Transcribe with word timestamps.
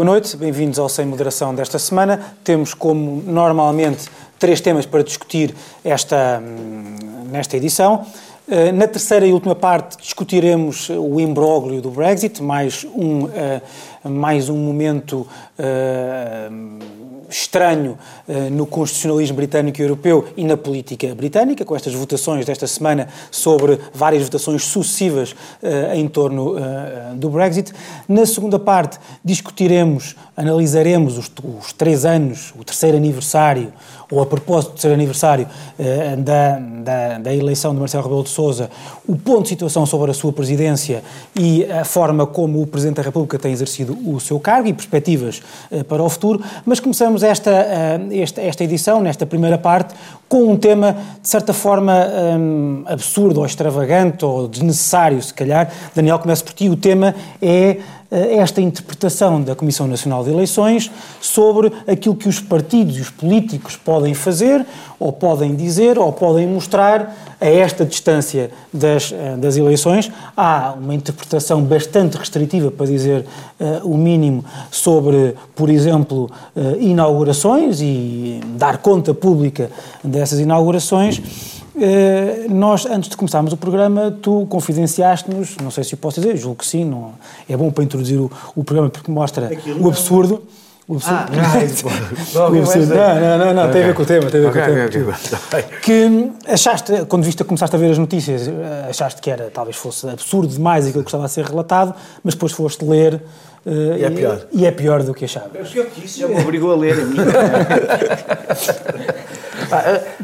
boa 0.00 0.12
noite, 0.12 0.34
bem-vindos 0.34 0.78
ao 0.78 0.88
Sem 0.88 1.04
Moderação 1.04 1.54
desta 1.54 1.78
semana. 1.78 2.34
Temos, 2.42 2.72
como 2.72 3.22
normalmente, 3.26 4.08
três 4.38 4.58
temas 4.58 4.86
para 4.86 5.02
discutir 5.02 5.54
esta, 5.84 6.42
hum, 6.42 7.28
nesta 7.30 7.58
edição. 7.58 8.06
Eh, 8.48 8.72
na 8.72 8.88
terceira 8.88 9.26
e 9.26 9.32
última 9.34 9.54
parte 9.54 9.98
discutiremos 9.98 10.88
o 10.88 11.20
imbróglio 11.20 11.82
do 11.82 11.90
Brexit, 11.90 12.42
mais 12.42 12.82
um, 12.96 13.28
eh, 13.28 13.60
mais 14.02 14.48
um 14.48 14.56
momento 14.56 15.28
uh, 15.58 16.80
estranho 17.30 17.98
uh, 18.28 18.50
no 18.50 18.66
constitucionalismo 18.66 19.36
britânico 19.36 19.80
e 19.80 19.84
europeu 19.84 20.26
e 20.36 20.44
na 20.44 20.56
política 20.56 21.14
britânica, 21.14 21.64
com 21.64 21.74
estas 21.74 21.94
votações 21.94 22.44
desta 22.44 22.66
semana 22.66 23.08
sobre 23.30 23.78
várias 23.94 24.24
votações 24.24 24.64
sucessivas 24.64 25.32
uh, 25.32 25.94
em 25.94 26.08
torno 26.08 26.56
do 27.14 27.30
Brexit. 27.30 27.72
Na 28.08 28.26
segunda 28.26 28.58
parte 28.58 28.98
discutiremos, 29.24 30.16
analisaremos 30.36 31.16
os, 31.16 31.30
os, 31.58 31.72
três 31.72 32.04
anos, 32.04 32.52
o 32.58 32.64
terceiro 32.64 32.96
aniversário, 32.96 33.72
ou 34.10 34.20
a 34.20 34.26
propósito 34.26 34.70
do 34.70 34.72
terceiro 34.74 34.94
aniversário 34.94 35.46
da, 36.18 36.58
da, 36.58 37.18
da, 37.18 37.34
eleição 37.34 37.72
de 37.72 37.80
Marcelo 37.80 38.02
Rebelo 38.02 38.22
de 38.24 38.30
Sousa, 38.30 38.70
o 39.06 39.16
ponto 39.16 39.44
de 39.44 39.50
situação 39.50 39.86
sobre 39.86 40.10
a 40.10 40.14
sua 40.14 40.32
presidência 40.32 41.02
e 41.34 41.64
a 41.64 41.84
forma 41.84 42.26
como 42.26 42.60
o 42.60 42.66
Presidente 42.66 42.96
da 42.96 43.02
República 43.02 43.38
tem 43.38 43.52
exercido 43.52 43.96
o 44.04 44.18
seu 44.20 44.38
cargo 44.40 44.68
e 44.68 44.72
perspectivas 44.72 45.42
uh, 45.70 45.84
para 45.84 46.02
o 46.02 46.08
futuro, 46.08 46.42
mas 46.64 46.80
começamos 46.80 47.22
esta, 47.22 47.50
uh, 47.50 48.20
esta, 48.20 48.40
esta 48.40 48.64
edição, 48.64 49.00
nesta 49.00 49.26
primeira 49.26 49.58
parte, 49.58 49.94
com 50.30 50.44
um 50.44 50.56
tema, 50.56 50.96
de 51.20 51.28
certa 51.28 51.52
forma, 51.52 52.06
um, 52.38 52.84
absurdo 52.86 53.40
ou 53.40 53.46
extravagante 53.46 54.24
ou 54.24 54.46
desnecessário, 54.46 55.20
se 55.20 55.34
calhar. 55.34 55.68
Daniel, 55.92 56.20
começo 56.20 56.44
por 56.44 56.52
ti. 56.52 56.68
O 56.68 56.76
tema 56.76 57.16
é 57.42 57.78
eh, 58.10 58.36
esta 58.36 58.60
interpretação 58.60 59.40
da 59.40 59.54
Comissão 59.54 59.86
Nacional 59.86 60.24
de 60.24 60.30
Eleições 60.30 60.90
sobre 61.20 61.72
aquilo 61.86 62.16
que 62.16 62.28
os 62.28 62.40
partidos 62.40 62.98
e 62.98 63.00
os 63.00 63.10
políticos 63.10 63.76
podem 63.76 64.14
fazer, 64.14 64.66
ou 64.98 65.12
podem 65.12 65.54
dizer, 65.54 65.98
ou 65.98 66.12
podem 66.12 66.46
mostrar 66.46 67.14
a 67.40 67.46
esta 67.46 67.86
distância 67.86 68.50
das, 68.72 69.12
eh, 69.12 69.36
das 69.36 69.56
eleições. 69.56 70.10
Há 70.36 70.74
uma 70.76 70.94
interpretação 70.94 71.62
bastante 71.62 72.16
restritiva, 72.16 72.70
para 72.70 72.86
dizer 72.86 73.24
uh, 73.58 73.88
o 73.88 73.96
mínimo, 73.96 74.44
sobre, 74.70 75.34
por 75.54 75.70
exemplo, 75.70 76.30
uh, 76.54 76.76
inaugurações 76.80 77.80
e 77.80 78.40
dar 78.56 78.78
conta 78.78 79.14
pública 79.14 79.70
dessas 80.20 80.38
inaugurações. 80.38 81.20
Eh, 81.80 82.46
nós, 82.48 82.84
antes 82.84 83.08
de 83.08 83.16
começarmos 83.16 83.52
o 83.52 83.56
programa, 83.56 84.14
tu 84.20 84.46
confidenciaste-nos, 84.48 85.56
não 85.62 85.70
sei 85.70 85.82
se 85.82 85.94
o 85.94 85.96
posso 85.96 86.20
dizer, 86.20 86.36
julgo 86.36 86.58
que 86.58 86.66
sim, 86.66 86.84
não, 86.84 87.12
é 87.48 87.56
bom 87.56 87.70
para 87.70 87.84
introduzir 87.84 88.18
o, 88.18 88.30
o 88.54 88.62
programa 88.62 88.90
porque 88.90 89.10
mostra 89.10 89.46
Aquilo 89.46 89.82
o 89.84 89.88
absurdo. 89.88 90.42
O 90.86 90.96
absurdo. 90.96 91.16
Ah, 91.16 91.26
não, 92.34 92.50
não, 92.50 92.60
absurdo. 92.60 92.94
não, 92.94 93.38
não, 93.38 93.54
não, 93.54 93.72
tem 93.72 93.82
a 93.82 93.86
ver 93.86 93.94
com 93.94 94.02
o 94.02 94.06
tema, 94.06 94.30
tem 94.30 94.44
a 94.44 94.50
ver 94.50 94.50
okay, 94.50 94.62
com 94.62 94.70
o 94.70 94.74
tema. 94.90 95.16
Okay, 95.48 95.60
okay. 95.60 95.78
Que 95.80 96.30
achaste, 96.52 97.06
quando 97.08 97.22
viste, 97.22 97.42
começaste 97.44 97.74
a 97.74 97.78
ver 97.78 97.92
as 97.92 97.98
notícias, 97.98 98.46
eh, 98.46 98.86
achaste 98.90 99.22
que 99.22 99.30
era, 99.30 99.50
talvez 99.50 99.76
fosse 99.76 100.06
absurdo 100.08 100.48
demais 100.48 100.86
aquilo 100.86 101.04
que 101.04 101.08
estava 101.08 101.24
a 101.24 101.28
ser 101.28 101.46
relatado, 101.46 101.94
mas 102.22 102.34
depois 102.34 102.52
foste 102.52 102.84
ler 102.84 103.22
Uh, 103.62 103.94
e 103.98 104.04
é 104.04 104.10
pior. 104.10 104.46
E, 104.50 104.62
e, 104.62 104.66
é 104.66 104.70
pior 104.70 105.02
do 105.02 105.12
que 105.12 105.26
achava. 105.26 105.50
É 105.52 105.62
pior 105.62 105.84
que 105.84 106.06
isso, 106.06 106.18
já 106.18 106.26
me 106.26 106.40
obrigou 106.40 106.72
a 106.72 106.76
ler 106.76 106.94
a 106.94 107.04
mim. 107.04 107.18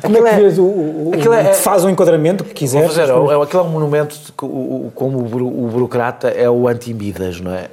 Como 0.02 0.26
é 0.26 0.34
que 0.34 0.40
vês 0.40 0.58
o, 0.58 0.64
o, 0.64 1.10
o 1.10 1.32
é, 1.32 1.54
faz 1.54 1.84
o 1.84 1.90
enquadramento 1.90 2.44
que 2.44 2.54
quiser? 2.54 2.86
Fazer, 2.86 3.08
é, 3.08 3.42
aquilo 3.42 3.62
é 3.62 3.62
um 3.62 3.68
monumento 3.68 4.16
que, 4.36 4.44
o, 4.44 4.90
como 4.94 5.18
o, 5.18 5.68
burocrata 5.68 6.28
é 6.28 6.48
o 6.48 6.68
anti-Midas, 6.68 7.40
não 7.40 7.52
é? 7.52 7.68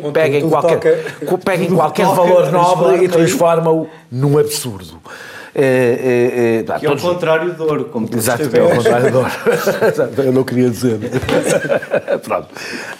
Uh, 0.00 0.12
pega 0.12 0.38
em 0.38 0.48
qualquer, 0.50 0.78
toca, 1.20 1.38
pega 1.38 1.64
em 1.64 1.74
qualquer 1.74 2.06
valor 2.06 2.50
nobre 2.50 3.04
e 3.04 3.08
transforma-o 3.08 3.88
num 4.10 4.38
absurdo. 4.38 5.00
É, 5.52 6.64
é, 6.64 6.74
é, 6.74 6.78
que 6.78 6.86
é 6.86 6.90
o 6.90 6.96
contrário 6.96 7.52
de 7.52 7.60
ouro, 7.60 7.86
como 7.86 8.08
tu 8.08 8.16
Exato, 8.16 8.44
é 8.56 8.62
o 8.62 8.76
contrário 8.76 9.10
de 9.10 9.16
ouro. 9.16 9.30
Eu 10.24 10.32
não 10.32 10.44
queria 10.44 10.70
dizer. 10.70 10.98
Pronto. 12.22 12.48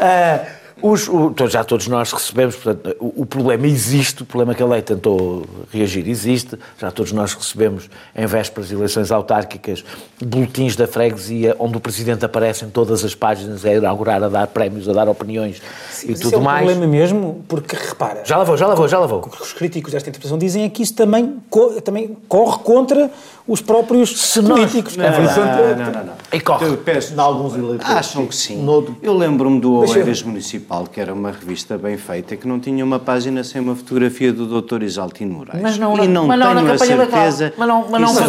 Uh, 0.01 0.60
os, 0.83 1.09
o, 1.09 1.35
já 1.49 1.65
todos 1.65 1.87
nós 1.89 2.13
recebemos, 2.13 2.57
portanto, 2.57 2.97
o, 3.01 3.23
o, 3.23 3.27
problema 3.27 3.67
existe, 3.67 4.23
o 4.23 4.27
problema 4.27 4.55
que 4.55 4.63
a 4.63 4.67
lei 4.67 4.83
tentou 4.83 5.47
reagir 5.73 6.09
existe, 6.09 6.59
já 6.79 6.91
todos 6.91 7.13
nós 7.13 7.35
recebemos, 7.35 7.89
em 8.15 8.27
vésperas 8.27 8.69
de 8.69 8.75
eleições 8.75 9.11
autárquicas, 9.11 9.85
boletins 10.23 10.77
da 10.77 10.87
freguesia 10.87 11.57
onde 11.59 11.77
o 11.77 11.81
Presidente 11.81 12.25
aparece 12.25 12.65
em 12.65 12.71
todas 12.71 13.05
as 13.05 13.15
páginas 13.15 13.65
a 13.65 13.73
inaugurar, 13.73 14.23
a 14.23 14.29
dar 14.29 14.47
prémios, 14.47 14.89
a 14.89 14.93
dar 14.93 15.09
opiniões 15.09 15.61
Sim, 15.91 16.13
e 16.13 16.15
tudo 16.15 16.37
é 16.37 16.39
um 16.39 16.43
mais. 16.43 16.63
é 16.63 16.71
problema 16.73 16.91
mesmo, 16.91 17.45
porque 17.49 17.77
repara... 17.77 18.23
Já 18.25 18.37
lá 18.37 18.45
vou, 18.45 18.57
já 18.57 18.67
lá 18.67 18.75
vou, 18.75 18.89
já 18.89 18.99
lá 18.99 19.07
vou. 19.07 19.21
O 19.21 19.31
que 19.31 19.43
os 19.43 19.53
críticos 19.53 19.93
desta 19.93 20.09
interpretação 20.09 20.39
dizem 20.39 20.65
é 20.65 20.69
que 20.69 20.83
isso 20.83 20.95
também, 20.95 21.39
também 21.85 22.17
corre 22.29 22.59
contra 22.59 23.11
os 23.51 23.61
próprios 23.61 24.11
Se 24.17 24.41
políticos. 24.41 24.97
Não, 24.97 25.11
não, 25.11 25.13
não, 25.13 25.93
não, 25.93 26.05
não. 26.05 26.13
E 26.33 26.41
corre. 26.41 26.67
Eu 26.67 26.77
peço, 26.77 27.15
em 27.15 27.19
alguns 27.19 27.55
eleitores. 27.55 27.91
Acham 27.91 28.27
que 28.27 28.35
sim. 28.35 28.63
No... 28.63 28.97
Eu 29.03 29.17
lembro-me 29.17 29.61
do 29.61 29.79
Oeiras 29.79 30.23
Municipal, 30.23 30.87
que 30.87 31.01
era 31.01 31.13
uma 31.13 31.33
revista 31.33 31.77
bem 31.77 31.97
feita, 31.97 32.37
que 32.37 32.47
não 32.47 32.61
tinha 32.61 32.85
uma 32.85 33.01
página 33.01 33.43
sem 33.43 33.61
uma 33.61 33.75
fotografia 33.75 34.33
do 34.33 34.61
Dr. 34.61 34.85
Isaltino 34.85 35.35
Moraes. 35.35 35.61
Mas 35.61 35.79
não, 35.79 35.99
e 35.99 36.07
não 36.07 36.27
mas 36.27 36.39
não 36.39 36.55
tenho 36.55 36.67
na 36.67 36.73
a 36.75 36.79
certeza 36.79 37.53
mas 37.57 37.69
não, 37.69 37.87
mas 37.91 38.01
não, 38.01 38.15
mas 38.15 38.27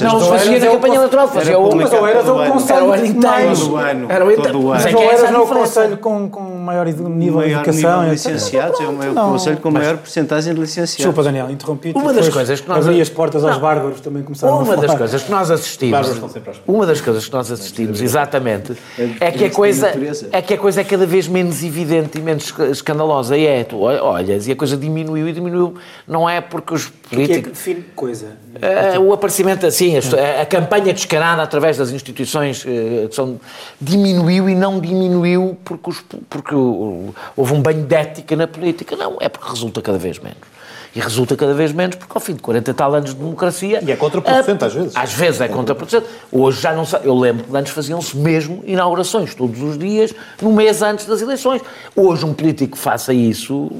não, 0.00 0.20
não 0.20 0.28
fazia 0.28 0.58
na 0.58 0.66
campanha 0.66 0.94
eleitoral, 0.96 1.28
fazia 1.28 1.58
o... 1.58 1.76
Mas 1.76 1.92
Oeiras 1.92 2.26
é 2.26 2.30
o 2.30 2.52
conselho 2.52 2.80
todo 3.14 3.72
o 3.72 3.76
ano. 3.76 4.06
Era 4.10 4.24
o 4.24 4.28
ano. 4.28 4.68
Mas 4.68 4.92
o 4.92 4.98
Oeiras 4.98 5.30
não 5.30 5.40
é 5.40 5.42
o 5.42 5.46
conselho 5.46 5.96
com, 5.96 6.28
com 6.28 6.40
maior 6.58 6.86
nível 6.86 7.40
de 7.42 7.52
educação. 7.52 8.04
De 8.04 8.10
licenciados, 8.10 8.80
é 8.80 8.84
o 8.84 9.14
conselho 9.14 9.56
com 9.58 9.70
maior 9.70 9.96
porcentagem 9.96 10.52
de 10.54 10.60
licenciados. 10.60 10.96
Desculpa, 10.96 11.22
Daniel, 11.22 11.50
interrompi 11.50 11.92
Uma 11.94 12.12
das 12.12 12.28
coisas 12.28 12.60
que 12.60 12.68
nós... 12.68 12.86
Abri 12.86 13.00
as 13.00 13.08
portas 13.08 13.44
aos 13.44 13.58
bárbaros, 13.58 14.00
também 14.00 14.22
começaram. 14.22 14.57
Uma 14.62 14.76
das 14.76 14.94
coisas 14.94 15.22
que 15.22 15.30
nós 15.30 15.50
assistimos... 15.50 16.08
Uma 16.66 16.86
das 16.86 17.00
coisas 17.00 17.26
que 17.26 17.32
nós 17.32 17.50
assistimos, 17.50 18.00
exatamente, 18.00 18.76
é 19.20 19.30
que 19.30 19.44
a 19.44 19.50
coisa 19.50 19.92
é 20.32 20.42
que 20.42 20.54
a 20.54 20.58
coisa 20.58 20.80
é 20.80 20.84
cada 20.84 21.06
vez 21.06 21.28
menos 21.28 21.62
evidente 21.62 22.18
e 22.18 22.22
menos 22.22 22.52
escandalosa. 22.70 23.36
E 23.36 23.46
é, 23.46 23.64
tu 23.64 23.80
olhas, 23.80 24.46
e 24.46 24.52
a 24.52 24.56
coisa 24.56 24.76
diminuiu 24.76 25.28
e 25.28 25.32
diminuiu. 25.32 25.74
Não 26.06 26.28
é 26.28 26.40
porque 26.40 26.74
os 26.74 26.88
políticos... 26.88 27.60
O 27.60 27.64
que 27.64 27.70
é 27.70 27.74
que 27.74 27.82
coisa? 27.94 28.36
Uh, 28.58 29.00
o 29.00 29.12
aparecimento, 29.12 29.66
assim, 29.66 29.96
a, 29.96 30.42
a, 30.42 30.46
campanha 30.46 30.92
descarada 30.92 31.42
através 31.42 31.76
das 31.76 31.90
instituições 31.90 32.64
uh, 32.64 32.68
são, 33.12 33.40
diminuiu 33.80 34.48
e 34.48 34.54
não 34.54 34.80
diminuiu 34.80 35.56
porque, 35.64 35.90
os, 35.90 36.04
porque 36.28 36.54
houve 36.54 37.52
um 37.52 37.62
banho 37.62 37.84
de 37.84 37.94
ética 37.94 38.36
na 38.36 38.46
política. 38.46 38.96
Não, 38.96 39.16
é 39.20 39.28
porque 39.28 39.48
resulta 39.48 39.80
cada 39.80 39.98
vez 39.98 40.18
menos. 40.18 40.57
E 40.94 41.00
resulta 41.00 41.36
cada 41.36 41.54
vez 41.54 41.72
menos, 41.72 41.96
porque 41.96 42.12
ao 42.14 42.20
fim 42.20 42.34
de 42.34 42.40
40 42.40 42.70
e 42.70 42.74
tal 42.74 42.94
anos 42.94 43.10
de 43.10 43.16
democracia. 43.16 43.80
E 43.84 43.92
é 43.92 43.96
contraproducente, 43.96 44.64
às 44.64 44.74
vezes. 44.74 44.96
Às 44.96 45.12
vezes 45.12 45.40
é 45.40 45.48
contraproducente. 45.48 46.06
Hoje 46.32 46.60
já 46.60 46.72
não 46.72 46.84
sei. 46.84 47.00
Eu 47.04 47.18
lembro 47.18 47.44
que 47.44 47.56
antes 47.56 47.72
faziam-se 47.72 48.16
mesmo 48.16 48.62
inaugurações, 48.66 49.34
todos 49.34 49.60
os 49.62 49.78
dias, 49.78 50.14
no 50.40 50.52
mês 50.52 50.82
antes 50.82 51.06
das 51.06 51.20
eleições. 51.20 51.62
Hoje, 51.94 52.24
um 52.24 52.32
político 52.34 52.76
que 52.76 52.82
faça 52.82 53.12
isso 53.12 53.70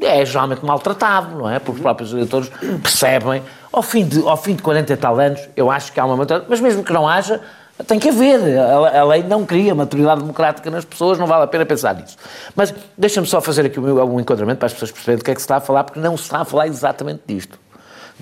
é 0.00 0.24
geralmente 0.24 0.64
maltratado, 0.64 1.36
não 1.36 1.48
é? 1.48 1.58
Porque 1.58 1.78
os 1.78 1.82
próprios 1.82 2.12
eleitores 2.12 2.50
percebem. 2.82 3.42
Ao 3.72 3.82
fim, 3.82 4.04
de, 4.04 4.20
ao 4.26 4.36
fim 4.36 4.54
de 4.54 4.62
40 4.62 4.92
e 4.92 4.96
tal 4.96 5.18
anos, 5.18 5.40
eu 5.56 5.70
acho 5.70 5.92
que 5.92 6.00
há 6.00 6.04
uma. 6.04 6.26
Mas 6.48 6.60
mesmo 6.60 6.82
que 6.82 6.92
não 6.92 7.06
haja, 7.06 7.40
tem 7.86 7.98
que 7.98 8.08
haver. 8.08 8.58
A, 8.58 9.04
lei 9.04 9.22
não 9.22 9.44
cria 9.44 9.74
maturidade 9.74 10.20
democrática 10.20 10.70
nas 10.70 10.84
pessoas, 10.84 11.18
não 11.18 11.26
vale 11.26 11.44
a 11.44 11.46
pena 11.46 11.64
pensar 11.66 11.94
nisso. 11.94 12.16
Mas 12.54 12.74
deixa-me 12.96 13.26
só 13.26 13.40
fazer 13.40 13.66
aqui 13.66 13.78
um 13.78 14.20
enquadramento 14.20 14.58
para 14.58 14.66
as 14.66 14.72
pessoas 14.72 14.90
perceberem 14.90 15.18
do 15.18 15.24
que 15.24 15.30
é 15.30 15.34
que 15.34 15.40
se 15.40 15.44
está 15.44 15.56
a 15.56 15.60
falar, 15.60 15.84
porque 15.84 16.00
não 16.00 16.16
se 16.16 16.24
está 16.24 16.40
a 16.40 16.44
falar 16.44 16.66
exatamente 16.66 17.22
disto. 17.26 17.58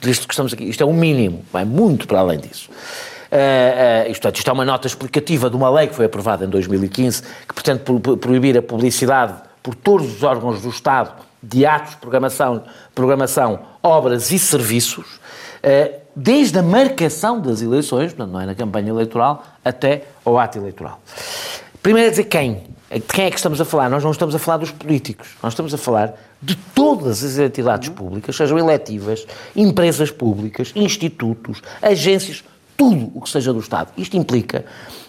Disto 0.01 0.29
que 0.29 0.35
estamos 0.35 0.53
aqui. 0.53 0.65
Isto 0.65 0.83
é 0.83 0.87
o 0.87 0.91
um 0.91 0.95
mínimo, 0.95 1.45
vai 1.53 1.65
muito 1.65 2.07
para 2.07 2.21
além 2.21 2.39
disso. 2.39 2.71
Uh, 2.71 4.09
uh, 4.09 4.11
isto, 4.11 4.29
isto 4.29 4.49
é 4.49 4.53
uma 4.53 4.65
nota 4.65 4.87
explicativa 4.87 5.51
de 5.51 5.57
uma 5.57 5.69
lei 5.69 5.87
que 5.89 5.95
foi 5.95 6.07
aprovada 6.07 6.45
em 6.45 6.49
2015, 6.49 7.23
que 7.47 7.55
pretende 7.55 7.83
proibir 8.21 8.57
a 8.57 8.63
publicidade 8.63 9.35
por 9.63 9.75
todos 9.75 10.17
os 10.17 10.23
órgãos 10.23 10.63
do 10.63 10.71
Estado 10.71 11.13
de 11.43 11.65
atos, 11.67 11.95
programação, 11.95 12.63
programação 12.95 13.61
obras 13.83 14.31
e 14.31 14.39
serviços. 14.39 15.21
Uh, 15.59 16.01
desde 16.15 16.59
a 16.59 16.63
marcação 16.63 17.41
das 17.41 17.63
eleições, 17.63 18.13
portanto, 18.13 18.33
não 18.33 18.41
é 18.41 18.47
na 18.47 18.55
campanha 18.55 18.91
eleitoral, 18.91 19.45
até 19.65 20.05
ao 20.25 20.39
ato 20.39 20.59
eleitoral. 20.59 21.01
Primeiro 21.83 22.09
é 22.09 22.11
dizer 22.11 22.25
quem. 22.25 22.63
De 22.91 23.01
quem 23.01 23.27
é 23.27 23.31
que 23.31 23.37
estamos 23.37 23.61
a 23.61 23.65
falar? 23.67 23.91
Nós 23.91 24.03
não 24.03 24.11
estamos 24.11 24.35
a 24.35 24.39
falar 24.39 24.57
dos 24.57 24.71
políticos, 24.71 25.37
nós 25.43 25.53
estamos 25.53 25.75
a 25.75 25.79
falar 25.79 26.15
de 26.41 26.55
todas 26.75 27.23
as 27.23 27.37
entidades 27.37 27.91
públicas, 27.91 28.35
sejam 28.35 28.59
eletivas, 28.59 29.27
empresas 29.55 30.11
públicas, 30.11 30.73
institutos, 30.75 31.61
agências, 31.83 32.43
tudo 32.77 33.11
o 33.15 33.21
que 33.21 33.29
seja 33.29 33.53
do 33.53 33.59
Estado. 33.59 33.91
Isto 33.97 34.17
implica 34.17 34.65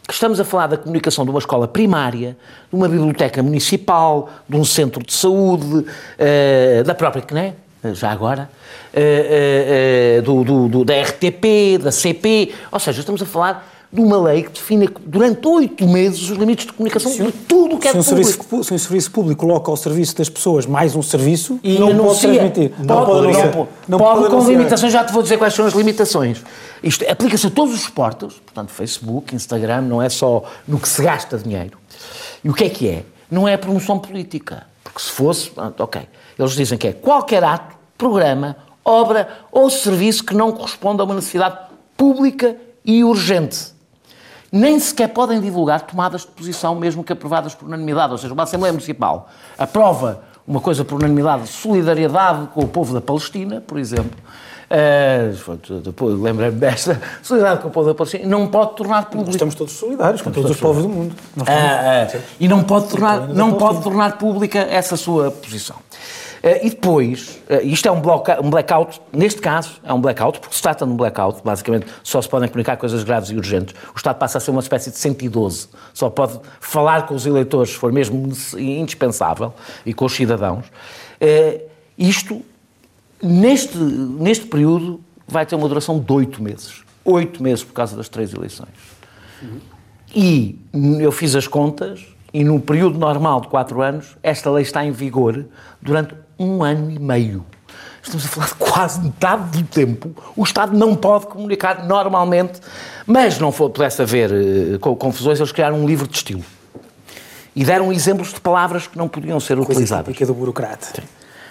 que 0.05 0.13
estamos 0.13 0.39
a 0.39 0.43
falar 0.43 0.67
da 0.67 0.77
comunicação 0.77 1.23
de 1.23 1.29
uma 1.29 1.39
escola 1.39 1.67
primária, 1.67 2.35
de 2.69 2.75
uma 2.75 2.89
biblioteca 2.89 3.41
municipal, 3.43 4.29
de 4.49 4.57
um 4.57 4.65
centro 4.65 5.05
de 5.05 5.13
saúde, 5.13 5.65
uh, 5.65 6.83
da 6.83 6.95
própria 6.95 7.21
CNE, 7.21 7.53
já 7.93 8.11
agora, 8.11 8.49
uh, 8.93 10.19
uh, 10.19 10.21
do, 10.21 10.43
do, 10.43 10.67
do, 10.67 10.85
da 10.85 11.01
RTP, 11.01 11.77
da 11.81 11.91
CP, 11.91 12.53
ou 12.71 12.79
seja, 12.79 12.99
estamos 12.99 13.21
a 13.21 13.25
falar 13.25 13.67
de 13.91 13.99
uma 14.01 14.21
lei 14.21 14.43
que 14.43 14.51
define 14.51 14.87
durante 15.03 15.47
oito 15.47 15.87
meses 15.87 16.29
os 16.29 16.37
limites 16.37 16.67
de 16.67 16.73
comunicação 16.73 17.11
de 17.11 17.31
tudo 17.31 17.75
o 17.75 17.79
que 17.79 17.87
é 17.87 17.91
se 17.91 17.97
um 17.97 18.03
público. 18.03 18.45
Serviço, 18.45 18.63
se 18.63 18.73
um 18.73 18.77
serviço 18.77 19.11
público 19.11 19.41
coloca 19.41 19.71
ao 19.71 19.77
serviço 19.77 20.15
das 20.15 20.29
pessoas 20.29 20.67
mais 20.67 20.95
um 20.95 21.01
serviço, 21.01 21.59
e 21.63 21.79
não 21.79 21.89
anuncia, 21.89 22.29
pode 22.29 22.51
transmitir. 22.51 22.71
Não, 22.77 22.85
não 22.85 23.05
pode, 23.05 23.27
não, 23.27 23.33
pode, 23.33 23.69
não 23.87 23.97
pode, 23.97 24.19
pode 24.19 24.35
com 24.35 24.51
limitações, 24.51 24.93
já 24.93 25.03
te 25.03 25.11
vou 25.11 25.23
dizer 25.23 25.37
quais 25.37 25.53
são 25.55 25.65
as 25.65 25.73
limitações. 25.73 26.43
Isto 26.83 27.09
aplica-se 27.09 27.47
a 27.47 27.49
todos 27.49 27.73
os 27.73 27.81
suportes, 27.81 28.35
portanto, 28.45 28.69
Facebook, 28.69 29.33
Instagram, 29.35 29.81
não 29.81 30.01
é 30.01 30.09
só 30.09 30.43
no 30.67 30.79
que 30.79 30.87
se 30.87 31.01
gasta 31.01 31.37
dinheiro. 31.37 31.77
E 32.43 32.49
o 32.49 32.53
que 32.53 32.65
é 32.65 32.69
que 32.69 32.87
é? 32.87 33.03
Não 33.31 33.47
é 33.47 33.55
a 33.55 33.57
promoção 33.57 33.97
política. 33.97 34.67
Porque 34.83 35.01
se 35.01 35.11
fosse, 35.11 35.51
ok. 35.77 36.01
Eles 36.39 36.53
dizem 36.53 36.77
que 36.77 36.87
é 36.87 36.93
qualquer 36.93 37.43
ato, 37.43 37.77
programa, 37.97 38.55
obra 38.83 39.27
ou 39.51 39.69
serviço 39.69 40.23
que 40.23 40.33
não 40.33 40.51
corresponda 40.51 41.03
a 41.03 41.05
uma 41.05 41.13
necessidade 41.13 41.57
pública 41.95 42.55
e 42.83 43.03
urgente 43.03 43.77
nem 44.51 44.79
sequer 44.79 45.09
podem 45.09 45.39
divulgar 45.39 45.81
tomadas 45.81 46.21
de 46.21 46.27
posição, 46.27 46.75
mesmo 46.75 47.03
que 47.03 47.13
aprovadas 47.13 47.53
por 47.53 47.67
unanimidade. 47.67 48.11
Ou 48.11 48.17
seja, 48.17 48.33
uma 48.33 48.43
Assembleia 48.43 48.73
Municipal 48.73 49.29
aprova 49.57 50.23
uma 50.47 50.59
coisa 50.59 50.83
por 50.83 50.95
unanimidade, 50.95 51.47
solidariedade 51.47 52.47
com 52.53 52.61
o 52.61 52.67
povo 52.67 52.93
da 52.93 53.01
Palestina, 53.01 53.61
por 53.61 53.77
exemplo. 53.77 54.17
Uh, 54.69 55.79
depois 55.79 56.19
lembrei-me 56.19 56.55
desta 56.55 56.99
solidariedade 57.23 57.63
com 57.63 57.69
o 57.69 57.71
povo 57.71 57.87
da 57.87 57.95
Palestina, 57.95 58.27
não 58.27 58.47
pode 58.47 58.75
tornar 58.75 59.05
público. 59.05 59.31
Estamos 59.31 59.55
todos 59.55 59.73
solidários 59.73 60.21
com 60.21 60.31
todos 60.31 60.51
os 60.51 60.57
povos 60.57 60.83
do 60.83 60.89
mundo. 60.89 61.15
Uh, 61.37 61.41
uh, 61.41 62.21
e 62.39 62.47
não 62.47 62.63
pode 62.63 62.87
tornar, 62.87 63.27
não 63.27 63.53
pode 63.53 63.81
tornar 63.81 64.17
pública 64.17 64.59
essa 64.59 64.97
sua 64.97 65.31
posição. 65.31 65.75
Uh, 66.43 66.65
e 66.65 66.69
depois, 66.69 67.41
uh, 67.49 67.65
isto 67.65 67.87
é 67.87 67.91
um, 67.91 67.99
bloca, 67.99 68.39
um, 68.41 68.49
blackout, 68.49 69.01
neste 69.11 69.41
caso 69.41 69.79
é 69.83 69.93
um 69.93 69.99
blackout, 69.99 70.39
porque 70.39 70.55
se 70.55 70.61
trata 70.61 70.85
de 70.85 70.91
um 70.91 70.95
blackout, 70.95 71.41
basicamente 71.43 71.87
só 72.01 72.21
se 72.21 72.29
podem 72.29 72.47
comunicar 72.47 72.77
coisas 72.77 73.03
graves 73.03 73.29
e 73.29 73.35
urgentes. 73.35 73.75
O 73.93 73.97
Estado 73.97 74.17
passa 74.17 74.37
a 74.37 74.41
ser 74.41 74.51
uma 74.51 74.61
espécie 74.61 74.89
de 74.89 74.97
112, 74.97 75.67
só 75.93 76.09
pode 76.09 76.39
falar 76.61 77.05
com 77.05 77.13
os 77.13 77.25
eleitores 77.25 77.71
se 77.71 77.77
for 77.77 77.91
mesmo 77.91 78.31
indispensável 78.57 79.53
e 79.85 79.93
com 79.93 80.05
os 80.05 80.13
cidadãos. 80.13 80.65
Uh, 81.21 81.61
isto, 81.97 82.41
neste, 83.21 83.77
neste 83.77 84.45
período, 84.45 85.01
vai 85.27 85.45
ter 85.45 85.55
uma 85.55 85.67
duração 85.67 85.99
de 85.99 86.11
oito 86.11 86.41
meses. 86.41 86.83
Oito 87.03 87.43
meses 87.43 87.63
por 87.63 87.73
causa 87.73 87.97
das 87.97 88.07
três 88.07 88.33
eleições. 88.33 88.69
E 90.15 90.57
eu 90.99 91.11
fiz 91.11 91.35
as 91.35 91.47
contas, 91.47 92.05
e 92.33 92.43
no 92.43 92.59
período 92.59 92.97
normal 92.97 93.41
de 93.41 93.47
quatro 93.47 93.81
anos, 93.81 94.17
esta 94.23 94.49
lei 94.49 94.63
está 94.63 94.85
em 94.85 94.91
vigor 94.91 95.45
durante 95.81 96.13
um 96.39 96.63
ano 96.63 96.89
e 96.89 96.97
meio. 96.97 97.45
Estamos 98.01 98.25
a 98.25 98.29
falar 98.29 98.47
de 98.47 98.55
quase 98.55 99.01
metade 99.01 99.61
do 99.61 99.67
tempo. 99.67 100.15
O 100.35 100.43
Estado 100.43 100.75
não 100.75 100.95
pode 100.95 101.27
comunicar 101.27 101.85
normalmente, 101.85 102.61
mas 103.05 103.37
não 103.37 103.51
pudesse 103.51 104.01
haver 104.01 104.31
uh, 104.31 104.95
confusões, 104.95 105.39
eles 105.39 105.51
criaram 105.51 105.77
um 105.77 105.85
livro 105.85 106.07
de 106.07 106.15
estilo. 106.15 106.43
E 107.55 107.65
deram 107.65 107.91
exemplos 107.91 108.33
de 108.33 108.39
palavras 108.39 108.87
que 108.87 108.97
não 108.97 109.09
podiam 109.09 109.39
ser 109.39 109.57
Coisa 109.57 109.71
utilizadas. 109.71 110.05
Típica 110.05 110.25
do 110.25 110.33
burocrata. 110.33 110.85
Sim. 110.95 111.01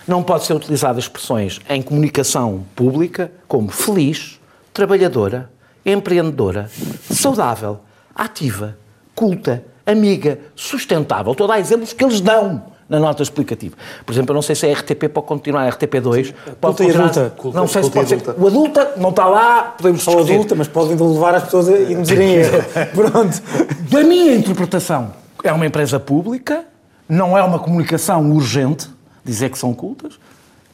Não 0.07 0.23
pode 0.23 0.47
ser 0.47 0.55
utilizadas 0.55 1.05
expressões 1.05 1.61
em 1.69 1.83
comunicação 1.83 2.65
pública 2.75 3.31
como 3.47 3.69
feliz, 3.69 4.41
trabalhadora, 4.73 5.51
empreendedora, 5.85 6.71
saudável, 7.11 7.81
ativa, 8.15 8.79
culta, 9.15 9.63
amiga, 9.85 10.39
sustentável. 10.57 11.33
Estou 11.33 11.45
a 11.45 11.49
dar 11.49 11.61
exemplos 11.61 11.93
que 11.93 12.03
eles 12.03 12.23
dão 12.23 12.65
na 12.89 12.99
nota 12.99 13.23
explicativa. 13.23 13.77
Por 14.07 14.13
exemplo, 14.13 14.33
eu 14.33 14.35
não 14.35 14.43
sei 14.43 14.55
se 14.55 14.67
é 14.67 14.73
RTP 14.73 15.09
pode 15.13 15.27
continuar, 15.27 15.67
a 15.67 15.73
RTP2 15.73 16.27
Sim, 16.27 16.35
pode 16.61 16.77
continuar, 16.79 17.05
adulta. 17.05 17.31
Culta, 17.37 17.59
não 17.59 17.69
sei 17.69 17.83
se 17.83 17.91
pode 17.91 18.09
ser. 18.09 18.23
O 18.39 18.47
adulta 18.47 18.93
não 18.97 19.11
está 19.11 19.27
lá, 19.27 19.75
podemos 19.77 20.03
Só 20.03 20.19
adulta, 20.19 20.55
mas 20.55 20.69
podem 20.69 20.97
levar 20.97 21.35
as 21.35 21.45
pessoas 21.45 21.69
a 21.69 21.79
induzirem 21.79 22.35
erro. 22.37 22.65
Pronto. 22.95 23.43
Da 23.91 24.03
minha 24.03 24.35
interpretação, 24.35 25.13
é 25.45 25.53
uma 25.53 25.67
empresa 25.67 26.01
pública, 26.01 26.65
não 27.09 27.37
é 27.37 27.43
uma 27.43 27.59
comunicação 27.59 28.31
urgente, 28.33 28.89
dizer 29.25 29.51
que 29.51 29.59
são 29.59 29.75
cultas, 29.75 30.19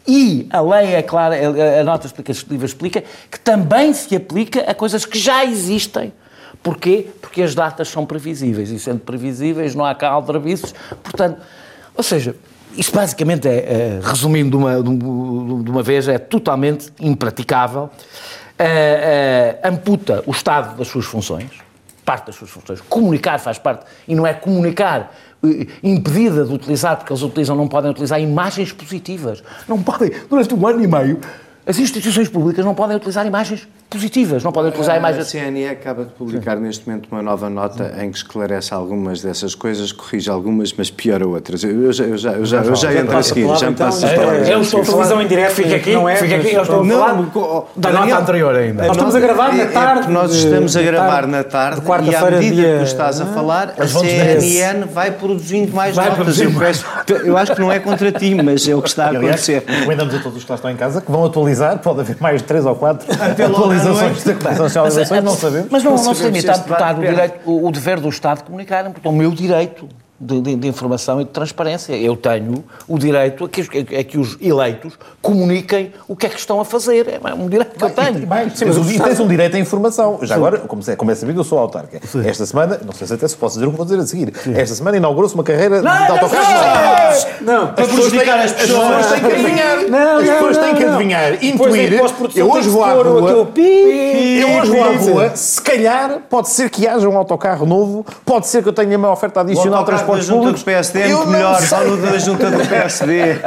e 0.06 0.46
a 0.50 0.60
lei 0.60 0.94
é 0.94 1.02
clara, 1.02 1.36
a 1.80 1.82
nota 1.82 2.06
explicativa 2.06 2.64
explica 2.64 3.02
que 3.30 3.40
também 3.40 3.92
se 3.92 4.14
aplica 4.14 4.60
a 4.60 4.74
coisas 4.74 5.06
que 5.06 5.18
já 5.18 5.44
existem. 5.44 6.12
Porquê? 6.62 7.08
Porque 7.20 7.42
as 7.42 7.54
datas 7.54 7.88
são 7.88 8.06
previsíveis 8.06 8.70
e, 8.70 8.78
sendo 8.78 9.00
previsíveis, 9.00 9.74
não 9.74 9.84
há 9.84 9.94
cá 9.94 10.08
aldrabices. 10.08 10.74
Portanto, 11.02 11.40
ou 11.96 12.02
seja, 12.02 12.34
isto 12.76 12.94
basicamente 12.94 13.46
é, 13.48 13.56
é 13.56 14.00
resumindo 14.02 14.50
de 14.50 14.56
uma, 14.56 14.82
de 14.82 15.70
uma 15.70 15.82
vez, 15.82 16.08
é 16.08 16.18
totalmente 16.18 16.92
impraticável. 17.00 17.90
É, 18.58 19.60
é, 19.62 19.68
amputa 19.68 20.22
o 20.26 20.30
Estado 20.30 20.76
das 20.76 20.88
suas 20.88 21.04
funções, 21.04 21.50
parte 22.04 22.26
das 22.26 22.36
suas 22.36 22.50
funções. 22.50 22.80
Comunicar 22.80 23.38
faz 23.38 23.58
parte, 23.58 23.84
e 24.06 24.14
não 24.14 24.26
é 24.26 24.32
comunicar 24.32 25.12
eh, 25.42 25.66
impedida 25.82 26.44
de 26.44 26.52
utilizar, 26.52 26.96
porque 26.96 27.12
eles 27.12 27.22
utilizam, 27.22 27.56
não 27.56 27.66
podem 27.66 27.90
utilizar 27.90 28.20
imagens 28.20 28.72
positivas. 28.72 29.42
Não 29.68 29.82
podem, 29.82 30.10
durante 30.28 30.54
um 30.54 30.66
ano 30.66 30.82
e 30.82 30.86
meio, 30.86 31.20
as 31.66 31.78
instituições 31.78 32.28
públicas 32.28 32.64
não 32.64 32.74
podem 32.74 32.96
utilizar 32.96 33.26
imagens 33.26 33.66
positivas, 33.94 34.42
não 34.42 34.52
podem 34.52 34.70
utilizar 34.70 34.96
imagens... 34.96 35.26
A 35.26 35.30
CNE 35.30 35.68
acaba 35.68 36.04
de 36.04 36.10
publicar 36.10 36.56
Sim. 36.56 36.62
neste 36.64 36.88
momento 36.88 37.08
uma 37.10 37.22
nova 37.22 37.48
nota 37.48 37.94
em 38.00 38.10
que 38.10 38.18
esclarece 38.18 38.74
algumas 38.74 39.22
dessas 39.22 39.54
coisas, 39.54 39.92
corrige 39.92 40.28
algumas, 40.28 40.72
mas 40.72 40.90
piora 40.90 41.26
outras. 41.26 41.62
Eu 41.62 41.92
já, 41.92 42.04
eu 42.04 42.18
já, 42.18 42.32
eu 42.32 42.44
já, 42.44 42.62
eu 42.62 42.76
já 42.76 42.92
entro 42.92 43.16
a 43.16 43.22
seguir, 43.22 43.56
já 43.56 43.70
me 43.70 43.76
passo 43.76 44.04
então, 44.04 44.32
é, 44.32 44.52
Eu 44.52 44.60
estou 44.62 44.80
a 44.80 44.84
televisão 44.84 45.22
em 45.22 45.26
direto, 45.28 45.52
fica 45.52 45.76
aqui, 45.76 45.92
não 45.92 46.08
é? 46.08 46.16
Fica 46.16 46.36
aqui, 46.36 46.52
eu 46.54 46.62
estou 46.62 46.82
a 46.82 46.86
falar 46.86 47.64
da 47.76 47.92
nota 47.92 48.18
anterior 48.18 48.56
ainda. 48.56 48.86
Nós 48.86 48.96
estamos 48.96 49.14
a 49.14 49.20
gravar 49.20 49.54
na 49.54 49.62
é, 49.62 49.66
tarde. 49.66 50.10
Nós 50.10 50.34
estamos 50.34 50.76
a 50.76 50.82
gravar 50.82 51.26
na 51.26 51.44
tarde 51.44 51.82
e 52.04 52.14
à 52.14 52.30
medida 52.30 52.62
que 52.62 52.78
tu 52.78 52.84
estás 52.84 53.20
a 53.20 53.26
falar, 53.26 53.74
a 53.78 53.86
CNN 53.86 54.86
vai 54.92 55.12
produzindo 55.12 55.72
mais 55.72 55.96
notas. 55.96 56.38
Eu 57.24 57.36
acho 57.36 57.54
que 57.54 57.60
não 57.60 57.70
é 57.70 57.78
contra 57.78 58.10
ti, 58.10 58.34
mas 58.34 58.66
é 58.68 58.74
o 58.74 58.82
que 58.82 58.88
está 58.88 59.06
a 59.06 59.10
acontecer. 59.10 59.62
Recomendamos 59.66 60.14
a 60.14 60.18
todos 60.18 60.38
os 60.38 60.44
que 60.44 60.50
lá 60.50 60.56
estão 60.56 60.70
em 60.70 60.76
casa 60.76 61.00
que 61.00 61.10
vão 61.10 61.24
atualizar, 61.24 61.78
pode 61.78 62.00
haver 62.00 62.16
mais 62.20 62.42
três 62.42 62.66
ou 62.66 62.74
quatro 62.74 63.06
atualizações 63.44 63.83
atualizações 63.90 64.24
da 64.24 64.34
Comissão 64.34 64.64
Nacional 64.64 64.88
de 64.88 64.94
Eleições, 64.94 65.24
não 65.24 65.36
sabemos. 65.36 65.68
Mas 65.70 65.84
não, 65.84 65.92
não 65.92 66.14
se 66.14 66.22
limita 66.24 66.52
a 66.52 66.56
deputar 66.56 66.98
o, 66.98 67.00
direito, 67.00 67.40
o, 67.44 67.66
o 67.66 67.70
dever 67.70 68.00
do 68.00 68.08
Estado 68.08 68.38
de 68.38 68.44
comunicar, 68.44 68.90
porque 68.90 69.06
é 69.06 69.10
o 69.10 69.14
meu 69.14 69.30
direito 69.30 69.88
de, 70.18 70.40
de, 70.40 70.56
de, 70.56 70.68
informação 70.68 71.20
e 71.20 71.24
de 71.24 71.30
transparência. 71.30 71.96
Eu 71.96 72.16
tenho 72.16 72.64
o 72.86 72.98
direito 72.98 73.44
a 73.44 73.48
que, 73.48 73.60
a, 73.60 74.00
a 74.00 74.04
que, 74.04 74.18
os 74.18 74.38
eleitos 74.40 74.94
comuniquem 75.20 75.92
o 76.06 76.14
que 76.14 76.26
é 76.26 76.28
que 76.28 76.38
estão 76.38 76.60
a 76.60 76.64
fazer. 76.64 77.08
É 77.08 77.34
um 77.34 77.48
direito 77.48 77.76
que 77.76 77.84
eu 77.84 77.90
tenho. 77.90 78.26
Bem, 78.26 78.50
sim, 78.50 78.64
mas 78.64 78.76
o, 78.76 78.84
tens 78.84 79.20
um 79.20 79.26
direito 79.26 79.56
à 79.56 79.58
informação. 79.58 80.18
Já 80.22 80.28
sim. 80.28 80.34
agora, 80.34 80.58
como 80.58 80.82
é, 80.86 80.96
como 80.96 81.10
é 81.10 81.14
sabido, 81.14 81.40
eu 81.40 81.44
sou 81.44 81.58
autarca. 81.58 82.00
Sim. 82.06 82.26
Esta 82.26 82.46
semana, 82.46 82.80
não 82.84 82.92
sei 82.92 83.06
se 83.06 83.14
até 83.14 83.26
se 83.26 83.36
posso 83.36 83.56
dizer 83.56 83.66
o 83.66 83.70
que 83.70 83.76
vou 83.76 83.84
dizer 83.84 84.00
a 84.00 84.06
seguir, 84.06 84.32
sim. 84.36 84.54
esta 84.54 84.74
semana 84.74 84.96
inaugurou-se 84.96 85.34
uma 85.34 85.44
carreira 85.44 85.82
não, 85.82 86.06
de 86.06 86.12
autocarros. 86.12 87.26
Não, 87.40 87.54
não, 87.54 87.68
as 87.70 87.86
pessoas 87.86 88.12
as 88.44 88.52
pessoas 88.52 89.06
têm 89.06 89.20
que 89.20 89.26
adivinhar. 89.26 89.88
Não, 89.88 90.16
as 90.18 90.28
pessoas 90.28 90.58
têm 90.58 90.74
que 90.74 90.84
adivinhar, 90.84 91.44
intuir. 91.44 91.92
Eu 92.34 92.50
hoje 92.50 92.68
vou 92.68 92.84
à 92.84 92.92
rua. 92.92 93.52
Eu 93.56 94.50
hoje 94.58 94.70
vou 94.70 94.84
à 94.84 94.96
rua, 94.96 95.36
se 95.36 95.60
calhar 95.60 96.20
pode 96.30 96.48
ser 96.48 96.70
que 96.70 96.86
haja 96.86 97.08
um 97.08 97.16
autocarro 97.16 97.66
novo, 97.66 98.06
pode 98.24 98.46
ser 98.46 98.62
que 98.62 98.68
eu 98.68 98.72
tenha 98.72 98.96
uma 98.96 99.10
oferta 99.10 99.40
adicional 99.40 99.84
de 100.04 100.26
transportes 100.26 100.28
públicos 100.28 100.62
PSD 100.62 101.00
é 101.00 101.08
muito 101.08 101.28
melhor, 101.28 101.60
só 101.62 101.82
no 101.84 101.96
da 101.96 102.18
junta 102.18 102.50
do 102.50 102.58
PSD. 102.68 103.40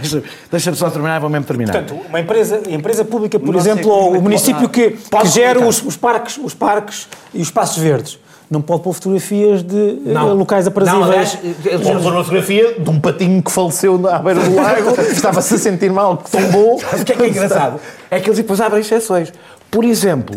Deixa-me 0.00 0.24
deixa 0.50 0.74
só 0.74 0.90
terminar, 0.90 1.20
vou 1.20 1.30
mesmo 1.30 1.46
terminar. 1.46 1.72
Portanto, 1.72 2.00
uma 2.08 2.20
empresa, 2.20 2.62
empresa 2.68 3.04
pública, 3.04 3.38
por 3.38 3.54
exemplo, 3.54 3.90
ou 3.90 4.18
o 4.18 4.22
município 4.22 4.68
que, 4.68 4.90
que 4.90 5.26
gera 5.28 5.60
os, 5.60 5.82
os, 5.82 5.96
parques, 5.96 6.38
os 6.38 6.54
parques 6.54 7.08
e 7.32 7.40
os 7.40 7.48
espaços 7.48 7.82
verdes, 7.82 8.18
não 8.52 8.60
pode 8.60 8.82
pôr 8.82 8.92
fotografias 8.92 9.62
de 9.62 9.98
não. 10.04 10.30
Eh, 10.30 10.34
locais 10.34 10.66
aprazíveis. 10.66 11.38
Pode 11.82 12.02
pôr 12.02 12.12
uma 12.12 12.22
fotografia 12.22 12.74
de 12.78 12.90
um 12.90 13.00
patinho 13.00 13.42
que 13.42 13.50
faleceu 13.50 13.94
à 14.08 14.18
beira 14.18 14.40
do 14.40 14.54
lago, 14.54 15.00
estava-se 15.10 15.54
a 15.54 15.58
sentir 15.58 15.90
mal, 15.90 16.18
que 16.18 16.30
tombou. 16.30 16.80
O 16.92 17.04
que 17.04 17.12
é 17.12 17.16
que 17.16 17.22
é 17.22 17.28
engraçado? 17.28 17.80
É 18.10 18.20
que 18.20 18.28
eles 18.28 18.38
depois 18.38 18.60
abrem 18.60 18.82
exceções. 18.82 19.32
Por 19.70 19.84
exemplo, 19.84 20.36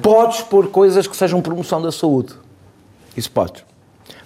podes 0.00 0.40
pôr 0.40 0.68
coisas 0.68 1.06
que 1.06 1.14
sejam 1.14 1.42
promoção 1.42 1.82
da 1.82 1.92
saúde. 1.92 2.32
Isso 3.14 3.30
podes. 3.30 3.62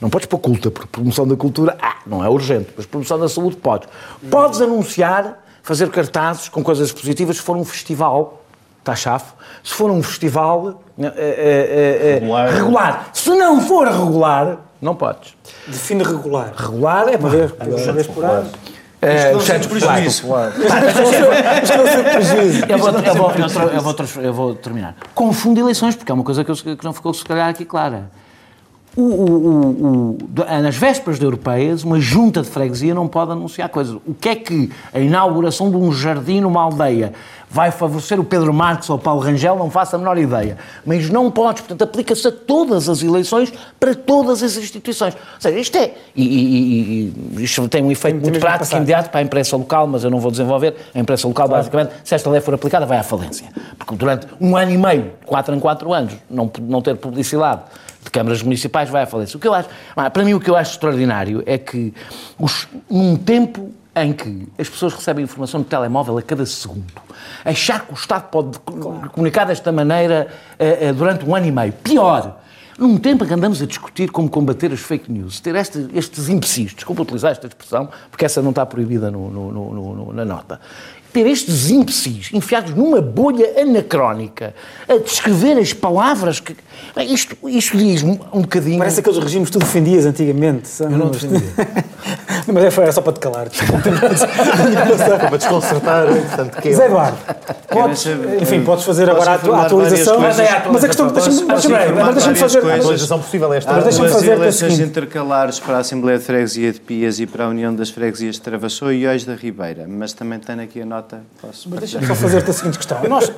Não 0.00 0.10
podes 0.10 0.26
pôr 0.26 0.38
culta, 0.38 0.70
porque 0.70 0.88
promoção 0.88 1.26
da 1.26 1.36
cultura, 1.36 1.76
ah, 1.80 1.96
não 2.06 2.24
é 2.24 2.28
urgente, 2.28 2.68
mas 2.76 2.86
promoção 2.86 3.18
da 3.18 3.28
saúde 3.28 3.56
podes. 3.56 3.88
Podes 4.30 4.60
anunciar, 4.60 5.42
fazer 5.62 5.90
cartazes 5.90 6.48
com 6.48 6.62
coisas 6.62 6.92
positivas 6.92 7.36
se 7.36 7.42
for 7.42 7.56
um 7.56 7.64
festival, 7.64 8.42
está 8.78 8.94
chafo, 8.94 9.34
se 9.64 9.72
for 9.72 9.90
um 9.90 10.02
festival 10.02 10.82
é, 10.98 11.06
é, 11.06 12.10
é, 12.10 12.14
regular. 12.14 12.48
regular. 12.50 13.10
Se 13.12 13.30
não 13.30 13.60
for 13.60 13.88
regular, 13.88 14.58
não 14.80 14.94
podes. 14.94 15.34
Define 15.66 16.02
regular. 16.02 16.52
Regular 16.54 17.08
é 17.08 17.16
para 17.16 17.28
ver, 17.28 17.54
uma 17.60 17.92
vez 17.92 18.06
por 18.06 18.24
ano. 18.24 18.50
É, 19.00 19.30
prejuízo. 22.02 22.64
Eu 24.22 24.32
vou 24.32 24.54
terminar. 24.54 24.96
Confunde 25.14 25.60
eleições, 25.60 25.94
porque 25.94 26.10
é 26.10 26.14
uma 26.14 26.24
coisa 26.24 26.42
que, 26.44 26.50
eu, 26.50 26.56
que 26.56 26.84
não 26.84 26.92
ficou 26.92 27.12
se 27.14 27.24
calhar 27.24 27.48
aqui 27.48 27.64
clara 27.64 28.10
o, 28.96 29.02
o, 29.02 30.10
o, 30.10 30.62
nas 30.62 30.76
vésperas 30.76 31.18
de 31.18 31.24
europeias, 31.26 31.84
uma 31.84 32.00
junta 32.00 32.40
de 32.40 32.48
freguesia 32.48 32.94
não 32.94 33.06
pode 33.06 33.32
anunciar 33.32 33.68
coisas. 33.68 33.94
O 34.06 34.14
que 34.14 34.30
é 34.30 34.34
que 34.34 34.70
a 34.92 34.98
inauguração 34.98 35.70
de 35.70 35.76
um 35.76 35.92
jardim 35.92 36.40
numa 36.40 36.62
aldeia 36.62 37.12
vai 37.48 37.70
favorecer 37.70 38.18
o 38.18 38.24
Pedro 38.24 38.54
Marques 38.54 38.88
ou 38.88 38.96
o 38.96 38.98
Paulo 38.98 39.20
Rangel? 39.20 39.54
Não 39.56 39.70
faço 39.70 39.96
a 39.96 39.98
menor 39.98 40.16
ideia. 40.16 40.56
Mas 40.84 41.10
não 41.10 41.30
pode, 41.30 41.60
portanto, 41.60 41.82
aplica-se 41.82 42.26
a 42.26 42.32
todas 42.32 42.88
as 42.88 43.02
eleições 43.02 43.52
para 43.78 43.94
todas 43.94 44.42
as 44.42 44.56
instituições. 44.56 45.14
Ou 45.14 45.40
seja, 45.40 45.58
isto 45.58 45.76
é. 45.76 45.92
E, 46.14 46.24
e, 46.24 47.12
e 47.38 47.44
isto 47.44 47.68
tem 47.68 47.84
um 47.84 47.90
efeito 47.90 48.18
muito 48.18 48.40
prático, 48.40 48.74
imediato 48.76 49.10
para 49.10 49.20
a 49.20 49.22
imprensa 49.22 49.58
local, 49.58 49.86
mas 49.86 50.04
eu 50.04 50.10
não 50.10 50.20
vou 50.20 50.30
desenvolver. 50.30 50.74
A 50.94 50.98
imprensa 50.98 51.28
local, 51.28 51.46
claro. 51.48 51.62
basicamente, 51.62 51.92
se 52.02 52.14
esta 52.14 52.30
lei 52.30 52.40
for 52.40 52.54
aplicada, 52.54 52.86
vai 52.86 52.96
à 52.96 53.02
falência. 53.02 53.46
Porque 53.76 53.94
durante 53.94 54.26
um 54.40 54.56
ano 54.56 54.72
e 54.72 54.78
meio, 54.78 55.12
quatro 55.26 55.54
em 55.54 55.60
quatro 55.60 55.92
anos, 55.92 56.14
não, 56.30 56.50
não 56.62 56.80
ter 56.80 56.96
publicidade 56.96 57.60
de 58.06 58.10
câmaras 58.10 58.42
municipais 58.42 58.88
vai 58.88 59.02
à 59.02 59.06
falência. 59.06 59.36
O 59.36 59.40
que 59.40 59.46
eu 59.46 59.52
acho, 59.52 59.68
para 60.12 60.24
mim, 60.24 60.32
o 60.32 60.40
que 60.40 60.48
eu 60.48 60.56
acho 60.56 60.72
extraordinário 60.72 61.42
é 61.44 61.58
que, 61.58 61.92
os, 62.38 62.66
num 62.88 63.16
tempo 63.16 63.72
em 63.94 64.12
que 64.12 64.46
as 64.58 64.68
pessoas 64.68 64.94
recebem 64.94 65.24
informação 65.24 65.60
no 65.60 65.64
telemóvel 65.64 66.18
a 66.18 66.22
cada 66.22 66.44
segundo, 66.46 66.92
achar 67.44 67.86
que 67.86 67.92
o 67.92 67.96
Estado 67.96 68.28
pode 68.30 68.58
comunicar 69.12 69.46
desta 69.46 69.72
maneira 69.72 70.28
uh, 70.60 70.90
uh, 70.90 70.94
durante 70.94 71.24
um 71.24 71.34
ano 71.34 71.46
e 71.46 71.50
meio, 71.50 71.72
pior, 71.72 72.38
num 72.78 72.98
tempo 72.98 73.24
em 73.24 73.26
que 73.26 73.32
andamos 73.32 73.62
a 73.62 73.66
discutir 73.66 74.10
como 74.10 74.28
combater 74.28 74.70
as 74.70 74.80
fake 74.80 75.10
news, 75.10 75.40
ter 75.40 75.54
este, 75.56 75.88
estes 75.94 76.28
imbecis, 76.28 76.74
desculpa 76.74 77.02
utilizar 77.02 77.32
esta 77.32 77.46
expressão, 77.46 77.88
porque 78.10 78.26
essa 78.26 78.42
não 78.42 78.50
está 78.50 78.66
proibida 78.66 79.10
no, 79.10 79.30
no, 79.30 79.50
no, 79.50 80.12
na 80.12 80.26
nota, 80.26 80.60
ter 81.16 81.26
estes 81.26 81.70
imbecis 81.70 82.28
enfiados 82.30 82.74
numa 82.74 83.00
bolha 83.00 83.58
anacrónica 83.58 84.54
a 84.86 84.98
descrever 84.98 85.56
as 85.56 85.72
palavras 85.72 86.40
que. 86.40 86.54
Isto, 86.98 87.36
isto 87.48 87.78
diz 87.78 88.02
um, 88.02 88.18
um 88.32 88.42
bocadinho. 88.42 88.76
Parece 88.76 89.00
aqueles 89.00 89.18
regimes 89.18 89.48
que 89.48 89.52
tu 89.54 89.58
defendias 89.58 90.04
antigamente. 90.04 90.68
Eu 90.78 90.90
não 90.90 91.08
defendia. 91.08 91.40
mas 92.52 92.78
é, 92.78 92.82
era 92.82 92.92
só 92.92 93.00
para 93.00 93.14
te 93.14 93.20
calar. 93.20 93.46
para 95.18 95.36
desconcertar. 95.38 96.06
Portanto, 96.06 96.60
que 96.60 96.74
Zé 96.74 96.84
Eduardo, 96.84 97.16
podes, 97.70 98.06
enfim, 98.42 98.62
podes 98.62 98.84
fazer 98.84 99.08
agora 99.08 99.30
a 99.32 99.62
atualização. 99.62 100.20
Mas, 100.20 100.38
é 100.38 100.50
a 100.50 100.68
mas 100.70 100.84
a 100.84 100.86
questão. 100.86 101.08
Deixa-me 101.08 101.46
fazer. 101.46 101.74
A 101.74 102.74
atualização 102.76 103.20
possível 103.20 103.54
é 103.54 103.56
esta. 103.56 103.80
Deixa-me 103.80 104.08
fazer. 104.10 104.32
eleições 104.32 104.80
intercalares 104.80 105.58
para 105.58 105.76
a 105.76 105.80
Assembleia 105.80 106.18
de 106.18 106.24
Freguesia 106.24 106.72
de 106.74 106.80
Pias 106.80 107.18
e 107.20 107.26
para 107.26 107.46
a 107.46 107.48
União 107.48 107.74
das 107.74 107.88
Freguesias 107.88 108.34
de 108.34 108.42
Travassou 108.42 108.92
e 108.92 109.06
Ois 109.06 109.24
da 109.24 109.34
Ribeira. 109.34 109.86
Mas 109.88 110.12
também 110.12 110.38
tenho 110.38 110.60
aqui 110.60 110.82
a 110.82 110.86
nota 110.86 111.05
nota. 111.06 111.22
Posso 111.40 111.70
Mas 111.70 111.80
deixa-me 111.80 112.06
só 112.06 112.14
fazer-te 112.14 112.50
a 112.50 112.52
seguinte 112.52 112.76
questão. 112.76 113.02
Nós, 113.08 113.32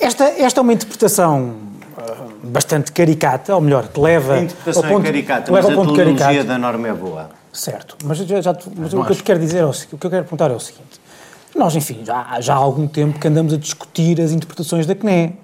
esta, 0.00 0.24
esta 0.24 0.60
é 0.60 0.62
uma 0.62 0.72
interpretação 0.72 1.54
ah, 1.96 2.26
bastante 2.42 2.92
caricata, 2.92 3.54
ou 3.54 3.60
melhor, 3.60 3.88
que 3.88 4.00
leva 4.00 4.34
a 4.34 4.42
interpretação 4.42 4.82
ao 4.82 4.90
ponto, 4.90 5.02
é 5.02 5.06
caricata, 5.06 5.52
leva 5.52 5.68
mas 5.68 5.78
ao 5.78 5.84
ponto 5.84 5.94
a 5.94 6.04
caricata. 6.04 6.44
da 6.44 6.58
norma 6.58 6.88
é 6.88 6.92
boa. 6.92 7.30
Certo, 7.52 7.96
mas, 8.04 8.18
já, 8.18 8.40
já, 8.40 8.56
mas 8.76 8.92
o 8.92 9.04
que 9.04 9.12
eu 9.12 9.16
te 9.16 9.22
quero 9.22 9.40
dizer 9.40 9.58
é 9.58 9.64
o, 9.64 9.70
o 9.70 9.98
que 9.98 10.06
eu 10.06 10.10
quero 10.10 10.24
perguntar 10.24 10.50
é 10.50 10.54
o 10.54 10.60
seguinte. 10.60 11.00
Nós, 11.54 11.74
enfim, 11.74 12.00
já, 12.04 12.40
já 12.40 12.54
há 12.54 12.58
algum 12.58 12.86
tempo 12.86 13.18
que 13.18 13.26
andamos 13.26 13.52
a 13.52 13.56
discutir 13.56 14.20
as 14.20 14.30
interpretações 14.30 14.86
da 14.86 14.94
CNE, 14.94 15.36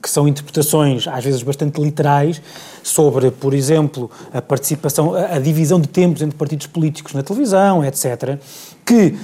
que 0.00 0.08
são 0.08 0.26
interpretações 0.26 1.06
às 1.06 1.22
vezes 1.22 1.42
bastante 1.42 1.78
literais 1.78 2.40
sobre, 2.82 3.30
por 3.30 3.52
exemplo, 3.52 4.10
a 4.32 4.40
participação, 4.40 5.14
a, 5.14 5.34
a 5.34 5.38
divisão 5.38 5.78
de 5.78 5.86
tempos 5.86 6.22
entre 6.22 6.38
partidos 6.38 6.66
políticos 6.66 7.12
na 7.12 7.22
televisão, 7.22 7.84
etc., 7.84 8.38
que 8.86 9.14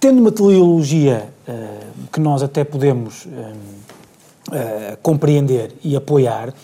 Tendo 0.00 0.18
uma 0.18 0.32
teleologia 0.32 1.28
uh, 1.46 2.08
que 2.10 2.18
nós 2.18 2.42
até 2.42 2.64
podemos 2.64 3.26
uh, 3.26 3.28
uh, 3.28 4.96
compreender 5.02 5.74
e 5.84 5.94
apoiar, 5.94 6.54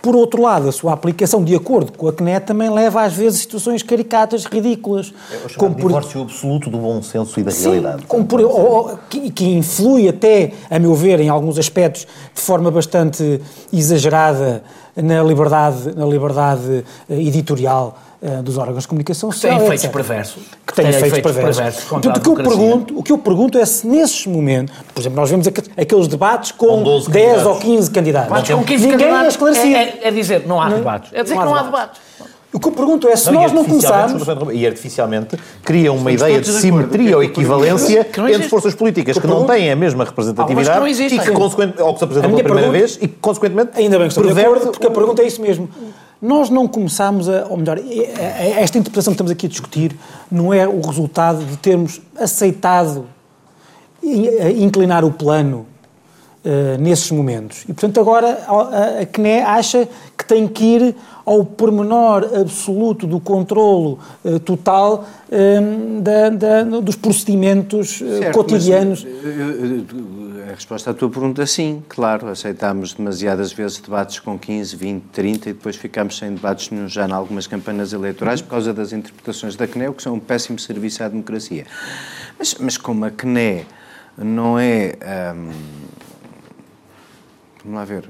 por 0.00 0.16
outro 0.16 0.40
lado, 0.40 0.68
a 0.68 0.72
sua 0.72 0.94
aplicação 0.94 1.44
de 1.44 1.54
acordo 1.54 1.92
com 1.92 2.08
a 2.08 2.12
CNET 2.12 2.46
também 2.46 2.70
leva 2.70 3.02
às 3.02 3.12
vezes 3.12 3.40
a 3.40 3.42
situações 3.42 3.82
caricatas, 3.82 4.46
ridículas. 4.46 5.12
É 5.30 5.52
como 5.54 5.74
por... 5.74 5.88
divórcio 5.88 6.22
absoluto 6.22 6.70
do 6.70 6.78
bom 6.78 7.02
senso 7.02 7.38
e 7.38 7.42
da 7.42 7.50
Sim, 7.50 7.64
realidade. 7.64 8.06
Como 8.06 8.24
por... 8.24 8.40
ou, 8.40 8.98
que, 9.10 9.30
que 9.30 9.44
influi 9.44 10.08
até, 10.08 10.52
a 10.70 10.78
meu 10.78 10.94
ver, 10.94 11.20
em 11.20 11.28
alguns 11.28 11.58
aspectos, 11.58 12.06
de 12.34 12.40
forma 12.40 12.70
bastante 12.70 13.38
exagerada 13.70 14.62
na 14.96 15.22
liberdade, 15.22 15.94
na 15.94 16.06
liberdade 16.06 16.84
editorial 17.10 17.98
uh, 18.22 18.42
dos 18.42 18.58
órgãos 18.58 18.82
de 18.82 18.88
comunicação 18.88 19.30
social. 19.30 19.52
Que 19.52 19.58
têm 19.58 19.66
efeitos 19.66 19.86
perversos. 19.86 20.42
Que 20.66 20.74
têm 20.74 20.88
efeitos 20.88 21.20
perversos. 21.20 21.56
perversos 21.56 21.84
Portanto, 21.84 22.16
o, 22.16 22.20
que 22.20 22.28
eu 22.28 22.34
pergunto, 22.34 22.98
o 22.98 23.02
que 23.02 23.12
eu 23.12 23.18
pergunto 23.18 23.58
é 23.58 23.64
se 23.64 23.86
nesses 23.86 24.26
momentos, 24.26 24.74
por 24.94 25.00
exemplo, 25.00 25.16
nós 25.16 25.30
vemos 25.30 25.46
aqueles 25.76 26.08
debates 26.08 26.52
com, 26.52 26.66
com 26.66 26.84
10 26.84 27.06
candidatos. 27.06 27.46
ou 27.46 27.58
15 27.58 27.90
candidatos. 27.90 28.30
Mas 28.30 28.50
com 28.50 28.64
15 28.64 28.86
Ninguém 28.86 29.08
é 29.08 29.28
esclarecido. 29.28 29.76
É, 29.76 29.82
é, 29.82 30.00
é, 30.02 30.10
dizer, 30.10 30.46
não 30.46 30.60
há 30.60 30.68
não, 30.68 30.78
debates. 30.78 31.10
É 31.12 31.22
dizer 31.22 31.34
não 31.34 31.42
que 31.42 31.48
não 31.48 31.54
há 31.54 31.62
debates. 31.62 32.00
O 32.50 32.58
que 32.58 32.66
eu 32.66 32.72
pergunto 32.72 33.06
é 33.06 33.14
se 33.14 33.30
não, 33.30 33.42
nós 33.42 33.52
não 33.52 33.62
começarmos... 33.62 34.26
E 34.54 34.66
artificialmente 34.66 35.38
cria 35.62 35.92
uma 35.92 36.10
ideia 36.10 36.40
de 36.40 36.48
simetria 36.48 37.16
ou 37.16 37.22
equivalência 37.22 38.00
entre 38.00 38.48
forças 38.48 38.74
políticas 38.74 39.18
que 39.18 39.26
não 39.26 39.44
têm 39.46 39.70
a 39.70 39.76
mesma 39.76 40.04
representatividade 40.04 40.90
e 40.90 41.18
que, 41.18 41.30
consequentemente, 41.32 41.82
ou 41.82 41.92
que 41.92 41.98
se 41.98 42.04
apresentam 42.04 42.30
pela 42.30 42.42
primeira 42.42 42.70
vez 42.70 42.98
e 43.00 43.06
que, 43.06 43.16
consequentemente, 43.20 43.72
Ainda 43.74 43.98
bem 43.98 44.08
que 44.08 44.14
estou 44.14 44.32
de 44.32 44.40
acordo, 44.40 44.70
porque 44.70 44.86
a 44.86 44.90
pergunta 44.90 45.22
é 45.22 45.26
isso 45.26 45.42
mesmo. 45.42 45.68
Nós 46.20 46.50
não 46.50 46.66
começamos 46.66 47.28
a, 47.28 47.46
ou 47.46 47.56
melhor, 47.56 47.78
esta 47.78 48.76
interpretação 48.76 49.12
que 49.12 49.14
estamos 49.14 49.30
aqui 49.30 49.46
a 49.46 49.48
discutir 49.48 49.96
não 50.30 50.52
é 50.52 50.66
o 50.66 50.80
resultado 50.80 51.44
de 51.44 51.56
termos 51.56 52.00
aceitado 52.18 53.06
inclinar 54.56 55.04
o 55.04 55.12
plano 55.12 55.66
uh, 56.48 56.80
nesses 56.80 57.10
momentos. 57.10 57.62
E, 57.62 57.66
portanto, 57.66 58.00
agora 58.00 58.40
a, 58.46 59.02
a 59.02 59.06
CNE 59.06 59.40
acha 59.40 59.86
que 60.16 60.24
tem 60.24 60.48
que 60.48 60.64
ir 60.64 60.96
ao 61.24 61.44
pormenor 61.44 62.30
absoluto 62.40 63.06
do 63.06 63.20
controlo 63.20 63.98
uh, 64.24 64.40
total 64.40 65.06
um, 65.30 66.00
da, 66.00 66.30
da, 66.30 66.62
dos 66.80 66.96
procedimentos 66.96 67.98
certo, 67.98 68.34
cotidianos. 68.34 69.04
Mas, 69.04 70.48
a 70.48 70.54
resposta 70.54 70.90
à 70.90 70.94
tua 70.94 71.10
pergunta, 71.10 71.44
sim, 71.46 71.82
claro. 71.88 72.28
Aceitámos 72.28 72.94
demasiadas 72.94 73.52
vezes 73.52 73.78
debates 73.78 74.18
com 74.18 74.38
15, 74.38 74.74
20, 74.74 75.02
30 75.12 75.50
e 75.50 75.52
depois 75.52 75.76
ficámos 75.76 76.16
sem 76.16 76.32
debates 76.32 76.70
nenhum 76.70 76.88
já 76.88 77.06
em 77.06 77.12
algumas 77.12 77.46
campanhas 77.46 77.92
eleitorais 77.92 78.40
por 78.40 78.50
causa 78.50 78.72
das 78.72 78.94
interpretações 78.94 79.54
da 79.56 79.68
CNE, 79.68 79.88
o 79.88 79.92
que 79.92 80.02
são 80.02 80.14
um 80.14 80.20
péssimo 80.20 80.58
serviço 80.58 81.04
à 81.04 81.08
democracia. 81.08 81.66
Mas, 82.38 82.54
mas 82.58 82.78
como 82.78 83.04
a 83.04 83.10
CNE 83.10 83.66
não 84.16 84.58
é. 84.58 84.94
Hum, 85.36 85.50
vamos 87.68 87.78
lá 87.78 87.84
ver. 87.84 88.08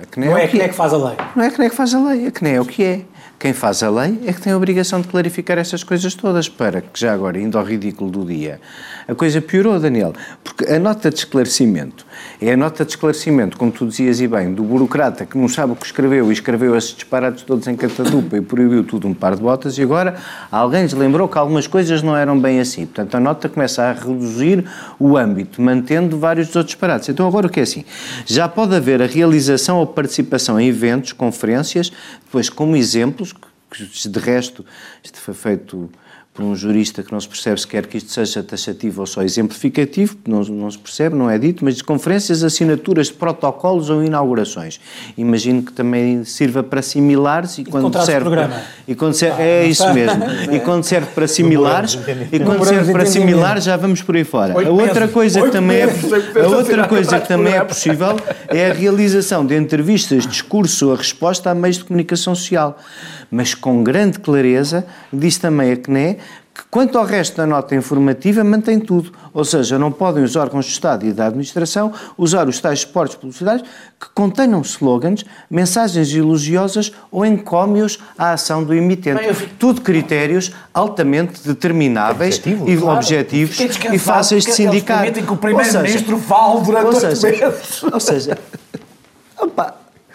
A 0.00 0.06
CNE 0.06 0.26
não 0.26 0.36
é, 0.36 0.42
é 0.42 0.44
a 0.46 0.48
CNE 0.48 0.60
é. 0.62 0.68
que 0.68 0.74
faz 0.74 0.92
a 0.92 0.96
lei. 0.96 1.16
Não 1.34 1.44
é 1.44 1.46
a 1.46 1.50
CNE 1.50 1.70
que 1.70 1.76
faz 1.76 1.94
a 1.94 2.00
lei. 2.00 2.26
A 2.26 2.30
CNE 2.30 2.50
é 2.50 2.60
o 2.60 2.64
que 2.64 2.82
é. 2.82 3.04
Quem 3.38 3.52
faz 3.52 3.82
a 3.82 3.90
lei 3.90 4.18
é 4.24 4.32
que 4.32 4.40
tem 4.40 4.52
a 4.52 4.56
obrigação 4.56 5.02
de 5.02 5.08
clarificar 5.08 5.58
essas 5.58 5.84
coisas 5.84 6.14
todas, 6.14 6.48
para 6.48 6.80
que 6.80 6.98
já 6.98 7.12
agora, 7.12 7.38
indo 7.38 7.58
ao 7.58 7.64
ridículo 7.64 8.10
do 8.10 8.24
dia, 8.24 8.58
a 9.06 9.14
coisa 9.14 9.42
piorou, 9.42 9.78
Daniel, 9.78 10.14
porque 10.42 10.64
a 10.72 10.78
nota 10.78 11.10
de 11.10 11.18
esclarecimento 11.18 12.06
é 12.40 12.52
a 12.52 12.56
nota 12.56 12.84
de 12.84 12.92
esclarecimento, 12.92 13.56
como 13.56 13.70
tu 13.70 13.86
dizias 13.86 14.20
e 14.20 14.26
bem, 14.26 14.54
do 14.54 14.62
burocrata 14.62 15.26
que 15.26 15.36
não 15.36 15.48
sabe 15.48 15.74
o 15.74 15.76
que 15.76 15.84
escreveu 15.84 16.30
e 16.30 16.32
escreveu 16.32 16.76
esses 16.76 16.94
disparados 16.94 17.42
todos 17.42 17.66
em 17.66 17.76
catadupa 17.76 18.36
e 18.36 18.40
proibiu 18.40 18.82
tudo 18.82 19.06
um 19.06 19.14
par 19.14 19.36
de 19.36 19.42
botas 19.42 19.76
e 19.76 19.82
agora 19.82 20.16
alguém 20.50 20.82
lhes 20.82 20.92
lembrou 20.92 21.28
que 21.28 21.36
algumas 21.38 21.66
coisas 21.66 22.02
não 22.02 22.16
eram 22.16 22.38
bem 22.38 22.58
assim. 22.58 22.86
Portanto, 22.86 23.16
a 23.16 23.20
nota 23.20 23.48
começa 23.48 23.82
a 23.82 23.92
reduzir 23.92 24.64
o 24.98 25.16
âmbito, 25.16 25.60
mantendo 25.60 26.18
vários 26.18 26.48
dos 26.48 26.56
outros 26.56 26.72
disparados. 26.72 27.08
Então, 27.08 27.26
agora 27.28 27.46
o 27.46 27.50
que 27.50 27.60
é 27.60 27.62
assim? 27.62 27.84
Já 28.24 28.48
pode 28.48 28.74
haver 28.74 29.02
a 29.02 29.06
realização 29.06 29.78
ou 29.78 29.86
participação 29.86 30.58
em 30.58 30.68
eventos, 30.68 31.12
conferências, 31.12 31.92
depois 32.24 32.48
como 32.48 32.76
exemplos, 32.76 33.32
de 33.70 34.18
resto, 34.18 34.64
isto 35.02 35.18
foi 35.18 35.34
feito 35.34 35.90
por 36.36 36.44
um 36.44 36.54
jurista 36.54 37.02
que 37.02 37.10
não 37.10 37.18
se 37.18 37.26
percebe 37.26 37.58
se 37.58 37.66
quer 37.66 37.86
que 37.86 37.96
isto 37.96 38.12
seja 38.12 38.42
taxativo 38.42 39.00
ou 39.00 39.06
só 39.06 39.22
exemplificativo, 39.22 40.18
não, 40.28 40.42
não 40.42 40.70
se 40.70 40.76
percebe, 40.76 41.16
não 41.16 41.30
é 41.30 41.38
dito, 41.38 41.64
mas 41.64 41.76
de 41.76 41.82
conferências, 41.82 42.44
assinaturas 42.44 43.06
de 43.06 43.14
protocolos 43.14 43.88
ou 43.88 44.04
inaugurações. 44.04 44.78
Imagino 45.16 45.62
que 45.62 45.72
também 45.72 46.24
sirva 46.24 46.62
para 46.62 46.82
similares 46.82 47.56
e, 47.56 47.62
e 47.62 47.64
quando 47.64 48.04
serve 48.04 48.28
para, 48.28 48.62
e 48.86 48.94
quando 48.94 49.14
serve, 49.14 49.42
ah, 49.42 49.46
é 49.46 49.66
isso 49.66 49.92
mesmo. 49.94 50.26
E 50.52 50.60
quando 50.60 50.84
serve 50.84 51.08
para 51.14 51.26
similares, 51.26 51.98
e 52.30 52.38
quando 52.38 52.64
serve 52.64 52.92
para 52.92 53.06
similares 53.06 53.64
já 53.64 53.76
vamos 53.76 54.02
por 54.02 54.14
aí 54.14 54.24
fora. 54.24 54.52
A 54.52 54.70
outra 54.70 55.08
coisa 55.08 55.40
que 55.42 55.50
também 55.50 55.78
é, 55.78 55.84
a 55.84 56.48
outra 56.48 56.86
coisa 56.86 57.18
que 57.18 57.28
também 57.28 57.54
é 57.54 57.64
possível 57.64 58.16
é 58.48 58.70
a 58.70 58.74
realização 58.74 59.44
de 59.44 59.56
entrevistas, 59.56 60.26
discurso, 60.26 60.92
a 60.92 60.96
resposta 60.96 61.50
a 61.50 61.54
meios 61.54 61.78
de 61.78 61.84
comunicação 61.84 62.34
social. 62.34 62.78
Mas 63.30 63.54
com 63.54 63.82
grande 63.82 64.20
clareza, 64.20 64.86
diz 65.12 65.36
também 65.38 65.72
a 65.72 65.76
CNE 65.76 66.18
que 66.56 66.64
quanto 66.70 66.96
ao 66.96 67.04
resto 67.04 67.36
da 67.36 67.46
nota 67.46 67.74
informativa 67.74 68.42
mantém 68.42 68.80
tudo, 68.80 69.12
ou 69.34 69.44
seja, 69.44 69.78
não 69.78 69.92
podem 69.92 70.24
os 70.24 70.36
órgãos 70.36 70.64
de 70.64 70.72
Estado 70.72 71.04
e 71.04 71.12
da 71.12 71.26
Administração 71.26 71.92
usar 72.16 72.48
os 72.48 72.58
tais 72.58 72.80
suportes 72.80 73.14
publicitários 73.14 73.68
que 74.00 74.06
contenham 74.14 74.62
slogans, 74.62 75.22
mensagens 75.50 76.14
elogiosas 76.14 76.92
ou 77.10 77.26
encómios 77.26 77.98
à 78.16 78.32
ação 78.32 78.64
do 78.64 78.72
emitente. 78.72 79.22
Bem, 79.22 79.34
fico... 79.34 79.54
Tudo 79.58 79.82
critérios 79.82 80.50
altamente 80.72 81.46
determináveis 81.46 82.38
Objetivo, 82.38 82.70
e 82.70 82.76
claro. 82.78 82.96
objetivos 82.96 83.60
e 83.92 83.98
fáceis 83.98 84.44
de 84.44 84.52
sindicar. 84.52 85.06
Eles 85.06 85.26
que 85.26 85.32
o 85.32 85.36
Primeiro-Ministro 85.36 86.18
fale 86.18 86.62
durante 86.62 86.86
ou 86.86 86.92
seja, 86.94 87.28
meses. 87.28 87.82
Ou 87.82 88.00
seja, 88.00 88.38
opa, 89.38 89.74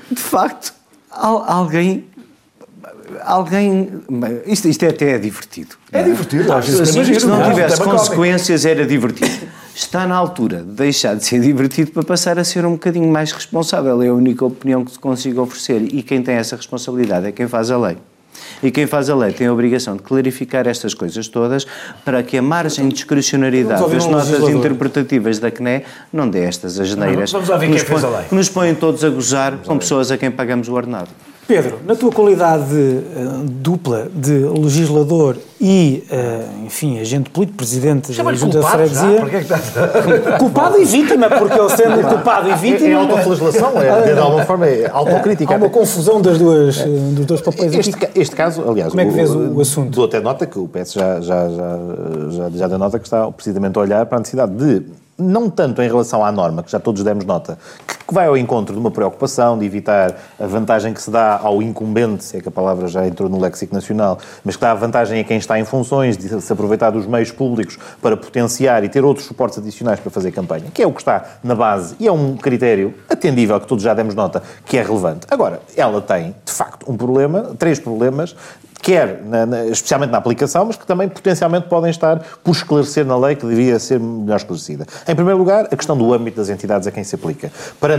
de 0.10 0.20
facto, 0.20 0.74
alguém 1.12 2.06
alguém. 3.24 4.02
Isto, 4.46 4.68
isto 4.68 4.84
é 4.84 4.90
até 4.90 5.12
é 5.12 5.18
divertido. 5.18 5.76
É, 5.92 6.04
divertido, 6.04 6.52
acho 6.54 6.72
que 6.78 6.86
se 6.86 7.26
não 7.26 7.50
tivesse 7.50 7.82
consequências, 7.82 8.66
era 8.66 8.86
divertido. 8.86 9.48
Está 9.74 10.06
na 10.06 10.16
altura 10.16 10.58
de 10.58 10.72
deixar 10.72 11.16
de 11.16 11.26
ser 11.26 11.40
divertido 11.40 11.92
para 11.92 12.04
passar 12.04 12.38
a 12.38 12.44
ser 12.44 12.66
um 12.66 12.74
bocadinho 12.74 13.10
mais 13.12 13.32
responsável. 13.32 14.02
É 14.02 14.08
a 14.10 14.14
única 14.14 14.46
opinião 14.46 14.84
que 14.84 14.92
se 14.92 15.00
consiga 15.00 15.42
oferecer. 15.42 15.82
E 15.94 16.04
quem 16.04 16.22
tem 16.22 16.36
essa 16.36 16.56
responsabilidade 16.56 17.28
é 17.28 17.32
quem 17.32 17.48
faz 17.48 17.72
a 17.72 17.78
lei. 17.78 17.98
E 18.62 18.70
quem 18.70 18.86
faz 18.86 19.10
a 19.10 19.16
lei 19.16 19.32
tem 19.32 19.48
a 19.48 19.54
obrigação 19.54 19.96
de 19.96 20.04
clarificar 20.04 20.68
estas 20.68 20.94
coisas 20.94 21.28
todas 21.28 21.66
para 22.06 22.22
que 22.22 22.38
a 22.38 22.42
margem 22.42 22.88
de 22.88 22.96
discrecionalidade 22.96 23.90
das 23.90 24.06
notas 24.06 24.50
interpretativas 24.50 25.40
da 25.40 25.50
CNE 25.50 25.84
não 26.12 26.30
dê 26.30 26.44
estas 26.44 26.80
asneiras 26.80 27.32
Vamos 27.32 27.50
lá 27.50 27.58
ver 27.58 27.70
quem 27.70 27.80
fez 27.80 28.04
a 28.04 28.10
lei. 28.10 28.28
que 28.28 28.36
nos 28.36 28.50
põem 28.50 28.76
todos 28.76 29.04
a 29.04 29.10
gozar 29.10 29.58
com 29.58 29.78
pessoas 29.78 30.12
a 30.12 30.18
quem 30.18 30.30
pagamos 30.30 30.68
o 30.68 30.74
ordenado. 30.74 31.10
Pedro, 31.52 31.80
na 31.86 31.98
tua 31.98 32.14
qualidade 32.14 32.74
uh, 32.74 33.44
dupla 33.44 34.08
de 34.16 34.32
legislador 34.32 35.36
e, 35.60 36.02
uh, 36.10 36.66
enfim, 36.66 36.98
agente 36.98 37.30
político, 37.30 37.58
presidente 37.58 38.14
da 38.14 38.34
Junta 38.34 38.62
de 38.62 38.66
Freguesia... 38.66 39.18
Já? 39.20 39.38
É 39.38 39.42
estás... 39.42 39.74
culpado 40.40 40.82
e 40.82 40.86
vítima, 40.86 41.30
porque 41.30 41.60
ele 41.60 41.70
sendo 41.72 42.08
culpado 42.08 42.50
e 42.50 42.56
vítima... 42.56 42.88
É, 42.88 42.92
é 42.92 42.94
autoflagelação, 42.94 43.74
é, 43.84 44.14
de 44.14 44.18
alguma 44.18 44.46
forma 44.46 44.66
é 44.66 44.90
autocrítica. 44.90 45.54
Há 45.54 45.58
uma 45.58 45.70
confusão 45.70 46.22
das 46.22 46.38
duas, 46.38 46.80
eh, 46.80 46.86
dos 46.86 47.26
dois 47.26 47.42
papéis 47.42 47.76
este, 47.76 47.96
aqui. 47.96 48.18
Este 48.18 48.34
caso, 48.34 48.64
aliás... 48.66 48.92
Como 48.92 49.02
é 49.02 49.06
que 49.06 49.12
vês 49.12 49.30
o, 49.30 49.58
o 49.58 49.60
assunto? 49.60 49.90
Dou 49.90 50.06
até 50.06 50.22
nota 50.22 50.46
que 50.46 50.58
o 50.58 50.70
PS 50.70 50.94
já, 50.94 51.20
já, 51.20 51.50
já, 51.50 51.80
já, 52.30 52.50
já 52.50 52.68
deu 52.70 52.80
nota 52.80 52.98
que 52.98 53.06
está 53.06 53.30
precisamente 53.30 53.78
a 53.78 53.82
olhar 53.82 54.06
para 54.06 54.20
a 54.20 54.22
necessidade 54.22 54.54
de 54.54 54.86
não 55.22 55.50
tanto 55.50 55.82
em 55.82 55.88
relação 55.88 56.26
à 56.26 56.32
norma, 56.32 56.64
que 56.64 56.72
já 56.72 56.80
todos 56.80 57.04
demos 57.04 57.26
nota, 57.26 57.58
que 57.86 57.96
vai 58.14 58.28
ao 58.28 58.38
encontro 58.38 58.74
de 58.74 58.80
uma 58.80 58.92
preocupação 58.92 59.58
de 59.58 59.66
evitar 59.66 60.16
a 60.40 60.46
vantagem 60.46 60.94
que 60.94 61.02
se 61.02 61.10
dá 61.10 61.40
ao 61.42 61.62
incumbente, 61.62 62.24
se 62.24 62.38
é 62.38 62.42
que 62.42 62.48
a 62.48 62.52
palavra 62.52 62.88
já 62.88 63.06
entrou 63.08 63.30
no 63.30 63.40
léxico 63.40 63.74
nacional, 63.74 64.18
mas 64.44 64.56
que 64.56 64.62
dá 64.62 64.72
a 64.72 64.76
vantagem 64.76 65.20
a 65.20 65.24
quem 65.24 65.38
está 65.38 65.60
em 65.60 65.66
funções 65.66 66.18
de 66.18 66.42
se 66.42 66.54
aproveitar 66.54 66.92
dos 66.92 67.06
meios 67.06 67.32
públicos 67.32 67.78
para 68.02 68.18
potenciar 68.18 68.84
e 68.84 68.90
ter 68.90 69.04
outros 69.04 69.26
suportes 69.26 69.58
adicionais 69.58 70.00
para 70.00 70.12
fazer 70.12 70.32
campanha, 70.32 70.66
que 70.74 70.82
é 70.82 70.88
o 70.88 70.92
que 70.92 71.02
está 71.02 71.24
na 71.44 71.56
base 71.56 71.96
e 72.00 72.08
é 72.08 72.12
um 72.12 72.36
critério 72.36 72.94
atendível 73.10 73.60
que 73.60 73.68
todos 73.68 73.84
já 73.84 73.94
demos 73.94 74.16
nota 74.16 74.44
que 74.66 74.78
é 74.78 74.84
relevante. 74.84 75.28
Agora, 75.30 75.62
ela 75.76 76.02
tem, 76.02 76.36
de 76.46 76.52
facto, 76.52 76.90
um 76.92 76.98
problema, 76.98 77.56
três 77.58 77.80
problemas 77.80 78.36
quer 78.82 79.22
na, 79.24 79.46
na, 79.46 79.66
especialmente 79.68 80.12
na 80.12 80.18
aplicação, 80.18 80.66
mas 80.66 80.76
que 80.76 80.86
também 80.86 81.08
potencialmente 81.08 81.68
podem 81.68 81.92
estar 81.92 82.20
por 82.44 82.52
esclarecer 82.52 83.06
na 83.06 83.18
lei 83.18 83.36
que 83.36 83.46
devia 83.46 83.78
ser 83.80 84.00
melhor 84.00 84.38
esclarecida. 84.38 84.86
Em 85.08 85.16
primeiro 85.16 85.38
lugar, 85.38 85.68
a 85.72 85.76
questão 85.76 85.96
do 85.96 86.14
âmbito 86.14 86.38
das 86.38 86.50
entidades 86.50 86.88
a 86.88 86.92
quem 86.92 87.04
se 87.04 87.16
aplica. 87.16 87.52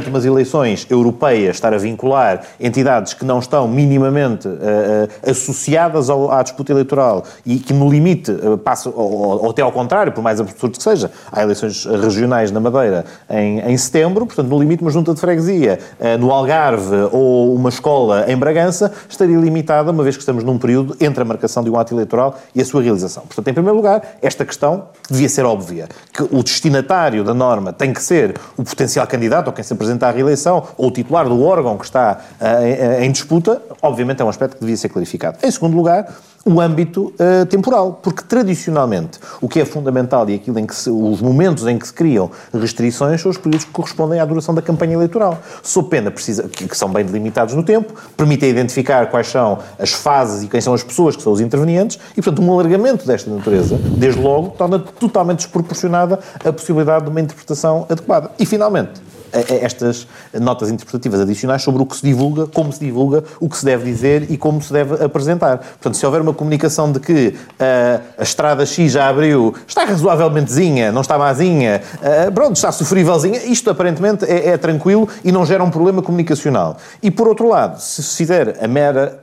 Umas 0.08 0.24
eleições 0.24 0.86
europeias, 0.90 1.56
estar 1.56 1.72
a 1.72 1.78
vincular 1.78 2.42
entidades 2.60 3.14
que 3.14 3.24
não 3.24 3.38
estão 3.38 3.66
minimamente 3.68 4.48
uh, 4.48 4.52
uh, 4.52 5.30
associadas 5.30 6.08
ao, 6.10 6.30
à 6.30 6.42
disputa 6.42 6.72
eleitoral 6.72 7.24
e 7.44 7.58
que 7.58 7.72
no 7.72 7.90
limite 7.90 8.30
uh, 8.30 8.60
ou, 8.94 9.42
ou, 9.44 9.50
até 9.50 9.62
ao 9.62 9.72
contrário, 9.72 10.12
por 10.12 10.22
mais 10.22 10.40
absurdo 10.40 10.76
que 10.76 10.82
seja, 10.82 11.10
há 11.30 11.42
eleições 11.42 11.84
regionais 11.84 12.50
na 12.50 12.60
Madeira 12.60 13.04
em, 13.28 13.60
em 13.60 13.76
setembro, 13.76 14.26
portanto 14.26 14.48
no 14.48 14.58
limite 14.58 14.82
uma 14.82 14.90
junta 14.90 15.14
de 15.14 15.20
freguesia 15.20 15.78
no 16.18 16.30
Algarve 16.30 16.96
ou 17.10 17.54
uma 17.54 17.68
escola 17.68 18.24
em 18.28 18.36
Bragança 18.36 18.92
estaria 19.08 19.36
limitada, 19.36 19.90
uma 19.90 20.02
vez 20.02 20.16
que 20.16 20.22
estamos 20.22 20.44
num 20.44 20.58
período 20.58 20.96
entre 21.00 21.22
a 21.22 21.24
marcação 21.24 21.62
de 21.62 21.70
um 21.70 21.78
ato 21.78 21.94
eleitoral 21.94 22.38
e 22.54 22.60
a 22.60 22.64
sua 22.64 22.82
realização. 22.82 23.24
Portanto, 23.24 23.48
em 23.48 23.54
primeiro 23.54 23.76
lugar, 23.76 24.02
esta 24.20 24.44
questão 24.44 24.84
devia 25.10 25.28
ser 25.28 25.44
óbvia, 25.44 25.88
que 26.12 26.22
o 26.22 26.42
destinatário 26.42 27.24
da 27.24 27.34
norma 27.34 27.72
tem 27.72 27.92
que 27.92 28.02
ser 28.02 28.34
o 28.56 28.62
potencial 28.62 29.06
candidato 29.06 29.48
ou 29.48 29.52
quem 29.52 29.64
se 29.64 29.72
apresenta 29.72 29.91
à 30.00 30.10
reeleição 30.10 30.62
ou 30.76 30.88
o 30.88 30.90
titular 30.90 31.28
do 31.28 31.42
órgão 31.42 31.76
que 31.76 31.84
está 31.84 32.20
uh, 32.40 33.02
em 33.02 33.10
disputa, 33.10 33.60
obviamente 33.80 34.22
é 34.22 34.24
um 34.24 34.28
aspecto 34.28 34.54
que 34.54 34.60
devia 34.60 34.76
ser 34.76 34.88
clarificado. 34.88 35.38
Em 35.42 35.50
segundo 35.50 35.76
lugar, 35.76 36.06
o 36.44 36.60
âmbito 36.60 37.14
uh, 37.14 37.46
temporal, 37.46 38.00
porque 38.02 38.22
tradicionalmente 38.22 39.18
o 39.40 39.48
que 39.48 39.60
é 39.60 39.64
fundamental 39.64 40.28
e 40.28 40.34
aquilo 40.34 40.58
em 40.58 40.66
que 40.66 40.74
se, 40.74 40.90
os 40.90 41.20
momentos 41.20 41.66
em 41.66 41.78
que 41.78 41.86
se 41.86 41.92
criam 41.92 42.30
restrições 42.52 43.20
são 43.20 43.30
os 43.30 43.38
períodos 43.38 43.64
que 43.64 43.70
correspondem 43.70 44.18
à 44.18 44.24
duração 44.24 44.54
da 44.54 44.62
campanha 44.62 44.94
eleitoral. 44.94 45.38
Sob 45.62 45.88
pena 45.88 46.10
precisa, 46.10 46.44
que, 46.44 46.66
que, 46.66 46.76
são 46.76 46.88
bem 46.88 47.04
delimitados 47.04 47.54
no 47.54 47.62
tempo, 47.62 47.92
permitem 48.16 48.50
identificar 48.50 49.06
quais 49.06 49.28
são 49.28 49.58
as 49.78 49.92
fases 49.92 50.42
e 50.42 50.48
quem 50.48 50.60
são 50.60 50.74
as 50.74 50.82
pessoas 50.82 51.14
que 51.14 51.22
são 51.22 51.32
os 51.32 51.40
intervenientes 51.40 51.98
e, 52.12 52.22
portanto, 52.22 52.42
um 52.42 52.52
alargamento 52.52 53.06
desta 53.06 53.30
natureza, 53.30 53.76
desde 53.76 54.20
logo, 54.20 54.50
torna 54.50 54.78
totalmente 54.78 55.38
desproporcionada 55.38 56.18
a 56.44 56.52
possibilidade 56.52 57.04
de 57.04 57.10
uma 57.10 57.20
interpretação 57.20 57.86
adequada. 57.88 58.30
E, 58.38 58.44
finalmente, 58.44 59.00
estas 59.32 60.06
notas 60.40 60.70
interpretativas 60.70 61.20
adicionais 61.20 61.62
sobre 61.62 61.82
o 61.82 61.86
que 61.86 61.96
se 61.96 62.02
divulga, 62.02 62.46
como 62.46 62.72
se 62.72 62.80
divulga, 62.80 63.24
o 63.40 63.48
que 63.48 63.56
se 63.56 63.64
deve 63.64 63.84
dizer 63.84 64.30
e 64.30 64.36
como 64.36 64.60
se 64.60 64.72
deve 64.72 65.02
apresentar. 65.04 65.58
Portanto, 65.58 65.96
se 65.96 66.04
houver 66.04 66.20
uma 66.20 66.34
comunicação 66.34 66.92
de 66.92 67.00
que 67.00 67.28
uh, 67.28 68.02
a 68.18 68.22
estrada 68.22 68.64
X 68.66 68.92
já 68.92 69.08
abriu, 69.08 69.54
está 69.66 69.84
razoavelmentezinha, 69.84 70.92
não 70.92 71.00
está 71.00 71.18
mazinha, 71.18 71.82
uh, 71.98 72.32
pronto, 72.32 72.56
está 72.56 72.70
sofrívelzinha, 72.70 73.44
isto 73.44 73.70
aparentemente 73.70 74.24
é, 74.24 74.50
é 74.50 74.56
tranquilo 74.56 75.08
e 75.24 75.32
não 75.32 75.46
gera 75.46 75.64
um 75.64 75.70
problema 75.70 76.02
comunicacional. 76.02 76.76
E 77.02 77.10
por 77.10 77.28
outro 77.28 77.48
lado, 77.48 77.80
se 77.80 78.02
fizer 78.16 78.58
a 78.62 78.68
mera 78.68 79.22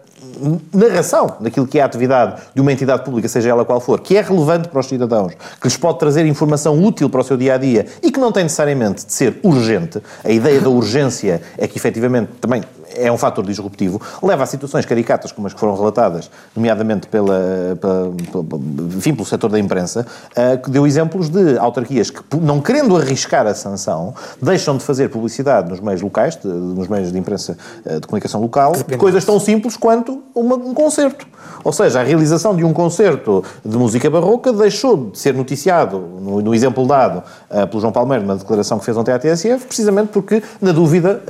narração 0.74 1.38
daquilo 1.40 1.68
que 1.68 1.80
é 1.80 1.82
a 1.82 1.86
atividade 1.86 2.42
de 2.54 2.62
uma 2.62 2.72
entidade 2.72 3.04
pública, 3.04 3.28
seja 3.28 3.50
ela 3.50 3.66
qual 3.66 3.80
for, 3.80 4.00
que 4.00 4.16
é 4.16 4.22
relevante 4.22 4.68
para 4.68 4.80
os 4.80 4.86
cidadãos, 4.86 5.34
que 5.34 5.68
lhes 5.68 5.78
pode 5.78 6.00
trazer 6.00 6.26
informação 6.26 6.82
útil 6.82 7.10
para 7.10 7.22
o 7.22 7.24
seu 7.24 7.38
dia 7.38 7.56
a 7.56 7.58
dia 7.58 7.86
e 8.02 8.12
que 8.12 8.20
não 8.20 8.32
tem 8.32 8.44
necessariamente 8.44 9.06
de 9.06 9.14
ser 9.14 9.40
urgente. 9.44 10.02
A 10.24 10.32
ideia 10.32 10.60
da 10.60 10.70
urgência 10.70 11.42
é 11.58 11.68
que 11.68 11.78
efetivamente 11.78 12.32
também 12.40 12.64
é 12.95 13.12
um 13.12 13.17
fator 13.17 13.45
disruptivo, 13.45 14.02
leva 14.21 14.43
a 14.43 14.45
situações 14.45 14.86
caricatas 14.86 15.32
como 15.32 15.47
as 15.47 15.54
que 15.54 15.60
foram 15.60 15.75
relatadas, 15.75 16.30
nomeadamente 16.56 17.08
pela, 17.08 17.78
pela, 17.80 18.13
enfim, 18.95 19.13
pelo 19.13 19.25
setor 19.25 19.49
da 19.49 19.60
imprensa, 19.60 20.06
uh, 20.32 20.62
que 20.62 20.69
deu 20.69 20.86
exemplos 20.86 21.30
de 21.30 21.58
autarquias 21.58 22.10
que, 22.10 22.21
não 22.38 22.62
querendo 22.62 22.95
arriscar 22.97 23.45
a 23.47 23.54
sanção, 23.54 24.13
deixam 24.41 24.78
de 24.78 24.84
fazer 24.84 25.10
publicidade 25.10 25.69
nos 25.69 25.80
meios 25.80 26.02
locais, 26.02 26.36
de, 26.36 26.47
nos 26.47 26.88
meios 26.88 27.12
de 27.12 27.17
imprensa 27.17 27.58
uh, 27.86 27.99
de 27.99 28.08
comunicação 28.08 28.41
local, 28.41 28.73
de 28.88 28.97
coisas 28.97 29.23
tão 29.25 29.39
simples 29.39 29.78
quanto 29.78 30.21
uma, 30.34 30.56
um 30.56 30.73
concerto. 30.73 31.28
Ou 31.64 31.72
seja, 31.72 32.02
a 32.02 32.04
realização 32.04 32.56
de 32.56 32.64
um 32.64 32.74
concerto 32.74 33.44
de 33.64 33.78
música 33.78 34.10
barroca 34.10 34.52
deixou 34.52 35.12
de 35.12 35.20
ser 35.20 35.34
noticiado, 35.34 36.00
no, 36.00 36.42
no 36.42 36.56
exemplo 36.56 36.86
dado 36.86 37.24
uh, 37.50 37.68
pelo 37.68 37.82
João 37.82 37.92
Palmeiro, 37.92 38.24
numa 38.24 38.36
declaração 38.36 38.80
que 38.80 38.86
fez 38.86 38.96
ontem 38.98 39.12
à 39.12 39.20
TSF, 39.20 39.66
precisamente 39.66 40.10
porque, 40.10 40.42
na 40.62 40.72
dúvida, 40.72 41.22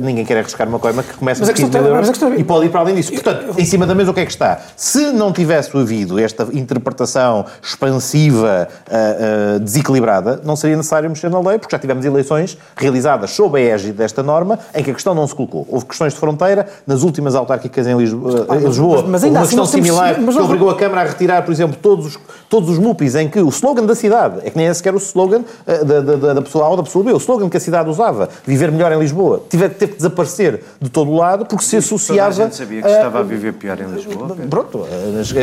ninguém 0.00 0.24
quer 0.24 0.38
arriscar 0.38 0.68
uma 0.68 0.78
coisa 0.78 1.02
que 1.02 1.14
começa 1.14 1.40
mas 1.40 1.48
a 1.48 1.52
15 1.52 1.70
mil 1.70 1.86
euros 1.86 2.08
questão... 2.08 2.34
e 2.34 2.44
pode 2.44 2.66
ir 2.66 2.68
para 2.70 2.80
além 2.80 2.94
disso. 2.94 3.12
Portanto, 3.12 3.58
em 3.58 3.64
cima 3.64 3.86
da 3.86 3.94
mesa 3.94 4.10
o 4.10 4.14
que 4.14 4.20
é 4.20 4.24
que 4.24 4.30
está? 4.30 4.60
Se 4.76 5.12
não 5.12 5.32
tivesse 5.32 5.76
havido 5.76 6.18
esta 6.18 6.46
interpretação 6.52 7.44
expansiva, 7.62 8.68
uh, 8.88 9.56
uh, 9.56 9.60
desequilibrada, 9.60 10.40
não 10.44 10.56
seria 10.56 10.76
necessário 10.76 11.08
mexer 11.08 11.30
na 11.30 11.40
lei, 11.40 11.58
porque 11.58 11.74
já 11.74 11.78
tivemos 11.78 12.04
eleições 12.04 12.56
realizadas 12.76 13.30
sob 13.30 13.58
a 13.58 13.74
égide 13.74 13.92
desta 13.92 14.22
norma, 14.22 14.58
em 14.74 14.82
que 14.82 14.90
a 14.90 14.94
questão 14.94 15.14
não 15.14 15.26
se 15.26 15.34
colocou. 15.34 15.66
Houve 15.70 15.86
questões 15.86 16.12
de 16.12 16.18
fronteira, 16.18 16.66
nas 16.86 17.02
últimas 17.02 17.34
autárquicas 17.34 17.86
em 17.86 17.96
Lisboa, 17.96 18.46
ah, 18.48 18.54
mas, 18.54 18.78
mas 19.04 19.24
ainda 19.24 19.40
assim 19.40 19.53
questão 19.54 19.66
similar 19.66 20.14
temos... 20.14 20.36
que 20.36 20.42
obrigou 20.42 20.70
a 20.70 20.76
Câmara 20.76 21.02
a 21.02 21.04
retirar, 21.04 21.42
por 21.42 21.52
exemplo, 21.52 21.76
todos 21.80 22.06
os, 22.06 22.18
todos 22.48 22.68
os 22.68 22.78
MUPIs 22.78 23.14
em 23.14 23.28
que 23.28 23.40
o 23.40 23.48
slogan 23.48 23.84
da 23.84 23.94
cidade, 23.94 24.40
é 24.44 24.50
que 24.50 24.56
nem 24.56 24.66
é 24.66 24.74
sequer 24.74 24.94
o 24.94 24.98
slogan 24.98 25.40
uh, 25.40 25.84
da, 25.84 26.00
da, 26.00 26.34
da, 26.34 26.42
pessoa 26.42 26.64
A 26.64 26.68
ou 26.68 26.76
da 26.76 26.82
pessoa 26.82 27.04
B, 27.04 27.12
o 27.12 27.16
slogan 27.16 27.48
que 27.48 27.56
a 27.56 27.60
cidade 27.60 27.88
usava, 27.88 28.28
viver 28.46 28.70
melhor 28.70 28.92
em 28.92 28.98
Lisboa, 28.98 29.42
teve, 29.48 29.68
teve 29.68 29.92
que 29.92 29.98
desaparecer 29.98 30.62
de 30.80 30.88
todo 30.88 31.10
o 31.10 31.16
lado 31.16 31.46
porque 31.46 31.64
se 31.64 31.76
associava. 31.76 32.30
Toda 32.30 32.42
a 32.42 32.46
gente 32.46 32.56
sabia 32.56 32.82
que 32.82 32.88
estava 32.88 33.20
a 33.20 33.22
viver 33.22 33.52
pior 33.54 33.78
em 33.80 33.86
Lisboa. 33.86 34.36
Pronto, 34.48 34.86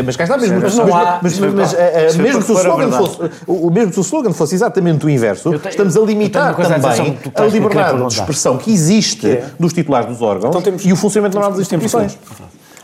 mas 0.05 0.15
cá 0.15 0.23
está 0.23 0.37
mesmo. 0.37 0.59
Mas, 0.61 0.75
mas, 0.75 1.39
mas, 1.39 1.53
mas 1.53 1.73
eh, 1.73 2.09
eh, 2.13 2.17
mesmo, 2.17 2.41
se 2.41 2.51
o 2.51 2.55
slogan 2.55 2.91
fosse, 2.91 3.17
o, 3.47 3.71
mesmo 3.71 3.93
se 3.93 3.99
o 3.99 4.01
slogan 4.01 4.33
fosse 4.33 4.55
exatamente 4.55 5.05
o 5.05 5.09
inverso, 5.09 5.49
tenho, 5.51 5.69
estamos 5.69 5.97
a 5.97 6.01
limitar 6.01 6.55
também 6.55 7.17
a, 7.35 7.41
a 7.41 7.45
liberdade 7.45 8.05
de 8.07 8.13
expressão 8.13 8.57
que 8.57 8.71
existe 8.71 9.21
que 9.21 9.27
é? 9.27 9.45
dos 9.59 9.73
titulares 9.73 10.07
dos 10.07 10.21
órgãos 10.21 10.49
então 10.49 10.61
temos, 10.61 10.85
e 10.85 10.91
o 10.91 10.95
funcionamento 10.95 11.35
normal 11.35 11.51
das 11.51 11.61
instituições. 11.61 12.17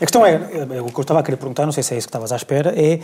questão 0.00 0.24
é, 0.24 0.34
é, 0.34 0.80
o 0.80 0.86
que 0.86 0.98
eu 0.98 1.02
estava 1.02 1.20
a 1.20 1.22
querer 1.22 1.36
perguntar, 1.36 1.66
não 1.66 1.72
sei 1.72 1.82
se 1.82 1.92
é 1.92 1.98
isso 1.98 2.06
que 2.06 2.10
estavas 2.10 2.30
à 2.30 2.36
espera, 2.36 2.72
é, 2.76 3.00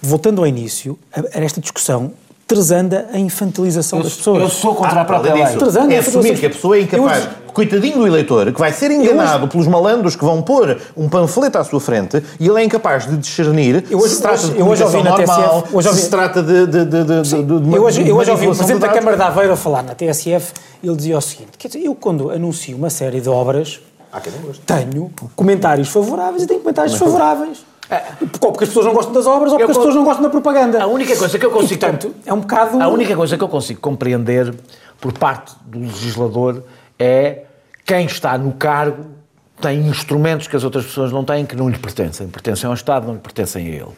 voltando 0.00 0.40
ao 0.40 0.46
início, 0.46 0.98
a, 1.12 1.38
a 1.38 1.42
esta 1.42 1.60
discussão 1.60 2.12
tresanda 2.46 3.08
a 3.12 3.18
infantilização 3.18 3.98
eu, 3.98 4.04
das 4.04 4.14
pessoas. 4.14 4.42
Eu 4.42 4.48
sou 4.48 4.74
contra 4.74 5.00
ah, 5.00 5.02
a 5.02 5.04
própria 5.04 5.34
lei. 5.34 5.44
Tresanda 5.56 5.92
é 5.92 5.98
assumir 5.98 6.38
que 6.38 6.46
a 6.46 6.50
pessoa 6.50 6.76
é 6.76 6.82
incapaz, 6.82 7.24
eu, 7.24 7.52
coitadinho 7.52 7.98
do 7.98 8.06
eleitor, 8.06 8.52
que 8.52 8.60
vai 8.60 8.72
ser 8.72 8.90
enganado 8.90 9.44
hoje, 9.44 9.50
pelos 9.50 9.66
malandros 9.66 10.14
que 10.14 10.24
vão 10.24 10.40
pôr 10.42 10.78
um 10.96 11.08
panfleto 11.08 11.58
à 11.58 11.64
sua 11.64 11.80
frente 11.80 12.22
e 12.38 12.46
ele 12.46 12.60
é 12.60 12.64
incapaz 12.64 13.08
de 13.08 13.16
discernir 13.16 13.84
eu 13.90 13.98
hoje, 13.98 14.14
se 14.14 14.22
trata 14.22 14.48
de 14.48 14.60
eu 14.60 14.66
hoje 14.68 14.84
ouvi 14.84 15.02
normal, 15.02 15.18
na 15.18 15.24
TSF, 15.24 15.76
hoje 15.76 15.88
ouvi, 15.88 16.00
se 16.00 16.10
trata 16.10 16.42
de, 16.42 16.66
de, 16.66 16.84
de, 16.84 17.04
de, 17.04 17.42
de 17.42 17.52
uma, 17.52 17.76
Eu 17.76 17.82
hoje, 17.82 18.06
eu 18.06 18.16
hoje 18.16 18.30
ouvi 18.30 18.46
o 18.46 18.54
Presidente 18.54 18.80
da 18.80 18.88
Câmara 18.90 19.16
de 19.16 19.22
Aveiro 19.22 19.56
falar 19.56 19.82
na 19.82 19.94
TSF, 19.94 20.52
ele 20.84 20.94
dizia 20.94 21.18
o 21.18 21.20
seguinte, 21.20 21.52
quer 21.58 21.68
dizer, 21.68 21.82
eu 21.82 21.94
quando 21.94 22.30
anuncio 22.30 22.76
uma 22.76 22.90
série 22.90 23.20
de 23.20 23.28
obras, 23.28 23.80
tenho 24.64 25.10
comentários 25.34 25.88
favoráveis 25.88 26.42
e 26.42 26.46
tenho 26.46 26.60
comentários 26.60 26.92
desfavoráveis. 26.92 27.64
É. 27.88 28.02
Ou 28.40 28.52
porque 28.52 28.64
as 28.64 28.70
pessoas 28.70 28.86
não 28.86 28.94
gostam 28.94 29.12
das 29.12 29.26
obras 29.26 29.52
ou 29.52 29.58
porque 29.58 29.70
as 29.70 29.76
pessoas 29.76 29.94
não 29.94 30.04
gostam 30.04 30.22
da 30.24 30.30
propaganda. 30.30 30.82
A 30.82 30.86
única 30.86 31.16
coisa 31.16 31.38
que 31.38 31.46
eu 31.46 31.50
consigo. 31.50 31.74
E, 31.74 31.78
portanto, 31.78 32.14
é 32.24 32.32
um 32.32 32.40
bocado. 32.40 32.82
A 32.82 32.88
única 32.88 33.14
coisa 33.14 33.36
que 33.36 33.44
eu 33.44 33.48
consigo 33.48 33.80
compreender 33.80 34.54
por 35.00 35.12
parte 35.12 35.54
do 35.64 35.78
legislador 35.78 36.64
é 36.98 37.44
quem 37.84 38.06
está 38.06 38.36
no 38.36 38.52
cargo 38.52 39.04
tem 39.60 39.86
instrumentos 39.86 40.48
que 40.48 40.56
as 40.56 40.64
outras 40.64 40.84
pessoas 40.84 41.12
não 41.12 41.24
têm, 41.24 41.46
que 41.46 41.56
não 41.56 41.68
lhe 41.68 41.78
pertencem. 41.78 42.28
Pertencem 42.28 42.68
ao 42.68 42.74
Estado, 42.74 43.06
não 43.06 43.14
lhe 43.14 43.20
pertencem 43.20 43.66
a 43.66 43.70
ele. 43.70 43.92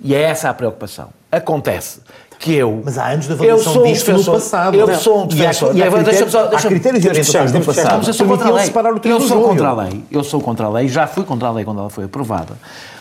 E 0.00 0.14
é 0.14 0.22
essa 0.22 0.50
a 0.50 0.54
preocupação. 0.54 1.10
Acontece 1.30 2.00
que 2.38 2.54
eu. 2.54 2.82
Mas 2.84 2.96
há 2.96 3.08
anos 3.08 3.26
de 3.26 3.32
avaliação 3.32 3.82
disto 3.82 4.12
no 4.12 4.24
passado. 4.24 4.76
Eu 4.76 4.94
sou 4.94 5.24
um 5.24 5.26
defensor. 5.26 5.76
E 5.76 5.82
há, 5.82 5.86
e 5.86 5.88
há, 5.88 5.90
critérios, 5.90 6.32
deixa, 6.32 6.48
deixa, 6.48 6.66
há 6.66 6.70
critérios 6.70 7.02
de 7.02 7.08
orientações 7.08 7.52
no 7.52 7.64
passado. 7.64 8.06
Eu 8.06 8.12
sou 8.12 8.26
contra 8.26 8.48
a 8.48 8.52
lei. 8.52 8.72
Eu 9.04 9.20
sou 9.20 9.42
contra 9.42 9.68
a 9.68 9.74
lei. 9.74 10.04
Eu 10.10 10.24
sou 10.24 10.40
contra 10.40 10.66
a 10.66 10.70
lei. 10.70 10.88
Já 10.88 11.06
fui 11.06 11.24
contra 11.24 11.48
a 11.48 11.50
lei 11.50 11.64
quando 11.64 11.80
ela 11.80 11.90
foi 11.90 12.04
aprovada. 12.04 12.56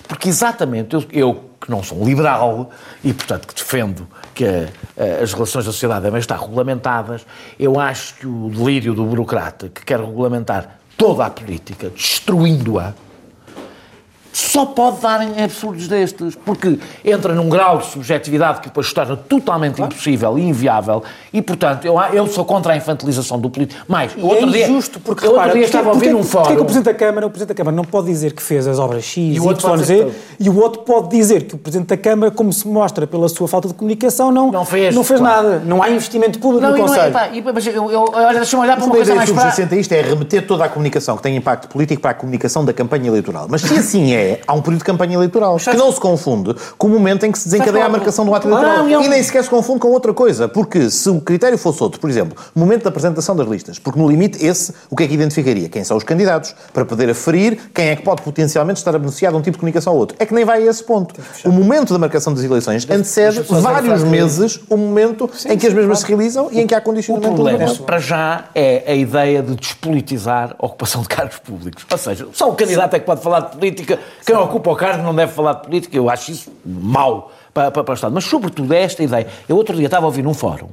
Porque 0.07 0.29
exatamente 0.29 0.95
eu, 0.95 1.03
eu 1.11 1.43
que 1.59 1.69
não 1.69 1.83
sou 1.83 2.01
um 2.01 2.05
liberal 2.05 2.69
e, 3.03 3.13
portanto, 3.13 3.47
que 3.47 3.53
defendo 3.53 4.07
que 4.33 4.45
uh, 4.45 5.23
as 5.23 5.33
relações 5.33 5.65
da 5.65 5.71
sociedade 5.71 6.03
devem 6.03 6.19
estar 6.19 6.39
regulamentadas, 6.39 7.25
eu 7.59 7.79
acho 7.79 8.15
que 8.15 8.27
o 8.27 8.49
delírio 8.49 8.93
do 8.93 9.03
burocrata 9.03 9.67
que 9.67 9.83
quer 9.83 9.99
regulamentar 9.99 10.79
toda 10.95 11.25
a 11.25 11.29
política, 11.29 11.89
destruindo-a, 11.89 12.93
só 14.57 14.65
pode 14.65 15.01
dar 15.01 15.21
em 15.21 15.43
absurdos 15.43 15.87
destes, 15.87 16.35
porque 16.35 16.79
entra 17.05 17.35
num 17.35 17.47
grau 17.47 17.77
de 17.77 17.85
subjetividade 17.85 18.61
que 18.61 18.69
depois 18.69 18.87
se 18.87 18.93
torna 18.93 19.15
totalmente 19.15 19.75
claro. 19.75 19.93
impossível 19.93 20.39
e 20.39 20.41
inviável, 20.41 21.03
e 21.31 21.43
portanto 21.43 21.85
eu, 21.85 21.99
eu 22.11 22.25
sou 22.25 22.43
contra 22.43 22.73
a 22.73 22.75
infantilização 22.75 23.39
do 23.39 23.51
político. 23.51 23.79
Mas, 23.87 24.13
e 24.17 24.21
outro 24.21 24.55
é 24.55 24.63
injusto, 24.63 24.93
dia, 24.93 25.01
porque 25.05 25.27
eu 25.27 25.31
repara, 25.31 25.47
outro 25.49 25.59
dia 25.59 25.67
estava 25.67 25.89
a 25.89 25.93
ouvir 25.93 26.15
um 26.15 26.23
fórum... 26.23 26.45
Porquê 26.45 26.55
que 26.55 26.61
o 26.61 26.65
Presidente 26.65 26.85
da 26.85 26.93
Câmara, 26.95 27.27
o 27.27 27.29
Presidente 27.29 27.49
da 27.49 27.53
Câmara 27.53 27.77
não 27.77 27.83
pode 27.83 28.07
dizer 28.07 28.33
que 28.33 28.41
fez 28.41 28.65
as 28.65 28.79
obras 28.79 29.03
X 29.03 29.35
e, 29.35 29.39
o 29.39 29.45
outro 29.45 29.67
Y, 29.67 29.83
Z, 29.83 30.07
e 30.39 30.49
o 30.49 30.57
outro 30.57 30.81
pode 30.81 31.09
dizer 31.09 31.43
que 31.43 31.53
o 31.53 31.57
Presidente 31.59 31.89
da 31.89 31.97
Câmara, 31.97 32.31
como 32.31 32.51
se 32.51 32.67
mostra 32.67 33.05
pela 33.05 33.29
sua 33.29 33.47
falta 33.47 33.67
de 33.67 33.75
comunicação, 33.75 34.31
não, 34.31 34.51
não 34.51 34.65
fez, 34.65 34.95
não 34.95 35.03
fez 35.03 35.19
claro. 35.19 35.49
nada. 35.49 35.59
Não 35.63 35.83
há 35.83 35.89
investimento 35.91 36.39
público 36.39 36.63
não, 36.63 36.71
no 36.71 36.79
Conselho. 36.79 37.13
Não 37.13 37.19
é, 37.19 37.41
pá, 37.41 37.51
mas 37.53 37.67
eu, 37.67 37.91
eu, 37.91 38.11
deixa-me 38.33 38.63
olhar 38.63 38.75
para 38.75 38.85
uma 38.85 38.95
coisa 38.95 39.13
mais 39.13 39.29
para... 39.29 39.75
isto 39.75 39.91
é 39.91 40.01
remeter 40.01 40.47
toda 40.47 40.65
a 40.65 40.69
comunicação 40.69 41.15
que 41.15 41.21
tem 41.21 41.35
impacto 41.35 41.67
político 41.67 42.01
para 42.01 42.11
a 42.11 42.15
comunicação 42.15 42.65
da 42.65 42.73
campanha 42.73 43.07
eleitoral. 43.07 43.45
Mas 43.47 43.61
se 43.61 43.73
assim 43.75 44.13
é, 44.13 44.41
há 44.47 44.53
um 44.53 44.61
período 44.61 44.79
de 44.79 44.85
campanha 44.85 45.15
eleitoral, 45.15 45.57
que 45.57 45.75
não 45.75 45.91
se 45.91 45.99
confunde 45.99 46.55
com 46.77 46.87
o 46.87 46.89
momento 46.89 47.25
em 47.25 47.31
que 47.31 47.37
se 47.37 47.49
desencadeia 47.49 47.85
a 47.85 47.89
marcação 47.89 48.25
do 48.25 48.33
ato 48.33 48.47
eleitoral. 48.47 48.85
Ah, 48.85 49.05
e 49.05 49.07
nem 49.09 49.21
sequer 49.21 49.43
se 49.43 49.49
confunde 49.49 49.79
com 49.79 49.89
outra 49.89 50.13
coisa, 50.13 50.47
porque 50.47 50.89
se 50.89 51.09
o 51.09 51.19
critério 51.19 51.57
fosse 51.57 51.83
outro, 51.83 51.99
por 51.99 52.09
exemplo, 52.09 52.37
momento 52.55 52.83
da 52.83 52.89
apresentação 52.89 53.35
das 53.35 53.47
listas, 53.47 53.77
porque 53.77 53.99
no 53.99 54.09
limite 54.09 54.43
esse, 54.43 54.73
o 54.89 54.95
que 54.95 55.03
é 55.03 55.07
que 55.07 55.13
identificaria? 55.13 55.69
Quem 55.69 55.83
são 55.83 55.97
os 55.97 56.03
candidatos, 56.03 56.55
para 56.73 56.85
poder 56.85 57.09
aferir 57.09 57.59
quem 57.73 57.89
é 57.89 57.95
que 57.95 58.03
pode 58.03 58.21
potencialmente 58.21 58.79
estar 58.79 58.95
a 58.95 58.99
beneficiar 58.99 59.31
de 59.31 59.37
um 59.37 59.41
tipo 59.41 59.53
de 59.53 59.59
comunicação 59.59 59.93
ao 59.93 59.99
outro. 59.99 60.15
É 60.19 60.25
que 60.25 60.33
nem 60.33 60.45
vai 60.45 60.63
a 60.63 60.65
esse 60.69 60.83
ponto. 60.83 61.15
O 61.43 61.51
momento 61.51 61.93
da 61.93 61.99
marcação 61.99 62.33
das 62.33 62.43
eleições 62.43 62.87
antecede 62.89 63.41
vários 63.49 64.03
meses 64.03 64.59
o 64.69 64.77
momento 64.77 65.29
sim, 65.33 65.49
em 65.49 65.57
que 65.57 65.67
as 65.67 65.73
mesmas 65.73 65.99
se 65.99 66.05
realizam 66.05 66.49
e 66.51 66.61
em 66.61 66.67
que 66.67 66.73
há 66.73 66.81
condicionamento. 66.81 67.33
O 67.33 67.35
problema, 67.35 67.75
para 67.85 67.99
já, 67.99 68.45
é 68.55 68.83
a 68.91 68.95
ideia 68.95 69.41
de 69.41 69.55
despolitizar 69.55 70.55
a 70.57 70.65
ocupação 70.65 71.01
de 71.01 71.07
cargos 71.07 71.37
públicos. 71.39 71.85
Ou 71.91 71.97
seja, 71.97 72.27
só 72.33 72.49
o 72.49 72.55
candidato 72.55 72.95
é 72.95 72.99
que 72.99 73.05
pode 73.05 73.21
falar 73.21 73.41
de 73.41 73.57
política, 73.57 73.99
quem 74.27 74.35
ocupa 74.35 74.71
o 74.71 74.75
cargo 74.75 75.01
não 75.03 75.15
deve 75.15 75.31
falar 75.31 75.53
de 75.53 75.61
política, 75.61 75.95
eu 75.95 76.09
acho 76.09 76.31
isso 76.31 76.51
mau 76.65 77.31
para, 77.53 77.71
para, 77.71 77.81
para 77.81 77.91
o 77.93 77.95
Estado. 77.95 78.13
Mas, 78.13 78.25
sobretudo, 78.25 78.73
é 78.73 78.83
esta 78.83 79.01
ideia. 79.01 79.25
Eu 79.47 79.55
outro 79.55 79.73
dia 79.73 79.85
estava 79.85 80.05
a 80.05 80.07
ouvir 80.07 80.21
num 80.21 80.33
fórum, 80.33 80.67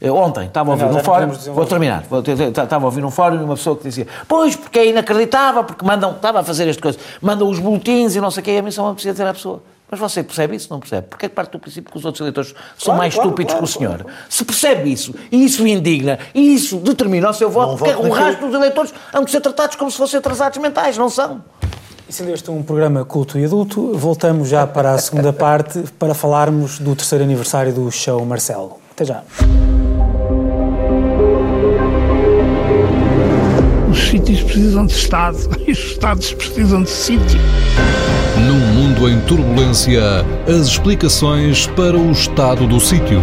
eh, 0.00 0.12
Ontem 0.12 0.46
estava 0.46 0.70
a 0.70 0.74
ouvir 0.74 0.86
num 0.86 1.00
fórum, 1.00 1.32
vou 1.52 1.66
terminar, 1.66 2.04
estava 2.04 2.84
a 2.84 2.86
ouvir 2.86 3.00
num 3.00 3.10
fórum 3.10 3.40
e 3.40 3.42
uma 3.42 3.56
pessoa 3.56 3.76
que 3.76 3.82
dizia, 3.82 4.06
pois, 4.28 4.54
porque 4.54 4.78
é 4.78 4.86
inacreditável, 4.86 5.64
porque 5.64 5.84
mandam, 5.84 6.12
estava 6.12 6.38
a 6.38 6.44
fazer 6.44 6.68
esta 6.68 6.80
coisa, 6.80 6.96
mandam 7.20 7.48
os 7.48 7.58
boletins 7.58 8.14
e 8.14 8.20
não 8.20 8.30
sei 8.30 8.42
o 8.42 8.44
que, 8.44 8.52
e 8.52 8.58
a 8.58 8.62
missão 8.62 8.94
precisa 8.94 9.12
dizer 9.12 9.26
à 9.26 9.34
pessoa. 9.34 9.60
Mas 9.90 9.98
você 9.98 10.22
percebe 10.22 10.54
isso? 10.54 10.68
Não 10.70 10.78
percebe? 10.78 11.08
Porque 11.08 11.26
é 11.26 11.28
que 11.28 11.34
parte 11.34 11.50
do 11.50 11.58
princípio 11.58 11.90
que 11.90 11.98
os 11.98 12.04
outros 12.04 12.20
eleitores 12.20 12.50
são 12.78 12.86
claro, 12.86 12.98
mais 12.98 13.14
claro, 13.14 13.28
estúpidos 13.28 13.54
claro, 13.54 13.66
que 13.66 13.70
o 13.70 13.78
senhor? 13.78 14.06
Se 14.30 14.44
percebe 14.44 14.92
isso, 14.92 15.12
e 15.32 15.44
isso 15.44 15.66
indigna, 15.66 16.20
e 16.32 16.54
isso 16.54 16.76
determina 16.76 17.30
o 17.30 17.34
seu 17.34 17.50
voto, 17.50 17.76
porque 17.76 17.92
o 17.92 18.10
resto 18.10 18.46
dos 18.46 18.54
eleitores 18.54 18.94
hão 19.12 19.24
de 19.24 19.32
ser 19.32 19.40
tratados 19.40 19.74
como 19.74 19.90
se 19.90 19.96
fossem 19.96 20.18
atrasados 20.18 20.58
mentais, 20.58 20.96
não 20.96 21.08
são? 21.08 21.42
Sendo 22.14 22.30
este 22.30 22.48
um 22.48 22.62
programa 22.62 23.04
culto 23.04 23.36
e 23.40 23.44
adulto, 23.44 23.92
voltamos 23.98 24.48
já 24.48 24.64
para 24.68 24.92
a 24.92 24.98
segunda 24.98 25.32
parte 25.34 25.82
para 25.98 26.14
falarmos 26.14 26.78
do 26.78 26.94
terceiro 26.94 27.24
aniversário 27.24 27.72
do 27.72 27.90
show 27.90 28.24
Marcelo. 28.24 28.78
Até 28.92 29.04
já. 29.04 29.24
Os 33.90 33.98
sítios 33.98 34.44
precisam 34.44 34.86
de 34.86 34.92
Estado 34.92 35.38
e 35.66 35.72
os 35.72 35.78
Estados 35.78 36.32
precisam 36.34 36.84
de 36.84 36.90
sítio. 36.90 37.40
Num 38.46 38.60
mundo 38.60 39.10
em 39.10 39.20
turbulência, 39.22 40.00
as 40.46 40.68
explicações 40.68 41.66
para 41.66 41.98
o 41.98 42.12
estado 42.12 42.64
do 42.68 42.78
sítio. 42.78 43.20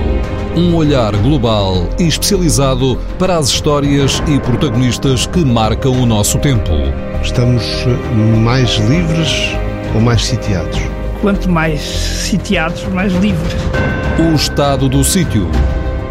Um 0.53 0.75
olhar 0.75 1.15
global 1.15 1.87
e 1.97 2.09
especializado 2.09 2.99
para 3.17 3.37
as 3.37 3.47
histórias 3.47 4.21
e 4.27 4.37
protagonistas 4.41 5.25
que 5.27 5.45
marcam 5.45 5.93
o 5.93 6.05
nosso 6.05 6.37
tempo. 6.39 6.71
Estamos 7.23 7.63
mais 8.43 8.71
livres 8.77 9.55
ou 9.93 10.01
mais 10.01 10.25
sitiados? 10.25 10.79
Quanto 11.21 11.49
mais 11.49 11.79
sitiados, 11.81 12.83
mais 12.87 13.13
livres. 13.13 13.53
O 14.19 14.35
Estado 14.35 14.89
do 14.89 15.03
Sítio. 15.03 15.49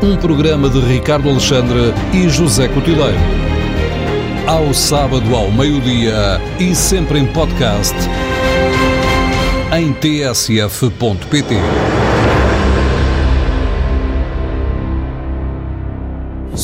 Um 0.03 0.17
programa 0.17 0.69
de 0.69 0.81
Ricardo 0.81 1.29
Alexandre 1.29 1.93
e 2.15 2.29
José 2.29 2.69
Cotileiro. 2.69 3.19
Ao 4.47 4.73
sábado 4.73 5.35
ao 5.35 5.51
meio-dia 5.51 6.41
e 6.59 6.75
sempre 6.75 7.19
em 7.19 7.27
podcast 7.27 7.97
em 9.73 9.93
tsf.pt. 9.93 11.55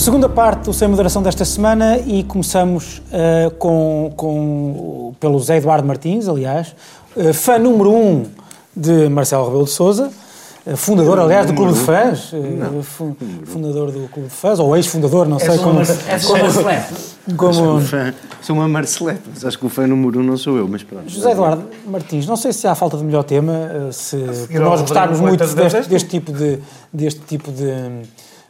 Segunda 0.06 0.28
parte 0.28 0.66
do 0.66 0.72
Sem 0.72 0.86
Moderação 0.86 1.20
desta 1.20 1.44
semana 1.44 1.98
e 1.98 2.22
começamos 2.22 2.98
uh, 2.98 3.50
com, 3.58 4.12
com, 4.16 5.12
pelo 5.18 5.36
Zé 5.40 5.56
Eduardo 5.56 5.84
Martins, 5.84 6.28
aliás, 6.28 6.76
uh, 7.16 7.34
fã 7.34 7.58
número 7.58 7.90
um 7.92 8.24
de 8.74 9.08
Marcelo 9.08 9.46
Rebelo 9.46 9.64
de 9.64 9.70
Souza, 9.70 10.12
uh, 10.64 10.76
fundador, 10.76 11.18
aliás, 11.18 11.44
do 11.48 11.54
Clube 11.54 11.72
de 11.72 11.80
Fãs, 11.80 12.32
fundador 13.46 13.90
do 13.90 14.08
Clube 14.10 14.28
de 14.28 14.34
Fãs, 14.34 14.60
ou 14.60 14.76
ex-fundador, 14.76 15.26
não 15.28 15.40
sei 15.40 15.58
como... 15.58 15.80
É 15.80 15.82
uma 15.82 17.36
como... 17.36 17.82
Sou 18.40 18.54
uma 18.54 18.68
Marcelete, 18.68 19.22
mas 19.34 19.44
acho 19.44 19.58
que 19.58 19.66
o 19.66 19.68
fã 19.68 19.88
número 19.88 20.20
um 20.20 20.22
não 20.22 20.36
sou 20.36 20.56
eu, 20.56 20.68
mas 20.68 20.84
pronto. 20.84 21.10
José 21.10 21.32
Eduardo 21.32 21.64
Martins, 21.84 22.28
não 22.28 22.36
sei 22.36 22.52
se 22.52 22.68
há 22.68 22.76
falta 22.76 22.96
de 22.96 23.02
melhor 23.02 23.24
tema, 23.24 23.90
se 23.90 24.16
nós 24.50 24.82
gostarmos 24.82 25.18
muito 25.18 25.44
deste, 25.44 25.88
deste, 25.88 26.08
tipo 26.08 26.32
de... 26.32 26.60
Deste 26.92 27.20
tipo 27.22 27.50
de 27.50 28.04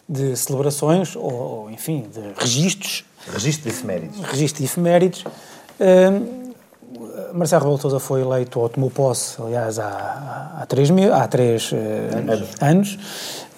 de 0.09 0.37
celebrações 0.37 1.16
ou, 1.16 1.71
enfim, 1.71 2.07
de 2.12 2.21
registros. 2.38 3.05
Registro 3.33 3.64
de 3.64 3.77
efemérides. 3.77 4.21
Registro 4.21 4.59
de 4.61 4.64
efemérides. 4.64 5.25
Uh, 5.81 6.47
Marcelo 7.35 7.62
Rebelo 7.62 7.81
Sousa 7.81 7.99
foi 7.99 8.23
eleito, 8.23 8.61
ou 8.61 8.69
tomou 8.69 8.90
posse, 8.90 9.40
aliás, 9.40 9.79
há, 9.79 10.57
há 10.61 10.66
três, 10.66 10.90
mil, 10.90 11.12
há 11.12 11.27
três 11.27 11.73
uh, 11.73 11.77
anos. 12.31 12.49
anos. 12.61 12.99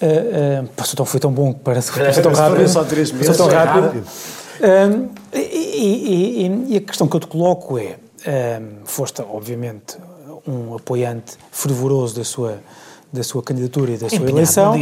Uh, 0.01 0.65
uh, 0.65 0.69
passou 0.69 0.97
tão, 0.97 1.07
foi 1.07 1.21
tão 1.21 1.33
bom 1.33 1.53
que 1.53 1.61
parece 1.61 1.93
que 1.93 1.99
passou 1.99 2.23
tão 2.23 2.33
rápido. 2.33 2.69
Só 2.69 2.85
três 2.85 3.13
meses. 3.13 3.29
Passou 3.29 3.49
tão 3.49 3.57
rápido. 3.57 3.99
Uh, 3.99 5.11
e, 5.33 5.39
e, 5.39 6.47
e, 6.47 6.75
e, 6.75 6.77
a 6.77 6.81
questão 6.81 7.07
que 7.07 7.17
eu 7.17 7.21
te 7.21 7.27
coloco 7.27 7.79
é, 7.79 8.61
foste, 8.85 9.23
obviamente, 9.23 9.97
um 10.47 10.75
apoiante 10.75 11.37
fervoroso 11.51 12.17
da 12.17 12.25
sua 12.25 12.59
da 13.11 13.23
sua 13.23 13.42
candidatura 13.42 13.92
e 13.92 13.97
da 13.97 14.09
sua 14.09 14.29
eleição. 14.29 14.75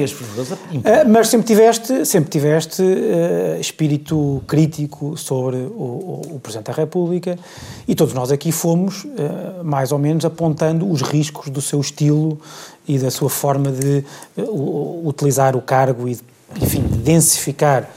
Eh, 0.85 1.05
mas 1.05 1.29
sempre 1.29 1.47
tiveste, 1.47 2.05
sempre 2.05 2.29
tiveste 2.29 2.83
uh, 2.83 3.61
espírito 3.61 4.43
crítico 4.49 5.17
sobre 5.17 5.59
o, 5.59 6.23
o, 6.33 6.41
Presidente 6.43 6.67
da 6.67 6.73
República 6.73 7.39
e 7.87 7.95
todos 7.95 8.15
nós 8.15 8.33
aqui 8.33 8.51
fomos, 8.51 9.05
uh, 9.05 9.63
mais 9.63 9.93
ou 9.93 9.99
menos, 9.99 10.25
apontando 10.25 10.91
os 10.91 11.03
riscos 11.03 11.51
do 11.51 11.61
seu 11.61 11.81
estilo 11.81 12.41
e 12.87 12.99
da 12.99 13.13
sua 13.13 13.31
forma 13.31 13.71
de 13.71 14.05
uh, 14.37 15.09
utilizar 15.09 15.55
o 15.55 15.63
cargo 15.63 16.09
e, 16.09 16.19
enfim, 16.61 16.83
de 16.83 16.99
densificar 16.99 17.89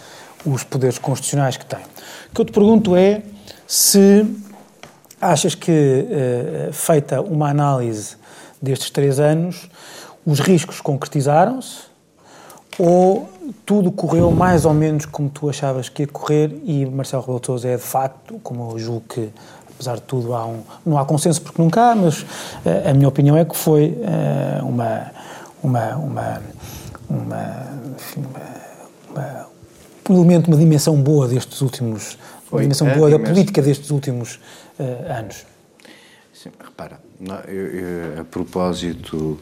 os 0.45 0.63
poderes 0.63 0.99
constitucionais 0.99 1.57
que 1.57 1.65
tem. 1.65 1.79
O 1.79 2.35
que 2.35 2.41
eu 2.41 2.45
te 2.45 2.51
pergunto 2.51 2.95
é 2.95 3.23
se 3.65 4.25
achas 5.19 5.53
que, 5.53 6.05
feita 6.71 7.19
uma 7.19 7.49
análise 7.49 8.15
destes 8.61 8.89
três 8.89 9.19
anos, 9.19 9.69
os 10.29 10.39
riscos 10.39 10.79
concretizaram-se 10.79 11.89
ou 12.77 13.27
tudo 13.65 13.91
correu 13.91 14.29
mais 14.29 14.63
ou 14.63 14.73
menos 14.73 15.05
como 15.05 15.27
tu 15.27 15.49
achavas 15.49 15.89
que 15.89 16.03
ia 16.03 16.07
correr 16.07 16.55
e 16.63 16.85
Marcelo 16.85 17.23
Rebelo 17.23 17.39
de 17.39 17.45
Sousa 17.47 17.67
é 17.67 17.75
de 17.75 17.81
facto, 17.81 18.39
como 18.43 18.71
eu 18.71 18.79
julgo 18.79 19.03
que 19.09 19.29
apesar 19.73 19.95
de 19.95 20.01
tudo 20.03 20.35
há 20.35 20.45
um, 20.45 20.61
não 20.85 20.99
há 20.99 21.05
consenso 21.05 21.41
porque 21.41 21.59
nunca 21.59 21.81
há, 21.81 21.95
mas 21.95 22.21
uh, 22.21 22.89
a 22.89 22.93
minha 22.93 23.07
opinião 23.07 23.35
é 23.35 23.43
que 23.43 23.57
foi 23.57 23.97
uh, 23.97 24.65
uma, 24.67 25.11
uma, 25.63 25.95
uma, 25.95 26.41
uma, 27.09 27.67
enfim, 27.97 28.23
uma, 29.09 29.47
um 30.09 30.15
elemento, 30.15 30.47
uma 30.47 30.57
dimensão 30.57 30.95
boa 31.01 31.27
destes 31.27 31.61
últimos, 31.61 32.19
foi 32.45 32.59
uma 32.59 32.61
dimensão 32.61 32.87
boa 32.93 33.09
da 33.09 33.17
política 33.17 33.61
destes 33.61 33.89
últimos 33.89 34.39
uh, 34.79 35.11
anos. 35.17 35.45
Sim, 36.33 36.51
repara, 36.63 36.99
eu, 37.47 37.67
eu, 37.67 38.21
a 38.21 38.23
propósito 38.25 39.39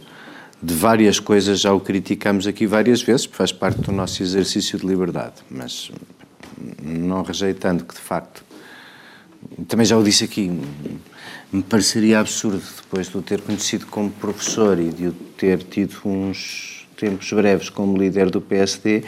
de 0.61 0.73
várias 0.73 1.19
coisas 1.19 1.59
já 1.59 1.73
o 1.73 1.79
criticamos 1.79 2.47
aqui 2.47 2.65
várias 2.65 3.01
vezes, 3.01 3.25
faz 3.25 3.51
parte 3.51 3.81
do 3.81 3.91
nosso 3.91 4.21
exercício 4.23 4.79
de 4.79 4.85
liberdade, 4.85 5.35
mas 5.49 5.91
não 6.81 7.21
rejeitando 7.21 7.83
que 7.83 7.93
de 7.93 8.01
facto 8.01 8.43
também 9.67 9.85
já 9.85 9.97
o 9.97 10.03
disse 10.03 10.23
aqui, 10.23 10.51
me 11.51 11.63
pareceria 11.63 12.19
absurdo, 12.19 12.61
depois 12.81 13.07
de 13.07 13.17
o 13.17 13.21
ter 13.21 13.41
conhecido 13.41 13.85
como 13.87 14.09
professor 14.11 14.79
e 14.79 14.89
de 14.89 15.07
o 15.07 15.11
ter 15.11 15.63
tido 15.63 15.95
uns 16.05 16.87
tempos 16.97 17.31
breves 17.31 17.69
como 17.69 17.97
líder 17.97 18.29
do 18.29 18.41
PSD, 18.41 19.03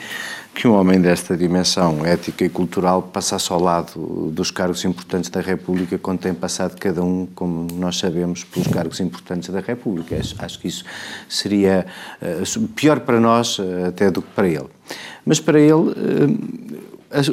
que 0.59 0.67
um 0.67 0.73
homem 0.73 0.99
desta 0.99 1.37
dimensão 1.37 2.05
ética 2.05 2.43
e 2.43 2.49
cultural 2.49 3.01
passasse 3.01 3.49
ao 3.49 3.61
lado 3.61 4.29
dos 4.29 4.51
cargos 4.51 4.83
importantes 4.83 5.29
da 5.29 5.39
República 5.39 5.97
quando 5.97 6.19
tem 6.19 6.33
passado 6.33 6.77
cada 6.77 7.01
um, 7.01 7.25
como 7.33 7.65
nós 7.75 7.97
sabemos, 7.97 8.43
pelos 8.43 8.67
cargos 8.67 8.99
importantes 8.99 9.47
da 9.47 9.61
República. 9.61 10.19
Acho 10.37 10.59
que 10.59 10.67
isso 10.67 10.83
seria 11.29 11.85
uh, 12.21 12.67
pior 12.75 12.99
para 12.99 13.21
nós 13.21 13.57
uh, 13.57 13.85
até 13.87 14.11
do 14.11 14.21
que 14.21 14.27
para 14.35 14.49
ele. 14.49 14.67
Mas 15.25 15.39
para 15.39 15.61
ele, 15.61 15.71
uh, 15.71 15.93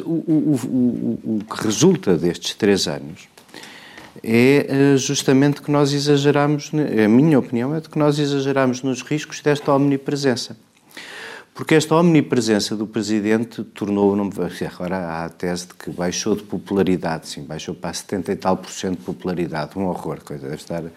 o, 0.05 0.09
o, 0.09 0.55
o, 0.65 1.35
o 1.35 1.43
que 1.43 1.65
resulta 1.65 2.15
destes 2.15 2.55
três 2.55 2.87
anos 2.87 3.27
é 4.23 4.95
justamente 4.95 5.61
que 5.61 5.69
nós 5.69 5.91
exageramos, 5.91 6.71
a 6.73 7.07
minha 7.09 7.37
opinião 7.37 7.75
é 7.75 7.81
de 7.81 7.89
que 7.89 7.99
nós 7.99 8.19
exageramos 8.19 8.81
nos 8.81 9.01
riscos 9.01 9.41
desta 9.41 9.73
omnipresença. 9.73 10.55
Porque 11.57 11.73
esta 11.73 11.95
omnipresença 11.95 12.75
do 12.75 12.85
Presidente 12.85 13.63
tornou, 13.63 14.15
não, 14.15 14.29
agora 14.71 14.95
há 14.95 15.25
a 15.25 15.29
tese 15.29 15.65
de 15.65 15.73
que 15.73 15.89
baixou 15.89 16.35
de 16.35 16.43
popularidade, 16.43 17.27
sim, 17.27 17.43
baixou 17.43 17.73
para 17.73 17.91
70 17.91 18.31
e 18.31 18.35
tal 18.35 18.57
por 18.57 18.69
cento 18.69 18.99
de 18.99 19.03
popularidade, 19.03 19.71
um 19.75 19.87
horror, 19.87 20.19
coisa, 20.23 20.43
deve 20.43 20.61
estar 20.61 20.83
uh, 20.83 20.91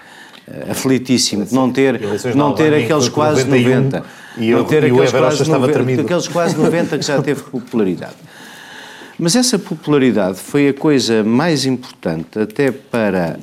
aflitíssimo 0.71 1.47
de 1.47 1.55
não 1.55 1.73
ter, 1.73 1.99
não 2.37 2.53
ter 2.53 2.75
aqueles 2.75 3.09
quase 3.09 3.45
90, 3.45 4.05
e 4.37 4.51
não 4.51 4.65
ter 4.67 4.85
aqueles, 4.85 5.11
quase 5.11 5.43
estava 5.43 5.67
90 5.67 6.03
aqueles 6.03 6.29
quase 6.29 6.59
90 6.59 6.99
que 6.99 7.07
já 7.07 7.23
teve 7.23 7.43
popularidade. 7.43 8.17
Mas 9.19 9.37
essa 9.37 9.59
popularidade 9.59 10.39
foi 10.39 10.69
a 10.69 10.75
coisa 10.75 11.25
mais 11.25 11.65
importante 11.65 12.39
até 12.39 12.71
para... 12.71 13.41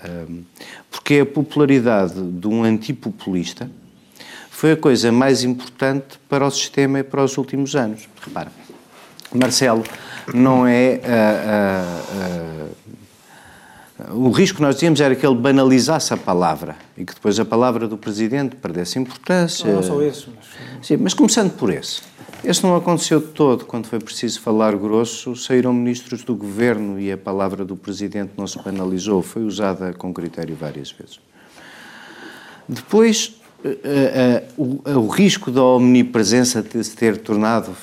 Uh, 0.00 0.32
uh, 0.32 0.44
porque 0.90 1.14
é 1.16 1.20
a 1.20 1.26
popularidade 1.26 2.14
de 2.14 2.48
um 2.48 2.64
antipopulista, 2.64 3.70
foi 4.56 4.72
a 4.72 4.76
coisa 4.76 5.12
mais 5.12 5.44
importante 5.44 6.18
para 6.30 6.46
o 6.46 6.50
sistema 6.50 7.00
e 7.00 7.02
para 7.02 7.22
os 7.22 7.36
últimos 7.36 7.76
anos. 7.76 8.08
Repara, 8.24 8.50
Marcelo 9.34 9.84
não 10.32 10.66
é. 10.66 10.98
Uh, 11.04 12.72
uh, 14.00 14.14
uh, 14.14 14.26
o 14.26 14.30
risco 14.30 14.56
que 14.56 14.62
nós 14.62 14.78
tínhamos 14.78 14.98
era 14.98 15.14
que 15.14 15.26
ele 15.26 15.34
banalizasse 15.34 16.14
a 16.14 16.16
palavra 16.16 16.74
e 16.96 17.04
que 17.04 17.12
depois 17.12 17.38
a 17.38 17.44
palavra 17.44 17.86
do 17.86 17.98
Presidente 17.98 18.56
perdesse 18.56 18.98
importância. 18.98 19.66
Não, 19.66 19.74
não 19.74 19.82
só 19.82 20.00
esse. 20.00 20.26
Mas... 20.34 20.86
Sim, 20.86 20.96
mas 20.96 21.12
começando 21.12 21.52
por 21.52 21.70
esse. 21.70 22.00
Esse 22.42 22.62
não 22.62 22.74
aconteceu 22.76 23.20
de 23.20 23.26
todo. 23.26 23.66
Quando 23.66 23.86
foi 23.88 23.98
preciso 23.98 24.40
falar 24.40 24.74
grosso, 24.74 25.36
saíram 25.36 25.70
ministros 25.74 26.24
do 26.24 26.34
governo 26.34 26.98
e 26.98 27.12
a 27.12 27.18
palavra 27.18 27.62
do 27.62 27.76
Presidente 27.76 28.32
não 28.38 28.46
se 28.46 28.58
banalizou. 28.62 29.20
Foi 29.20 29.42
usada 29.42 29.92
com 29.92 30.14
critério 30.14 30.56
várias 30.58 30.90
vezes. 30.90 31.20
Depois, 32.66 33.34
uh, 33.64 34.90
uh, 34.90 34.98
o, 34.98 35.08
risco 35.08 35.50
da 35.50 35.62
omnipresença 35.62 36.62
de 36.62 36.82
se 36.82 36.96
ter 36.96 37.18
tornado 37.18 37.74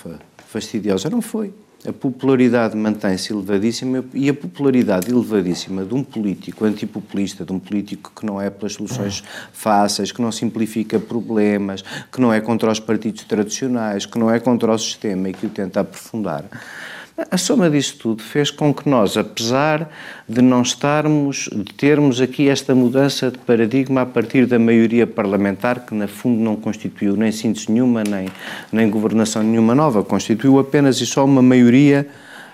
fastidiosa 0.48 1.10
não 1.10 1.22
foi. 1.22 1.54
A 1.86 1.92
popularidade 1.92 2.78
mantém-se 2.78 3.34
elevadíssima 3.34 4.06
e 4.14 4.30
a 4.30 4.34
popularidade 4.34 5.12
elevadíssima 5.12 5.84
de 5.84 5.94
um 5.94 6.02
político 6.02 6.64
antipopulista, 6.64 7.44
de 7.44 7.52
um 7.52 7.60
político 7.60 8.10
que 8.16 8.26
não 8.26 8.40
é 8.40 8.50
pelas 8.50 8.74
soluções 8.74 9.22
fáceis, 9.52 10.10
que 10.10 10.22
não 10.22 10.32
simplifica 10.32 10.98
problemas, 10.98 11.84
que 12.10 12.22
não 12.22 12.32
é 12.32 12.40
contra 12.40 12.72
os 12.72 12.80
partidos 12.80 13.26
tradicionais, 13.26 14.06
que 14.06 14.18
não 14.18 14.32
é 14.32 14.40
contra 14.40 14.72
o 14.72 14.78
sistema 14.78 15.28
e 15.28 15.34
que 15.34 15.46
o 15.46 15.50
tenta 15.50 15.82
aprofundar, 15.82 16.46
a 17.30 17.38
soma 17.38 17.70
disso 17.70 17.98
tudo 18.00 18.24
fez 18.24 18.50
com 18.50 18.74
que 18.74 18.90
nós, 18.90 19.18
apesar 19.18 19.90
de 20.28 20.42
não 20.42 20.64
estarmos, 20.64 21.48
de 21.52 21.74
termos 21.74 22.20
aqui 22.20 22.50
esta 22.50 22.74
mudança 22.74 23.30
de 23.30 23.38
paradigma 23.38 24.02
a 24.02 24.06
partir 24.06 24.48
da 24.48 24.58
maioria 24.58 25.06
parlamentar, 25.06 25.86
que 25.86 25.94
na 25.94 26.08
fundo 26.08 26.42
não 26.42 26.56
constituiu 26.56 27.16
nem 27.16 27.32
síntese 27.32 27.72
nenhuma, 27.72 28.04
nem, 28.04 28.30
nem 28.72 28.90
governação 28.90 29.44
nenhuma 29.44 29.76
nova, 29.76 30.04
constituiu 30.04 30.58
apenas 30.58 31.00
e 31.02 31.06
só 31.06 31.24
uma 31.24 31.42
maioria 31.42 32.08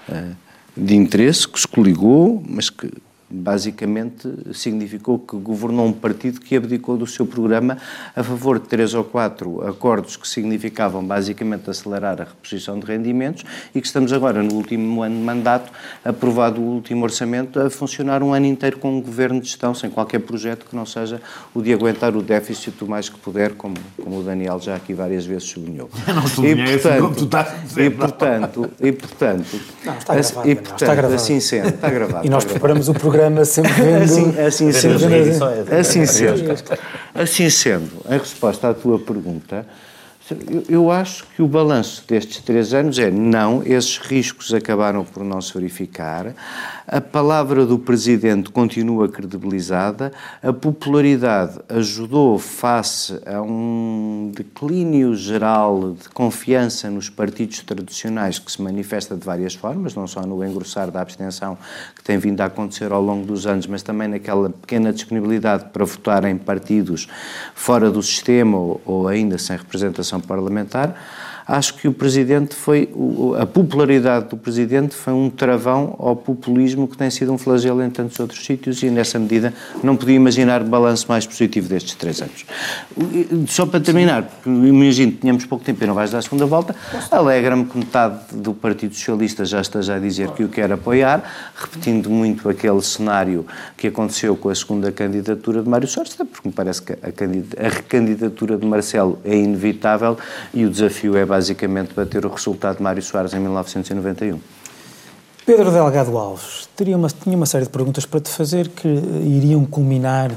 uh, 0.10 0.36
de 0.76 0.95
interesse 0.95 1.48
que 1.48 1.60
se 1.60 1.67
coligou, 1.67 2.43
mas 2.45 2.69
que 2.69 2.91
basicamente 3.30 4.28
significou 4.54 5.20
que 5.20 5.38
governou 5.38 5.86
um 5.86 5.94
partido 5.94 6.39
que 6.39 6.56
abdicou 6.56 6.98
do 6.98 7.06
seu 7.06 7.26
programa 7.26 7.78
a 8.15 8.24
favor 8.24 8.60
de 8.60 8.68
três 8.68 8.94
ou 8.94 9.04
quatro 9.04 9.65
acordos 9.68 10.15
que 10.15 10.28
significavam 10.28 11.04
basicamente 11.06 11.70
acelerar 11.70 12.20
a 12.22 12.24
reposição 12.24 12.80
de 12.80 12.86
rendimentos 12.86 13.44
e 13.74 13.80
que 13.80 13.86
estamos 13.86 14.12
agora 14.12 14.42
no 14.42 14.54
último 14.56 15.04
ano 15.04 15.15
de 15.15 15.22
mandato, 15.22 15.72
aprovado 16.04 16.60
o 16.60 16.63
último 16.63 17.04
orçamento, 17.04 17.60
a 17.60 17.70
funcionar 17.70 18.24
um 18.24 18.34
ano 18.34 18.48
inteiro 18.48 18.80
com 18.80 18.98
um 18.98 19.02
governo 19.02 19.39
de 19.39 19.48
gestão 19.48 19.76
sem 19.76 19.89
qualquer 19.89 20.20
projeto 20.20 20.65
que 20.65 20.76
não 20.76 20.86
seja 20.86 21.22
o 21.54 21.62
de 21.62 21.72
aguentar 21.72 22.15
o 22.15 22.22
déficit 22.24 22.84
o 22.84 22.88
mais 22.88 23.10
que 23.10 23.20
puder, 23.20 23.54
como, 23.54 23.76
como 24.02 24.20
o 24.20 24.24
Daniel 24.24 24.60
já 24.60 24.76
aqui 24.76 24.94
várias 24.94 25.26
vezes 25.26 25.44
sublinhou. 25.44 25.89
não 26.08 26.26
sublinhei 26.28 26.76
e, 26.76 26.78
portanto, 26.78 26.88
assim 26.88 27.02
como 27.02 27.15
tu 27.15 27.24
estás 27.26 27.48
a 27.48 27.58
dizer, 27.58 27.86
e 27.86 27.89
portanto, 27.89 28.72
e 28.80 28.92
portanto, 28.92 29.60
não, 29.86 29.98
está 29.98 30.13
gravado, 30.15 30.50
e, 30.50 30.56
portanto, 30.56 30.82
está 30.82 30.96
gravado. 30.96 31.15
assim 31.15 31.39
sendo, 31.39 31.70
está 31.70 31.89
gravado. 31.89 32.26
E 32.26 32.30
nós 32.30 32.46
preparamos 32.46 32.89
o 32.89 32.94
programa 32.94 33.19
programa 33.20 33.46
sempre 33.46 33.74
vendo... 33.74 34.04
Assim, 34.04 34.40
assim, 34.40 34.72
sendo, 34.72 34.96
assim, 35.78 36.06
sendo, 36.06 36.56
assim 37.14 37.50
sendo, 37.50 37.92
a 38.08 38.14
resposta 38.14 38.70
à 38.70 38.74
tua 38.74 38.98
pergunta 38.98 39.66
eu, 40.50 40.63
eu, 40.70 40.92
acho 40.92 41.26
que 41.36 41.42
o 41.42 41.48
balanço 41.48 42.04
destes 42.08 42.42
três 42.42 42.74
anos 42.74 42.98
é 43.00 43.10
não, 43.10 43.63
esses 43.63 43.98
riscos 43.98 44.54
acabaram 44.54 45.04
por 45.04 45.24
não 45.24 45.42
se 45.42 45.54
verificar, 45.54 46.34
a 46.88 47.00
palavra 47.00 47.65
do 47.65 47.78
Presidente 47.78 48.50
continua 48.50 49.08
credibilizada, 49.08 50.12
a 50.42 50.52
popularidade 50.52 51.60
ajudou 51.70 52.39
face 52.39 53.20
a 53.26 53.42
um 53.42 54.32
declínio 54.36 55.15
geral 55.15 55.92
de 55.92 56.10
confiança 56.10 56.89
nos 56.89 57.10
partidos 57.10 57.60
tradicionais 57.60 58.39
que 58.39 58.52
se 58.52 58.62
manifesta 58.62 59.15
de 59.15 59.24
várias 59.24 59.54
formas, 59.54 59.94
não 59.94 60.08
só 60.08 60.22
no 60.22 60.44
engrossar 60.44 60.89
da 60.89 61.02
abstenção 61.02 61.58
que 61.96 62.04
tem 62.04 62.18
vindo 62.18 62.42
a 62.42 62.46
acontecer 62.46 62.92
ao 62.92 63.02
longo 63.02 63.26
dos 63.26 63.46
anos, 63.46 63.68
mas 63.68 63.84
também 63.84 64.08
naquela 64.08 64.50
pequena 64.50 64.92
disponibilidade 64.92 65.65
para 65.72 65.86
votar 65.86 66.26
em 66.26 66.38
partidos 66.38 67.08
fora 67.54 67.92
do 67.92 68.02
sistema 68.02 68.58
ou, 68.58 68.82
ou 68.86 69.08
ainda 69.08 69.38
sem 69.38 69.56
representação 69.56 70.19
parlamentar, 70.22 70.96
acho 71.50 71.74
que 71.74 71.88
o 71.88 71.94
Presidente 71.94 72.54
foi, 72.54 72.88
a 73.40 73.46
popularidade 73.46 74.28
do 74.30 74.38
Presidente 74.38 74.94
foi 74.94 75.14
um 75.14 75.32
travão 75.32 75.96
ao 75.98 76.16
populismo 76.16 76.88
que 76.88 76.96
tem 76.96 77.10
sido 77.10 77.34
um 77.34 77.40
flagelo 77.40 77.82
em 77.82 77.90
tantos 77.90 78.20
outros 78.20 78.46
sítios 78.46 78.84
e, 78.84 78.90
nessa 78.92 79.18
medida, 79.18 79.52
não 79.84 79.98
podia 79.98 80.16
imaginar 80.16 80.64
balanço 80.64 81.08
mais 81.10 81.26
positivo 81.26 81.68
destes 81.68 81.96
três 81.96 82.22
anos. 82.22 82.46
Só 83.48 83.66
para 83.66 83.80
terminar, 83.80 84.24
porque 84.24 84.48
imagino 84.48 85.14
que 85.14 85.18
tínhamos 85.18 85.44
pouco 85.46 85.66
tempo 85.66 85.84
e 85.84 85.88
não 85.88 85.96
vais 85.96 86.12
dar 86.12 86.20
a 86.20 86.22
segunda 86.22 86.46
volta, 86.46 86.76
alegra-me 87.10 87.66
que 87.66 87.78
metade 87.80 88.20
do 88.32 88.54
Partido 88.54 88.94
Socialista 88.94 89.44
já 89.44 89.60
esteja 89.60 89.96
a 89.96 90.00
dizer 90.00 90.30
que 90.32 90.44
o 90.44 90.50
quer 90.50 90.72
apoiar, 90.72 91.24
repetindo 91.56 92.12
muito 92.12 92.48
aquele 92.48 92.82
cenário 92.84 93.44
que 93.76 93.88
aconteceu 93.88 94.36
com 94.36 94.50
a 94.50 94.56
segunda 94.56 94.92
candidatura 94.92 95.64
de 95.64 95.70
Mário 95.70 95.88
Soares, 95.88 96.14
porque 96.16 96.48
me 96.48 96.54
parece 96.54 96.84
que 96.84 96.94
a, 96.94 97.66
a 97.66 97.70
recandidatura 97.70 98.56
de 98.56 98.68
Marcelo 98.68 99.18
é 99.26 99.36
inevitável 99.36 100.16
e 100.54 100.64
o 100.64 100.70
desafio 100.70 101.18
é 101.18 101.26
basicamente 101.26 101.38
basicamente 101.39 101.93
bater 101.93 102.25
o 102.25 102.30
resultado 102.30 102.78
de 102.78 102.84
Mário 102.84 103.02
Soares 103.02 103.34
em 103.34 103.39
1991. 103.39 104.39
Pedro 105.45 105.71
Delgado 105.71 106.17
Alves, 106.17 106.67
teria 106.75 106.97
uma, 106.97 107.08
tinha 107.08 107.36
uma 107.36 107.45
série 107.45 107.63
de 107.63 107.71
perguntas 107.71 108.06
para 108.06 108.19
te 108.19 108.30
fazer 108.30 108.67
que 108.67 108.88
iriam 108.88 109.65
culminar, 109.65 110.32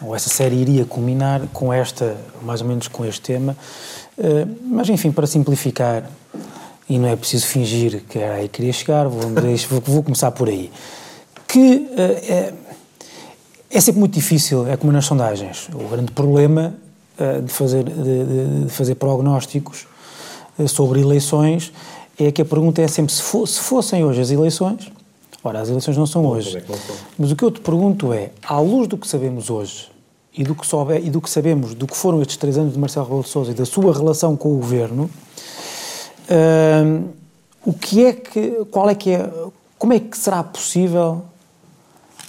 ou 0.00 0.14
essa 0.14 0.30
série 0.30 0.54
iria 0.54 0.84
culminar 0.84 1.42
com 1.52 1.72
esta, 1.72 2.16
mais 2.42 2.62
ou 2.62 2.68
menos 2.68 2.86
com 2.86 3.04
este 3.04 3.20
tema, 3.20 3.56
eh, 4.16 4.46
mas 4.62 4.88
enfim, 4.88 5.10
para 5.10 5.26
simplificar, 5.26 6.08
e 6.88 6.96
não 6.96 7.08
é 7.08 7.16
preciso 7.16 7.46
fingir 7.46 8.04
que 8.08 8.18
era 8.18 8.36
aí 8.36 8.48
que 8.48 8.58
queria 8.58 8.72
chegar, 8.72 9.08
vou, 9.08 9.30
vou 9.84 10.02
começar 10.04 10.30
por 10.30 10.48
aí, 10.48 10.70
que 11.48 11.88
é, 11.96 12.54
é 13.68 13.80
sempre 13.80 13.98
muito 13.98 14.14
difícil, 14.14 14.66
é 14.68 14.76
como 14.76 14.92
nas 14.92 15.04
sondagens, 15.04 15.68
o 15.74 15.88
grande 15.88 16.12
problema 16.12 16.72
de 17.44 17.52
fazer, 17.52 17.84
de, 17.84 18.64
de 18.64 18.70
fazer 18.70 18.96
prognósticos 18.96 19.86
sobre 20.68 21.00
eleições 21.00 21.72
é 22.18 22.30
que 22.30 22.42
a 22.42 22.44
pergunta 22.44 22.80
é 22.80 22.88
sempre 22.88 23.12
se, 23.12 23.22
for, 23.22 23.46
se 23.46 23.60
fossem 23.60 24.04
hoje 24.04 24.20
as 24.20 24.30
eleições, 24.30 24.90
ora, 25.42 25.60
as 25.60 25.68
eleições 25.68 25.96
não 25.96 26.06
são 26.06 26.24
hoje, 26.26 26.62
mas 27.18 27.30
o 27.30 27.36
que 27.36 27.42
eu 27.42 27.50
te 27.50 27.60
pergunto 27.60 28.12
é, 28.12 28.30
à 28.46 28.58
luz 28.60 28.86
do 28.86 28.96
que 28.96 29.06
sabemos 29.06 29.50
hoje 29.50 29.90
e 30.36 30.42
do 30.42 30.54
que, 30.54 30.66
soube, 30.66 30.98
e 30.98 31.10
do 31.10 31.20
que 31.20 31.30
sabemos 31.30 31.74
do 31.74 31.86
que 31.86 31.96
foram 31.96 32.20
estes 32.20 32.36
três 32.36 32.56
anos 32.56 32.72
de 32.72 32.78
Marcelo 32.78 33.06
Rebelo 33.06 33.22
de 33.22 33.28
Sousa 33.28 33.50
e 33.50 33.54
da 33.54 33.64
sua 33.64 33.92
relação 33.92 34.36
com 34.36 34.52
o 34.52 34.56
governo, 34.56 35.10
uh, 36.30 37.08
o 37.64 37.72
que 37.72 38.04
é 38.04 38.12
que, 38.12 38.64
qual 38.70 38.88
é 38.90 38.94
que 38.94 39.10
é, 39.10 39.30
como 39.78 39.92
é 39.92 40.00
que 40.00 40.16
será 40.16 40.42
possível, 40.42 41.22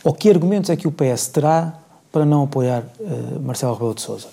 ou 0.04 0.14
que 0.14 0.30
argumentos 0.30 0.70
é 0.70 0.76
que 0.76 0.88
o 0.88 0.92
PS 0.92 1.28
terá 1.28 1.74
para 2.12 2.26
não 2.26 2.44
apoiar 2.44 2.84
uh, 3.00 3.40
Marcelo 3.42 3.74
Rebelo 3.74 3.96
de 3.96 4.02
Sousa? 4.02 4.28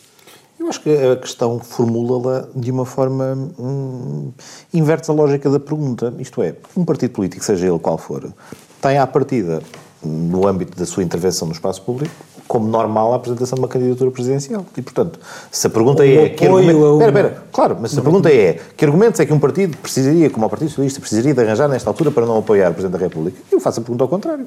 Eu 0.62 0.68
acho 0.68 0.81
que 0.81 0.90
a 0.90 1.16
questão 1.16 1.59
formula-la 1.59 2.46
de 2.55 2.70
uma 2.70 2.87
forma. 2.87 3.37
Hum, 3.59 4.31
inverte 4.72 5.11
a 5.11 5.14
lógica 5.14 5.51
da 5.51 5.59
pergunta. 5.59 6.14
Isto 6.20 6.40
é, 6.40 6.55
um 6.77 6.85
partido 6.85 7.11
político, 7.11 7.44
seja 7.44 7.66
ele 7.66 7.81
qual 7.81 7.98
for, 7.98 8.33
tem 8.81 8.96
à 8.96 9.05
partida 9.05 9.61
no 10.01 10.46
âmbito 10.46 10.79
da 10.79 10.87
sua 10.87 11.03
intervenção 11.03 11.48
no 11.48 11.53
espaço 11.53 11.83
público, 11.83 12.14
como 12.52 12.68
normal 12.68 13.14
a 13.14 13.16
apresentação 13.16 13.56
de 13.56 13.62
uma 13.62 13.68
candidatura 13.68 14.10
presidencial. 14.10 14.66
E, 14.76 14.82
portanto, 14.82 15.18
se 15.50 15.66
a 15.66 15.70
pergunta 15.70 16.06
é... 16.06 16.28
Que 16.28 16.44
argumento... 16.44 17.00
Espera, 17.00 17.08
espera, 17.08 17.42
claro, 17.50 17.78
mas 17.80 17.92
se 17.92 17.98
a 17.98 18.02
pergunta 18.02 18.30
é 18.30 18.58
que 18.76 18.84
argumentos 18.84 19.18
é 19.20 19.24
que 19.24 19.32
um 19.32 19.38
partido 19.38 19.74
precisaria, 19.78 20.28
como 20.28 20.44
o 20.44 20.50
Partido 20.50 20.68
Socialista, 20.68 21.00
precisaria 21.00 21.32
de 21.32 21.40
arranjar 21.40 21.66
nesta 21.66 21.88
altura 21.88 22.10
para 22.10 22.26
não 22.26 22.36
apoiar 22.36 22.70
o 22.70 22.74
Presidente 22.74 22.98
da 22.98 23.06
República, 23.06 23.38
eu 23.50 23.58
faço 23.58 23.80
a 23.80 23.82
pergunta 23.82 24.04
ao 24.04 24.08
contrário. 24.08 24.44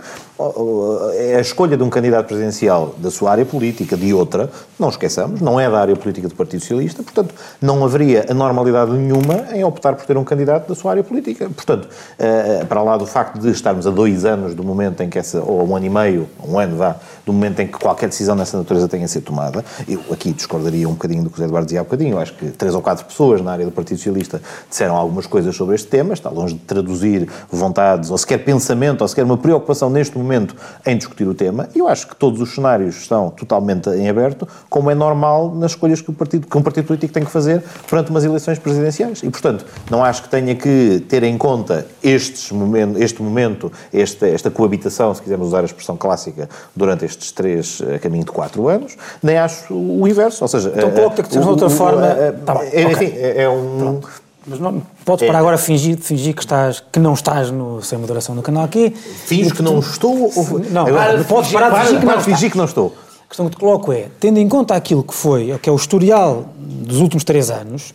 É 1.16 1.38
a 1.38 1.42
escolha 1.42 1.76
de 1.76 1.82
um 1.82 1.90
candidato 1.90 2.28
presidencial 2.28 2.94
da 3.00 3.10
sua 3.10 3.32
área 3.32 3.44
política, 3.44 3.98
de 3.98 4.14
outra, 4.14 4.52
não 4.78 4.90
esqueçamos, 4.90 5.42
não 5.42 5.60
é 5.60 5.68
da 5.68 5.80
área 5.80 5.96
política 5.96 6.28
do 6.28 6.36
Partido 6.36 6.60
Socialista, 6.60 7.02
portanto, 7.02 7.34
não 7.60 7.84
haveria 7.84 8.28
anormalidade 8.30 8.92
nenhuma 8.92 9.48
em 9.52 9.64
optar 9.64 9.96
por 9.96 10.06
ter 10.06 10.16
um 10.16 10.24
candidato 10.24 10.70
da 10.70 10.76
sua 10.76 10.92
área 10.92 11.04
política. 11.04 11.50
Portanto, 11.50 11.88
eh, 12.20 12.64
para 12.70 12.84
lá 12.84 12.98
do 12.98 13.08
facto 13.08 13.40
de 13.40 13.50
estarmos 13.50 13.88
a 13.88 13.90
dois 13.90 14.26
anos 14.26 14.54
do 14.54 14.64
momento 14.64 15.02
em 15.02 15.10
que 15.10 15.18
essa, 15.18 15.42
ou 15.42 15.68
um 15.68 15.76
ano 15.76 15.88
e 15.88 15.90
meio, 15.90 16.30
um 16.48 16.60
ano 16.60 16.78
vá, 16.78 16.98
do 17.26 17.34
momento 17.34 17.60
em 17.62 17.66
que 17.66 17.80
qualquer 17.80 17.95
decisão 18.04 18.36
dessa 18.36 18.58
natureza 18.58 18.88
tenha 18.88 19.06
a 19.06 19.08
ser 19.08 19.22
tomada. 19.22 19.64
Eu 19.88 20.02
aqui 20.12 20.34
discordaria 20.34 20.88
um 20.88 20.94
bocadinho 20.94 21.24
do 21.24 21.30
que 21.30 21.36
o 21.36 21.38
José 21.38 21.46
Eduardo 21.46 21.66
dizia 21.66 21.80
há 21.80 21.84
bocadinho. 21.84 22.14
Eu 22.16 22.20
acho 22.20 22.34
que 22.34 22.48
três 22.52 22.76
ou 22.76 22.82
quatro 22.82 23.06
pessoas 23.06 23.42
na 23.42 23.52
área 23.52 23.66
do 23.66 23.72
Partido 23.72 23.98
Socialista 23.98 24.42
disseram 24.70 24.96
algumas 24.96 25.26
coisas 25.26 25.56
sobre 25.56 25.76
este 25.76 25.88
tema. 25.88 26.14
Está 26.14 26.30
longe 26.30 26.56
de 26.56 26.60
traduzir 26.62 27.30
vontades 27.50 28.10
ou 28.10 28.18
sequer 28.18 28.40
pensamento 28.40 29.02
ou 29.02 29.08
sequer 29.08 29.24
uma 29.24 29.38
preocupação 29.38 29.90
neste 29.90 30.18
momento 30.18 30.56
em 30.86 30.98
discutir 30.98 31.28
o 31.28 31.34
tema. 31.34 31.70
E 31.74 31.80
eu 31.80 31.88
acho 31.88 32.08
que 32.08 32.16
todos 32.16 32.42
os 32.42 32.54
cenários 32.54 32.98
estão 32.98 33.30
totalmente 33.30 33.90
em 33.90 34.10
aberto, 34.10 34.48
como 34.70 34.92
é 34.92 34.96
normal 34.96 35.54
nas 35.56 35.72
escolhas 35.72 36.02
que, 36.02 36.10
o 36.10 36.14
partido, 36.14 36.48
que 36.48 36.58
um 36.58 36.62
partido 36.62 36.86
político 36.86 37.14
tem 37.14 37.24
que 37.24 37.32
fazer 37.32 37.64
perante 37.90 38.10
umas 38.10 38.26
eleições 38.26 38.60
presidenciais. 38.60 39.22
E, 39.24 39.30
portanto, 39.30 39.66
não 39.90 40.04
acho 40.04 40.24
que 40.24 40.30
tenha 40.30 40.56
que 40.56 41.04
ter 41.08 41.24
em 41.24 41.38
conta 41.38 41.86
estes 42.04 42.52
momento, 42.52 43.02
este 43.02 43.22
momento, 43.22 43.72
esta, 43.94 44.28
esta 44.28 44.50
coabitação, 44.50 45.14
se 45.14 45.22
quisermos 45.22 45.48
usar 45.48 45.62
a 45.62 45.66
expressão 45.66 45.96
clássica, 45.96 46.50
durante 46.76 47.06
estes 47.06 47.32
três, 47.32 47.82
a 47.94 48.00
caminho 48.00 48.26
de 48.26 48.32
quatro 48.32 48.68
anos, 48.68 48.96
nem 49.22 49.38
acho 49.38 49.74
o 49.74 50.08
inverso. 50.08 50.44
Ou 50.44 50.48
seja, 50.48 50.74
então 50.76 50.92
coloca 50.92 51.24
que 51.24 51.30
de 51.30 51.40
outra 51.40 51.70
forma. 51.70 52.08
Tá 52.46 52.56
bem, 52.56 52.70
é, 52.74 52.88
okay. 52.88 53.08
é, 53.18 53.44
é 53.44 53.50
um. 53.50 53.78
Pronto. 53.78 54.26
Mas 54.48 54.60
não, 54.60 54.82
podes 55.04 55.24
é. 55.24 55.28
parar 55.28 55.40
agora 55.40 55.58
fingir, 55.58 55.98
fingir 55.98 56.36
que, 56.36 56.42
estás, 56.42 56.84
que 56.92 57.00
não 57.00 57.14
estás 57.14 57.50
no, 57.50 57.82
sem 57.82 57.98
moderação 57.98 58.36
no 58.36 58.44
canal 58.44 58.64
aqui. 58.64 58.92
Finges 58.92 59.52
que, 59.52 59.58
que 59.58 59.64
não 59.64 59.80
tu, 59.82 59.90
estou? 59.90 60.32
Ou... 60.36 60.60
Não, 60.70 60.86
agora, 60.86 61.24
podes 61.24 61.52
parar 61.52 61.70
de 61.70 61.88
fingir 61.88 62.00
que 62.00 62.06
não, 62.06 62.22
fingir 62.22 62.52
que 62.52 62.58
não 62.58 62.66
estou. 62.66 62.96
A 63.26 63.28
questão 63.28 63.50
que 63.50 63.56
te 63.56 63.60
coloco 63.60 63.92
é, 63.92 64.08
tendo 64.20 64.38
em 64.38 64.48
conta 64.48 64.76
aquilo 64.76 65.04
que 65.04 65.16
foi, 65.16 65.58
que 65.58 65.68
é 65.68 65.74
o 65.74 65.76
historial 65.76 66.46
dos 66.58 67.00
últimos 67.02 67.24
três 67.24 67.50
anos, 67.50 67.92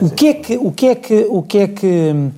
o 0.00 0.08
que 0.08 0.28
é 0.28 0.34
que, 0.34 0.56
o 0.56 0.70
que, 0.70 0.86
é 0.86 0.94
que, 0.94 1.26
o 1.28 1.42
que, 1.42 1.58
é 1.58 1.68
que 1.68 2.30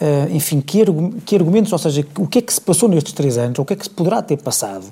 Uh, 0.00 0.32
enfim, 0.32 0.60
que, 0.60 0.84
que, 1.26 1.34
argumentos, 1.34 1.72
ou 1.72 1.78
seja, 1.78 2.06
o 2.16 2.28
que 2.28 2.38
é 2.38 2.42
que 2.42 2.54
se 2.54 2.60
passou 2.60 2.88
nestes 2.88 3.12
três 3.12 3.36
anos, 3.36 3.58
ou 3.58 3.64
o 3.64 3.66
que 3.66 3.72
é 3.72 3.76
que 3.76 3.82
se 3.82 3.90
poderá 3.90 4.22
ter 4.22 4.36
passado, 4.36 4.84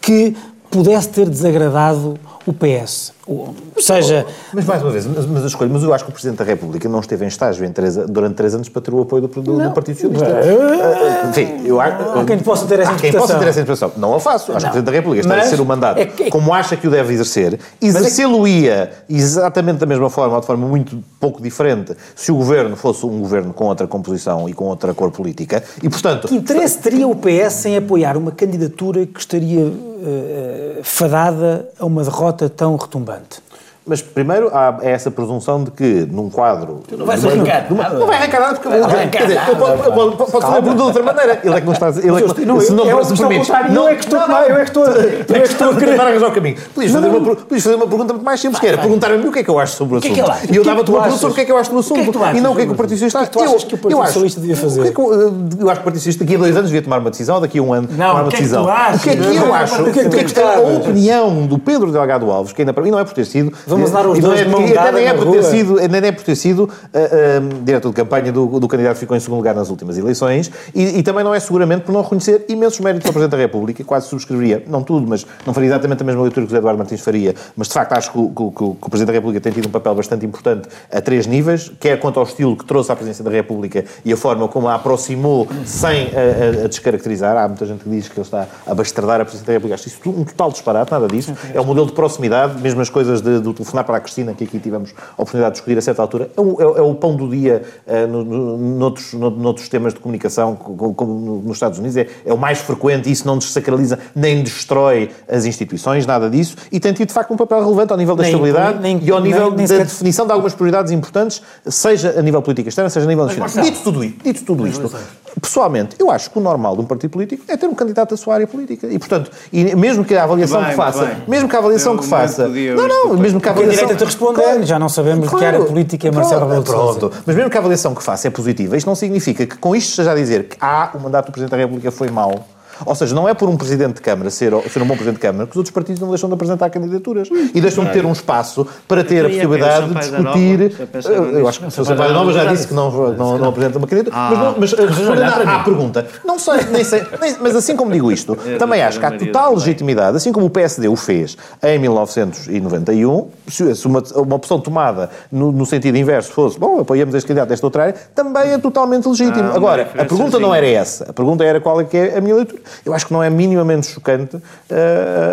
que 0.00 0.34
pudesse 0.76 1.08
ter 1.08 1.28
desagradado 1.28 2.18
o 2.46 2.52
PS. 2.52 3.12
Ou 3.26 3.52
seja. 3.80 4.24
Mas 4.54 4.64
mais 4.64 4.80
uma 4.80 4.90
vez, 4.92 5.04
mas, 5.04 5.26
mas, 5.26 5.44
escolho, 5.44 5.68
mas 5.68 5.82
eu 5.82 5.92
acho 5.92 6.04
que 6.04 6.10
o 6.10 6.12
Presidente 6.12 6.38
da 6.38 6.44
República 6.44 6.88
não 6.88 7.00
esteve 7.00 7.24
em 7.24 7.28
estágio 7.28 7.64
em 7.64 7.72
três, 7.72 7.96
durante 7.96 8.36
três 8.36 8.54
anos 8.54 8.68
para 8.68 8.80
ter 8.80 8.94
o 8.94 9.02
apoio 9.02 9.22
do, 9.22 9.42
do, 9.42 9.58
do 9.58 9.70
Partido 9.72 9.98
Socialista. 9.98 10.26
Uh, 10.26 11.28
enfim, 11.30 11.62
eu 11.64 11.80
acho. 11.80 12.20
Há 12.20 12.24
quem 12.24 12.38
possa 12.38 12.66
ter 12.66 12.78
essa 12.78 12.92
interpretação. 12.92 13.00
Quem 13.00 13.12
possa 13.12 13.38
ter 13.38 13.48
essa 13.48 13.60
interpretação. 13.60 13.92
Não 13.96 14.14
a 14.14 14.20
faço. 14.20 14.52
Acho 14.52 14.66
não. 14.66 14.72
que 14.72 14.78
o 14.78 14.82
Presidente 14.82 14.86
da 14.86 14.92
República 14.92 15.26
está 15.26 15.40
a 15.40 15.44
ser 15.44 15.60
o 15.60 15.64
mandato 15.64 15.98
é 15.98 16.06
que, 16.06 16.22
é 16.24 16.30
como 16.30 16.54
acha 16.54 16.76
que 16.76 16.86
o 16.86 16.90
deve 16.90 17.14
exercer. 17.14 17.58
Exercê-lo-ia 17.82 18.92
exatamente 19.08 19.78
da 19.78 19.86
mesma 19.86 20.08
forma, 20.08 20.36
ou 20.36 20.40
de 20.40 20.46
forma 20.46 20.68
muito 20.68 21.02
pouco 21.18 21.42
diferente, 21.42 21.96
se 22.14 22.30
o 22.30 22.36
governo 22.36 22.76
fosse 22.76 23.04
um 23.04 23.18
governo 23.18 23.52
com 23.52 23.64
outra 23.64 23.88
composição 23.88 24.48
e 24.48 24.52
com 24.52 24.66
outra 24.66 24.94
cor 24.94 25.10
política. 25.10 25.64
E, 25.82 25.88
portanto. 25.88 26.28
Que 26.28 26.36
interesse 26.36 26.78
teria 26.78 27.08
o 27.08 27.16
PS 27.16 27.66
em 27.66 27.76
apoiar 27.76 28.16
uma 28.16 28.30
candidatura 28.30 29.04
que 29.04 29.18
estaria 29.18 29.66
uh, 29.66 30.80
fadada 30.82 31.68
a 31.78 31.84
uma 31.84 32.04
derrota 32.04 32.35
tão 32.48 32.76
retumbante? 32.76 33.40
Mas 33.88 34.02
primeiro 34.02 34.50
há 34.52 34.78
essa 34.82 35.12
presunção 35.12 35.62
de 35.62 35.70
que 35.70 36.08
num 36.10 36.28
quadro. 36.28 36.82
Tu 36.88 36.96
não 36.96 37.06
vais 37.06 37.24
arrancar. 37.24 37.66
Numa, 37.70 37.88
não 37.90 38.06
vai 38.06 38.16
arrancar 38.16 38.40
nada 38.40 38.54
porque. 38.54 38.68
Não 38.68 38.88
vai 38.88 38.96
arrancar 39.02 39.18
quer 39.18 39.26
dizer, 39.26 39.48
eu 39.48 39.56
posso, 39.56 40.16
posso, 40.16 40.32
fazer 40.32 40.46
a 40.46 40.50
pergunta 40.50 40.76
de 40.76 40.82
outra 40.82 41.02
maneira. 41.04 41.40
Ele 41.44 41.54
é 41.54 41.60
que 41.60 41.66
não 41.66 41.72
está. 41.72 41.88
Ele 41.90 41.98
é 41.98 42.34
que 42.34 42.44
não, 42.44 42.60
se 42.60 42.72
não, 42.72 42.84
eu, 42.84 43.04
se 43.04 43.10
não 43.10 43.28
permites. 43.28 43.48
Não 43.70 43.88
é 43.88 43.94
que 43.94 44.04
estou. 44.04 44.28
Não, 44.28 44.42
eu 44.42 44.56
é 44.56 44.64
que 44.64 44.70
estou. 44.70 44.84
Eu 44.84 45.36
é 45.36 45.40
que 45.40 45.48
estou 45.48 45.70
a 45.70 45.76
querer 45.76 46.00
arranjar 46.00 46.28
o 46.28 46.32
caminho. 46.32 46.56
Podias 46.74 46.92
fazer, 46.92 47.08
uma, 47.08 47.36
podias 47.36 47.62
fazer 47.62 47.76
uma 47.76 47.86
pergunta 47.86 48.12
muito 48.12 48.24
mais 48.24 48.40
simples, 48.40 48.58
que 48.58 48.66
era 48.66 48.78
perguntar-me 48.78 49.28
o 49.28 49.32
que 49.32 49.38
é 49.38 49.44
que 49.44 49.50
eu 49.50 49.58
acho 49.60 49.76
sobre 49.76 49.94
o 49.94 49.98
assunto. 49.98 50.16
E 50.50 50.56
eu 50.56 50.64
dava-te 50.64 50.90
uma 50.90 51.02
pergunta 51.02 51.20
sobre 51.20 51.32
o 51.32 51.34
que 51.36 51.40
é 51.42 51.44
que 51.44 51.52
eu 51.52 51.56
acho 51.56 51.70
do 51.70 51.78
assunto. 51.78 52.00
E 52.34 52.40
não 52.40 52.52
o 52.52 52.56
que 52.56 52.62
é 52.62 52.66
que 52.66 52.72
o 52.72 52.74
Partido 52.74 52.98
Socialista 52.98 53.20
acha. 53.20 53.30
Tu 53.30 53.40
achas 53.40 53.64
que 53.64 53.74
o 53.76 53.78
Partido 53.78 54.06
Socialista 54.06 54.40
devia 54.40 54.56
fazer? 54.56 54.80
Eu 54.80 55.70
acho 55.70 55.80
que 55.80 55.80
o 55.80 55.84
Partido 55.84 55.98
Socialista 55.98 56.24
daqui 56.24 56.34
a 56.34 56.38
dois 56.38 56.56
anos 56.56 56.70
devia 56.70 56.82
tomar 56.82 56.98
uma 56.98 57.10
decisão, 57.10 57.40
daqui 57.40 57.58
a 57.58 57.62
um 57.62 57.72
ano 57.72 57.86
tomar 57.86 58.22
uma 58.22 58.30
decisão. 58.30 58.64
O 58.64 58.98
que 58.98 59.10
é 59.10 59.16
que 59.16 59.36
eu 59.36 59.54
acho? 59.54 59.82
O 59.82 59.92
que 59.92 60.00
é 60.00 60.24
que 60.24 60.40
a 60.40 60.58
opinião 60.58 61.46
do 61.46 61.58
Pedro 61.58 61.92
Delgado 61.92 62.28
Alves, 62.30 62.52
que 62.52 62.62
ainda 62.62 62.72
para 62.72 62.82
mim 62.82 62.90
não 62.90 62.98
é 62.98 63.04
por 63.04 63.14
ter 63.14 63.24
sido. 63.24 63.52
Vamos 63.76 63.90
dar 63.90 64.06
os 64.06 64.18
dois 64.18 64.40
e 64.40 64.78
até 64.78 64.92
nem 64.92 65.06
é 65.06 65.14
por 65.14 65.30
ter 65.30 65.42
sido, 65.44 65.74
nem 65.74 66.08
é 66.08 66.12
por 66.12 66.24
ter 66.24 66.34
sido 66.34 66.60
uh, 66.60 66.66
uh, 66.66 67.62
diretor 67.62 67.90
de 67.90 67.94
campanha 67.94 68.32
do, 68.32 68.58
do 68.58 68.68
candidato 68.68 68.94
que 68.94 69.00
ficou 69.00 69.16
em 69.16 69.20
segundo 69.20 69.38
lugar 69.38 69.54
nas 69.54 69.68
últimas 69.68 69.98
eleições 69.98 70.50
e, 70.74 70.98
e, 70.98 71.02
também 71.02 71.22
não 71.22 71.34
é 71.34 71.40
seguramente 71.40 71.82
por 71.82 71.92
não 71.92 72.02
reconhecer 72.02 72.44
imensos 72.48 72.80
méritos 72.80 73.06
ao 73.06 73.12
Presidente 73.12 73.32
da 73.32 73.36
República, 73.36 73.84
quase 73.84 74.08
subscreveria, 74.08 74.64
não 74.66 74.82
tudo, 74.82 75.06
mas 75.06 75.26
não 75.44 75.52
faria 75.52 75.68
exatamente 75.68 76.02
a 76.02 76.06
mesma 76.06 76.22
leitura 76.22 76.46
que 76.46 76.54
o 76.54 76.56
Eduardo 76.56 76.78
Martins 76.78 77.00
faria, 77.00 77.34
mas 77.56 77.68
de 77.68 77.74
facto 77.74 77.92
acho 77.92 78.12
que 78.12 78.18
o, 78.18 78.28
que, 78.30 78.56
que 78.56 78.64
o 78.64 78.90
Presidente 78.90 79.08
da 79.08 79.12
República 79.12 79.40
tem 79.40 79.52
tido 79.52 79.68
um 79.68 79.70
papel 79.70 79.94
bastante 79.94 80.24
importante 80.24 80.68
a 80.92 81.00
três 81.00 81.26
níveis, 81.26 81.70
quer 81.78 81.98
quanto 82.00 82.18
ao 82.18 82.26
estilo 82.26 82.56
que 82.56 82.64
trouxe 82.64 82.90
à 82.90 82.96
Presidência 82.96 83.24
da 83.24 83.30
República 83.30 83.84
e 84.04 84.12
a 84.12 84.16
forma 84.16 84.48
como 84.48 84.68
a 84.68 84.74
aproximou 84.74 85.48
sem 85.64 86.08
a, 86.08 86.62
a, 86.62 86.64
a 86.64 86.68
descaracterizar. 86.68 87.36
Há 87.36 87.48
muita 87.48 87.66
gente 87.66 87.84
que 87.84 87.90
diz 87.90 88.08
que 88.08 88.14
ele 88.14 88.26
está 88.26 88.46
a 88.66 88.74
bastardar 88.74 89.20
a 89.20 89.24
Presidência 89.24 89.46
da 89.46 89.52
República. 89.52 89.74
Acho 89.74 89.88
isso 89.88 89.98
um 90.06 90.24
total 90.24 90.50
disparate, 90.50 90.92
nada 90.92 91.08
disso. 91.08 91.34
É 91.52 91.60
um 91.60 91.64
modelo 91.64 91.86
de 91.86 91.92
proximidade, 91.92 92.60
mesmo 92.60 92.80
as 92.80 92.90
coisas 92.90 93.20
de, 93.20 93.40
do 93.40 93.52
telefonar 93.66 93.84
para 93.84 93.96
a 93.96 94.00
Cristina, 94.00 94.32
que 94.34 94.44
aqui 94.44 94.58
tivemos 94.58 94.94
a 94.96 95.22
oportunidade 95.22 95.54
de 95.54 95.58
discutir 95.58 95.78
a 95.78 95.82
certa 95.82 96.02
altura, 96.02 96.30
é 96.36 96.40
o, 96.40 96.60
é, 96.60 96.78
é 96.78 96.82
o 96.82 96.94
pão 96.94 97.16
do 97.16 97.28
dia 97.28 97.62
uh, 97.86 98.06
no, 98.06 98.24
no, 98.24 98.56
noutros, 98.56 99.12
no, 99.12 99.30
noutros 99.30 99.68
temas 99.68 99.92
de 99.92 100.00
comunicação, 100.00 100.54
como, 100.56 101.42
nos 101.42 101.56
Estados 101.56 101.78
Unidos, 101.78 101.96
é, 101.96 102.06
é, 102.24 102.32
o 102.32 102.38
mais 102.38 102.58
frequente, 102.58 103.10
isso 103.10 103.26
não 103.26 103.38
desacraliza 103.38 103.98
nem 104.14 104.42
destrói 104.42 105.10
as 105.28 105.44
instituições, 105.44 106.06
nada 106.06 106.30
disso, 106.30 106.56
e 106.70 106.80
tem 106.80 106.92
tido 106.92 107.08
de 107.08 107.14
facto 107.14 107.32
um 107.32 107.36
papel 107.36 107.60
relevante 107.60 107.92
ao 107.92 107.98
nível 107.98 108.16
da 108.16 108.22
nem, 108.22 108.32
estabilidade 108.32 108.80
nem, 108.80 109.02
e 109.02 109.10
ao 109.10 109.20
nível 109.20 109.50
nem, 109.50 109.66
da 109.66 109.78
definição 109.78 110.26
de 110.26 110.32
algumas 110.32 110.54
prioridades 110.54 110.92
importantes, 110.92 111.42
seja 111.66 112.18
a 112.18 112.22
nível 112.22 112.40
política 112.40 112.68
externa, 112.68 112.88
seja 112.88 113.06
a 113.06 113.08
nível 113.08 113.26
nacional. 113.26 113.48
Dito 113.48 113.82
tudo 113.82 114.04
isto, 114.04 114.22
dito 114.22 114.44
tudo 114.44 114.66
isto 114.66 114.90
pessoalmente, 115.40 115.96
eu 115.98 116.10
acho 116.10 116.30
que 116.30 116.38
o 116.38 116.40
normal 116.40 116.74
de 116.76 116.82
um 116.82 116.84
partido 116.84 117.10
político 117.10 117.44
é 117.48 117.56
ter 117.56 117.66
um 117.66 117.74
candidato 117.74 118.10
da 118.10 118.16
sua 118.16 118.34
área 118.34 118.46
política. 118.46 118.86
E, 118.86 118.98
portanto, 118.98 119.30
e 119.52 119.74
mesmo 119.76 120.04
que 120.04 120.14
a 120.14 120.24
avaliação 120.24 120.60
bem, 120.60 120.70
que 120.70 120.76
faça, 120.76 121.16
mesmo 121.26 121.48
que 121.48 121.56
a 121.56 121.58
avaliação 121.58 121.92
eu 121.92 121.98
que 121.98 122.06
faça, 122.06 122.48
não, 122.48 122.88
não, 122.88 123.16
mesmo 123.16 123.40
que 123.40 123.48
a 123.48 123.52
avaliação... 123.52 123.88
A 123.90 124.04
responder, 124.04 124.42
claro, 124.42 124.64
já 124.64 124.78
não 124.78 124.88
sabemos 124.88 125.28
claro, 125.28 125.44
de 125.44 125.50
que 125.50 125.56
área 125.56 125.66
política 125.66 126.08
é 126.08 126.10
Marcelo 126.10 126.46
Rebelo 126.46 126.64
Pronto, 126.64 127.12
mas 127.24 127.36
mesmo 127.36 127.50
que 127.50 127.56
a 127.56 127.60
avaliação 127.60 127.94
que 127.94 128.02
faça 128.02 128.28
é 128.28 128.30
positiva, 128.30 128.76
isto 128.76 128.86
não 128.86 128.94
significa 128.94 129.46
que 129.46 129.56
com 129.56 129.74
isto 129.74 129.90
esteja 129.90 130.12
a 130.12 130.14
dizer 130.14 130.44
que, 130.44 130.56
ah, 130.60 130.90
o 130.94 130.98
mandato 130.98 131.26
do 131.26 131.32
Presidente 131.32 131.50
da 131.50 131.56
República 131.56 131.90
foi 131.90 132.10
mau, 132.10 132.46
ou 132.84 132.94
seja, 132.94 133.14
não 133.14 133.28
é 133.28 133.34
por 133.34 133.48
um 133.48 133.56
Presidente 133.56 133.94
de 133.94 134.00
Câmara 134.00 134.30
ser, 134.30 134.52
ser 134.68 134.82
um 134.82 134.86
bom 134.86 134.94
Presidente 134.94 135.16
de 135.16 135.22
Câmara 135.22 135.46
que 135.46 135.52
os 135.52 135.56
outros 135.56 135.72
partidos 135.72 136.00
não 136.00 136.08
deixam 136.08 136.28
de 136.28 136.34
apresentar 136.34 136.70
candidaturas 136.70 137.28
e 137.54 137.60
deixam 137.60 137.84
de 137.84 137.92
ter 137.92 138.04
um 138.04 138.12
espaço 138.12 138.66
para 138.86 139.04
ter 139.04 139.24
a 139.24 139.28
possibilidade 139.28 139.88
de 139.88 139.94
discutir. 139.94 140.88
Eu 141.32 141.48
acho 141.48 141.60
que 141.60 141.66
o 141.66 141.70
Sr. 141.70 141.84
Sampaio 141.84 142.12
Nova 142.12 142.32
já 142.32 142.44
disse 142.46 142.68
que 142.68 142.74
não, 142.74 142.90
não, 143.12 143.38
não 143.38 143.48
apresenta 143.48 143.78
uma 143.78 143.86
candidatura. 143.86 144.16
Ah. 144.16 144.54
Mas, 144.58 144.72
mas 144.72 144.72
respondendo 144.96 145.48
à 145.48 145.58
pergunta, 145.60 146.06
não 146.24 146.38
sei, 146.38 146.64
nem 146.70 146.84
sei, 146.84 147.04
mas 147.40 147.56
assim 147.56 147.76
como 147.76 147.92
digo 147.92 148.10
isto, 148.10 148.36
também 148.58 148.82
acho 148.82 148.98
que 148.98 149.06
há 149.06 149.10
total 149.10 149.54
legitimidade, 149.54 150.16
assim 150.16 150.32
como 150.32 150.46
o 150.46 150.50
PSD 150.50 150.88
o 150.88 150.96
fez 150.96 151.36
em 151.62 151.78
1991, 151.78 153.28
se 153.48 153.86
uma, 153.86 154.02
uma 154.16 154.36
opção 154.36 154.60
tomada 154.60 155.10
no, 155.30 155.52
no 155.52 155.66
sentido 155.66 155.96
inverso 155.96 156.32
fosse, 156.32 156.58
bom, 156.58 156.80
apoiamos 156.80 157.14
este 157.14 157.26
candidato 157.26 157.48
desta 157.48 157.66
outra 157.66 157.84
área, 157.84 157.94
também 158.14 158.52
é 158.52 158.58
totalmente 158.58 159.08
legítimo. 159.08 159.50
Ah, 159.52 159.56
Agora, 159.56 159.90
a 159.94 160.04
pergunta 160.04 160.38
não 160.38 160.54
era 160.54 160.66
essa. 160.66 161.04
A 161.10 161.12
pergunta 161.12 161.44
era 161.44 161.60
qual 161.60 161.80
é 161.80 161.84
que 161.84 161.96
é 161.96 162.18
a 162.18 162.20
minha 162.20 162.34
leitura. 162.34 162.60
Eu 162.84 162.94
acho 162.94 163.06
que 163.06 163.12
não 163.12 163.22
é 163.22 163.30
minimamente 163.30 163.86
chocante 163.86 164.36
uh, 164.36 164.42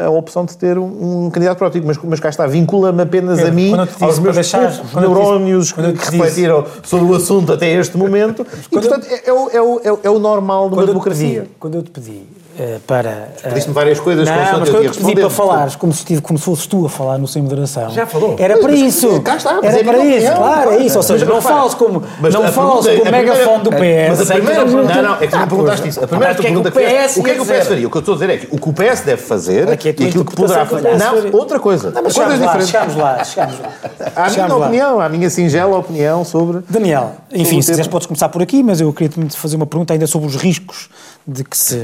a 0.05 0.09
opção 0.09 0.45
de 0.45 0.57
ter 0.57 0.77
um, 0.77 1.25
um 1.25 1.29
candidato 1.29 1.57
próprio, 1.57 1.83
mas, 1.85 1.97
mas 2.03 2.19
cá 2.19 2.29
está, 2.29 2.47
vincula-me 2.47 3.01
apenas 3.01 3.39
a 3.39 3.51
mim, 3.51 3.73
aos 3.99 4.19
meus 4.19 4.35
deixar, 4.35 4.71
neurónios 4.95 5.71
que, 5.71 5.81
que 5.93 6.11
refletiram 6.11 6.65
sobre 6.83 7.11
o 7.11 7.15
assunto 7.15 7.53
até 7.53 7.71
este 7.71 7.97
momento, 7.97 8.45
e 8.65 8.69
portanto 8.69 9.07
é, 9.09 9.29
é, 9.29 9.33
o, 9.33 9.79
é, 9.79 9.99
é 10.03 10.09
o 10.09 10.19
normal 10.19 10.69
de 10.69 10.75
uma 10.75 10.85
democracia. 10.85 11.47
Quando 11.59 11.75
eu 11.75 11.83
te 11.83 11.91
pedi 11.91 12.11
uh, 12.11 12.42
para. 12.85 13.29
Uh, 13.39 13.43
Pediste-me 13.49 13.73
várias 13.73 13.99
coisas, 13.99 14.27
não, 14.27 14.59
mas 14.59 14.69
eu 14.69 14.91
te 14.91 14.99
pedi 14.99 15.15
para 15.15 15.29
falar, 15.29 15.75
como 15.75 15.93
se, 15.93 16.21
como 16.21 16.37
se 16.37 16.45
fosses 16.45 16.67
tu 16.67 16.85
a 16.85 16.89
falar 16.89 17.17
no 17.17 17.27
Sem 17.27 17.41
Moderação. 17.41 17.89
Já 17.89 18.05
falou. 18.05 18.35
Era 18.37 18.57
para 18.57 18.73
isso. 18.73 19.21
Cá 19.21 19.37
está, 19.37 19.59
era 19.63 19.79
é 19.79 19.83
para 19.83 20.05
isso, 20.05 20.33
claro, 20.33 20.71
é 20.71 20.77
isso. 20.77 20.97
Ou 20.97 21.03
seja, 21.03 21.25
não 21.25 21.41
fales 21.41 21.73
como, 21.73 22.03
não 22.21 22.51
fales 22.51 22.99
como 22.99 23.11
megafone 23.11 23.63
do 23.63 23.71
PS. 23.71 24.09
Mas 24.09 24.31
a 24.31 24.33
primeira. 24.33 24.65
Não, 24.65 24.83
não, 24.83 25.15
é 25.15 25.17
que 25.17 25.27
tu 25.27 25.37
me 25.37 25.47
perguntaste 25.47 25.87
isso. 25.87 26.03
A 26.03 26.07
primeira 26.07 26.35
pergunta 26.35 26.71
que. 26.71 26.77
O 26.77 27.23
que 27.23 27.31
é 27.31 27.33
que 27.33 27.41
o 27.41 27.45
PS 27.45 27.67
faria? 27.67 27.87
O 27.87 27.89
que 27.91 27.97
eu 27.97 27.99
estou 27.99 28.13
a 28.13 28.17
dizer 28.17 28.29
é 28.29 28.37
que 28.37 28.47
o 28.51 28.59
que 28.59 28.69
o 28.69 28.73
PS 28.73 29.01
deve 29.01 29.21
fazer 29.21 29.67
e 29.67 29.89
aquilo 29.89 30.25
que 30.25 30.35
poderá 30.35 30.65
fazer. 30.65 30.97
Não, 30.97 31.39
outra 31.39 31.59
coisa. 31.59 31.91
Coisas 31.91 32.39
diferentes. 32.39 32.69
Chegámos 32.69 32.95
lá, 32.95 33.23
chegámos 33.23 33.59
lá. 33.59 33.69
A 34.15 34.29
minha 34.29 34.55
opinião, 34.55 35.01
a 35.01 35.09
minha 35.09 35.29
singela 35.29 35.77
opinião 35.77 36.23
sobre. 36.23 36.61
Daniel, 36.69 37.15
enfim, 37.31 37.61
se 37.61 37.71
quiseres 37.71 37.87
podes 37.87 38.07
começar 38.07 38.29
por 38.29 38.41
aqui, 38.41 38.61
mas 38.61 38.79
eu 38.79 38.91
queria 38.93 39.09
te 39.27 39.37
fazer 39.37 39.55
uma 39.55 39.65
pergunta 39.65 39.93
ainda 39.93 40.07
sobre 40.07 40.27
os 40.27 40.35
riscos 40.35 40.89
de 41.27 41.43
que 41.43 41.57
se 41.57 41.81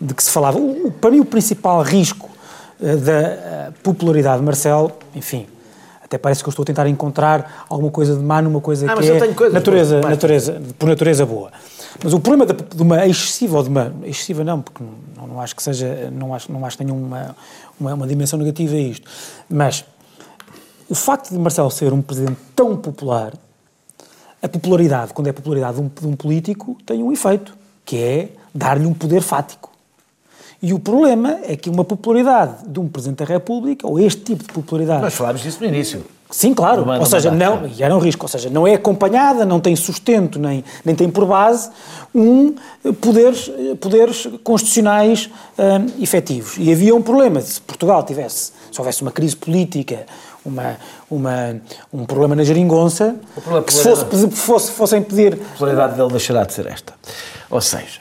de 0.00 0.14
que 0.14 0.22
se 0.22 0.30
falava. 0.30 0.58
O, 0.58 0.90
para 0.90 1.10
mim, 1.10 1.20
o 1.20 1.24
principal 1.24 1.82
risco 1.82 2.30
uh, 2.80 2.96
da 2.96 3.70
uh, 3.70 3.72
popularidade 3.82 4.38
de 4.38 4.44
Marcelo, 4.44 4.92
enfim, 5.14 5.46
até 6.02 6.18
parece 6.18 6.42
que 6.42 6.48
eu 6.48 6.50
estou 6.50 6.62
a 6.62 6.66
tentar 6.66 6.86
encontrar 6.86 7.64
alguma 7.68 7.90
coisa 7.90 8.14
de 8.14 8.22
má 8.22 8.40
numa 8.42 8.60
coisa 8.60 8.86
ah, 8.90 8.96
que 8.96 9.10
é 9.10 9.48
natureza, 9.50 10.00
natureza, 10.00 10.62
por 10.78 10.88
natureza 10.88 11.26
boa. 11.26 11.50
Mas 12.02 12.12
o 12.12 12.20
problema 12.20 12.46
de, 12.46 12.62
de, 12.62 12.82
uma 12.82 13.06
excessiva, 13.06 13.56
ou 13.56 13.62
de 13.62 13.68
uma 13.68 13.92
excessiva 14.04 14.44
não, 14.44 14.60
porque 14.60 14.82
não, 15.16 15.26
não 15.26 15.40
acho 15.40 15.56
que 15.56 15.62
seja, 15.62 16.10
não 16.12 16.34
acho, 16.34 16.52
não 16.52 16.64
acho 16.64 16.76
que 16.76 16.84
tenha 16.84 16.94
uma, 16.94 17.34
uma, 17.80 17.94
uma 17.94 18.06
dimensão 18.06 18.38
negativa 18.38 18.74
a 18.74 18.78
isto, 18.78 19.08
mas 19.48 19.84
o 20.88 20.94
facto 20.94 21.30
de 21.30 21.38
Marcelo 21.38 21.70
ser 21.70 21.92
um 21.92 22.02
presidente 22.02 22.38
tão 22.54 22.76
popular, 22.76 23.32
a 24.42 24.48
popularidade, 24.48 25.14
quando 25.14 25.28
é 25.28 25.30
a 25.30 25.34
popularidade 25.34 25.76
de 25.76 25.82
um, 25.82 25.88
de 25.88 26.06
um 26.06 26.14
político, 26.14 26.76
tem 26.84 27.02
um 27.02 27.10
efeito, 27.10 27.56
que 27.84 27.96
é 27.96 28.28
dar-lhe 28.54 28.86
um 28.86 28.92
poder 28.92 29.22
fático. 29.22 29.70
E 30.64 30.72
o 30.72 30.78
problema 30.78 31.40
é 31.42 31.56
que 31.56 31.68
uma 31.68 31.84
popularidade 31.84 32.66
de 32.66 32.80
um 32.80 32.88
Presidente 32.88 33.18
da 33.18 33.26
República, 33.26 33.86
ou 33.86 34.00
este 34.00 34.22
tipo 34.22 34.44
de 34.44 34.50
popularidade... 34.50 35.02
Nós 35.02 35.12
falámos 35.12 35.42
disso 35.42 35.58
no 35.60 35.66
início. 35.66 36.02
Sim, 36.30 36.54
claro. 36.54 36.86
ou 36.88 37.04
seja, 37.04 37.30
não, 37.30 37.66
e 37.66 37.82
era 37.82 37.94
um 37.94 37.98
risco, 37.98 38.24
ou 38.24 38.28
seja, 38.30 38.48
não 38.48 38.66
é 38.66 38.72
acompanhada, 38.72 39.44
não 39.44 39.60
tem 39.60 39.76
sustento, 39.76 40.38
nem, 40.38 40.64
nem 40.82 40.94
tem 40.94 41.10
por 41.10 41.26
base 41.26 41.68
um 42.14 42.54
poderes, 42.98 43.52
poderes 43.78 44.26
constitucionais 44.42 45.28
hum, 45.58 46.02
efetivos. 46.02 46.56
E 46.56 46.72
havia 46.72 46.96
um 46.96 47.02
problema, 47.02 47.42
se 47.42 47.60
Portugal 47.60 48.02
tivesse, 48.02 48.52
se 48.72 48.80
houvesse 48.80 49.02
uma 49.02 49.12
crise 49.12 49.36
política, 49.36 50.06
uma, 50.42 50.78
uma, 51.10 51.60
um 51.92 52.06
problema 52.06 52.34
na 52.34 52.42
geringonça, 52.42 53.16
que 53.66 53.74
se 53.74 53.82
fosse, 53.82 54.30
fosse, 54.30 54.72
fossem 54.72 55.02
pedir... 55.02 55.34
A 55.34 55.52
popularidade 55.52 55.94
dele 55.94 56.08
deixará 56.08 56.42
de 56.44 56.54
ser 56.54 56.66
esta. 56.68 56.94
Ou 57.50 57.60
seja, 57.60 58.00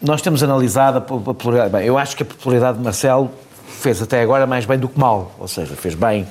nós 0.00 0.22
temos 0.22 0.42
analisado 0.42 0.98
a 0.98 1.00
popularidade. 1.00 1.70
Bem, 1.70 1.86
eu 1.86 1.98
acho 1.98 2.16
que 2.16 2.22
a 2.22 2.26
popularidade 2.26 2.78
de 2.78 2.84
Marcelo 2.84 3.30
fez 3.66 4.00
até 4.02 4.20
agora 4.22 4.46
mais 4.46 4.64
bem 4.64 4.78
do 4.78 4.88
que 4.88 4.98
mal, 4.98 5.32
ou 5.38 5.48
seja, 5.48 5.74
fez 5.74 5.94
bem 5.94 6.26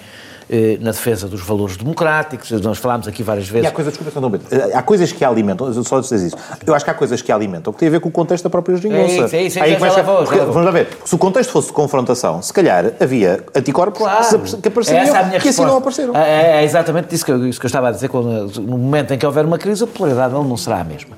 eh, 0.49 0.77
na 0.79 0.91
defesa 0.91 1.27
dos 1.27 1.41
valores 1.41 1.75
democráticos, 1.75 2.49
nós 2.61 2.77
falámos 2.77 3.07
aqui 3.07 3.21
várias 3.21 3.47
vezes. 3.47 3.65
E 3.65 3.67
há 3.67 3.71
coisas, 3.71 3.93
desculpa, 3.93 4.21
não, 4.21 4.33
eh, 4.35 4.71
há 4.73 4.81
coisas 4.81 5.11
que 5.11 5.23
alimentam, 5.23 5.71
só 5.83 5.99
dizer 5.99 6.27
isso, 6.27 6.37
eu 6.65 6.73
acho 6.73 6.85
que 6.85 6.91
há 6.91 6.93
coisas 6.93 7.21
que 7.21 7.31
alimentam 7.31 7.73
que 7.73 7.79
têm 7.79 7.89
a 7.89 7.91
ver 7.91 7.99
com 7.99 8.07
o 8.09 8.11
contexto 8.11 8.45
da 8.45 8.49
própria 8.49 8.77
geringonça. 8.77 9.11
É 9.11 9.25
isso, 9.25 9.35
é 9.35 9.43
isso, 9.43 9.59
Aí 9.61 9.77
já 9.77 10.01
vou, 10.01 10.25
Vamos 10.25 10.65
lá 10.65 10.71
ver, 10.71 10.87
se 11.03 11.13
o 11.13 11.17
contexto 11.17 11.51
fosse 11.51 11.67
de 11.67 11.73
confrontação, 11.73 12.41
se 12.41 12.53
calhar 12.53 12.93
havia 12.99 13.43
anticorpos 13.53 13.99
claro. 13.99 14.39
que 14.39 14.67
apareceriam, 14.69 15.15
é 15.15 15.39
que 15.39 15.49
assim 15.49 15.65
não 15.65 15.77
apareceram. 15.77 16.15
É, 16.15 16.61
é 16.61 16.63
exatamente 16.63 17.13
isso 17.13 17.25
que, 17.25 17.31
eu, 17.31 17.45
isso 17.47 17.59
que 17.59 17.65
eu 17.65 17.69
estava 17.69 17.89
a 17.89 17.91
dizer, 17.91 18.07
quando, 18.07 18.49
no 18.61 18.77
momento 18.77 19.13
em 19.13 19.17
que 19.17 19.25
houver 19.25 19.45
uma 19.45 19.57
crise, 19.57 19.83
a 19.83 19.87
popularidade 19.87 20.33
não 20.33 20.57
será 20.57 20.79
a 20.79 20.83
mesma. 20.83 21.15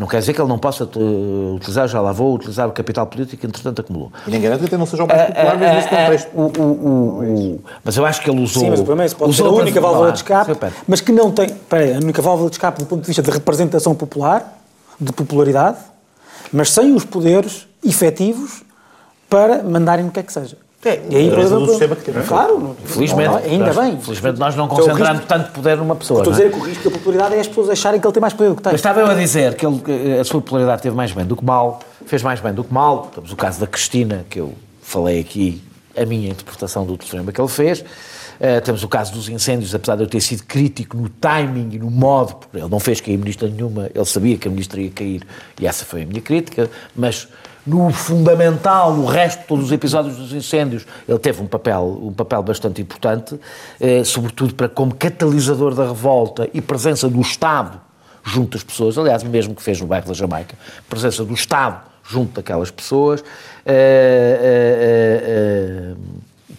Não 0.00 0.06
quer 0.06 0.18
dizer 0.20 0.32
que 0.32 0.40
ele 0.40 0.48
não 0.48 0.58
possa 0.58 0.84
uh, 0.84 1.54
utilizar, 1.56 1.86
já 1.86 2.00
lá 2.00 2.10
vou, 2.10 2.34
utilizar 2.34 2.66
o 2.66 2.72
capital 2.72 3.06
político 3.06 3.38
que 3.38 3.46
entretanto 3.46 3.82
acumulou. 3.82 4.10
E 4.26 4.30
nem 4.30 4.40
garante 4.40 4.60
que 4.60 4.66
até 4.66 4.78
não 4.78 4.86
seja 4.86 5.04
o 5.04 5.06
mais 5.06 5.26
popular, 5.26 5.58
mas 5.58 5.74
nesse 5.74 5.88
contexto. 5.90 6.30
O, 6.34 6.42
o, 6.42 7.54
o, 7.54 7.60
mas 7.84 7.96
eu 7.98 8.06
acho 8.06 8.22
que 8.22 8.30
ele 8.30 8.40
usou... 8.40 8.62
Sim, 8.62 8.70
mas 8.70 9.12
é 9.12 9.14
pode 9.14 9.34
ser 9.34 9.42
a 9.42 9.50
única 9.50 9.78
válvula 9.78 10.10
de 10.10 10.18
escape, 10.20 10.52
mas 10.88 11.02
que 11.02 11.12
não 11.12 11.30
tem... 11.30 11.50
Peraí, 11.50 11.92
a 11.92 11.98
única 11.98 12.22
válvula 12.22 12.48
de 12.48 12.54
escape 12.54 12.78
do 12.78 12.86
ponto 12.86 13.02
de 13.02 13.08
vista 13.08 13.22
de 13.22 13.30
representação 13.30 13.94
popular, 13.94 14.58
de 14.98 15.12
popularidade, 15.12 15.76
mas 16.50 16.70
sem 16.72 16.94
os 16.94 17.04
poderes 17.04 17.68
efetivos 17.84 18.62
para 19.28 19.62
mandarem 19.62 20.06
o 20.06 20.10
que 20.10 20.20
é 20.20 20.22
que 20.22 20.32
seja. 20.32 20.56
É, 20.82 20.98
e 21.10 21.16
aí, 21.16 21.28
é 21.28 21.30
do 21.30 21.66
sistema 21.68 21.94
que 21.94 22.04
temos. 22.04 22.26
Claro, 22.26 22.74
felizmente, 22.86 23.28
não, 23.28 23.36
ainda 23.36 23.66
nós, 23.66 23.76
bem. 23.76 24.00
Felizmente 24.00 24.38
nós 24.38 24.56
não 24.56 24.66
concentramos 24.66 25.08
risco, 25.10 25.26
tanto 25.26 25.50
poder 25.52 25.76
numa 25.76 25.94
pessoa. 25.94 26.20
Estou 26.20 26.32
a 26.32 26.36
dizer 26.36 26.48
é? 26.48 26.50
que 26.50 26.58
o 26.58 26.62
risco 26.62 26.84
da 26.84 26.90
popularidade 26.96 27.34
é 27.34 27.40
as 27.40 27.48
pessoas 27.48 27.68
acharem 27.68 28.00
que 28.00 28.06
ele 28.06 28.14
tem 28.14 28.20
mais 28.20 28.32
poder 28.32 28.48
do 28.48 28.56
que 28.56 28.62
tem. 28.62 28.72
Mas 28.72 28.80
estava 28.80 29.00
eu 29.00 29.06
a 29.06 29.14
dizer 29.14 29.56
que 29.56 29.66
ele, 29.66 30.18
a 30.18 30.24
sua 30.24 30.40
popularidade 30.40 30.80
teve 30.80 30.96
mais 30.96 31.12
bem 31.12 31.26
do 31.26 31.36
que 31.36 31.44
mal, 31.44 31.80
fez 32.06 32.22
mais 32.22 32.40
bem 32.40 32.54
do 32.54 32.64
que 32.64 32.72
mal. 32.72 33.10
Temos 33.14 33.30
o 33.30 33.36
caso 33.36 33.60
da 33.60 33.66
Cristina, 33.66 34.24
que 34.30 34.40
eu 34.40 34.54
falei 34.80 35.20
aqui, 35.20 35.62
a 35.94 36.06
minha 36.06 36.30
interpretação 36.30 36.86
do 36.86 36.96
telefonema 36.96 37.30
que 37.30 37.40
ele 37.40 37.48
fez. 37.48 37.80
Uh, 37.80 38.58
temos 38.64 38.82
o 38.82 38.88
caso 38.88 39.12
dos 39.12 39.28
incêndios, 39.28 39.74
apesar 39.74 39.96
de 39.96 40.04
eu 40.04 40.06
ter 40.06 40.22
sido 40.22 40.44
crítico 40.44 40.96
no 40.96 41.10
timing 41.10 41.74
e 41.74 41.78
no 41.78 41.90
modo, 41.90 42.36
porque 42.36 42.56
ele 42.56 42.68
não 42.70 42.80
fez 42.80 42.98
cair 42.98 43.18
ministra 43.18 43.50
nenhuma, 43.50 43.90
ele 43.94 44.04
sabia 44.06 44.38
que 44.38 44.48
a 44.48 44.50
ministra 44.50 44.80
ia 44.80 44.90
cair, 44.90 45.22
e 45.60 45.66
essa 45.66 45.84
foi 45.84 46.04
a 46.04 46.06
minha 46.06 46.22
crítica, 46.22 46.70
mas 46.96 47.28
no 47.66 47.90
fundamental, 47.90 48.92
o 48.92 49.04
resto 49.04 49.44
todos 49.46 49.66
os 49.66 49.72
episódios 49.72 50.16
dos 50.16 50.32
incêndios, 50.32 50.86
ele 51.08 51.18
teve 51.18 51.42
um 51.42 51.46
papel, 51.46 52.00
um 52.02 52.12
papel 52.12 52.42
bastante 52.42 52.80
importante, 52.80 53.38
eh, 53.78 54.02
sobretudo 54.02 54.54
para 54.54 54.68
como 54.68 54.94
catalisador 54.94 55.74
da 55.74 55.86
revolta 55.86 56.48
e 56.54 56.60
presença 56.60 57.08
do 57.08 57.20
Estado 57.20 57.80
junto 58.22 58.56
às 58.56 58.62
pessoas, 58.62 58.98
aliás, 58.98 59.22
mesmo 59.22 59.54
que 59.54 59.62
fez 59.62 59.80
no 59.80 59.86
bairro 59.86 60.06
da 60.06 60.14
Jamaica, 60.14 60.56
presença 60.88 61.24
do 61.24 61.34
Estado 61.34 61.80
junto 62.04 62.34
daquelas 62.34 62.70
pessoas, 62.70 63.22
eh, 63.64 64.38
eh, 64.42 65.20
eh, 65.22 65.94
eh 65.94 65.94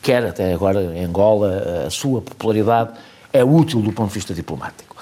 quer 0.01 0.25
até 0.25 0.53
agora 0.53 0.81
em 0.81 1.05
Angola, 1.05 1.85
a 1.85 1.89
sua 1.91 2.21
popularidade 2.21 2.91
é 3.31 3.43
útil 3.43 3.81
do 3.81 3.91
ponto 3.91 4.07
de 4.07 4.15
vista 4.15 4.33
diplomático 4.33 4.95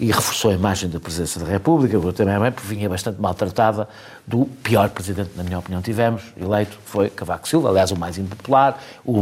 e 0.00 0.06
reforçou 0.06 0.50
a 0.50 0.54
imagem 0.54 0.88
da 0.88 0.98
Presidência 0.98 1.38
da 1.38 1.46
República, 1.46 1.94
eu 1.94 2.12
também 2.14 2.38
bem, 2.40 2.50
porque 2.50 2.66
vinha 2.66 2.88
bastante 2.88 3.20
maltratada 3.20 3.86
do 4.26 4.46
pior 4.62 4.88
Presidente, 4.88 5.32
na 5.36 5.44
minha 5.44 5.58
opinião, 5.58 5.82
tivemos, 5.82 6.22
eleito, 6.40 6.78
foi 6.86 7.10
Cavaco 7.10 7.46
Silva, 7.46 7.68
aliás, 7.68 7.90
o 7.90 7.96
mais 7.96 8.16
impopular, 8.16 8.82
o, 9.04 9.20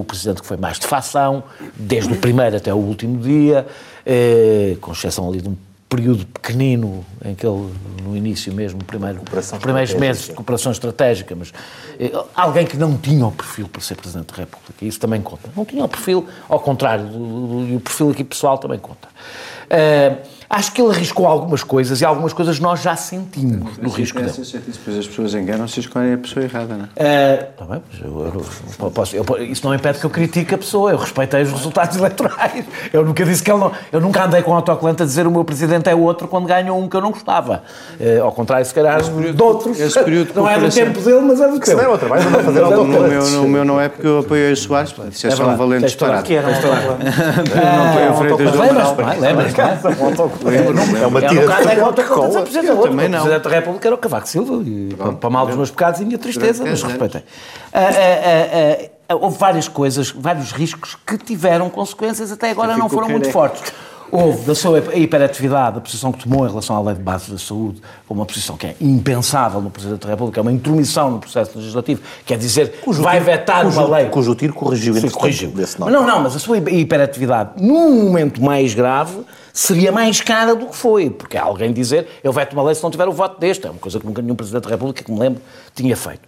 o 0.00 0.02
Presidente 0.02 0.40
que 0.40 0.46
foi 0.48 0.56
mais 0.56 0.78
de 0.78 0.86
fação, 0.86 1.44
desde 1.76 2.10
o 2.10 2.16
primeiro 2.16 2.56
até 2.56 2.72
o 2.72 2.78
último 2.78 3.20
dia, 3.20 3.66
eh, 4.06 4.78
com 4.80 4.92
exceção 4.92 5.28
ali 5.28 5.42
de 5.42 5.48
um 5.50 5.56
período 5.90 6.24
pequenino 6.26 7.04
em 7.22 7.34
que 7.34 7.46
ele, 7.46 7.72
no 8.02 8.16
início 8.16 8.52
mesmo, 8.52 8.82
primeiro, 8.82 9.20
primeiros 9.60 9.94
meses 9.94 10.26
de 10.28 10.32
cooperação 10.32 10.72
estratégica, 10.72 11.36
mas 11.36 11.52
eh, 12.00 12.10
alguém 12.34 12.66
que 12.66 12.78
não 12.78 12.96
tinha 12.96 13.26
o 13.26 13.30
perfil 13.30 13.68
para 13.68 13.82
ser 13.82 13.94
Presidente 13.94 14.32
da 14.32 14.38
República, 14.38 14.84
isso 14.86 14.98
também 14.98 15.20
conta. 15.20 15.50
Não 15.54 15.66
tinha 15.66 15.84
o 15.84 15.88
perfil, 15.88 16.26
ao 16.48 16.58
contrário, 16.60 17.04
e 17.68 17.76
o 17.76 17.80
perfil 17.80 18.10
aqui 18.10 18.24
pessoal 18.24 18.56
também 18.56 18.78
conta. 18.78 19.08
Uh, 19.70 20.16
acho 20.54 20.72
que 20.72 20.80
ele 20.80 20.90
arriscou 20.90 21.26
algumas 21.26 21.64
coisas 21.64 22.00
e 22.00 22.04
algumas 22.04 22.32
coisas 22.32 22.60
nós 22.60 22.80
já 22.80 22.94
sentimos 22.94 23.76
no 23.76 23.88
risco 23.88 24.20
dele. 24.20 24.32
Depois 24.32 24.98
as 24.98 25.06
pessoas 25.06 25.34
enganam-se 25.34 25.80
e 25.80 25.82
escolhem 25.82 26.14
a 26.14 26.18
pessoa 26.18 26.44
errada, 26.44 26.76
não 26.76 26.88
é? 26.96 27.48
Uh, 27.50 27.58
tá 27.58 27.64
bem, 27.64 27.82
mas 27.90 28.78
eu, 28.78 28.90
posso, 28.90 29.16
isso 29.42 29.66
não 29.66 29.74
impede 29.74 29.98
que 29.98 30.06
eu 30.06 30.10
critique 30.10 30.54
a 30.54 30.58
pessoa, 30.58 30.92
eu 30.92 30.96
respeitei 30.96 31.42
os 31.42 31.50
resultados 31.50 31.96
eleitorais. 31.98 32.64
Eu 32.92 33.04
nunca 33.04 33.24
disse 33.24 33.42
que 33.42 33.50
ele 33.50 33.58
não. 33.58 33.72
Eu 33.90 34.00
nunca 34.00 34.24
andei 34.24 34.42
com 34.42 34.52
o 34.52 34.54
autocolante 34.54 35.02
a 35.02 35.06
dizer 35.06 35.26
o 35.26 35.30
meu 35.30 35.44
presidente 35.44 35.88
é 35.88 35.94
outro 35.94 36.28
quando 36.28 36.46
ganhou 36.46 36.78
um 36.78 36.88
que 36.88 36.96
eu 36.96 37.00
não 37.00 37.10
gostava. 37.10 37.64
Uh, 37.98 38.22
ao 38.22 38.30
contrário, 38.30 38.64
se 38.64 38.72
calhar, 38.72 39.02
de 39.02 39.42
outros. 39.42 39.76
Não 40.34 40.48
é 40.48 40.58
do 40.58 40.70
tempo 40.70 41.00
dele, 41.00 41.20
mas 41.20 41.40
é 41.40 41.48
do 41.48 41.58
tempo. 41.58 41.76
Não 41.76 41.84
é 41.84 41.88
outra, 41.88 42.08
vai 42.08 42.20
fazer 42.20 42.62
o 42.62 43.48
meu, 43.48 43.64
não 43.64 43.80
é 43.80 43.88
porque 43.88 44.06
eu 44.06 44.20
apoiei 44.20 44.52
o 44.52 44.56
Soares, 44.56 44.94
isso 45.10 45.26
é, 45.26 45.30
só 45.30 45.48
um 45.48 45.56
valente 45.56 45.94
Eu 46.04 46.42
não 46.42 47.88
apoio 47.88 48.10
o 48.10 48.14
Freitas 48.16 48.52
do 48.52 48.62
Amaral. 48.62 48.96
Lembras, 49.18 49.52
é 50.50 51.06
uma 51.06 51.20
tira 51.20 51.74
de 51.74 51.80
Coca-Cola. 51.80 52.40
O 52.40 52.42
Presidente 52.42 53.42
da 53.42 53.50
República 53.50 53.88
era 53.88 53.94
o 53.94 53.98
Cavaco 53.98 54.28
Silva, 54.28 54.62
e 54.64 54.94
para 55.20 55.30
mal 55.30 55.46
dos 55.46 55.56
meus 55.56 55.70
pecados 55.70 56.00
e 56.00 56.04
minha 56.04 56.18
tristeza, 56.18 56.64
mas 56.64 56.82
respeitei. 56.82 57.22
Ah, 57.72 57.80
ah, 57.80 58.90
ah, 59.08 59.14
houve 59.16 59.38
várias 59.38 59.68
coisas, 59.68 60.10
vários 60.10 60.52
riscos 60.52 60.96
que 61.06 61.18
tiveram 61.18 61.68
consequências, 61.68 62.32
até 62.32 62.50
agora 62.50 62.76
não 62.76 62.88
foram 62.88 63.08
muito 63.08 63.30
fortes. 63.30 63.72
Houve 64.10 64.44
da 64.44 64.54
sua 64.54 64.78
hiperatividade, 64.94 65.78
a 65.78 65.80
posição 65.80 66.12
que 66.12 66.22
tomou 66.22 66.46
em 66.46 66.48
relação 66.48 66.76
à 66.76 66.80
lei 66.80 66.94
de 66.94 67.02
base 67.02 67.30
da 67.30 67.38
saúde, 67.38 67.80
uma 68.08 68.24
posição 68.24 68.56
que 68.56 68.66
é 68.66 68.76
impensável 68.80 69.60
no 69.60 69.70
Presidente 69.70 70.02
da 70.02 70.08
República, 70.08 70.40
é 70.40 70.42
uma 70.42 70.52
intromissão 70.52 71.10
no 71.10 71.18
processo 71.18 71.58
legislativo, 71.58 72.00
quer 72.24 72.38
dizer, 72.38 72.80
cujo 72.80 73.02
vai 73.02 73.14
tiro, 73.14 73.24
vetar 73.26 73.64
cujo, 73.64 73.80
uma 73.80 73.96
lei. 73.96 74.08
Cujo 74.08 74.34
tiro 74.34 74.54
corrigiu, 74.54 74.94
Sim, 74.94 75.08
corrigiu. 75.10 75.50
Desse 75.50 75.80
não, 75.80 75.90
não, 75.90 76.20
mas 76.20 76.36
a 76.36 76.38
sua 76.38 76.58
hiperatividade, 76.58 77.50
num 77.60 78.04
momento 78.04 78.42
mais 78.42 78.74
grave, 78.74 79.20
seria 79.52 79.90
mais 79.90 80.20
cara 80.20 80.54
do 80.54 80.66
que 80.66 80.76
foi, 80.76 81.10
porque 81.10 81.36
há 81.36 81.42
alguém 81.44 81.72
dizer, 81.72 82.06
eu 82.22 82.32
veto 82.32 82.52
uma 82.52 82.62
lei 82.62 82.74
se 82.74 82.82
não 82.82 82.90
tiver 82.90 83.08
o 83.08 83.12
voto 83.12 83.40
deste, 83.40 83.66
é 83.66 83.70
uma 83.70 83.78
coisa 83.78 83.98
que 83.98 84.06
nunca 84.06 84.22
nenhum 84.22 84.34
Presidente 84.34 84.64
da 84.64 84.70
República, 84.70 85.02
que 85.02 85.10
me 85.10 85.18
lembro, 85.18 85.40
tinha 85.74 85.96
feito 85.96 86.22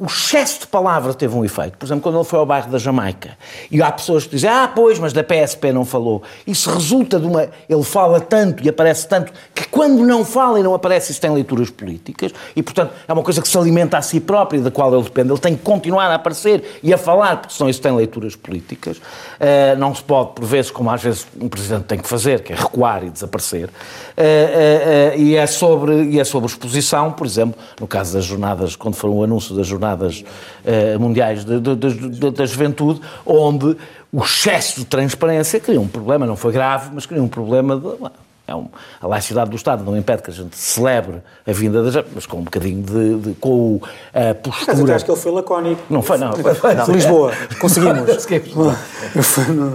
o 0.00 0.06
excesso 0.06 0.60
de 0.60 0.66
palavra 0.66 1.14
teve 1.14 1.34
um 1.34 1.44
efeito. 1.44 1.78
Por 1.78 1.86
exemplo, 1.86 2.02
quando 2.02 2.16
ele 2.16 2.24
foi 2.24 2.38
ao 2.38 2.46
bairro 2.46 2.70
da 2.70 2.78
Jamaica 2.78 3.36
e 3.70 3.80
há 3.80 3.90
pessoas 3.92 4.24
que 4.24 4.30
dizem, 4.30 4.50
ah, 4.50 4.70
pois, 4.74 4.98
mas 4.98 5.12
da 5.12 5.22
PSP 5.22 5.72
não 5.72 5.84
falou. 5.84 6.22
Isso 6.46 6.70
resulta 6.70 7.20
de 7.20 7.26
uma. 7.26 7.48
Ele 7.68 7.82
fala 7.84 8.20
tanto 8.20 8.64
e 8.64 8.68
aparece 8.68 9.06
tanto 9.06 9.32
que 9.54 9.68
quando 9.68 10.04
não 10.04 10.24
fala 10.24 10.58
e 10.58 10.62
não 10.62 10.74
aparece, 10.74 11.12
isso 11.12 11.20
tem 11.20 11.30
leituras 11.30 11.70
políticas 11.70 12.32
e, 12.56 12.62
portanto, 12.62 12.92
é 13.06 13.12
uma 13.12 13.22
coisa 13.22 13.40
que 13.40 13.48
se 13.48 13.56
alimenta 13.56 13.96
a 13.96 14.02
si 14.02 14.18
próprio 14.18 14.60
e 14.60 14.62
da 14.62 14.70
qual 14.70 14.92
ele 14.92 15.04
depende. 15.04 15.30
Ele 15.30 15.38
tem 15.38 15.56
que 15.56 15.62
continuar 15.62 16.10
a 16.10 16.14
aparecer 16.14 16.80
e 16.82 16.92
a 16.92 16.98
falar, 16.98 17.36
porque 17.36 17.54
senão 17.54 17.70
isso 17.70 17.80
tem 17.80 17.94
leituras 17.94 18.34
políticas. 18.34 18.96
Uh, 18.96 19.78
não 19.78 19.94
se 19.94 20.02
pode, 20.02 20.32
por 20.32 20.44
vezes, 20.44 20.70
como 20.70 20.90
às 20.90 21.02
vezes 21.02 21.26
um 21.40 21.48
presidente 21.48 21.84
tem 21.84 21.98
que 21.98 22.08
fazer, 22.08 22.42
que 22.42 22.52
é 22.52 22.56
recuar 22.56 23.04
e 23.04 23.10
desaparecer. 23.10 23.68
Uh, 23.68 25.14
uh, 25.16 25.18
e, 25.18 25.36
é 25.36 25.46
sobre, 25.46 26.04
e 26.10 26.18
é 26.18 26.24
sobre 26.24 26.48
exposição, 26.48 27.12
por 27.12 27.26
exemplo, 27.26 27.58
no 27.80 27.86
caso 27.86 28.14
das 28.14 28.24
jornadas, 28.24 28.74
quando 28.74 28.94
foram 28.94 29.27
anúncio 29.28 29.54
das 29.54 29.66
Jornadas 29.66 30.24
uh, 30.64 31.00
Mundiais 31.00 31.44
de, 31.44 31.60
da 31.60 32.46
Juventude, 32.46 33.00
onde 33.24 33.76
o 34.10 34.22
excesso 34.22 34.80
de 34.80 34.86
transparência 34.86 35.60
criou 35.60 35.84
um 35.84 35.88
problema, 35.88 36.26
não 36.26 36.36
foi 36.36 36.52
grave, 36.52 36.90
mas 36.92 37.06
criou 37.06 37.24
um 37.24 37.28
problema 37.28 37.76
de, 37.76 38.10
é 38.48 38.54
um, 38.54 38.66
a 38.98 39.06
laicidade 39.06 39.50
do 39.50 39.56
Estado 39.56 39.84
não 39.84 39.94
impede 39.94 40.22
que 40.22 40.30
a 40.30 40.32
gente 40.32 40.56
celebre 40.56 41.16
a 41.46 41.52
vinda 41.52 41.82
das 41.82 42.02
mas 42.14 42.24
com 42.24 42.38
um 42.38 42.44
bocadinho 42.44 42.82
de, 42.82 43.18
de 43.18 43.34
com 43.34 43.78
a 44.14 44.34
postura. 44.34 44.76
Mas 44.78 44.88
eu 44.88 44.94
acho 44.94 45.04
que 45.04 45.10
ele 45.10 45.20
foi 45.20 45.32
lacónico. 45.32 45.82
Não 45.90 46.00
foi, 46.00 46.16
não. 46.16 46.32
Foi, 46.32 46.74
não. 46.74 46.86
Lisboa, 46.86 47.32
conseguimos. 47.60 48.08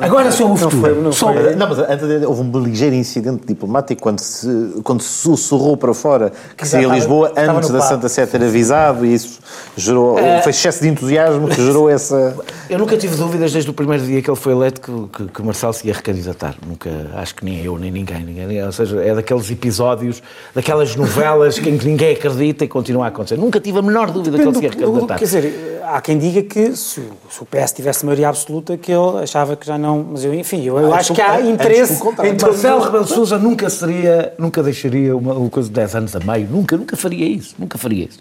Agora 0.02 0.32
sobre 0.32 0.54
o 0.54 0.58
futuro. 0.58 1.02
Não, 1.02 1.14
foi, 1.14 1.34
não, 1.36 1.44
foi. 1.44 1.56
não, 1.56 1.70
mas 1.70 1.78
antes 1.78 2.08
de, 2.08 2.26
houve 2.26 2.42
um 2.42 2.64
ligeiro 2.64 2.96
incidente 2.96 3.46
diplomático 3.46 4.02
quando 4.02 4.20
se, 4.20 4.82
quando 4.84 5.04
se 5.04 5.10
sussurrou 5.10 5.78
para 5.78 5.94
fora 5.94 6.32
que 6.58 6.68
seria 6.68 6.88
Lisboa 6.88 7.32
antes 7.38 7.70
da 7.70 7.82
Santa 7.82 8.10
Sé 8.10 8.26
ter 8.26 8.42
avisado 8.42 9.06
e 9.06 9.14
isso 9.14 9.40
gerou, 9.78 10.18
é... 10.18 10.42
foi 10.42 10.50
excesso 10.50 10.82
de 10.82 10.90
entusiasmo 10.90 11.48
que 11.48 11.56
gerou 11.56 11.90
essa... 11.90 12.36
Eu 12.68 12.80
nunca 12.80 12.98
tive 12.98 13.16
dúvidas 13.16 13.54
desde 13.54 13.70
o 13.70 13.74
primeiro 13.74 14.04
dia 14.04 14.20
que 14.22 14.30
ele 14.30 14.38
foi 14.38 14.54
eleito 14.54 14.82
que, 14.82 14.92
que, 15.10 15.32
que 15.32 15.44
Marcelo 15.44 15.74
se 15.74 15.88
ia 15.88 15.94
recandidatar. 15.94 16.56
Nunca, 16.66 16.90
acho 17.16 17.36
que 17.36 17.46
nem 17.46 17.64
eu, 17.64 17.78
nem 17.78 17.92
ninguém, 17.92 18.24
ninguém. 18.24 18.63
Ou 18.66 18.72
seja, 18.72 19.02
é 19.02 19.14
daqueles 19.14 19.50
episódios, 19.50 20.22
daquelas 20.54 20.96
novelas 20.96 21.58
em 21.58 21.78
que 21.78 21.86
ninguém 21.86 22.16
acredita 22.16 22.66
e 22.66 22.68
continua 22.68 23.06
a 23.06 23.08
acontecer. 23.10 23.38
Nunca 23.38 23.60
tive 23.60 23.80
a 23.80 23.82
menor 23.82 24.12
dúvida 24.12 24.38
Depende 24.38 24.60
que 24.60 24.66
ele 24.66 24.72
se 24.72 24.78
ia 24.78 24.82
recandidatar. 24.82 25.18
Quer 25.20 25.26
dizer, 25.26 25.82
há 25.84 26.02
quem 26.02 26.18
diga 26.18 26.42
que 26.44 26.76
se, 26.76 27.00
o 27.00 27.46
PS 27.46 27.72
tivesse 27.74 28.06
maioria 28.06 28.30
absoluta 28.30 28.78
que 28.78 28.92
ele 28.92 29.24
achava 29.24 29.56
que 29.56 29.66
já 29.66 29.78
não... 29.78 30.06
Mas 30.12 30.24
eu, 30.24 30.34
enfim, 30.34 30.64
eu, 30.64 30.80
eu 30.80 30.94
ah, 30.94 30.98
acho 30.98 31.14
que 31.14 31.22
há 31.22 31.42
interesse... 31.42 32.02
Em 32.24 32.42
Marcelo 32.42 32.82
Rebelo 32.82 33.04
de 33.06 33.14
Sousa 33.14 33.38
nunca 33.38 33.70
seria, 33.70 34.34
nunca 34.38 34.64
deixaria 34.64 35.16
uma, 35.16 35.34
uma 35.34 35.50
coisa 35.50 35.70
de 35.70 35.76
10 35.76 35.96
anos 35.96 36.16
a 36.16 36.20
meio. 36.20 36.48
Nunca, 36.48 36.78
nunca 36.78 36.96
faria 36.96 37.26
isso. 37.26 37.56
Nunca 37.58 37.78
faria 37.78 38.06
isso. 38.06 38.20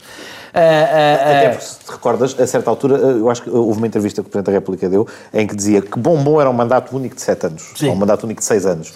Uh, 0.53 0.59
uh, 0.59 1.31
Até 1.31 1.49
porque, 1.49 1.65
se 1.65 1.79
te 1.79 1.91
recordas, 1.91 2.37
a 2.39 2.47
certa 2.47 2.69
altura, 2.69 2.97
eu 2.97 3.31
acho 3.31 3.43
que 3.43 3.51
houve 3.51 3.79
uma 3.79 3.87
entrevista 3.87 4.23
que 4.23 4.29
o 4.29 4.31
Presidente 4.31 4.53
da 4.53 4.53
República 4.53 4.89
deu 4.89 5.07
em 5.33 5.47
que 5.47 5.57
dizia 5.57 5.81
que 5.81 5.99
bom, 5.99 6.23
bom 6.23 6.41
era 6.41 6.51
um 6.51 6.53
mandato 6.53 6.95
único 6.95 7.15
de 7.15 7.23
7 7.23 7.47
anos, 7.47 7.73
Sim. 7.75 7.89
ou 7.89 7.95
um 7.95 7.97
mandato 7.97 8.25
único 8.25 8.41
de 8.41 8.47
6 8.47 8.67
anos. 8.67 8.93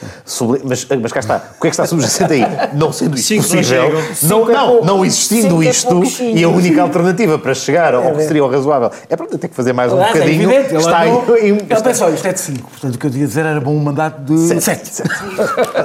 Mas, 0.65 0.85
mas 0.85 1.13
cá 1.13 1.21
está, 1.21 1.37
o 1.57 1.61
que 1.61 1.67
é 1.67 1.71
que 1.71 1.75
está 1.75 1.87
subjacente 1.87 2.33
aí? 2.33 2.43
Não 2.75 2.93
sendo 2.93 3.17
isso 3.17 3.35
possível, 3.37 3.93
não, 4.23 4.45
não, 4.45 4.81
não 4.83 5.05
existindo 5.05 5.63
isto 5.63 6.03
e 6.21 6.45
a 6.45 6.49
única 6.49 6.83
alternativa 6.83 7.39
para 7.39 7.55
chegar 7.55 7.95
ao 7.95 8.15
que 8.15 8.23
seria 8.25 8.45
o 8.45 8.49
razoável 8.49 8.91
é 9.09 9.17
para 9.17 9.27
ter 9.27 9.49
que 9.49 9.55
fazer 9.55 9.73
mais 9.73 9.93
um 9.93 9.97
bocadinho. 9.97 10.51
É 10.51 10.57
evidente, 10.57 10.77
está 10.77 11.07
ele, 11.07 11.33
aí, 11.33 11.49
ele 11.71 11.83
pensou, 11.83 12.13
isto 12.13 12.27
é 12.27 12.33
de 12.33 12.41
5, 12.41 12.71
portanto 12.71 12.95
o 12.95 12.99
que 12.99 13.07
eu 13.07 13.11
ia 13.11 13.27
dizer 13.27 13.47
era 13.47 13.61
bom 13.61 13.75
um 13.75 13.83
mandato 13.83 14.21
de 14.23 14.61
7. 14.61 15.03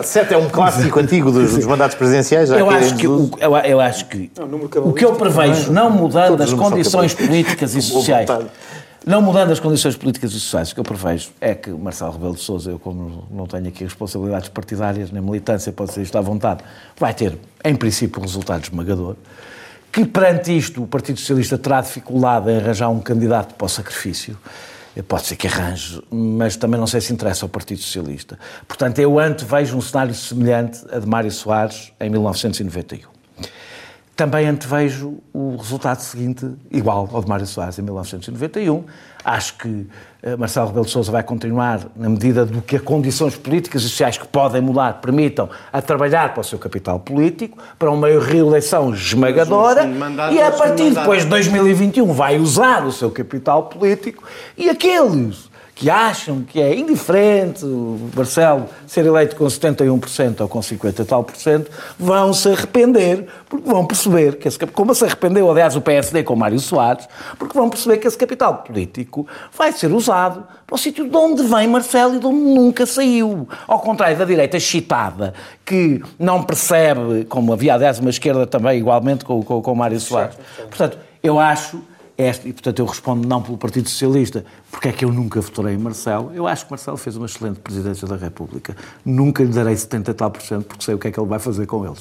7 0.04 0.34
é 0.34 0.38
um 0.38 0.50
clássico 0.50 1.00
antigo 1.00 1.32
dos, 1.32 1.54
dos 1.54 1.66
mandatos 1.66 1.96
presidenciais. 1.96 2.50
Eu 2.50 2.70
acho, 2.70 2.96
que, 2.96 3.08
o, 3.08 3.30
eu, 3.40 3.56
eu 3.58 3.80
acho 3.80 4.06
que 4.08 4.32
o 4.76 4.94
que 4.94 5.06
eu 5.06 5.14
prevejo, 5.14 5.61
não 5.68 5.89
mudando 5.89 6.41
as 6.41 6.53
condições 6.53 7.14
políticas 7.14 7.76
e 7.76 7.82
sociais. 7.82 8.30
Não 9.03 9.20
mudando 9.20 9.51
as 9.51 9.59
condições 9.59 9.95
políticas 9.95 10.32
e 10.32 10.39
sociais, 10.39 10.72
o 10.72 10.76
que 10.76 10.80
eu 10.80 10.84
prevejo 10.84 11.32
é 11.41 11.55
que 11.55 11.72
Marcelo 11.72 12.12
Rebelo 12.12 12.36
de 12.36 12.41
Sousa, 12.41 12.70
eu 12.70 12.78
como 12.78 13.28
não 13.32 13.47
tenho 13.47 13.68
aqui 13.68 13.84
responsabilidades 13.84 14.49
partidárias, 14.49 15.09
nem 15.09 15.20
militância, 15.20 15.72
pode 15.72 15.91
ser 15.91 16.03
isto 16.03 16.16
à 16.20 16.22
vontade, 16.22 16.64
vai 16.99 17.12
ter, 17.12 17.36
em 17.66 17.76
princípio, 17.76 18.20
um 18.20 18.22
resultado 18.22 18.64
esmagador, 18.64 19.16
que 19.91 20.05
perante 20.05 20.55
isto 20.55 20.84
o 20.84 20.88
Partido 20.88 21.20
Socialista 21.20 21.57
terá 21.57 21.82
dificuldade 21.82 22.51
em 22.51 22.57
arranjar 22.57 22.89
um 22.89 22.99
candidato 22.99 23.55
para 23.55 23.66
o 23.66 23.70
sacrifício, 23.70 24.38
pode 25.07 25.26
ser 25.26 25.36
que 25.36 25.47
arranje, 25.47 25.99
mas 26.12 26.55
também 26.55 26.80
não 26.80 26.86
sei 26.86 27.01
se 27.01 27.12
interessa 27.12 27.43
ao 27.43 27.49
Partido 27.49 27.82
Socialista. 27.82 28.38
Portanto, 28.68 28.99
eu 28.99 29.18
antevejo 29.20 29.76
um 29.76 29.82
cenário 29.82 30.14
semelhante 30.14 30.80
a 30.91 30.99
de 30.99 31.07
Mário 31.07 31.32
Soares 31.32 31.91
em 31.99 32.07
1991 32.07 33.09
também 34.16 34.47
antevejo 34.47 35.18
o 35.34 35.55
resultado 35.55 35.99
seguinte 35.99 36.49
igual 36.70 37.09
ao 37.12 37.22
de 37.22 37.30
Mário 37.30 37.45
Soares 37.45 37.80
em 37.80 37.82
1991. 37.82 38.84
Acho 39.24 39.57
que 39.57 39.88
eh, 40.24 40.36
Marcelo 40.36 40.68
Rebelo 40.68 40.86
de 40.86 40.91
Sousa 40.91 41.12
vai 41.12 41.24
continuar, 41.24 41.82
na 41.95 42.09
medida 42.09 42.45
do 42.45 42.62
que 42.62 42.76
as 42.76 42.82
condições 42.82 43.36
políticas 43.36 43.84
e 43.84 43.89
sociais 43.89 44.18
que 44.18 44.28
podem 44.28 44.62
mudar 44.62 45.01
permitam, 45.01 45.49
a 45.72 45.82
trabalhar 45.82 46.34
para 46.34 46.41
o 46.41 46.43
seu 46.43 46.57
capital 46.57 46.99
político, 46.99 47.57
para 47.78 47.91
uma 47.91 48.07
reeleição 48.07 48.93
esmagadora, 48.93 49.88
e 50.32 50.41
a 50.41 50.51
partir 50.51 50.91
depois 50.91 51.24
de 51.24 51.30
2021 51.30 52.12
vai 52.14 52.39
usar 52.39 52.86
o 52.86 52.91
seu 52.91 53.12
capital 53.12 53.64
político 53.64 54.24
e 54.57 54.70
aqueles 54.70 55.51
que 55.74 55.90
acham 55.90 56.42
que 56.44 56.62
é 56.62 56.76
indiferente 56.76 57.66
o 57.66 58.10
Marcelo 58.16 58.66
ser 58.86 59.06
eleito 59.06 59.36
com 59.36 59.46
71% 59.46 60.42
ou 60.42 60.48
com 60.48 60.62
50 60.62 61.06
tal 61.06 61.24
por 61.24 61.36
cento, 61.36 61.72
vão 61.98 62.34
se 62.34 62.50
arrepender, 62.50 63.28
porque 63.50 63.70
vão 63.70 63.86
perceber 63.86 64.38
que 64.38 64.48
esse 64.48 64.60
como 64.68 64.94
se 64.94 65.04
arrependeu, 65.06 65.50
aliás, 65.50 65.76
o 65.76 65.82
PSD 65.82 66.24
com 66.24 66.36
Mário 66.36 66.60
Soares, 66.60 67.08
porque 67.38 67.58
vão 67.58 67.70
perceber 67.70 67.98
que 67.98 68.08
esse 68.08 68.18
capital 68.18 68.58
político 68.58 69.26
vai 69.58 69.72
ser 69.72 69.92
usado 69.92 70.46
para 70.68 70.76
o 70.76 70.78
sítio 70.78 71.10
de 71.10 71.18
onde 71.18 71.44
vem 71.44 71.68
Marcelo 71.68 72.16
e 72.16 72.20
de 72.20 72.26
onde 72.26 72.40
nunca 72.40 72.86
saiu. 72.86 73.48
Ao 73.68 73.80
contrário 73.80 74.18
da 74.18 74.26
direita 74.26 74.60
chitada, 74.60 75.34
que 75.66 76.02
não 76.20 76.44
percebe, 76.44 77.26
como 77.26 77.54
havia, 77.54 77.74
aliás, 77.74 78.00
uma 78.00 78.10
esquerda 78.10 78.46
também, 78.46 78.78
igualmente 78.78 79.26
com, 79.26 79.42
com, 79.44 79.62
com 79.62 79.76
Mário 79.76 80.00
Soares. 80.00 80.36
Portanto, 80.70 80.98
eu 81.24 81.40
acho 81.40 81.82
esta, 82.18 82.47
e 82.47 82.53
portanto 82.53 82.80
eu 82.80 82.86
respondo 82.86 83.28
não 83.28 83.41
pelo 83.41 83.57
Partido 83.57 83.89
Socialista, 83.89 84.45
porque 84.70 84.89
é 84.89 84.91
que 84.91 85.05
eu 85.05 85.12
nunca 85.12 85.41
votarei 85.41 85.76
em 85.76 85.78
Marcelo. 85.78 86.32
Eu 86.34 86.47
acho 86.47 86.66
que 86.66 86.72
Marcelo 86.72 86.97
fez 86.97 87.16
uma 87.16 87.26
excelente 87.26 87.59
presidência 87.59 88.07
da 88.07 88.16
República. 88.16 88.76
Nunca 89.03 89.43
lhe 89.43 89.51
darei 89.51 89.76
70 89.76 90.14
tal 90.14 90.32
por 90.32 90.41
cento, 90.41 90.66
porque 90.66 90.84
sei 90.84 90.95
o 90.95 90.99
que 90.99 91.07
é 91.07 91.12
que 91.12 91.20
ele 91.20 91.28
vai 91.28 91.39
fazer 91.39 91.66
com 91.66 91.86
eles. 91.86 91.99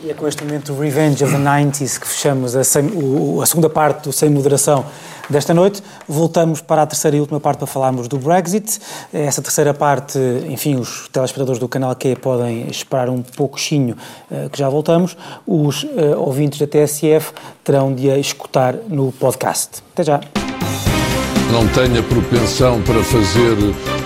E 0.00 0.10
é 0.10 0.14
com 0.14 0.28
este 0.28 0.44
momento 0.44 0.78
Revenge 0.78 1.24
of 1.24 1.32
the 1.32 1.40
90s 1.40 1.98
que 1.98 2.06
fechamos 2.06 2.54
a, 2.54 2.62
sem, 2.62 2.86
o, 2.94 3.42
a, 3.42 3.46
segunda 3.46 3.68
parte 3.68 4.04
do 4.04 4.12
Sem 4.12 4.30
Moderação 4.30 4.86
desta 5.28 5.52
noite. 5.52 5.82
Voltamos 6.06 6.60
para 6.60 6.82
a 6.82 6.86
terceira 6.86 7.16
e 7.16 7.20
última 7.20 7.40
parte 7.40 7.58
para 7.58 7.66
falarmos 7.66 8.06
do 8.06 8.16
Brexit. 8.16 8.78
Essa 9.12 9.42
terceira 9.42 9.74
parte, 9.74 10.16
enfim, 10.48 10.76
os 10.76 11.08
telespectadores 11.08 11.58
do 11.58 11.66
canal 11.66 11.96
Q 11.96 12.14
podem 12.14 12.70
esperar 12.70 13.08
um 13.08 13.22
pouquinho 13.22 13.96
uh, 14.30 14.48
que 14.50 14.58
já 14.58 14.68
voltamos. 14.68 15.16
Os 15.44 15.82
uh, 15.82 15.88
ouvintes 16.16 16.60
da 16.60 16.66
TSF 16.68 17.32
terão 17.64 17.92
de 17.92 18.08
a 18.08 18.16
escutar 18.16 18.76
no 18.88 19.10
podcast. 19.10 19.82
Até 19.92 20.04
já 20.04 20.20
não 21.52 21.66
tenha 21.68 22.02
propensão 22.02 22.80
para 22.82 23.02
fazer 23.02 23.56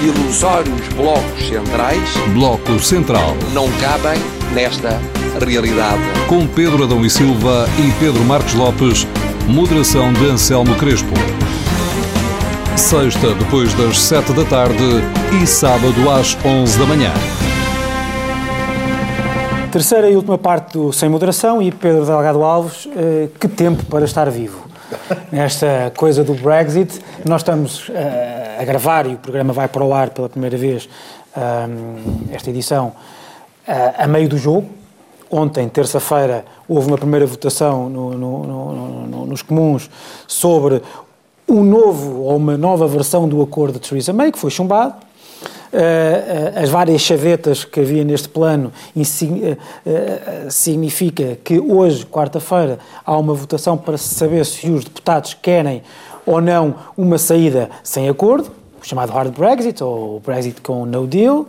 ilusórios 0.00 0.88
blocos 0.94 1.48
centrais. 1.48 2.16
Bloco 2.32 2.78
Central. 2.78 3.34
Não 3.52 3.68
cabem 3.80 4.20
nesta 4.54 5.00
realidade. 5.44 6.00
Com 6.28 6.46
Pedro 6.46 6.84
Adão 6.84 7.04
e 7.04 7.10
Silva 7.10 7.66
e 7.78 7.90
Pedro 7.98 8.22
Marcos 8.24 8.54
Lopes, 8.54 9.06
moderação 9.48 10.12
de 10.12 10.24
Anselmo 10.30 10.74
Crespo. 10.76 11.14
Sexta, 12.76 13.34
depois 13.34 13.74
das 13.74 13.98
sete 13.98 14.32
da 14.32 14.44
tarde 14.44 15.02
e 15.42 15.46
sábado 15.46 16.10
às 16.10 16.36
onze 16.44 16.78
da 16.78 16.86
manhã. 16.86 17.12
Terceira 19.72 20.08
e 20.08 20.14
última 20.14 20.38
parte 20.38 20.78
do 20.78 20.92
Sem 20.92 21.08
Moderação 21.08 21.60
e 21.60 21.72
Pedro 21.72 22.06
Delgado 22.06 22.42
Alves, 22.42 22.88
eh, 22.96 23.28
que 23.38 23.48
tempo 23.48 23.84
para 23.86 24.04
estar 24.04 24.30
vivo 24.30 24.68
nesta 25.30 25.92
coisa 25.96 26.24
do 26.24 26.34
Brexit. 26.34 27.00
Nós 27.24 27.42
estamos 27.42 27.88
uh, 27.88 27.92
a 28.58 28.64
gravar 28.64 29.06
e 29.06 29.14
o 29.14 29.18
programa 29.18 29.52
vai 29.52 29.68
para 29.68 29.84
o 29.84 29.94
ar 29.94 30.10
pela 30.10 30.28
primeira 30.28 30.56
vez, 30.56 30.88
um, 31.36 32.34
esta 32.34 32.50
edição, 32.50 32.88
uh, 33.68 33.94
a 33.96 34.06
meio 34.06 34.28
do 34.28 34.36
jogo. 34.36 34.68
Ontem, 35.30 35.68
terça-feira, 35.68 36.44
houve 36.66 36.88
uma 36.88 36.98
primeira 36.98 37.26
votação 37.26 37.88
no, 37.88 38.10
no, 38.16 38.46
no, 39.06 39.26
nos 39.26 39.42
comuns 39.42 39.90
sobre 40.26 40.82
um 41.46 41.62
novo 41.62 42.22
ou 42.22 42.36
uma 42.36 42.56
nova 42.56 42.86
versão 42.88 43.28
do 43.28 43.40
acordo 43.42 43.78
de 43.78 43.88
Theresa 43.88 44.12
May, 44.12 44.32
que 44.32 44.38
foi 44.38 44.50
chumbado. 44.50 44.94
Eh, 45.70 46.52
eh, 46.56 46.62
as 46.62 46.70
várias 46.70 47.02
chavetas 47.02 47.62
que 47.62 47.80
havia 47.80 48.02
neste 48.02 48.28
plano 48.28 48.72
eh, 48.96 49.56
significa 50.48 51.38
que 51.44 51.60
hoje, 51.60 52.06
quarta-feira, 52.06 52.78
há 53.04 53.16
uma 53.18 53.34
votação 53.34 53.76
para 53.76 53.98
saber 53.98 54.46
se 54.46 54.70
os 54.70 54.84
deputados 54.84 55.34
querem 55.34 55.82
ou 56.28 56.40
não 56.40 56.74
uma 56.96 57.18
saída 57.18 57.70
sem 57.82 58.08
acordo, 58.08 58.50
o 58.80 58.86
chamado 58.86 59.10
hard 59.12 59.34
Brexit 59.36 59.82
ou 59.82 60.20
Brexit 60.20 60.60
com 60.60 60.84
no 60.84 61.06
deal. 61.06 61.46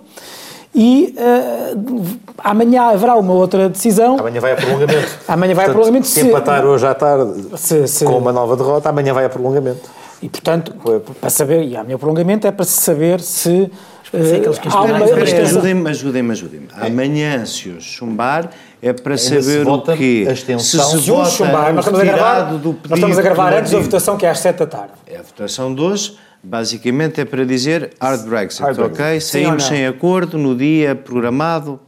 E 0.73 1.15
uh, 1.17 2.05
amanhã 2.37 2.83
haverá 2.83 3.15
uma 3.15 3.33
outra 3.33 3.67
decisão. 3.67 4.19
Amanhã 4.19 4.39
vai 4.39 4.53
a 4.53 4.55
prolongamento. 4.55 5.09
amanhã 5.27 5.55
vai 5.55 5.65
Portanto, 5.65 5.69
a 5.69 5.73
prolongamento. 5.73 6.07
Se, 6.07 6.21
se 6.21 6.27
empatar 6.27 6.65
hoje 6.65 6.85
à 6.85 6.93
tarde 6.93 7.57
se, 7.57 7.87
se, 7.87 8.05
com 8.05 8.17
uma 8.17 8.31
nova 8.31 8.55
derrota, 8.55 8.87
amanhã 8.89 9.13
vai 9.13 9.25
a 9.25 9.29
prolongamento. 9.29 9.89
E, 10.21 10.29
portanto, 10.29 10.73
para 11.19 11.29
saber, 11.29 11.63
e 11.63 11.75
há 11.75 11.83
meu 11.83 11.97
prolongamento, 11.97 12.45
é 12.45 12.51
para 12.51 12.65
saber 12.65 13.19
se. 13.19 13.71
Uh, 14.11 15.43
ajudem-me, 15.43 15.89
ajudem-me, 15.89 16.31
ajudem-me. 16.31 16.67
Amanhã, 16.73 17.45
se 17.45 17.69
o 17.69 17.79
chumbar, 17.79 18.49
é 18.81 18.91
para 18.91 19.17
saber 19.17 19.67
o 19.67 19.81
quê? 19.81 20.25
Se 20.35 20.59
se, 20.59 20.79
se 20.79 21.09
vota 21.11 21.29
chumbar, 21.29 21.73
nós 21.73 21.85
estamos 21.85 22.01
a 22.01 22.03
gravar, 22.03 22.51
nós 22.51 22.97
estamos 22.97 23.19
a 23.19 23.21
gravar 23.21 23.53
antes 23.53 23.71
da 23.71 23.79
votação, 23.79 24.17
que 24.17 24.25
é 24.25 24.29
às 24.29 24.39
7 24.39 24.57
da 24.57 24.65
tarde. 24.65 24.93
É 25.05 25.17
a 25.17 25.21
votação 25.21 25.73
de 25.73 25.81
hoje. 25.81 26.17
Basicamente 26.41 27.19
é 27.19 27.25
para 27.25 27.45
dizer 27.45 27.91
hard 27.99 28.25
Brexit, 28.25 28.63
hard 28.63 28.79
ok? 28.79 28.91
Brexit. 28.95 29.31
Saímos 29.31 29.63
sem 29.65 29.85
acordo 29.85 30.37
no 30.37 30.55
dia 30.55 30.95
programado. 30.95 31.79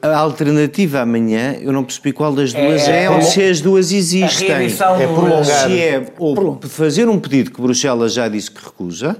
A 0.00 0.16
alternativa 0.16 1.00
amanhã, 1.00 1.56
eu 1.60 1.72
não 1.72 1.82
percebi 1.82 2.12
qual 2.12 2.32
das 2.32 2.52
duas 2.52 2.86
é, 2.86 3.00
é, 3.00 3.04
é 3.04 3.10
ou 3.10 3.20
se 3.20 3.42
as 3.42 3.60
duas 3.60 3.90
existem. 3.90 4.48
é 4.52 5.06
prolongar. 5.08 5.44
Se 5.44 5.80
é 5.80 6.06
ou 6.16 6.60
fazer 6.62 7.08
um 7.08 7.18
pedido 7.18 7.50
que 7.50 7.60
Bruxelas 7.60 8.12
já 8.12 8.28
disse 8.28 8.48
que 8.48 8.64
recusa. 8.64 9.16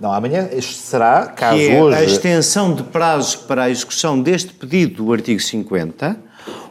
Não, 0.00 0.12
amanhã 0.12 0.48
será, 0.60 1.26
caso 1.26 1.58
que 1.58 1.68
é 1.68 1.82
hoje... 1.82 1.96
a 1.96 2.04
extensão 2.04 2.74
de 2.74 2.82
prazos 2.82 3.36
para 3.36 3.64
a 3.64 3.70
execução 3.70 4.20
deste 4.20 4.52
pedido 4.52 5.04
do 5.04 5.12
artigo 5.12 5.40
50, 5.40 6.16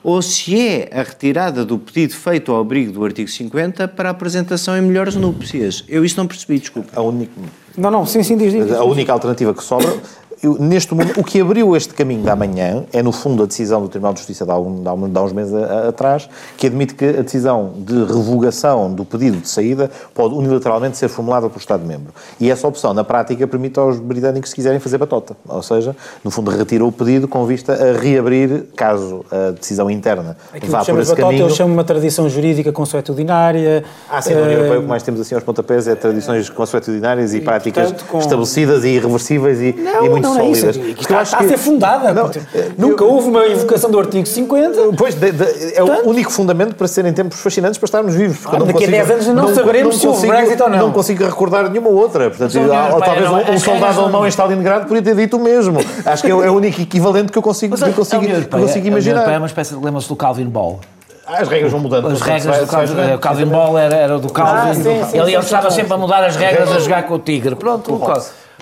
ou 0.04 0.22
se 0.22 0.60
é 0.60 0.90
a 0.94 1.02
retirada 1.04 1.64
do 1.64 1.80
pedido 1.80 2.14
feito 2.14 2.52
ao 2.52 2.60
abrigo 2.60 2.92
do 2.92 3.04
artigo 3.04 3.30
50 3.30 3.88
para 3.88 4.10
a 4.10 4.12
apresentação 4.12 4.78
em 4.78 4.82
melhores 4.82 5.16
núpcias. 5.16 5.84
Eu 5.88 6.04
isso 6.04 6.18
não 6.18 6.28
percebi, 6.28 6.60
desculpa. 6.60 6.90
A 6.96 7.02
única... 7.02 7.32
Não, 7.76 7.90
não, 7.90 8.06
sim, 8.06 8.22
sim, 8.22 8.38
diz, 8.38 8.52
diz. 8.52 8.72
A 8.72 8.84
única 8.84 9.12
alternativa 9.12 9.54
que 9.54 9.64
sobra 9.64 9.98
eu, 10.44 10.58
neste 10.60 10.94
momento, 10.94 11.20
o 11.20 11.24
que 11.24 11.40
abriu 11.40 11.76
este 11.76 11.94
caminho 11.94 12.22
da 12.24 12.36
manhã 12.36 12.84
é, 12.92 13.02
no 13.02 13.14
fundo, 13.14 13.44
a 13.44 13.46
decisão 13.46 13.82
do 13.82 13.88
Tribunal 13.88 14.14
de 14.14 14.20
Justiça 14.20 14.46
de 14.46 14.52
há, 14.52 14.58
um, 14.58 14.84
de 14.84 15.18
há 15.18 15.22
uns 15.24 15.32
meses 15.32 15.54
a, 15.54 15.58
a, 15.58 15.88
atrás, 15.88 16.30
que 16.58 16.68
admite 16.68 16.96
que 16.96 17.06
a 17.06 17.22
decisão 17.22 17.72
de 17.78 18.04
revogação 18.04 18.94
do 18.94 19.06
pedido 19.06 19.38
de 19.38 19.48
saída 19.48 19.90
pode 20.14 20.36
unilateralmente 20.36 20.98
ser 20.98 21.08
formulada 21.08 21.48
pelo 21.48 21.60
Estado-membro. 21.60 22.14
E 22.42 22.52
essa 22.52 22.68
opção, 22.68 22.94
na 22.94 23.06
prática, 23.06 23.48
permite 23.48 23.80
aos 23.80 24.00
britânicos, 24.00 24.50
se 24.50 24.56
quiserem, 24.56 24.80
fazer 24.80 24.98
batota. 24.98 25.36
Ou 25.48 25.64
seja, 25.64 25.96
no 26.24 26.30
fundo, 26.30 26.52
retira 26.52 26.84
o 26.84 26.92
pedido 26.92 27.26
com 27.26 27.46
vista 27.46 27.74
a 27.74 27.98
reabrir, 27.98 28.66
caso 28.76 29.26
a 29.32 29.52
decisão 29.52 29.90
interna 29.90 30.36
Aquilo 30.54 30.74
vá 30.74 30.84
por 30.84 31.00
esse 31.00 31.12
batota, 31.12 31.22
caminho. 31.22 31.46
Eu 31.46 31.50
chamo 31.50 31.74
uma 31.74 31.86
tradição 31.86 32.28
jurídica 32.28 32.74
consuetudinária. 32.74 33.86
Ah, 34.10 34.22
sim, 34.22 34.34
na 34.34 34.42
União 34.42 34.52
Europeia 34.52 34.80
o 34.80 34.82
que 34.84 34.90
mais 34.90 35.04
temos 35.04 35.22
assim 35.22 35.36
aos 35.36 35.44
pontapés 35.44 35.88
é 35.88 35.96
tradições 35.96 36.50
consuetudinárias 36.50 37.34
e, 37.34 37.38
e 37.38 37.42
práticas 37.42 37.92
portanto, 37.92 38.10
com... 38.10 38.20
estabelecidas 38.20 38.84
e 38.84 38.90
irreversíveis 38.90 39.62
e, 39.62 39.74
não, 39.74 40.06
e 40.06 40.10
muito 40.10 40.33
não, 40.34 40.40
não. 40.40 40.48
É 40.48 40.52
isso, 40.52 40.68
está, 41.00 41.22
está 41.22 41.40
a 41.40 41.48
ser 41.48 41.58
fundada. 41.58 42.14
Não, 42.14 42.30
Nunca 42.78 43.04
eu, 43.04 43.12
houve 43.12 43.30
uma 43.30 43.48
invocação 43.48 43.90
do 43.90 44.00
artigo 44.00 44.26
50. 44.26 44.94
Pois, 44.98 45.16
de, 45.16 45.32
de, 45.32 45.44
é 45.44 45.80
Portanto, 45.80 46.06
o 46.06 46.10
único 46.10 46.32
fundamento 46.32 46.76
para 46.76 46.88
serem 46.88 47.14
tempos 47.14 47.40
fascinantes 47.40 47.78
para 47.78 47.86
estarmos 47.86 48.16
vivos. 48.16 48.40
Ah, 48.46 48.58
daqui 48.58 48.74
consigo, 48.74 48.96
a 48.96 49.04
10 49.04 49.12
anos 49.12 49.28
não, 49.28 49.36
não 49.36 49.56
saberemos 49.56 49.96
não 49.96 50.02
se 50.02 50.08
houve 50.08 50.28
Brexit 50.28 50.62
ou 50.62 50.70
não. 50.70 50.78
Não 50.78 50.92
consigo 50.92 51.24
recordar 51.24 51.70
nenhuma 51.70 51.90
outra. 51.90 52.30
Portanto, 52.30 52.58
ou, 52.60 53.02
talvez 53.02 53.30
um, 53.30 53.54
um 53.54 53.60
soldado 53.60 54.02
alemão 54.02 54.26
em 54.26 54.30
Stalingrado 54.30 54.86
poderia 54.88 55.14
ter 55.14 55.22
dito 55.22 55.38
o 55.38 55.40
mesmo. 55.40 55.80
Acho 56.06 56.24
que 56.24 56.32
é, 56.32 56.36
o 56.36 56.44
é 56.44 56.50
único 56.50 56.82
equivalente 56.82 57.32
que 57.32 57.38
eu 57.38 57.42
consigo, 57.42 57.76
que 57.76 57.84
eu 57.84 57.94
consigo, 57.94 58.24
que 58.24 58.56
eu 58.56 58.60
consigo 58.60 58.88
imaginar. 58.88 59.32
É 59.32 59.38
uma 59.38 59.48
espécie 59.48 59.76
de 59.76 59.84
lema-se 59.84 60.08
do 60.08 60.16
Calvin 60.16 60.46
Ball. 60.46 60.80
As 61.26 61.48
regras 61.48 61.72
vão 61.72 61.80
mudando. 61.80 62.08
As 62.08 62.22
regras 62.22 62.60
do 62.60 62.68
Calvin, 62.68 63.14
o 63.14 63.20
Calvin 63.20 63.46
Ball 63.46 63.78
era, 63.78 63.96
era 63.96 64.20
do 64.20 64.30
Calvin. 64.30 64.70
Ah, 64.70 64.74
sim, 64.74 64.82
sim, 64.82 65.20
ele, 65.20 65.34
ele 65.34 65.44
estava 65.44 65.72
sempre 65.72 65.94
a 65.94 65.98
mudar 65.98 66.24
as 66.24 66.36
regras 66.36 66.70
a 66.70 66.80
jogar 66.80 67.04
com 67.04 67.14
o 67.14 67.20
Tigre. 67.20 67.56
Pronto, 67.56 67.94
o 67.94 67.96
o 67.96 68.14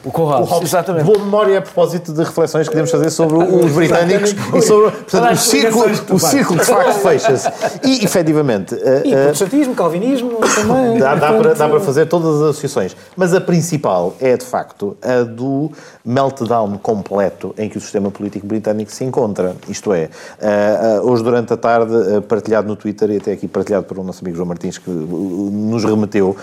O 0.04 0.64
exatamente. 0.64 1.06
Boa 1.06 1.20
memória 1.20 1.60
a 1.60 1.62
propósito 1.62 2.12
de 2.12 2.24
reflexões 2.24 2.68
que 2.68 2.72
podemos 2.72 2.89
fazer 2.89 3.12
sobre 3.12 3.38
os 3.38 3.72
britânicos 3.72 4.32
e 4.56 4.62
sobre 4.62 4.91
portanto, 4.91 5.34
o, 5.34 5.38
círculo, 5.38 5.86
o 6.10 6.20
círculo 6.20 6.60
de 6.60 6.66
facto 6.66 6.93
fecha-se. 6.93 7.49
E, 7.84 8.04
efetivamente... 8.04 8.74
E 8.74 9.14
uh, 9.14 9.24
protestantismo, 9.26 9.76
calvinismo 9.76 10.39
também. 10.56 10.97
Dá, 10.97 11.14
dá, 11.14 11.34
para, 11.34 11.54
dá 11.54 11.70
para 11.70 11.80
fazer 11.82 12.08
todas 12.08 12.38
as 12.38 12.49
associações. 12.49 12.95
Mas 13.16 13.36
a 13.36 13.39
principal 13.39 14.16
é, 14.20 14.36
de 14.36 14.45
facto, 14.45 14.97
a 15.04 15.22
do 15.22 15.72
meltdown 16.04 16.80
completo 16.80 17.54
em 17.56 17.70
que 17.70 17.78
o 17.78 17.82
sistema 17.82 18.10
político 18.10 18.47
britânico 18.47 18.91
se 18.91 19.04
encontra. 19.04 19.56
Isto 19.70 19.93
é, 19.93 20.10
uh, 20.41 21.06
uh, 21.06 21.12
hoje 21.12 21.24
durante 21.24 21.54
a 21.54 21.58
tarde, 21.58 21.93
partilhado 22.28 22.68
no 22.68 22.76
Twitter 22.76 23.12
e 23.12 23.18
até 23.18 23.34
aqui 23.34 23.47
partilhado 23.47 23.86
por 23.86 23.99
um 23.99 24.04
nosso 24.04 24.24
amigo 24.24 24.36
João 24.36 24.47
Martins, 24.47 24.80
que 24.80 24.89
nos 24.89 25.84
remeteu, 25.84 26.36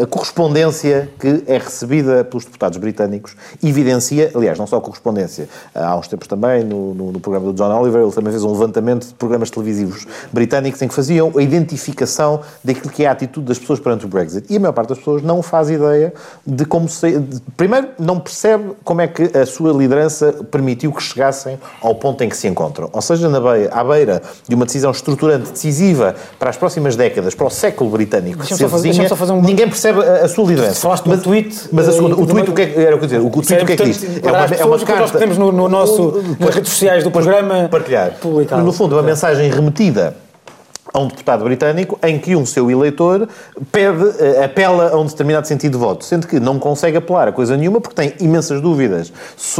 a 0.00 0.06
correspondência 0.06 1.10
que 1.18 1.42
é 1.48 1.58
recebida 1.58 2.22
pelos 2.22 2.44
deputados 2.44 2.83
britânicos, 2.84 3.34
evidencia, 3.62 4.30
aliás, 4.34 4.58
não 4.58 4.66
só 4.66 4.76
a 4.76 4.80
correspondência, 4.80 5.48
há 5.74 5.96
uns 5.96 6.06
tempos 6.06 6.28
também, 6.28 6.62
no, 6.62 6.94
no, 6.94 7.12
no, 7.12 7.20
programa 7.20 7.52
do 7.52 7.56
John 7.56 7.80
Oliver, 7.80 8.02
ele 8.02 8.12
também 8.12 8.30
fez 8.30 8.44
um 8.44 8.52
levantamento 8.52 9.08
de 9.08 9.14
programas 9.14 9.50
televisivos 9.50 10.06
britânicos 10.32 10.80
em 10.82 10.88
que 10.88 10.94
faziam 10.94 11.32
a 11.36 11.42
identificação 11.42 12.40
daquilo 12.62 12.90
que 12.90 13.04
é 13.04 13.08
a 13.08 13.12
atitude 13.12 13.46
das 13.46 13.58
pessoas 13.58 13.80
perante 13.80 14.04
o 14.04 14.08
Brexit. 14.08 14.46
E 14.52 14.56
a 14.56 14.60
maior 14.60 14.72
parte 14.72 14.90
das 14.90 14.98
pessoas 14.98 15.22
não 15.22 15.42
faz 15.42 15.70
ideia 15.70 16.12
de 16.46 16.64
como 16.64 16.88
se. 16.88 17.18
De, 17.18 17.40
primeiro, 17.56 17.88
não 17.98 18.20
percebe 18.20 18.72
como 18.84 19.00
é 19.00 19.08
que 19.08 19.36
a 19.36 19.46
sua 19.46 19.72
liderança 19.72 20.32
permitiu 20.50 20.92
que 20.92 21.02
chegassem 21.02 21.58
ao 21.80 21.94
ponto 21.94 22.22
em 22.22 22.28
que 22.28 22.36
se 22.36 22.46
encontram. 22.46 22.90
Ou 22.92 23.02
seja, 23.02 23.28
na 23.28 23.40
beira, 23.40 23.72
à 23.72 23.82
beira 23.82 24.22
de 24.46 24.54
uma 24.54 24.66
decisão 24.66 24.90
estruturante, 24.90 25.52
decisiva 25.52 26.14
para 26.38 26.50
as 26.50 26.56
próximas 26.56 26.96
décadas, 26.96 27.34
para 27.34 27.46
o 27.46 27.50
século 27.50 27.90
britânico 27.90 28.40
que 28.40 28.54
se 28.54 28.64
avizinha, 28.64 29.08
um... 29.32 29.40
ninguém 29.40 29.68
percebe 29.68 30.02
a, 30.02 30.24
a 30.24 30.28
sua 30.28 30.46
liderança. 30.46 30.80
Falaste 30.80 31.08
mas, 31.08 31.22
tweet. 31.22 31.68
Mas 31.72 31.88
a 31.88 31.92
segunda, 31.92 32.14
o 32.16 32.26
tweet, 32.26 32.50
o 32.50 32.54
que 32.54 32.62
é, 32.62 32.73
era 32.76 32.96
o 32.96 32.98
que 32.98 33.04
eu 33.04 33.08
dizer, 33.08 33.20
o 33.20 33.30
tweet 33.30 33.62
o 33.62 33.66
que 33.66 33.72
é 33.72 33.76
que 33.76 33.84
diz? 33.84 34.02
É 34.22 34.30
uma, 34.30 34.44
é 34.44 34.64
uma 34.64 34.78
carta. 34.78 35.00
Nós 35.00 35.10
temos 35.12 35.38
no, 35.38 35.52
no 35.52 35.68
nosso, 35.68 36.22
nas 36.38 36.54
redes 36.54 36.70
sociais 36.70 37.04
do 37.04 37.10
programa. 37.10 37.68
Partilhar. 37.70 38.12
Publicado. 38.20 38.62
No 38.62 38.72
fundo, 38.72 38.96
uma 38.96 39.02
mensagem 39.02 39.50
remetida 39.50 40.23
a 40.94 40.98
um 41.00 41.08
deputado 41.08 41.42
britânico 41.42 41.98
em 42.02 42.18
que 42.18 42.36
um 42.36 42.46
seu 42.46 42.70
eleitor 42.70 43.28
pede, 43.72 44.14
eh, 44.20 44.44
apela 44.44 44.90
a 44.90 44.96
um 44.96 45.04
determinado 45.04 45.46
sentido 45.46 45.72
de 45.72 45.78
voto, 45.78 46.04
sendo 46.04 46.28
que 46.28 46.38
não 46.38 46.56
consegue 46.60 46.96
apelar 46.96 47.26
a 47.26 47.32
coisa 47.32 47.56
nenhuma 47.56 47.80
porque 47.80 47.96
tem 47.96 48.14
imensas 48.20 48.60
dúvidas 48.60 49.12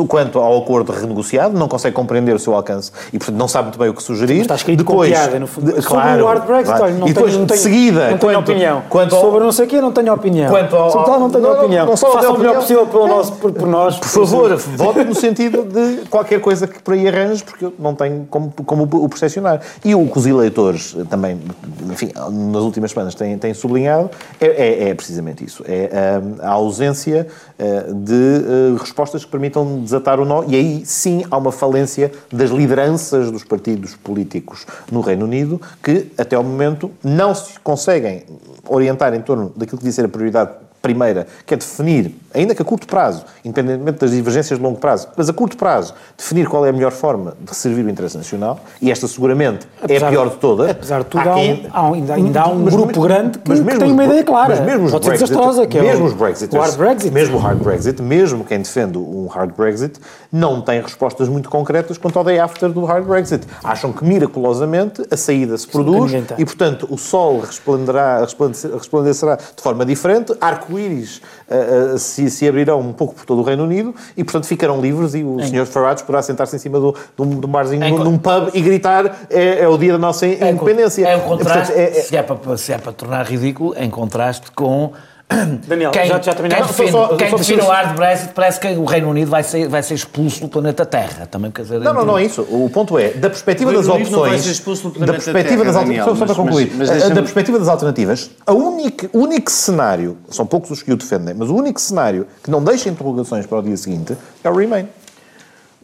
quanto 0.09 0.39
ao 0.39 0.59
acordo 0.59 0.93
renegociado, 0.93 1.59
não 1.59 1.67
consegue 1.67 1.95
compreender 1.95 2.35
o 2.35 2.39
seu 2.39 2.55
alcance 2.55 2.93
e, 3.13 3.19
portanto, 3.19 3.37
não 3.37 3.49
sabe 3.49 3.65
muito 3.65 3.79
bem 3.79 3.89
o 3.89 3.95
que 3.95 4.03
sugerir. 4.03 4.43
Está 4.43 4.55
escrito 4.55 4.79
depois, 4.79 5.11
com 5.11 5.17
piada, 5.17 5.39
no 5.41 5.47
fundo. 5.47 5.73
De, 5.73 5.83
claro, 5.83 6.09
Sobre 6.09 6.23
o 6.23 6.27
hard 6.27 6.47
Brexit, 6.47 6.67
claro. 6.67 6.85
olha, 6.85 6.95
não 6.95 7.09
e 7.09 7.13
depois, 7.13 7.31
tenho, 7.31 7.41
não 7.41 7.47
tenho, 7.47 7.61
seguida, 7.61 8.11
não 8.11 8.19
tenho 8.19 8.33
quanto, 8.33 8.51
opinião. 8.51 8.83
Quanto 8.89 9.15
ao, 9.17 9.21
Sobre 9.21 9.45
não 9.45 9.53
sei 9.53 9.65
o 9.65 9.69
quê, 9.69 9.81
não 9.81 9.93
tenho 9.93 10.13
opinião. 10.13 10.51
Quanto 10.51 10.77
ao, 10.77 10.91
Sobre 10.91 11.07
tal, 11.07 11.21
não 11.21 11.31
tenho 11.31 11.43
não, 11.43 11.53
opinião. 11.53 11.87
Não, 11.87 11.93
não 11.93 11.97
Faça 11.97 12.31
o 12.31 12.39
melhor 12.39 12.55
possível 12.57 12.87
pelo 12.87 13.07
nosso, 13.09 13.33
por, 13.33 13.53
por 13.53 13.67
nós. 13.67 13.97
Por 13.97 14.09
favor, 14.09 14.57
vote 14.57 15.05
no 15.05 15.15
sentido 15.15 15.65
de 15.65 16.07
qualquer 16.09 16.41
coisa 16.41 16.67
que 16.67 16.81
por 16.81 16.95
aí 16.95 17.09
arranjes, 17.09 17.43
porque 17.43 17.65
eu 17.65 17.75
não 17.79 17.95
tenho 17.95 18.27
como, 18.31 18.53
como 18.65 18.85
o 18.85 19.09
percepcionar. 19.09 19.61
E 19.85 19.95
o 19.95 20.07
que 20.07 20.19
os 20.19 20.27
eleitores 20.27 20.97
também, 21.09 21.24
enfim, 21.33 21.55
enfim, 21.91 22.13
nas 22.15 22.63
últimas 22.63 22.91
semanas 22.91 23.15
tem, 23.15 23.37
tem 23.39 23.55
sublinhado, 23.55 24.11
é, 24.41 24.47
é, 24.47 24.89
é 24.89 24.95
precisamente 24.95 25.45
isso. 25.45 25.65
É 25.67 26.19
hum, 26.19 26.37
a 26.41 26.51
ausência 26.51 27.27
uh, 27.59 27.95
de 27.95 28.13
uh, 28.13 28.77
respostas 28.77 29.25
que 29.25 29.31
permitam 29.31 29.81
desatar 29.83 30.21
o 30.21 30.25
nó, 30.25 30.45
e 30.47 30.55
aí 30.55 30.83
sim 30.85 31.25
há 31.31 31.37
uma 31.37 31.53
falência 31.53 32.13
das 32.33 32.51
lideranças 32.51 33.31
dos 33.31 33.45
partidos 33.45 33.95
políticos 33.95 34.67
no 34.91 35.01
Reino 35.01 35.25
Unido, 35.25 35.61
que 35.83 36.13
até 36.19 36.37
ao 36.37 36.45
momento 36.45 36.91
não 37.03 37.35
se 37.35 37.59
conseguem 37.61 38.25
orientar 38.67 39.15
em 39.15 39.21
torno 39.21 39.53
daquilo 39.57 39.79
que 39.79 39.85
diz 39.85 39.95
ser 39.95 40.05
a 40.05 40.09
prioridade 40.09 40.51
primeira, 40.85 41.27
que 41.47 41.55
é 41.55 41.57
definir, 41.57 42.15
ainda 42.35 42.55
que 42.55 42.63
a 42.63 42.65
curto 42.65 42.87
prazo, 42.87 43.25
independentemente 43.45 43.99
das 43.99 44.11
divergências 44.11 44.59
de 44.59 44.65
longo 44.65 44.79
prazo, 44.79 45.09
mas 45.17 45.29
a 45.29 45.33
curto 45.33 45.57
prazo, 45.57 45.95
definir 46.17 46.49
qual 46.49 46.67
é 46.67 46.71
a 46.71 46.73
melhor 46.73 46.93
forma 46.93 47.35
de 47.41 47.55
servir 47.55 47.85
o 47.85 47.91
interesse 47.91 48.17
nacional, 48.17 48.61
e 48.81 48.91
esta 48.91 49.07
seguramente 49.09 49.67
apesar, 49.83 50.07
é 50.07 50.09
a 50.09 50.11
pior 50.11 50.29
de 50.31 50.37
todas. 50.37 50.71
Apesar 50.71 51.03
de 51.03 51.07
tudo, 51.07 51.29
há, 51.29 51.35
quem... 51.35 51.67
há 51.73 51.83
um, 51.89 51.95
ainda, 51.95 52.15
ainda 52.15 52.41
há 52.43 52.49
um 52.49 52.65
mas, 52.65 52.75
grupo 52.75 53.01
mas, 53.01 53.09
grande 53.09 53.39
que, 53.39 53.65
que 53.65 53.79
tem 53.79 53.93
uma 53.93 54.05
ideia 54.05 54.25
clara. 54.25 54.57
Mas 54.57 54.61
mesmo 54.61 54.87
os 54.87 54.93
Pode 54.93 55.07
Brexit, 55.07 55.29
ser 55.29 55.35
desastrosa, 55.35 55.67
que 55.67 55.79
é 55.79 55.83
mesmo 55.83 56.07
os 56.07 56.13
Brexit, 56.13 56.55
o 56.55 56.61
hard 56.61 56.77
Brexit. 56.77 57.11
Mesmo 57.13 57.37
o 57.37 57.41
hard 57.41 57.59
Brexit, 57.63 58.03
mesmo 58.03 58.45
quem 58.45 58.59
defende 58.59 58.99
um 58.99 59.27
hard 59.27 59.55
Brexit, 59.57 60.01
não 60.33 60.61
tem 60.61 60.81
respostas 60.81 61.29
muito 61.29 61.49
concretas 61.49 61.97
quanto 61.99 62.19
ao 62.19 62.25
day 62.25 62.39
after 62.39 62.71
do 62.71 62.85
hard 62.85 63.07
Brexit. 63.07 63.47
Acham 63.63 63.93
que 63.93 64.05
miraculosamente 64.05 65.03
a 65.11 65.17
saída 65.17 65.57
se 65.57 65.69
produz 65.69 66.13
e, 66.37 66.45
portanto, 66.45 66.87
o 66.91 66.99
sol 66.99 67.41
resplenderá, 67.41 68.21
resplandecerá 68.21 69.37
de 69.37 69.63
forma 69.63 69.85
diferente, 69.85 70.35
arco-íris 70.41 71.21
uh, 71.49 71.95
uh, 71.95 71.99
se, 71.99 72.24
se, 72.31 72.49
abrirão 72.49 72.81
um 72.81 72.93
pouco 72.93 73.15
por 73.15 73.25
todo 73.25 73.41
o 73.41 73.43
Reino 73.43 73.65
Unido 73.65 73.95
e, 74.17 74.25
portanto, 74.25 74.47
ficarão 74.47 74.81
livres 74.81 75.15
e 75.15 75.23
o 75.23 75.41
em... 75.41 75.47
Sr. 75.47 75.67
Farage 75.67 76.03
poderá 76.03 76.23
sentar-se 76.23 76.57
em 76.57 76.59
cima 76.59 76.79
do, 76.79 76.95
do, 77.17 77.25
do 77.25 77.49
barzinho, 77.49 77.85
em... 77.85 77.93
num 77.93 78.19
pub 78.19 78.51
e 78.53 78.61
gritar 78.61 79.27
é, 79.31 79.61
é, 79.61 79.69
o 79.69 79.77
dia 79.77 79.93
da 79.93 79.99
nossa 79.99 80.27
independência. 80.27 81.07
É 81.07 81.17
um 81.17 81.21
contraste, 81.21 81.73
é, 81.73 81.77
portanto, 81.77 81.99
é, 81.99 82.03
se, 82.03 82.17
é 82.17 82.23
para, 82.23 82.57
se 82.57 82.73
é 82.73 82.79
para 82.79 82.93
tornar 82.93 83.27
ridículo, 83.27 83.75
em 83.77 83.91
contraste 83.91 84.51
com 84.53 84.93
Daniel, 85.67 85.91
quem, 85.91 86.07
já, 86.07 86.21
já 86.21 86.35
terminaste? 86.35 86.75
Quem 86.75 86.87
define, 86.87 86.91
só, 86.91 87.17
quem 87.17 87.31
só 87.31 87.37
define 87.37 87.61
o 87.61 87.67
hard 87.67 87.97
Brexit 87.97 88.33
parece 88.35 88.61
que 88.61 88.69
o 88.69 88.85
Reino 88.85 89.11
Unido 89.11 89.31
vai 89.31 89.43
ser, 89.43 89.69
vai 89.69 89.83
ser 89.83 89.95
expulso 89.95 90.41
do 90.41 90.49
planeta 90.49 90.85
Terra. 90.85 91.27
Também, 91.27 91.51
quer 91.51 91.63
dizer, 91.63 91.81
não, 91.81 91.95
não, 91.95 92.05
não 92.05 92.19
é 92.19 92.25
isso. 92.25 92.43
O 92.43 92.69
ponto 92.71 92.99
é, 92.99 93.11
da 93.11 93.29
perspectiva 93.29 93.73
das 93.73 93.89
opções... 93.89 94.11
Não 94.11 94.21
vai 94.21 94.39
ser 94.39 94.51
expulso 94.51 94.85
do 94.85 94.91
planeta 94.91 95.13
da 95.13 95.19
perspectiva 95.19 95.63
Terra, 95.63 95.73
das 95.73 95.83
Daniel, 95.83 96.05
só 96.17 96.27
para 96.27 96.35
concluir. 96.35 96.73
Mas, 96.77 96.91
mas 96.91 97.09
da 97.09 97.23
perspectiva 97.23 97.59
das 97.59 97.69
alternativas, 97.69 98.31
o 98.47 98.53
único, 98.53 99.09
único 99.13 99.51
cenário, 99.51 100.19
são 100.29 100.47
poucos 100.47 100.71
os 100.71 100.83
que 100.83 100.93
o 100.93 100.97
defendem, 100.97 101.35
mas 101.35 101.49
o 101.49 101.55
único 101.55 101.81
cenário 101.81 102.27
que 102.43 102.51
não 102.51 102.63
deixa 102.63 102.89
interrogações 102.89 103.47
para 103.47 103.59
o 103.59 103.63
dia 103.63 103.77
seguinte 103.77 104.17
é 104.43 104.51
o 104.51 104.55
Remain. 104.55 104.89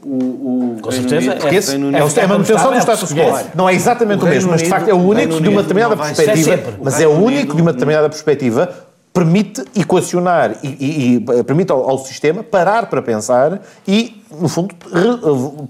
O, 0.02 0.16
o 0.16 0.76
Com 0.80 0.90
certeza. 0.90 1.32
Unido, 1.32 1.46
é, 1.46 1.54
esse, 1.54 1.76
é, 1.76 2.20
é, 2.20 2.24
a 2.24 2.28
manutenção 2.28 2.72
do 2.72 2.78
status 2.78 3.12
quo. 3.12 3.50
Não 3.54 3.68
é 3.68 3.74
exatamente 3.74 4.24
o, 4.24 4.26
o 4.26 4.30
mesmo, 4.30 4.50
mas 4.50 4.62
de 4.62 4.68
facto 4.68 4.88
é 4.88 4.94
o 4.94 4.96
único 4.96 5.40
de 5.40 5.48
uma 5.48 5.62
determinada 5.62 5.96
perspectiva. 5.96 6.58
Mas 6.82 7.00
é 7.00 7.06
o 7.06 7.10
único 7.10 7.54
de 7.54 7.62
uma 7.62 7.72
determinada 7.72 8.08
perspectiva 8.08 8.72
permite 9.20 9.62
equacionar 9.76 10.56
e, 10.62 10.68
e, 10.80 11.14
e 11.16 11.44
permite 11.44 11.70
ao, 11.70 11.90
ao, 11.90 11.98
sistema 11.98 12.42
parar 12.42 12.86
para 12.86 13.02
pensar 13.02 13.60
e 13.86 14.19
no 14.38 14.48
fundo, 14.48 14.74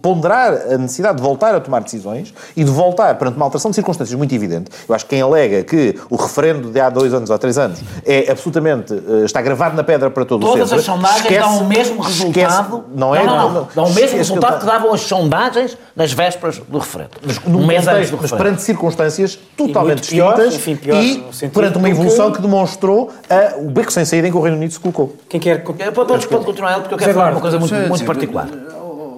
ponderar 0.03 0.53
a 0.53 0.79
necessidade 0.79 1.17
de 1.17 1.23
voltar 1.23 1.55
a 1.55 1.61
tomar 1.61 1.81
decisões 1.81 2.35
e 2.57 2.63
de 2.63 2.71
voltar 2.71 3.15
perante 3.17 3.37
uma 3.37 3.47
alteração 3.47 3.71
de 3.71 3.75
circunstâncias 3.75 4.17
muito 4.17 4.35
evidente. 4.35 4.71
Eu 4.89 4.95
acho 4.95 5.05
que 5.05 5.11
quem 5.11 5.23
alega 5.23 5.63
que 5.63 5.99
o 6.11 6.17
referendo 6.17 6.71
de 6.71 6.81
há 6.81 6.91
dois 6.91 7.15
anos 7.15 7.31
ou 7.31 7.39
três 7.39 7.57
anos 7.57 7.81
é 8.05 8.31
absolutamente, 8.31 8.93
eh, 8.93 9.25
está 9.25 9.41
gravado 9.41 9.77
na 9.77 9.83
pedra 9.83 10.11
para 10.11 10.25
todo 10.25 10.43
Todas 10.47 10.71
o 10.73 10.77
sempre. 10.77 10.85
Todas 10.85 10.89
as 10.89 10.95
sondagens 10.95 11.23
esquece, 11.23 11.41
dão 11.41 11.59
o 11.59 11.69
mesmo 11.69 12.03
resultado. 12.03 12.77
Esquece, 12.77 12.83
não 12.95 13.15
é? 13.15 13.25
Não, 13.25 13.37
não, 13.37 13.53
não, 13.53 13.69
dão 13.75 13.85
o 13.87 13.95
mesmo 13.95 14.19
resultado 14.19 14.55
que, 14.55 14.61
que, 14.61 14.67
davam 14.67 14.93
as 14.93 15.01
sondagens 15.01 15.79
nas 15.97 16.13
vésperas 16.13 16.59
do 16.59 16.79
referendo. 16.79 17.11
Mas, 17.25 17.41
um 17.47 17.67
mês 17.67 17.85
contexto, 17.85 17.97
antes 17.97 18.11
do 18.11 18.19
mas 18.21 18.33
perante 18.33 18.63
circunstâncias 18.63 19.39
totalmente 19.57 20.01
distintas 20.01 20.55
enfim, 20.55 20.77
pior, 20.77 21.03
e 21.03 21.49
perante 21.53 21.79
uma 21.79 21.89
evolução 21.89 22.31
que 22.31 22.43
demonstrou 22.43 23.11
uh, 23.11 23.67
o 23.67 23.71
beco 23.71 23.93
sem 23.93 24.05
saída 24.05 24.29
em 24.29 24.31
que 24.31 24.37
o 24.37 24.41
Reino 24.41 24.57
Unido 24.59 24.73
se 24.73 24.81
colocou. 24.81 25.17
Quem 25.29 25.41
quer... 25.41 25.63
Pode, 25.63 25.93
pode 25.93 26.27
continuar, 26.27 26.81
porque 26.81 26.95
eu 26.95 26.99
quero 26.99 27.15
falar 27.15 27.33
uma 27.33 27.41
coisa 27.41 27.59
muito, 27.59 27.75
muito 27.75 28.05
particular. 28.05 28.49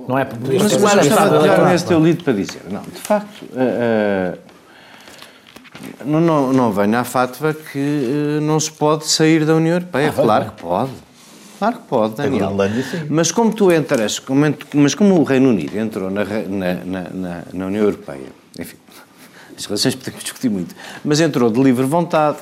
Não 0.09 0.19
é 0.19 0.25
porque 0.25 0.59
mas, 0.59 0.73
mas, 0.73 0.95
mas 0.95 1.07
estava 1.07 1.39
de 1.39 1.45
olhar 1.45 1.67
nesse 1.67 1.87
teu 1.87 2.03
lido 2.03 2.25
para 2.25 2.33
dizer, 2.33 2.63
não, 2.71 2.83
de 2.83 3.01
facto, 3.01 3.43
uh, 3.43 4.37
uh, 4.37 4.39
não, 6.05 6.21
não, 6.21 6.53
não 6.53 6.73
venho 6.73 6.99
à 6.99 7.05
fátva 7.05 7.55
que 7.55 7.79
uh, 7.79 8.41
não 8.41 8.59
se 8.59 8.71
pode 8.71 9.07
sair 9.07 9.45
da 9.45 9.55
União 9.55 9.75
Europeia. 9.75 10.09
Ah, 10.11 10.13
claro 10.13 10.45
que 10.47 10.63
pode. 10.63 10.91
Claro 11.59 11.77
que 11.77 11.83
pode, 11.87 12.15
Daniel. 12.17 12.57
Mas 13.09 13.31
como 13.31 13.55
tu 13.55 13.71
entras, 13.71 14.19
como, 14.19 14.45
mas 14.75 14.97
como 14.97 15.21
o 15.21 15.23
Reino 15.23 15.51
Unido 15.51 15.79
entrou 15.79 16.11
na, 16.11 16.25
na, 16.25 16.75
na, 16.75 17.43
na 17.53 17.67
União 17.67 17.85
Europeia, 17.85 18.27
enfim, 18.59 18.77
as 19.57 19.67
relações 19.67 19.95
podemos 19.95 20.25
discutir 20.25 20.49
muito, 20.51 20.75
mas 21.05 21.21
entrou 21.21 21.49
de 21.49 21.63
livre 21.63 21.87
vontade, 21.87 22.39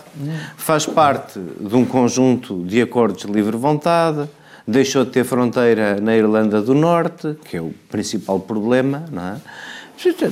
faz 0.56 0.86
parte 0.86 1.38
de 1.38 1.76
um 1.76 1.84
conjunto 1.84 2.64
de 2.64 2.80
acordos 2.80 3.26
de 3.26 3.30
livre 3.30 3.58
vontade, 3.58 4.26
deixou 4.66 5.04
de 5.04 5.10
ter 5.10 5.24
fronteira 5.24 6.00
na 6.00 6.16
Irlanda 6.16 6.60
do 6.60 6.74
Norte, 6.74 7.36
que 7.44 7.56
é 7.56 7.60
o 7.60 7.72
principal 7.90 8.40
problema, 8.40 9.04
não 9.10 9.22
é? 9.22 9.36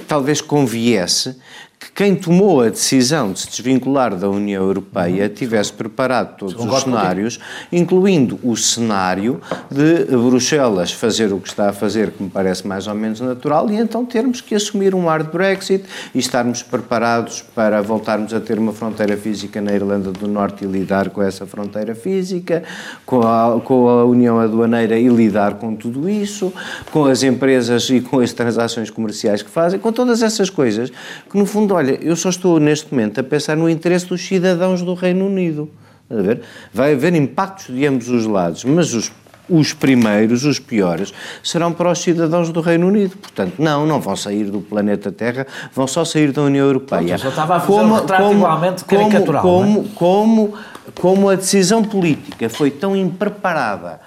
Talvez 0.07 0.41
conviesse 0.41 1.37
que 1.79 1.93
quem 1.93 2.15
tomou 2.17 2.61
a 2.61 2.69
decisão 2.69 3.33
de 3.33 3.41
se 3.41 3.49
desvincular 3.49 4.17
da 4.17 4.29
União 4.29 4.65
Europeia 4.65 5.29
tivesse 5.29 5.73
preparado 5.73 6.37
todos 6.37 6.55
os 6.55 6.83
cenários, 6.83 7.39
incluindo 7.71 8.39
o 8.43 8.57
cenário 8.57 9.41
de 9.71 10.05
Bruxelas 10.17 10.93
fazer 10.93 11.33
o 11.33 11.39
que 11.39 11.49
está 11.49 11.69
a 11.69 11.73
fazer, 11.73 12.11
que 12.11 12.23
me 12.23 12.29
parece 12.29 12.67
mais 12.67 12.87
ou 12.87 12.95
menos 12.95 13.21
natural, 13.21 13.71
e 13.71 13.77
então 13.77 14.05
termos 14.05 14.41
que 14.41 14.55
assumir 14.55 14.95
um 14.95 15.07
hard 15.07 15.31
Brexit 15.31 15.85
e 16.15 16.19
estarmos 16.19 16.63
preparados 16.63 17.43
para 17.55 17.81
voltarmos 17.81 18.35
a 18.35 18.41
ter 18.41 18.59
uma 18.59 18.73
fronteira 18.73 19.17
física 19.17 19.61
na 19.61 19.73
Irlanda 19.73 20.11
do 20.11 20.27
Norte 20.27 20.65
e 20.65 20.67
lidar 20.67 21.11
com 21.11 21.23
essa 21.23 21.47
fronteira 21.47 21.95
física, 21.95 22.65
com 23.07 23.21
a, 23.21 23.61
com 23.61 23.89
a 23.89 24.05
União 24.05 24.41
Aduaneira 24.41 24.99
e 24.99 25.09
lidar 25.09 25.55
com 25.55 25.77
tudo 25.77 26.09
isso, 26.09 26.53
com 26.91 27.05
as 27.05 27.23
empresas 27.23 27.89
e 27.91 28.01
com 28.01 28.19
as 28.19 28.33
transações 28.33 28.91
comerciais 28.91 29.43
que 29.43 29.51
fazem, 29.51 29.79
com 29.79 29.93
todas 29.93 30.23
essas 30.23 30.51
coisas 30.51 30.91
que, 31.31 31.39
no 31.39 31.47
fundo, 31.47 31.68
fundo, 31.69 31.75
olha, 31.75 31.99
eu 32.01 32.17
só 32.17 32.31
estou 32.31 32.59
neste 32.59 32.93
momento 32.93 33.21
a 33.21 33.23
pensar 33.23 33.57
no 33.57 33.69
interesse 33.69 34.07
dos 34.07 34.27
cidadãos 34.27 34.83
do 34.83 34.95
Reino 34.95 35.27
Unido. 35.27 35.69
A 36.11 36.15
ver? 36.15 36.41
Vai 36.73 36.95
haver 36.95 37.15
impactos 37.15 37.75
de 37.75 37.87
ambos 37.87 38.09
os 38.09 38.25
lados, 38.25 38.65
mas 38.65 38.95
os, 38.95 39.13
os 39.49 39.75
primeiros, 39.75 40.45
os 40.45 40.59
piores, 40.59 41.13
serão 41.43 41.71
para 41.71 41.91
os 41.91 41.99
cidadãos 41.99 42.51
do 42.51 42.63
Reino 42.63 42.89
Unido. 42.89 43.17
Portanto, 43.19 43.55
não, 43.59 43.87
não 43.87 44.01
vão 44.01 44.17
sair 44.17 44.45
do 44.45 44.61
planeta 44.61 45.13
Terra, 45.13 45.47
vão 45.75 45.87
só 45.87 46.05
sair 46.07 46.33
da 46.33 46.43
União 46.43 46.67
Europeia. 46.67 47.19
eu 47.23 47.29
estava 47.29 47.57
a 47.57 47.61
fazer 47.61 47.73
como, 47.73 47.95
um 47.95 47.97
retrato 47.97 48.23
como, 48.23 48.39
igualmente 48.39 48.85
caricatural. 48.85 49.43
Como, 49.43 49.81
é? 49.81 49.85
como, 49.95 50.55
como 50.95 51.29
a 51.29 51.35
decisão 51.35 51.85
política 51.85 52.49
foi 52.49 52.71
tão 52.71 52.97
impreparada 52.97 54.01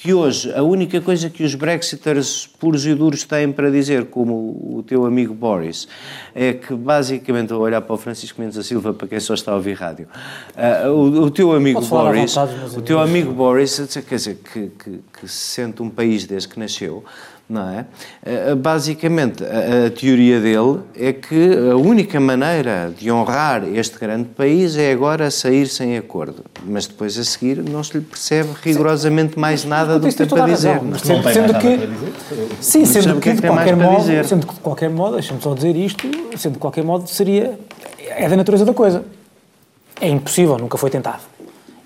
que 0.00 0.14
hoje 0.14 0.54
a 0.54 0.62
única 0.62 1.00
coisa 1.00 1.28
que 1.28 1.42
os 1.42 1.56
Brexiters 1.56 2.46
puros 2.46 2.86
e 2.86 2.94
duros 2.94 3.24
têm 3.24 3.50
para 3.50 3.68
dizer, 3.68 4.04
como 4.04 4.76
o 4.76 4.84
teu 4.86 5.04
amigo 5.04 5.34
Boris, 5.34 5.88
é 6.32 6.52
que 6.52 6.72
basicamente, 6.72 7.48
vou 7.48 7.62
olhar 7.62 7.80
para 7.80 7.94
o 7.94 7.96
Francisco 7.96 8.40
Mendes 8.40 8.56
da 8.56 8.62
Silva, 8.62 8.94
para 8.94 9.08
quem 9.08 9.18
só 9.18 9.34
está 9.34 9.50
a 9.50 9.56
ouvir 9.56 9.72
rádio, 9.72 10.06
uh, 10.56 10.88
o, 10.88 11.22
o, 11.22 11.30
teu 11.32 11.52
amigo 11.52 11.80
Boris, 11.80 12.32
vontade, 12.32 12.76
o 12.76 12.80
teu 12.80 13.00
amigo 13.00 13.32
Boris, 13.32 13.98
quer 14.08 14.14
dizer, 14.14 14.36
que, 14.36 14.68
que, 14.68 15.00
que 15.20 15.26
se 15.26 15.54
sente 15.54 15.82
um 15.82 15.90
país 15.90 16.24
desde 16.24 16.48
que 16.48 16.60
nasceu, 16.60 17.04
não 17.48 17.68
é? 17.70 17.86
Eh, 18.24 18.54
basicamente, 18.54 19.42
a, 19.42 19.86
a, 19.86 19.90
teoria 19.90 20.38
dele 20.38 20.80
é 20.94 21.12
que 21.12 21.70
a 21.72 21.76
única 21.76 22.20
maneira 22.20 22.92
de 22.96 23.10
honrar 23.10 23.64
este 23.64 23.98
grande 23.98 24.28
país 24.28 24.76
é 24.76 24.92
agora 24.92 25.30
sair 25.30 25.66
sem 25.66 25.96
acordo. 25.96 26.44
Mas 26.62 26.86
depois 26.86 27.18
a 27.18 27.24
seguir 27.24 27.62
não 27.62 27.82
se 27.82 27.96
lhe 27.96 28.04
percebe 28.04 28.50
rigorosamente 28.62 29.38
mais 29.38 29.64
nada 29.64 29.98
do 29.98 30.08
que 30.08 30.14
tem 30.14 30.26
para 30.26 30.44
dizer. 30.44 30.80
Mas 30.82 31.00
sendo, 31.00 31.32
sendo 31.32 31.58
que, 31.58 31.88
sim, 32.60 32.84
sendo 32.84 33.18
que, 33.18 33.30
é 33.30 33.34
que 33.34 33.40
de 33.40 33.48
qualquer 33.48 33.76
modo, 33.76 34.24
sendo 34.24 34.46
que 34.46 34.54
de 34.54 34.60
qualquer 34.60 34.90
modo, 34.90 35.12
deixa-me 35.14 35.40
só 35.40 35.54
dizer 35.54 35.74
isto, 35.74 36.06
sendo 36.36 36.54
de 36.54 36.58
qualquer 36.58 36.84
modo 36.84 37.08
seria, 37.08 37.58
é 37.98 38.28
da 38.28 38.36
natureza 38.36 38.64
da 38.64 38.74
coisa. 38.74 39.02
É 40.00 40.08
impossível, 40.08 40.58
nunca 40.58 40.76
foi 40.76 40.90
tentado. 40.90 41.22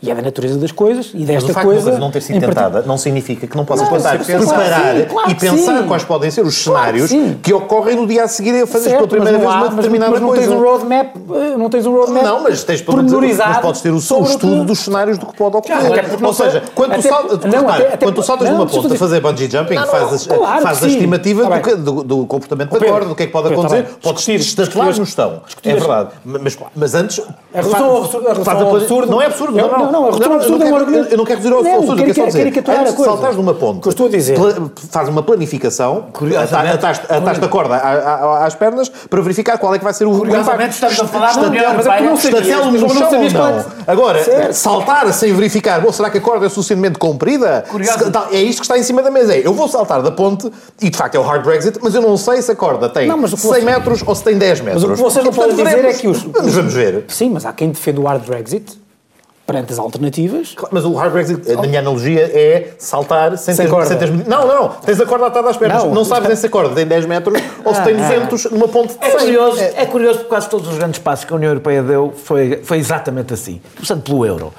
E 0.02 0.10
é 0.10 0.14
da 0.14 0.22
natureza 0.22 0.58
das 0.58 0.72
coisas 0.72 1.12
e 1.14 1.24
desta 1.24 1.52
mas 1.52 1.64
coisa. 1.64 1.90
Mas 1.92 2.00
não 2.00 2.10
ter 2.10 2.20
sido 2.20 2.40
tentada 2.40 2.82
não 2.82 2.98
significa 2.98 3.46
que 3.46 3.56
não 3.56 3.64
possa 3.64 3.86
tentar 3.86 4.18
preparar 4.18 4.96
sim, 4.96 5.04
claro 5.04 5.30
e 5.30 5.34
pensar 5.36 5.82
sim. 5.82 5.86
quais 5.86 6.02
podem 6.02 6.30
ser 6.30 6.44
os 6.44 6.56
cenários 6.56 7.10
claro 7.10 7.26
que, 7.26 7.34
que, 7.36 7.52
ocorrem 7.52 7.94
no 7.94 8.06
dia 8.06 8.24
a 8.24 8.28
seguir 8.28 8.62
a 8.62 8.66
fazer 8.66 8.96
pela 8.96 9.06
primeira 9.06 9.38
vez 9.38 9.48
uma 9.48 9.68
determinada 9.68 10.10
mas, 10.10 10.20
mas 10.20 10.28
não 10.28 10.42
Tens 10.42 10.48
um 10.48 10.60
roadmap, 10.60 11.16
eh, 11.16 11.56
não 11.56 11.70
tens 11.70 11.86
um 11.86 11.92
roadmap. 11.92 12.24
Não, 12.24 12.42
mas 12.42 12.64
tens 12.64 12.82
pormenorizado. 12.82 13.50
Mas 13.50 13.58
podes 13.58 13.80
ter 13.80 13.90
o, 13.90 13.96
o 13.96 14.24
estudo 14.24 14.64
dos 14.64 14.78
cenários 14.80 15.18
do 15.18 15.26
que 15.26 15.36
pode 15.36 15.56
ocorrer. 15.56 16.04
Ou 16.20 16.32
seja, 16.32 16.62
quando 16.74 16.94
tu 16.94 17.02
saltas, 17.02 17.38
quando 18.00 18.14
tu 18.14 18.22
saltas 18.22 18.50
numa 18.50 18.66
ponta 18.66 18.94
a 18.94 18.98
fazer 18.98 19.20
bungee 19.20 19.48
jumping, 19.48 19.76
fazes 19.76 20.28
a 20.82 20.86
estimativa 20.88 21.48
do 22.04 22.26
comportamento 22.26 22.70
da 22.70 22.84
corda, 22.84 23.06
do 23.06 23.14
que 23.14 23.22
é 23.22 23.26
que 23.26 23.32
pode 23.32 23.52
acontecer, 23.52 23.86
podes 24.02 24.26
estatelar 24.28 24.96
no 24.98 25.06
chão. 25.06 25.42
É 25.62 25.74
verdade. 25.74 26.10
Mas 26.74 26.94
antes. 26.94 27.22
A 27.54 27.58
resolução 27.58 28.02
absurda. 28.76 29.10
Não 29.10 29.22
é 29.22 29.26
absurdo, 29.26 29.56
não. 29.56 29.91
Não, 29.92 30.04
a 30.04 30.06
resolução 30.06 30.34
absurda 30.34 30.76
argumento. 30.76 31.12
Eu 31.12 31.18
não 31.18 31.24
quero 31.24 31.40
dizer 31.40 31.52
ao 31.52 31.62
não, 31.62 31.76
absurdo, 31.76 32.02
quero 32.02 32.14
só 32.14 32.24
dizer. 32.26 32.46
Antes 32.46 32.96
de 32.96 33.04
saltares 33.04 33.36
numa 33.36 33.54
ponte, 33.54 33.80
que 33.80 33.88
eu 33.88 33.90
estou 33.90 34.06
a 34.06 34.08
dizer. 34.08 34.38
faz 34.90 35.08
uma 35.08 35.22
planificação, 35.22 36.06
ataste 37.08 37.44
a 37.44 37.48
corda 37.48 37.76
às 38.44 38.54
pernas 38.54 38.88
para 38.88 39.20
verificar 39.20 39.58
qual 39.58 39.74
é 39.74 39.78
que 39.78 39.84
vai 39.84 39.92
ser 39.92 40.06
o 40.06 40.16
Curiosamente 40.16 40.74
estamos 40.74 41.00
a 41.00 41.06
falar 41.06 41.34
da 41.34 41.42
União 41.42 41.64
Europeia. 41.64 42.12
Estatelo 42.14 42.72
no 42.72 42.78
chão 42.78 43.10
ou 43.12 43.30
não. 43.30 43.64
Agora, 43.86 44.52
saltar 44.52 45.12
sem 45.12 45.32
verificar, 45.34 45.80
bom, 45.80 45.92
será 45.92 46.08
que 46.10 46.18
a 46.18 46.20
corda 46.20 46.46
é 46.46 46.48
suficientemente 46.48 46.98
comprida? 46.98 47.64
É 48.30 48.40
isto 48.40 48.60
que 48.60 48.64
está 48.64 48.78
em 48.78 48.82
cima 48.82 49.02
da 49.02 49.10
mesa. 49.10 49.36
Eu 49.36 49.52
vou 49.52 49.68
saltar 49.68 50.00
da 50.02 50.10
ponte, 50.10 50.50
e 50.80 50.88
de 50.88 50.96
facto 50.96 51.16
é 51.16 51.18
o 51.18 51.22
hard 51.22 51.44
Brexit, 51.44 51.78
mas 51.82 51.94
eu 51.94 52.00
não 52.00 52.16
sei 52.16 52.40
se 52.40 52.50
a 52.50 52.56
corda 52.56 52.88
tem 52.88 53.10
100 53.10 53.62
metros 53.62 54.02
ou 54.06 54.14
se 54.14 54.24
tem 54.24 54.38
10 54.38 54.60
metros. 54.60 54.84
Mas 54.84 54.92
o 54.92 54.94
que 54.94 55.02
vocês 55.02 55.24
não 55.24 55.32
podem 55.32 55.56
dizer 55.56 55.84
é 55.84 55.92
que 55.92 56.08
os... 56.08 56.22
Vamos 56.22 56.72
ver. 56.72 57.04
Sim, 57.08 57.30
mas 57.30 57.44
há 57.44 57.52
quem 57.52 57.70
defenda 57.70 58.00
o 58.00 58.04
hard 58.04 58.24
Brexit 58.24 58.81
perante 59.46 59.72
as 59.72 59.78
alternativas. 59.78 60.54
Mas 60.70 60.84
o 60.84 60.94
hard 60.94 61.12
Brexit, 61.12 61.52
na 61.52 61.62
minha 61.62 61.80
analogia, 61.80 62.22
é 62.22 62.74
saltar 62.78 63.36
sem, 63.36 63.54
sem 63.54 63.66
ter, 63.66 63.70
corda. 63.70 63.88
Sem 63.88 63.98
ter, 63.98 64.10
não, 64.28 64.46
não. 64.46 64.68
Tens 64.68 65.00
a 65.00 65.06
corda 65.06 65.26
atada 65.26 65.50
às 65.50 65.56
pernas. 65.56 65.84
Não, 65.84 65.94
não 65.94 66.04
sabes 66.04 66.38
se 66.38 66.46
a 66.46 66.48
corda 66.48 66.74
tem 66.74 66.86
10 66.86 67.06
metros 67.06 67.42
ou 67.64 67.74
se 67.74 67.82
tem 67.82 67.96
200 67.96 68.46
ah, 68.46 68.48
numa 68.50 68.68
ponte 68.68 68.98
de 68.98 69.04
é 69.04 69.10
curioso, 69.10 69.60
é. 69.60 69.74
é 69.76 69.86
curioso 69.86 70.18
porque 70.18 70.28
quase 70.28 70.48
todos 70.48 70.68
os 70.68 70.78
grandes 70.78 70.98
passos 70.98 71.24
que 71.24 71.32
a 71.32 71.36
União 71.36 71.50
Europeia 71.50 71.82
deu 71.82 72.12
foi, 72.24 72.60
foi 72.62 72.78
exatamente 72.78 73.34
assim. 73.34 73.60
Começando 73.74 74.02
pelo 74.02 74.24
euro. 74.24 74.52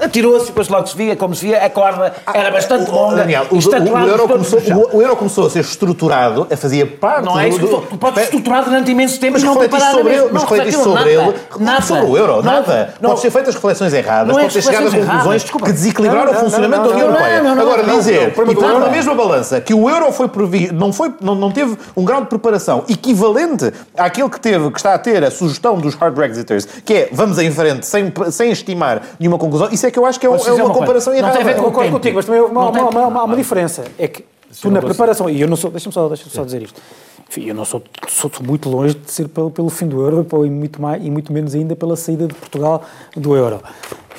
Atirou-se, 0.00 0.46
depois 0.46 0.68
logo 0.68 0.86
se 0.86 0.96
via, 0.96 1.16
como 1.16 1.34
se 1.34 1.46
via, 1.46 1.64
a 1.64 1.70
corda 1.70 2.14
era 2.32 2.50
bastante 2.50 2.90
longa. 2.90 3.16
Daniel, 3.16 3.46
o, 3.50 3.56
o, 3.56 3.58
o, 3.58 4.08
euro 4.08 4.28
começou, 4.28 4.60
o, 4.92 5.02
euro 5.02 5.16
começou 5.16 5.46
a 5.46 5.50
ser 5.50 5.60
estruturado, 5.60 6.46
a 6.50 6.56
fazia 6.56 6.86
parte... 6.86 7.24
Não 7.24 7.38
é 7.38 7.48
isso, 7.48 7.58
do, 7.58 7.80
tu 7.82 7.96
podes 7.96 8.24
estruturar 8.24 8.64
durante 8.64 8.90
imenso 8.90 9.18
tempo 9.18 9.34
mas 9.34 9.42
não 9.42 9.56
preparar 9.56 9.92
sobre 9.92 10.14
ele. 10.14 10.28
Mas 10.32 10.42
refletiste 10.42 10.82
sobre 10.82 11.12
ele. 11.12 11.34
Nada. 11.58 11.82
Sobre 11.82 12.06
o 12.06 12.16
euro, 12.16 12.42
nada. 12.42 12.94
Pode 13.00 13.20
ser 13.20 13.30
feitas 13.30 13.54
reflexões 13.54 13.92
erradas, 13.92 14.17
pode 14.26 14.52
ter 14.52 14.62
chegado 14.62 14.88
a 14.88 14.90
conclusões 14.90 15.44
que 15.44 15.72
desequilibraram 15.72 16.32
o 16.32 16.34
funcionamento 16.34 16.82
da 16.82 16.88
União 16.90 17.06
Europeia. 17.06 17.52
Agora, 17.52 17.82
dizer, 17.84 18.28
e 18.28 18.54
pôr 18.54 18.80
na 18.80 18.88
mesma 18.90 19.14
balança, 19.14 19.60
que 19.60 19.74
o 19.74 19.88
euro 19.88 20.12
foi 20.12 20.28
previsto, 20.28 20.74
não, 20.74 20.92
foi, 20.92 21.12
não, 21.20 21.34
não 21.34 21.50
teve 21.50 21.76
um 21.96 22.04
grau 22.04 22.22
de 22.22 22.28
preparação 22.28 22.84
equivalente 22.88 23.72
àquele 23.96 24.28
que 24.28 24.40
teve, 24.40 24.70
que 24.70 24.78
está 24.78 24.94
a 24.94 24.98
ter 24.98 25.22
a 25.24 25.30
sugestão 25.30 25.78
dos 25.78 25.94
hard 25.94 26.14
Brexiters, 26.14 26.66
que 26.84 26.94
é 26.94 27.08
vamos 27.12 27.38
em 27.38 27.50
frente 27.50 27.86
sem, 27.86 28.12
sem 28.30 28.50
estimar 28.50 29.02
nenhuma 29.18 29.38
conclusão, 29.38 29.68
isso 29.70 29.86
é 29.86 29.90
que 29.90 29.98
eu 29.98 30.06
acho 30.06 30.18
que 30.18 30.26
é, 30.26 30.30
é 30.30 30.52
uma 30.52 30.74
comparação 30.74 31.14
errada. 31.14 31.34
Não 31.34 31.42
tem 31.42 31.50
a 31.50 31.54
ver 31.54 31.60
com 31.60 31.68
concordo 31.68 31.92
contigo, 31.92 32.16
mas 32.16 32.24
também 32.24 32.40
há 32.40 32.44
uma, 32.44 32.68
uma, 32.70 33.06
uma, 33.06 33.24
uma, 33.24 33.36
diferença. 33.36 33.84
É 33.98 34.08
que 34.08 34.24
tu 34.60 34.70
na 34.70 34.80
preparação, 34.80 35.28
e 35.28 35.40
eu 35.40 35.48
não 35.48 35.56
sou, 35.56 35.70
deixa-me 35.70 35.92
só, 35.92 36.08
deixa 36.08 36.28
só 36.28 36.44
dizer 36.44 36.62
isto, 36.62 36.80
enfim, 37.28 37.44
eu 37.44 37.54
não 37.54 37.64
sou, 37.64 37.82
sou 38.08 38.30
muito 38.42 38.70
longe 38.70 38.94
de 38.94 39.10
ser 39.10 39.28
pelo, 39.28 39.50
pelo 39.50 39.68
fim 39.68 39.86
do 39.86 40.00
euro 40.00 40.26
e 40.46 40.50
muito, 40.50 40.80
mais, 40.80 41.04
e 41.04 41.10
muito 41.10 41.32
menos 41.32 41.54
ainda 41.54 41.76
pela 41.76 41.94
saída 41.94 42.26
de 42.26 42.34
Portugal 42.34 42.82
do 43.14 43.36
euro. 43.36 43.60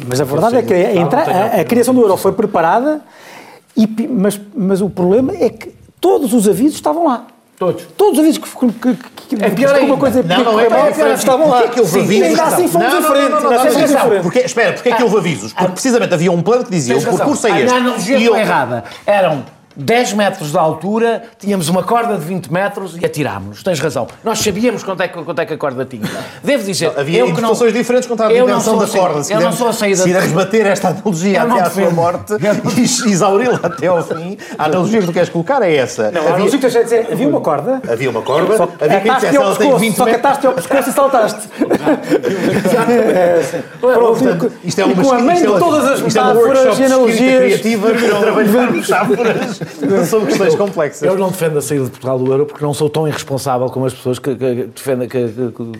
Mas 0.07 0.21
a 0.21 0.23
verdade 0.23 0.57
é 0.57 0.61
que 0.61 0.73
a, 0.73 0.95
entra, 0.95 1.21
a, 1.21 1.61
a, 1.61 1.65
criação 1.65 1.93
do 1.93 2.01
euro 2.01 2.15
foi 2.17 2.31
preparada, 2.31 3.01
e, 3.75 3.87
mas, 4.07 4.39
mas 4.55 4.81
o 4.81 4.89
problema 4.89 5.33
é 5.33 5.49
que 5.49 5.73
todos 5.99 6.33
os 6.33 6.47
avisos 6.47 6.75
estavam 6.75 7.05
lá. 7.05 7.27
Todos. 7.57 7.83
Todos 7.97 8.13
os 8.13 8.19
avisos 8.19 8.37
que, 8.37 8.71
que, 8.71 9.35
que, 9.35 9.43
é 9.43 9.49
pior 9.49 9.77
uma 9.81 9.97
coisa 9.97 10.23
não, 10.23 10.43
não, 10.45 10.59
é 10.59 10.91
diferente. 10.91 11.19
estavam 11.19 11.49
lá. 11.49 11.63
Porque 11.63 11.67
é 11.67 11.73
que 11.73 11.79
houve 11.81 11.99
avisos? 11.99 12.27
Ainda 12.29 12.43
assim 12.43 12.67
fomos 12.69 12.87
não, 12.87 12.99
em 12.99 13.03
frente. 13.03 13.29
Não, 13.29 13.41
não, 13.41 13.51
não, 13.51 14.15
não, 14.15 14.21
porque, 14.21 14.39
espera, 14.39 14.73
porque 14.73 14.89
é 14.89 14.95
que 14.95 15.03
houve 15.03 15.17
avisos? 15.17 15.51
Porque 15.51 15.71
precisamente 15.73 16.13
havia 16.13 16.31
um 16.31 16.41
plano 16.41 16.63
que 16.63 16.71
dizia 16.71 16.97
o 16.97 17.03
percurso 17.03 17.47
é 17.47 17.61
este. 17.61 17.73
A 17.73 17.77
analogia 17.77 18.29
foi 18.29 18.39
errada. 18.39 18.83
Eram 19.05 19.43
10 19.79 20.13
metros 20.13 20.51
de 20.51 20.57
altura, 20.57 21.23
tínhamos 21.39 21.69
uma 21.69 21.83
corda 21.83 22.17
de 22.17 22.25
20 22.25 22.51
metros 22.51 22.97
e 22.99 23.05
atirámos-nos. 23.05 23.63
Tens 23.63 23.79
razão. 23.79 24.07
Nós 24.23 24.39
sabíamos 24.39 24.83
quanto 24.83 25.01
é, 25.01 25.07
que, 25.07 25.23
quanto 25.23 25.39
é 25.39 25.45
que 25.45 25.53
a 25.53 25.57
corda 25.57 25.85
tinha. 25.85 26.03
Devo 26.43 26.63
dizer. 26.63 26.91
Não, 26.91 26.99
havia 26.99 27.21
interpretações 27.21 27.73
diferentes 27.73 28.07
quanto 28.07 28.23
à 28.23 28.27
dimensão 28.27 28.77
da 28.77 28.87
corda. 28.87 29.23
Se 29.23 29.33
eu 29.33 29.39
não 29.39 29.53
sou 29.53 29.69
a 29.69 29.73
saída. 29.73 30.03
Se 30.03 30.59
esta 30.59 30.89
analogia 30.89 31.43
até 31.43 31.61
à 31.61 31.69
sua 31.69 31.89
morte 31.91 32.33
e 32.77 32.81
exauri-la 33.11 33.59
até 33.63 33.87
ao 33.87 34.03
fim, 34.03 34.37
a 34.57 34.65
analogia 34.65 34.99
que 34.99 35.07
tu 35.07 35.13
queres 35.13 35.29
colocar 35.29 35.61
é 35.61 35.75
essa. 35.75 36.11
Não, 36.11 36.21
havia, 36.21 36.31
a 36.31 36.35
analogia 36.35 36.59
que 36.59 36.67
dizer, 36.83 37.07
havia 37.11 37.27
uma 37.27 37.41
corda. 37.41 37.81
Havia 37.89 38.09
uma 38.09 38.21
corda. 38.21 38.57
Só, 38.57 38.69
havia 38.79 39.01
quem 39.01 39.13
dissesse, 39.13 39.37
ela 39.37 39.55
tem 39.55 39.77
20 39.77 39.95
Só 39.95 40.05
que 40.05 40.11
ataste 40.11 40.47
ao 40.47 40.53
pescoço 40.53 40.89
e 40.89 40.93
saltaste. 40.93 41.47
Portanto, 43.79 44.51
isto 44.63 44.81
é 44.81 44.85
uma 44.85 45.03
com 45.03 45.11
a 45.13 45.19
mãe 45.19 45.37
de 45.37 45.45
todas 45.45 45.85
as 45.85 46.01
metáforas 46.01 46.79
e 46.79 46.83
analogias 46.83 47.43
criativa 47.43 47.89
para 47.91 48.19
trabalhar 48.19 48.71
metáforas 48.71 49.61
sobre 50.05 50.27
questões 50.27 50.55
complexas. 50.55 51.03
Eu 51.03 51.17
não 51.17 51.29
defendo 51.29 51.57
a 51.57 51.61
saída 51.61 51.85
de 51.85 51.91
Portugal 51.91 52.19
do 52.19 52.31
euro 52.31 52.45
porque 52.45 52.63
não 52.63 52.73
sou 52.73 52.89
tão 52.89 53.07
irresponsável 53.07 53.67
como 53.69 53.85
as 53.85 53.93
pessoas 53.93 54.19
que, 54.19 54.35
que, 54.35 54.69
defendem, 54.75 55.07
que, 55.07 55.27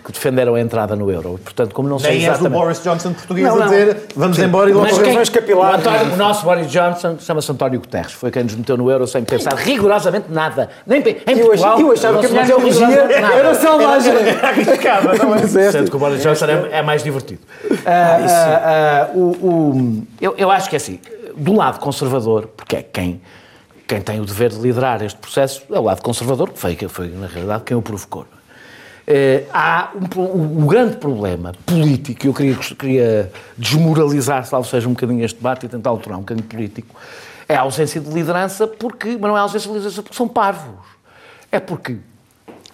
que 0.04 0.12
defenderam 0.12 0.54
a 0.54 0.60
entrada 0.60 0.96
no 0.96 1.10
euro. 1.10 1.38
Portanto, 1.42 1.74
como 1.74 1.88
não 1.88 1.98
sei 1.98 2.10
Nem 2.10 2.24
exatamente... 2.24 2.52
és 2.52 2.60
o 2.60 2.64
Boris 2.64 2.82
Johnson 2.82 3.12
português 3.12 3.48
não, 3.48 3.56
não. 3.56 3.62
a 3.62 3.68
dizer 3.68 3.96
vamos 4.14 4.36
Sim. 4.36 4.44
embora 4.44 4.70
e 4.70 4.72
logo 4.72 4.88
vamos 4.88 5.28
capilar. 5.28 5.72
O, 5.72 5.76
António, 5.76 6.12
o 6.12 6.16
nosso 6.16 6.44
Boris 6.44 6.70
Johnson 6.70 7.16
chama-se 7.18 7.52
António 7.52 7.80
Guterres. 7.80 8.12
Foi 8.12 8.30
quem 8.30 8.44
nos 8.44 8.54
meteu 8.54 8.76
no 8.76 8.90
euro 8.90 9.06
sem 9.06 9.24
pensar 9.24 9.54
rigorosamente 9.54 10.26
nada. 10.30 10.68
Nem 10.86 11.00
em 11.00 11.38
eu 11.38 11.46
Portugal... 11.46 11.80
Eu 11.80 11.92
achava 11.92 12.20
que 12.20 12.26
a 12.26 12.28
minha 12.28 12.42
ideologia 12.42 12.86
era 12.86 13.54
selvagem. 13.54 14.12
Era 14.12 14.48
arriscada, 14.48 15.14
não 15.14 15.34
é? 15.34 15.46
Sendo 15.46 15.90
que 15.90 15.96
o 15.96 15.98
Boris 15.98 16.22
Johnson 16.22 16.46
é, 16.46 16.78
é 16.78 16.82
mais 16.82 17.02
divertido. 17.02 17.40
Uh, 17.70 17.74
uh, 17.74 19.16
uh, 19.16 19.18
o, 19.18 19.46
o, 19.46 20.02
eu, 20.20 20.34
eu 20.36 20.50
acho 20.50 20.68
que 20.68 20.76
é 20.76 20.78
assim, 20.78 21.00
do 21.36 21.54
lado 21.54 21.78
conservador, 21.78 22.48
porque 22.56 22.76
é 22.76 22.82
quem 22.82 23.20
quem 23.90 24.00
tem 24.00 24.20
o 24.20 24.24
dever 24.24 24.50
de 24.50 24.60
liderar 24.60 25.02
este 25.02 25.18
processo 25.18 25.62
é 25.68 25.76
o 25.76 25.82
lado 25.82 26.00
conservador, 26.00 26.50
que 26.50 26.60
foi, 26.60 26.76
que 26.76 26.86
foi 26.86 27.08
na 27.08 27.26
realidade, 27.26 27.64
quem 27.64 27.76
o 27.76 27.82
provocou. 27.82 28.24
Eh, 29.04 29.46
há 29.52 29.90
um, 30.16 30.20
um, 30.20 30.62
um, 30.62 30.66
grande 30.68 30.96
problema 30.96 31.52
político, 31.66 32.24
eu 32.24 32.32
queria, 32.32 32.54
queria 32.54 33.32
desmoralizar, 33.58 34.46
salvo 34.46 34.68
seja 34.68 34.88
um 34.88 34.92
bocadinho 34.92 35.24
este 35.24 35.38
debate 35.38 35.66
e 35.66 35.68
tentar 35.68 35.90
alterar 35.90 36.18
um 36.18 36.20
bocadinho 36.20 36.46
político, 36.46 36.94
é 37.48 37.56
a 37.56 37.62
ausência 37.62 38.00
de 38.00 38.08
liderança, 38.12 38.64
porque, 38.64 39.18
mas 39.20 39.28
não 39.28 39.36
é 39.36 39.40
a 39.40 39.42
ausência 39.42 39.68
de 39.68 39.74
liderança 39.74 40.02
porque 40.04 40.16
são 40.16 40.28
parvos. 40.28 40.86
É 41.50 41.58
porque 41.58 41.96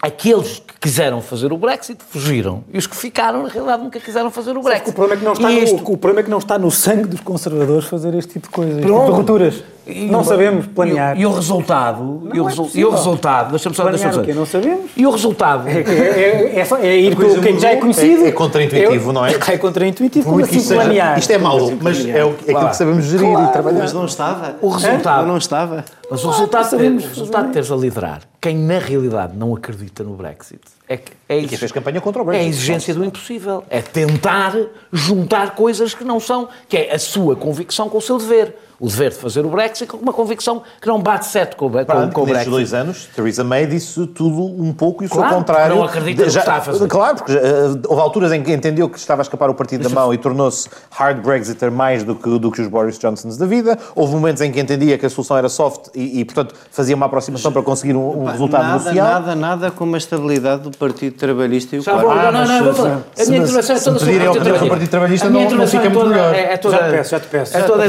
aqueles 0.02 0.58
que 0.58 0.78
quiseram 0.78 1.22
fazer 1.22 1.50
o 1.50 1.56
Brexit 1.56 1.98
fugiram 2.10 2.62
e 2.70 2.76
os 2.76 2.86
que 2.86 2.94
ficaram, 2.94 3.44
na 3.44 3.48
realidade, 3.48 3.82
nunca 3.82 3.98
quiseram 3.98 4.30
fazer 4.30 4.54
o 4.54 4.60
Brexit. 4.60 4.90
O 4.90 4.92
problema, 4.92 5.14
é 5.14 5.18
que 5.18 5.24
não 5.24 5.32
está 5.32 5.50
isto... 5.50 5.76
no, 5.76 5.92
o 5.94 5.96
problema 5.96 6.20
é 6.20 6.22
que 6.24 6.30
não 6.30 6.38
está 6.38 6.58
no 6.58 6.70
sangue 6.70 7.04
dos 7.04 7.20
conservadores 7.20 7.88
fazer 7.88 8.14
este 8.14 8.34
tipo 8.34 8.48
de 8.48 8.52
coisas, 8.52 8.84
tipo 8.84 9.06
de 9.06 9.10
rupturas. 9.12 9.75
E, 9.86 10.06
não 10.06 10.24
sabemos 10.24 10.66
planear. 10.66 11.16
E, 11.16 11.20
e 11.22 11.26
o 11.26 11.32
resultado, 11.32 12.28
e 12.34 12.40
o, 12.40 12.48
é 12.48 12.52
e 12.74 12.84
o 12.84 12.90
resultado, 12.90 13.50
deixa-me 13.50 13.76
só 13.76 13.84
deixa 13.84 14.08
o 14.10 14.34
Não 14.34 14.44
sabemos. 14.44 14.90
E 14.96 15.06
o 15.06 15.10
resultado 15.10 15.68
é, 15.68 15.80
é, 15.80 16.60
é, 16.60 16.86
é 16.86 16.96
ir 17.00 17.14
com 17.14 17.40
quem 17.40 17.60
já 17.60 17.70
é 17.70 17.76
conhecido. 17.76 18.26
É, 18.26 18.32
contraintuitivo, 18.32 19.12
não 19.12 19.24
é? 19.24 19.34
É 19.34 19.58
contraintuitivo, 19.58 20.28
como 20.28 20.44
assim 20.44 20.74
planear? 20.74 21.16
Isto 21.18 21.32
é 21.32 21.38
mau, 21.38 21.70
mas 21.80 22.04
é, 22.04 22.24
o, 22.24 22.30
é 22.30 22.52
aquilo 22.52 22.68
que 22.68 22.76
sabemos 22.76 23.04
gerir 23.04 23.30
claro, 23.30 23.48
e 23.48 23.52
trabalhar. 23.52 23.78
Mas 23.78 23.92
não 23.92 24.06
estava. 24.06 24.56
O 24.60 24.68
resultado. 24.70 25.26
não 25.26 25.36
estava. 25.36 25.84
Mas 26.10 26.24
o 26.24 26.30
resultado, 26.30 26.70
sabemos, 26.70 27.04
o 27.04 27.08
resultado 27.08 27.46
de 27.46 27.52
teres 27.52 27.70
a 27.70 27.76
liderar, 27.76 28.22
quem 28.40 28.56
na 28.56 28.78
realidade 28.78 29.36
não 29.36 29.54
acredita 29.54 30.04
no 30.04 30.14
Brexit, 30.14 30.60
é 30.88 30.96
que 30.96 31.12
é 31.28 31.38
e 31.38 31.48
quem 31.48 31.58
fez 31.58 31.72
campanha 31.72 32.00
contra 32.00 32.22
o 32.22 32.24
Brexit. 32.24 32.44
É 32.44 32.46
a 32.46 32.48
exigência 32.48 32.94
do 32.94 33.04
impossível. 33.04 33.64
É 33.68 33.80
tentar 33.80 34.54
juntar 34.92 35.54
coisas 35.54 35.94
que 35.94 36.04
não 36.04 36.18
são, 36.18 36.48
que 36.68 36.76
é 36.76 36.94
a 36.94 36.98
sua 36.98 37.34
convicção 37.36 37.88
com 37.88 37.98
o 37.98 38.02
seu 38.02 38.18
dever 38.18 38.54
o 38.78 38.88
dever 38.88 39.10
de 39.10 39.16
fazer 39.16 39.44
o 39.44 39.48
Brexit 39.48 39.86
com 39.86 39.96
uma 39.96 40.12
convicção 40.12 40.62
que 40.80 40.86
não 40.86 41.00
bate 41.00 41.26
certo 41.26 41.56
com, 41.56 41.70
com, 41.70 42.10
com 42.10 42.22
o 42.22 42.26
Brexit. 42.26 42.50
dois 42.50 42.74
anos, 42.74 43.08
Theresa 43.14 43.42
May 43.42 43.66
disse 43.66 44.06
tudo 44.08 44.42
um 44.42 44.72
pouco 44.72 45.02
e 45.02 45.06
o 45.06 45.10
claro, 45.10 45.28
seu 45.28 45.38
contrário. 45.38 45.76
Não 45.76 45.84
acredita 45.84 46.24
no 46.24 46.30
que 46.30 46.38
está 46.38 46.56
a 46.56 46.60
fazer. 46.60 46.86
Claro, 46.88 47.16
porque 47.16 47.32
uh, 47.32 47.82
houve 47.88 48.02
alturas 48.02 48.32
em 48.32 48.42
que 48.42 48.52
entendeu 48.52 48.88
que 48.88 48.98
estava 48.98 49.22
a 49.22 49.24
escapar 49.24 49.50
o 49.50 49.54
partido 49.54 49.88
da 49.88 49.94
mão 49.94 50.12
e 50.12 50.18
tornou-se 50.18 50.68
hard 50.90 51.22
Brexiter 51.22 51.70
mais 51.70 52.04
do 52.04 52.14
que, 52.14 52.38
do 52.38 52.50
que 52.50 52.60
os 52.60 52.68
Boris 52.68 52.98
Johnsons 52.98 53.36
da 53.36 53.46
vida. 53.46 53.78
Houve 53.94 54.14
momentos 54.14 54.42
em 54.42 54.52
que 54.52 54.60
entendia 54.60 54.98
que 54.98 55.06
a 55.06 55.10
solução 55.10 55.36
era 55.36 55.48
soft 55.48 55.88
e, 55.94 56.20
e 56.20 56.24
portanto, 56.24 56.54
fazia 56.70 56.94
uma 56.94 57.06
aproximação 57.06 57.52
para 57.52 57.62
conseguir 57.62 57.94
um, 57.94 58.22
um 58.22 58.24
resultado 58.24 58.62
nada, 58.62 58.78
negociado. 58.78 59.12
Nada, 59.12 59.34
nada 59.34 59.70
como 59.70 59.94
a 59.94 59.98
estabilidade 59.98 60.62
do 60.62 60.76
Partido 60.76 61.16
Trabalhista 61.16 61.76
e 61.76 61.78
o 61.78 61.82
Já 61.82 61.96
vou, 61.96 62.14
não, 62.14 62.32
não, 62.32 62.46
não, 62.46 62.64
vou 62.64 62.74
falar. 62.74 63.02
A 63.18 63.24
minha 63.24 63.38
intervenção 63.38 63.76
é 63.76 63.80
toda 63.80 63.98
sobre 63.98 64.26
o 64.26 64.68
Partido 64.68 64.90
Trabalhista, 64.90 65.30
não, 65.30 65.50
não 65.50 65.66
fica 65.66 65.90
muito 65.90 66.08
melhor. 66.08 66.34
É 66.34 66.56
toda, 66.56 66.76
já 66.76 66.84
te 66.84 66.90
peço, 66.90 67.10
já 67.10 67.20
te 67.20 67.26
peço. 67.26 67.56
É 67.56 67.62
toda 67.62 67.84
a 67.84 67.88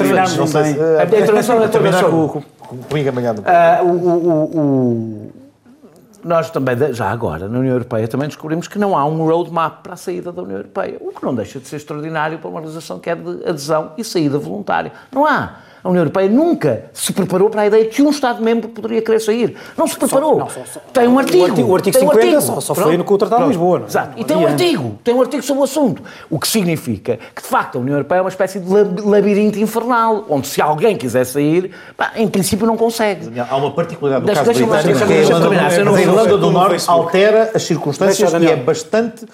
intervenção 1.04 1.64
a 1.64 1.68
terminar 1.68 2.04
com, 2.04 2.44
comigo 2.90 3.10
amanhã. 3.10 3.34
Uh, 3.34 3.86
o, 3.86 3.92
o, 3.92 4.60
o, 4.60 5.32
nós 6.24 6.50
também, 6.50 6.76
já 6.94 7.10
agora, 7.10 7.48
na 7.48 7.60
União 7.60 7.74
Europeia, 7.74 8.08
também 8.08 8.28
descobrimos 8.28 8.68
que 8.68 8.78
não 8.78 8.98
há 8.98 9.06
um 9.06 9.26
roadmap 9.26 9.82
para 9.82 9.94
a 9.94 9.98
saída 9.98 10.32
da 10.32 10.42
União 10.42 10.58
Europeia, 10.58 10.98
o 11.00 11.12
que 11.12 11.24
não 11.24 11.34
deixa 11.34 11.60
de 11.60 11.68
ser 11.68 11.78
extraordinário 11.78 12.40
para 12.40 12.50
uma 12.50 12.60
organização 12.60 13.00
que 13.00 13.10
é 13.10 13.16
de 13.16 13.48
adesão 13.48 13.94
e 13.98 14.04
saída 14.04 14.38
voluntária. 14.38 14.92
Não 15.12 15.26
há. 15.26 15.56
A 15.88 15.90
União 15.90 16.02
Europeia 16.02 16.28
nunca 16.28 16.84
se 16.92 17.14
preparou 17.14 17.50
para 17.50 17.62
a 17.62 17.68
ideia 17.68 17.86
de 17.86 17.92
que 17.92 18.02
um 18.02 18.10
Estado-membro 18.10 18.68
poderia 18.68 19.02
querer 19.02 19.22
sair. 19.22 19.56
Não 19.78 19.88
se 19.88 19.98
preparou. 19.98 20.34
Só, 20.34 20.40
não, 20.40 20.50
só, 20.50 20.60
só, 20.66 20.80
tem 20.92 21.08
um 21.08 21.18
artigo. 21.18 21.44
O 21.44 21.46
artigo, 21.46 21.70
o 21.70 21.76
artigo 21.76 21.98
50 21.98 22.14
um 22.14 22.20
artigo. 22.20 22.42
só, 22.42 22.60
só 22.60 22.76
foi 22.76 22.98
no 22.98 23.06
com 23.06 23.14
o 23.14 23.18
Tratado 23.18 23.44
de 23.44 23.48
Lisboa. 23.48 23.80
Não? 23.80 23.86
É? 23.86 23.90
Exato. 23.90 24.20
E 24.20 24.26
tem 24.26 24.36
um 24.36 24.46
artigo. 24.46 25.00
Tem 25.02 25.14
um 25.14 25.22
artigo 25.22 25.44
sobre 25.44 25.62
o 25.62 25.64
assunto. 25.64 26.04
O 26.30 26.38
que 26.38 26.48
significa 26.50 27.18
que, 27.34 27.42
de 27.42 27.48
facto, 27.48 27.78
a 27.78 27.80
União 27.80 27.96
Europeia 27.96 28.20
é 28.20 28.22
uma 28.22 28.30
espécie 28.30 28.60
de 28.60 28.70
labirinto 29.02 29.58
infernal, 29.60 30.26
onde 30.28 30.48
se 30.48 30.62
alguém 30.62 30.98
quiser 30.98 31.26
sair, 31.26 31.72
pá, 31.96 32.12
em 32.18 32.28
princípio 32.28 32.68
não 32.68 32.76
consegue. 32.76 33.40
Há 33.40 33.56
uma 33.56 33.72
particularidade 33.72 34.26
do 34.26 34.34
caso 34.34 34.52
britânico 34.52 35.08
que 35.08 35.14
é 35.14 35.18
a 35.20 36.02
Irlanda 36.02 36.38
do 36.38 36.52
Norte 36.52 36.84
altera 36.86 37.52
as 37.56 37.64
circunstâncias 37.64 38.34
e 38.34 38.46
é 38.46 38.58
bastante... 38.58 39.26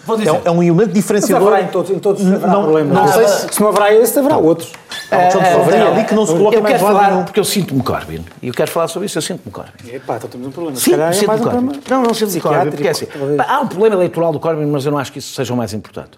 É 0.45 0.51
um 0.51 0.61
elemento 0.61 0.93
diferenciador. 0.93 1.49
Mas 1.49 1.53
haverá 1.53 1.67
em 1.67 1.71
todos, 1.71 1.89
em 1.89 1.97
todos 1.97 2.23
não, 2.23 2.61
problemas. 2.61 2.93
Não 2.93 3.07
sei 3.07 3.27
se, 3.27 3.55
se 3.55 3.59
não 3.59 3.69
haverá 3.69 3.91
esse, 3.91 4.19
haverá 4.19 4.37
outros. 4.37 4.71
Há 5.09 5.15
uma 5.15 5.23
questão 5.23 5.41
de 5.41 5.49
soberania 5.49 6.42
que 6.51 6.59
não 6.59 6.67
se 6.67 6.77
coloca 6.79 6.93
mais 6.93 7.11
lado 7.11 7.25
porque 7.25 7.39
eu 7.39 7.43
sinto-me 7.43 7.83
Corbyn. 7.83 8.25
E 8.41 8.47
eu 8.47 8.53
quero 8.53 8.71
falar 8.71 8.87
sobre 8.87 9.05
isso, 9.05 9.17
eu 9.17 9.21
sinto-me 9.21 9.51
Corbyn. 9.51 9.95
Epá, 9.95 10.17
então 10.17 10.29
temos 10.29 10.47
um 10.47 10.51
problema. 10.51 10.77
Sim, 10.77 10.93
é 10.93 11.11
sinto-me 11.11 11.39
um 11.39 11.43
Corbyn. 11.43 11.81
Não, 11.89 12.03
não 12.03 12.13
sinto-me 12.13 12.41
Corbyn, 12.41 12.71
porque 12.71 12.87
é 12.87 12.91
assim, 12.91 13.07
há 13.47 13.61
um 13.61 13.67
problema 13.67 13.95
eleitoral 13.95 14.31
do 14.31 14.39
Corbyn, 14.39 14.65
mas 14.67 14.85
eu 14.85 14.91
não 14.91 14.99
acho 14.99 15.11
que 15.11 15.19
isso 15.19 15.33
seja 15.33 15.53
o 15.53 15.57
mais 15.57 15.73
importante. 15.73 16.11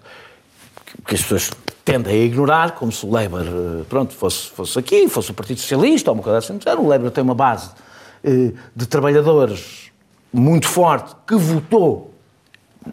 Porque 1.02 1.14
as 1.14 1.22
pessoas 1.22 1.50
tendem 1.84 2.12
a 2.12 2.24
ignorar, 2.24 2.72
como 2.72 2.90
se 2.90 3.06
o 3.06 3.10
Labour, 3.10 3.42
eh, 3.42 3.84
pronto, 3.88 4.12
fosse, 4.12 4.48
fosse 4.48 4.78
aqui, 4.78 5.08
fosse 5.08 5.30
o 5.30 5.34
Partido 5.34 5.60
Socialista, 5.60 6.10
ou 6.10 6.16
uma 6.16 6.22
coisa 6.22 6.38
assim. 6.38 6.58
O 6.78 6.88
Labour 6.88 7.10
tem 7.10 7.22
uma 7.22 7.34
base 7.34 7.70
eh, 8.24 8.52
de 8.74 8.86
trabalhadores 8.86 9.92
muito 10.32 10.66
forte 10.66 11.14
que 11.26 11.36
votou 11.36 12.12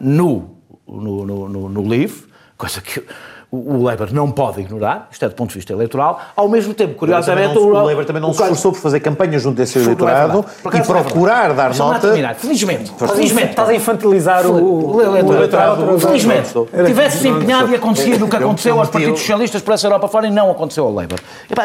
no, 0.00 0.56
no, 0.86 1.26
no, 1.26 1.48
no, 1.48 1.68
no 1.68 1.82
LIVE, 1.82 2.24
coisa 2.56 2.80
que 2.80 3.02
o 3.54 3.82
Labour 3.82 4.08
não 4.12 4.30
pode 4.30 4.60
ignorar, 4.60 5.08
isto 5.10 5.24
é 5.24 5.28
do 5.28 5.34
ponto 5.34 5.50
de 5.50 5.56
vista 5.56 5.72
eleitoral, 5.72 6.20
ao 6.34 6.48
mesmo 6.48 6.74
tempo, 6.74 6.94
curiosamente... 6.94 7.58
O, 7.58 7.66
o 7.66 7.72
Labour 7.72 8.04
também 8.04 8.20
não 8.20 8.32
se 8.32 8.42
esforçou 8.42 8.72
por 8.72 8.80
fazer 8.80 9.00
campanha 9.00 9.38
junto 9.38 9.56
desse 9.56 9.78
eleitorado 9.78 10.44
e 10.72 10.80
procurar 10.82 11.52
dar 11.52 11.74
nota... 11.74 12.12
Felizmente, 12.36 12.92
felizmente. 12.96 13.50
Estás 13.50 13.68
a 13.68 13.74
infantilizar 13.74 14.46
o, 14.46 15.00
eleitorado. 15.00 15.98
Felizmente. 15.98 16.52
Tivesse-se 16.86 17.28
empenhado 17.28 17.70
e 17.70 17.74
acontecido 17.74 18.24
o 18.24 18.28
que 18.28 18.36
aconteceu 18.36 18.78
aos 18.78 18.88
partidos 18.88 19.20
socialistas 19.20 19.62
por 19.62 19.74
essa 19.74 19.86
Europa 19.86 20.08
fora 20.08 20.26
e 20.26 20.30
não 20.30 20.50
aconteceu 20.50 20.84
ao 20.84 20.92
Labour. 20.92 21.18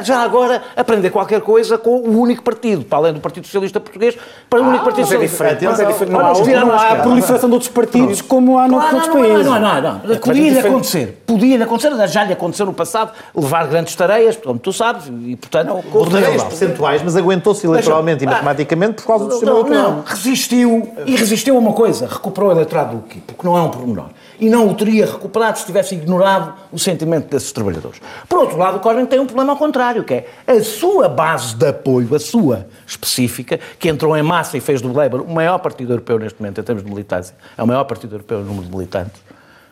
Já 0.03 0.21
agora, 0.21 0.61
aprender 0.75 1.09
qualquer 1.09 1.41
coisa 1.41 1.77
com 1.77 1.97
o 1.97 2.19
único 2.19 2.43
partido, 2.43 2.83
para 2.83 2.97
além 2.99 3.13
do 3.13 3.19
Partido 3.19 3.45
Socialista 3.45 3.79
Português, 3.79 4.17
para 4.49 4.61
o 4.61 4.63
único 4.63 4.83
Partido 4.83 5.05
Socialista. 5.05 5.43
É 5.45 5.55
diferente. 5.55 6.11
Não 6.11 6.73
há 6.73 6.95
proliferação 6.95 7.49
de 7.49 7.53
outros 7.53 7.71
partidos 7.71 8.21
como 8.21 8.57
há 8.57 8.67
noutros 8.67 9.07
países. 9.07 9.45
Não, 9.45 9.59
não, 9.59 9.81
não. 9.81 9.99
Podia 10.19 10.59
acontecer. 10.59 11.23
Podia 11.25 11.63
acontecer 11.63 11.78
acontecer, 11.87 12.07
já 12.07 12.23
lhe 12.23 12.33
aconteceu 12.33 12.65
no 12.65 12.73
passado, 12.73 13.11
levar 13.35 13.67
grandes 13.67 13.95
tareias, 13.95 14.35
como 14.35 14.59
tu 14.59 14.73
sabes, 14.73 15.07
e 15.07 15.35
portanto... 15.35 15.67
Não, 15.67 16.05
tareias 16.09 16.43
percentuais, 16.43 17.01
mas 17.03 17.15
aguentou-se 17.15 17.65
eleitoralmente 17.65 18.23
e 18.23 18.27
matematicamente 18.27 19.01
por 19.01 19.07
causa 19.07 19.25
do 19.25 19.31
sistema 19.31 19.59
eleitoral. 19.59 19.91
Não, 19.91 20.03
resistiu, 20.03 20.93
e 21.05 21.15
resistiu 21.15 21.55
a 21.55 21.59
uma 21.59 21.73
coisa, 21.73 22.07
recuperou 22.07 22.49
o 22.49 22.51
eleitorado 22.53 22.97
do 22.97 23.03
quê? 23.03 23.19
Porque 23.25 23.45
não 23.45 23.57
é 23.57 23.61
um 23.61 23.69
pormenor. 23.69 24.09
E 24.39 24.49
não 24.49 24.69
o 24.69 24.73
teria 24.73 25.05
recuperado 25.05 25.59
se 25.59 25.65
tivesse 25.65 25.95
ignorado 25.95 26.53
o 26.71 26.79
sentimento 26.79 27.27
desses 27.27 27.51
trabalhadores. 27.51 27.99
Por 28.27 28.39
outro 28.39 28.57
lado, 28.57 28.77
o 28.77 28.79
Corbyn 28.79 29.05
tem 29.05 29.19
um 29.19 29.25
problema 29.25 29.51
ao 29.51 29.57
contrário, 29.57 30.03
que 30.03 30.13
é 30.13 30.25
a 30.47 30.63
sua 30.63 31.09
base 31.09 31.55
de 31.55 31.67
apoio, 31.67 32.15
a 32.15 32.19
sua 32.19 32.65
específica, 32.87 33.59
que 33.77 33.89
entrou 33.89 34.15
em 34.15 34.23
massa 34.23 34.55
e 34.55 34.61
fez 34.61 34.81
do 34.81 34.93
Labour 34.93 35.21
o 35.21 35.29
maior 35.29 35.59
partido 35.59 35.91
europeu 35.91 36.17
neste 36.17 36.39
momento, 36.39 36.61
em 36.61 36.63
termos 36.63 36.83
de 36.83 36.89
militância, 36.89 37.35
é 37.57 37.63
o 37.63 37.67
maior 37.67 37.83
partido 37.83 38.15
europeu 38.15 38.39
em 38.39 38.43
número 38.43 38.65
de 38.65 38.71
militantes, 38.71 39.21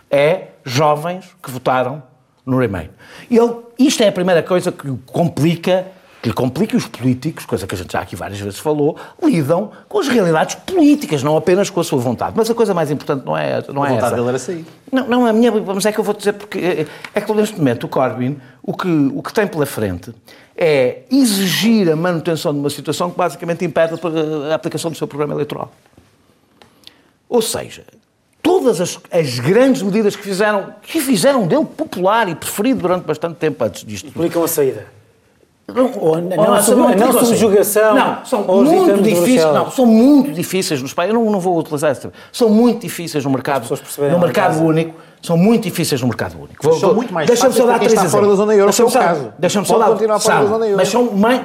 é 0.09 0.49
jovens 0.63 1.25
que 1.41 1.51
votaram 1.51 2.03
no 2.45 2.57
Remain. 2.57 2.89
Ele, 3.29 3.55
isto 3.77 4.01
é 4.03 4.07
a 4.07 4.11
primeira 4.11 4.41
coisa 4.41 4.71
que 4.71 4.89
o 4.89 4.97
complica 5.05 5.85
que 6.21 6.29
lhe 6.29 6.33
complica 6.33 6.75
os 6.75 6.87
políticos, 6.87 7.45
coisa 7.45 7.67
que 7.67 7.75
a 7.75 7.77
gente 7.77 7.93
já 7.93 7.99
aqui 7.99 8.15
várias 8.15 8.39
vezes 8.39 8.59
falou, 8.59 8.97
lidam 9.23 9.71
com 9.87 9.99
as 9.99 10.07
realidades 10.07 10.55
políticas, 10.55 11.21
não 11.21 11.37
apenas 11.37 11.69
com 11.69 11.79
a 11.79 11.83
sua 11.83 11.99
vontade. 11.99 12.33
Mas 12.35 12.49
a 12.49 12.55
coisa 12.55 12.73
mais 12.73 12.89
importante 12.89 13.23
não 13.25 13.37
é, 13.37 13.63
não 13.71 13.83
a 13.83 13.87
é 13.87 13.89
vontade 13.91 14.07
essa. 14.07 14.15
dele 14.15 14.27
era 14.29 14.39
sair. 14.39 14.65
Não, 14.91 15.07
não, 15.07 15.25
a 15.25 15.33
minha, 15.33 15.51
mas 15.51 15.85
é 15.85 15.91
que 15.91 15.99
eu 15.99 16.03
vou 16.03 16.15
dizer 16.15 16.33
porque 16.33 16.57
é, 16.57 16.87
é 17.13 17.21
que 17.21 17.33
neste 17.33 17.57
momento 17.57 17.83
o 17.83 17.87
Corbyn, 17.87 18.37
o 18.63 18.73
que, 18.73 18.87
o 19.13 19.21
que 19.21 19.31
tem 19.31 19.45
pela 19.45 19.65
frente 19.65 20.13
é 20.55 21.03
exigir 21.11 21.89
a 21.91 21.95
manutenção 21.95 22.51
de 22.51 22.59
uma 22.59 22.69
situação 22.69 23.11
que 23.11 23.17
basicamente 23.17 23.63
impede 23.63 23.93
a 24.51 24.55
aplicação 24.55 24.89
do 24.89 24.97
seu 24.97 25.07
programa 25.07 25.35
eleitoral. 25.35 25.71
Ou 27.29 27.41
seja, 27.41 27.83
todas 28.47 28.79
as, 28.79 28.97
as, 29.11 29.39
grandes 29.39 29.81
medidas 29.81 30.15
que 30.15 30.23
fizeram, 30.23 30.73
que 30.81 31.01
fizeram 31.01 31.45
dele 31.45 31.65
popular 31.65 32.29
e 32.29 32.35
preferido 32.35 32.79
durante 32.79 33.03
bastante 33.03 33.35
tempo 33.35 33.61
antes 33.61 33.83
disto. 33.83 34.07
Explicam 34.07 34.41
a 34.41 34.47
saída. 34.47 34.96
Não, 35.73 35.91
ou, 35.99 36.21
não, 36.21 36.37
não, 36.37 36.63
sub, 36.63 36.95
não 36.95 37.11
subjugação. 37.11 37.93
Não, 37.93 38.25
são 38.25 38.43
muito 38.43 39.01
difíceis. 39.01 39.53
Não, 39.53 39.69
são 39.69 39.85
muito 39.85 40.31
difíceis 40.31 40.81
nos 40.81 40.93
países. 40.93 41.13
Eu 41.13 41.21
não, 41.21 41.29
não 41.29 41.39
vou 41.41 41.59
utilizar 41.59 41.91
esse 41.91 42.09
São 42.31 42.49
muito 42.49 42.81
difíceis 42.81 43.25
no 43.25 43.31
mercado, 43.31 43.67
no 43.97 44.19
mercado 44.19 44.63
único. 44.63 44.95
São 45.21 45.35
muito 45.35 45.63
difíceis 45.63 45.99
no 45.99 46.07
mercado 46.07 46.37
único. 46.37 46.55
Vou, 46.61 46.79
são 46.79 46.93
muito 46.93 47.13
mais 47.13 47.27
deixa-me 47.27 47.53
só 47.53 47.65
dar 47.65 47.79
três 47.79 47.91
exemplos. 47.91 48.11
fora 48.11 48.27
da 48.27 48.35
zona 48.35 48.53
euro, 48.53 48.65
deixa-me 48.65 48.91
só, 48.91 48.99
caso. 48.99 49.33
Deixa-me 49.37 49.65
só 49.65 49.77
dar, 49.79 49.87
continuar 49.87 50.19
fora 50.19 50.39
da 50.39 50.45
zona 50.45 50.65
euro. 50.65 50.77
Mas 50.77 50.89
são 50.89 51.11
mais, 51.11 51.41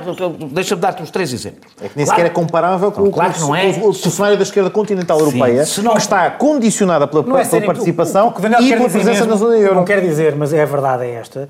deixa-me 0.53 0.81
dar-te 0.81 1.03
uns 1.03 1.11
três 1.11 1.33
exemplos. 1.33 1.73
É 1.81 1.89
que 1.89 1.97
nem 1.97 2.05
claro, 2.05 2.21
sequer 2.21 2.31
é 2.31 2.35
comparável 2.35 2.93
com, 2.93 3.11
claro 3.11 3.33
com, 3.33 3.57
é. 3.57 3.69
o, 3.83 3.89
o, 3.89 3.95
cenário 3.95 4.37
da 4.37 4.43
esquerda 4.43 4.69
continental 4.71 5.19
Sim, 5.19 5.25
europeia, 5.25 5.65
não, 5.83 5.93
que 5.95 5.99
está 5.99 6.31
condicionada 6.31 7.09
pela, 7.09 7.23
é 7.41 7.45
pela 7.45 7.63
participação 7.63 8.27
o, 8.29 8.41
o, 8.41 8.61
o 8.61 8.63
e 8.63 8.69
pela 8.69 8.89
presença 8.91 9.11
mesmo, 9.11 9.27
na 9.27 9.37
zona 9.37 9.57
euro. 9.57 9.75
Não 9.75 9.85
quer 9.85 10.01
dizer, 10.03 10.37
mas 10.37 10.53
é 10.53 10.63
a 10.63 10.67
verdade 10.67 11.05
é 11.05 11.15
esta, 11.15 11.49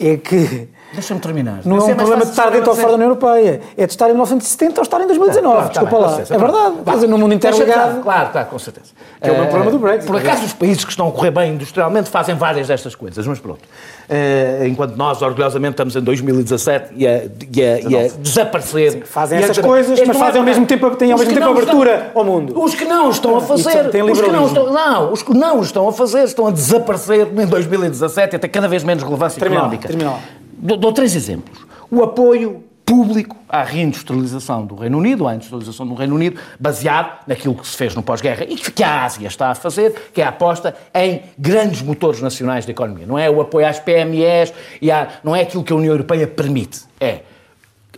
é 0.00 0.16
que 0.16 0.68
Deixa-me 0.92 1.20
terminar. 1.20 1.60
Não 1.64 1.76
é 1.76 1.82
um 1.82 1.94
problema 1.94 2.24
de 2.24 2.30
estar 2.30 2.50
dentro 2.50 2.70
ou 2.70 2.76
fora 2.76 2.88
da 2.88 2.94
União 2.94 3.08
Europeia. 3.08 3.60
É 3.76 3.86
de 3.86 3.92
estar 3.92 4.06
em 4.06 4.12
1970 4.12 4.80
ou 4.80 4.82
estar 4.82 5.00
em 5.00 5.06
2019. 5.06 5.54
Claro, 5.54 5.68
Desculpa 5.68 5.90
tá 5.90 5.98
lá. 5.98 6.20
É 6.20 6.38
verdade. 6.38 6.74
Quer 6.84 6.94
dizer, 6.94 7.06
no 7.08 7.18
mundo 7.18 7.34
interligado. 7.34 8.00
Claro, 8.00 8.30
claro, 8.30 8.48
com 8.48 8.58
certeza. 8.58 8.86
Que 9.20 9.28
é 9.28 9.32
o 9.32 9.36
meu 9.36 9.46
problema 9.46 9.70
do 9.70 9.78
Brexit. 9.78 10.06
Por 10.06 10.16
acaso, 10.16 10.44
os 10.44 10.52
países 10.54 10.84
que 10.84 10.90
estão 10.90 11.08
a 11.08 11.12
correr 11.12 11.30
bem 11.30 11.52
industrialmente 11.52 12.08
fazem 12.08 12.34
várias 12.34 12.68
destas 12.68 12.94
coisas, 12.94 13.26
mas 13.26 13.38
pronto. 13.38 13.60
Uh, 13.60 14.66
enquanto 14.66 14.96
nós, 14.96 15.20
orgulhosamente, 15.20 15.72
estamos 15.72 15.94
em 15.94 16.00
2017 16.00 16.94
e 16.96 17.06
a, 17.06 17.24
e 17.24 17.96
a, 17.96 18.06
e 18.06 18.10
desaparecer. 18.18 19.04
Fazem 19.04 19.38
essas 19.38 19.58
coisas, 19.58 20.00
mas 20.06 20.16
fazem 20.16 20.38
ao 20.38 20.44
mesmo 20.44 20.64
tempo, 20.64 20.96
têm 20.96 21.12
ao 21.12 21.18
mesmo 21.18 21.34
tempo 21.34 21.50
abertura 21.50 22.12
ao 22.14 22.24
mundo. 22.24 22.58
Os 22.58 22.74
que 22.74 22.86
não 22.86 23.10
estão 23.10 23.36
a 23.36 23.40
fazer. 23.42 23.90
Os 24.10 24.20
que 24.20 24.30
não 24.30 24.46
estão, 24.46 24.72
não, 24.72 25.12
os 25.12 25.22
que 25.22 25.34
não 25.34 25.60
estão 25.60 25.88
a 25.88 25.92
fazer 25.92 26.24
estão 26.24 26.46
a 26.46 26.50
desaparecer 26.50 27.28
em 27.36 27.46
2017 27.46 28.34
e 28.34 28.36
até 28.36 28.48
cada 28.48 28.68
vez 28.68 28.82
menos 28.82 29.04
relevância 29.04 29.44
económica. 29.44 29.88
Terminal. 29.88 30.18
Dou, 30.58 30.76
dou 30.76 30.92
três 30.92 31.14
exemplos. 31.14 31.60
O 31.90 32.02
apoio 32.02 32.64
público 32.84 33.36
à 33.48 33.62
reindustrialização 33.62 34.64
do 34.64 34.74
Reino 34.74 34.98
Unido, 34.98 35.28
à 35.28 35.34
industrialização 35.34 35.86
do 35.86 35.94
Reino 35.94 36.14
Unido, 36.14 36.40
baseado 36.58 37.18
naquilo 37.26 37.54
que 37.54 37.66
se 37.66 37.76
fez 37.76 37.94
no 37.94 38.02
pós-guerra 38.02 38.44
e 38.44 38.56
que 38.56 38.82
a 38.82 39.04
Ásia 39.04 39.28
está 39.28 39.50
a 39.50 39.54
fazer, 39.54 40.10
que 40.12 40.22
é 40.22 40.24
a 40.24 40.30
aposta 40.30 40.74
em 40.94 41.22
grandes 41.38 41.82
motores 41.82 42.20
nacionais 42.20 42.64
da 42.64 42.72
economia. 42.72 43.06
Não 43.06 43.18
é 43.18 43.30
o 43.30 43.40
apoio 43.40 43.66
às 43.66 43.78
PMEs, 43.78 44.52
e 44.80 44.90
à, 44.90 45.20
não 45.22 45.36
é 45.36 45.42
aquilo 45.42 45.62
que 45.62 45.72
a 45.72 45.76
União 45.76 45.92
Europeia 45.92 46.26
permite. 46.26 46.80
É 46.98 47.20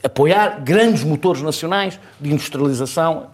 apoiar 0.02 0.60
grandes 0.60 1.04
motores 1.04 1.40
nacionais 1.40 1.98
de 2.20 2.32
industrialização 2.32 3.28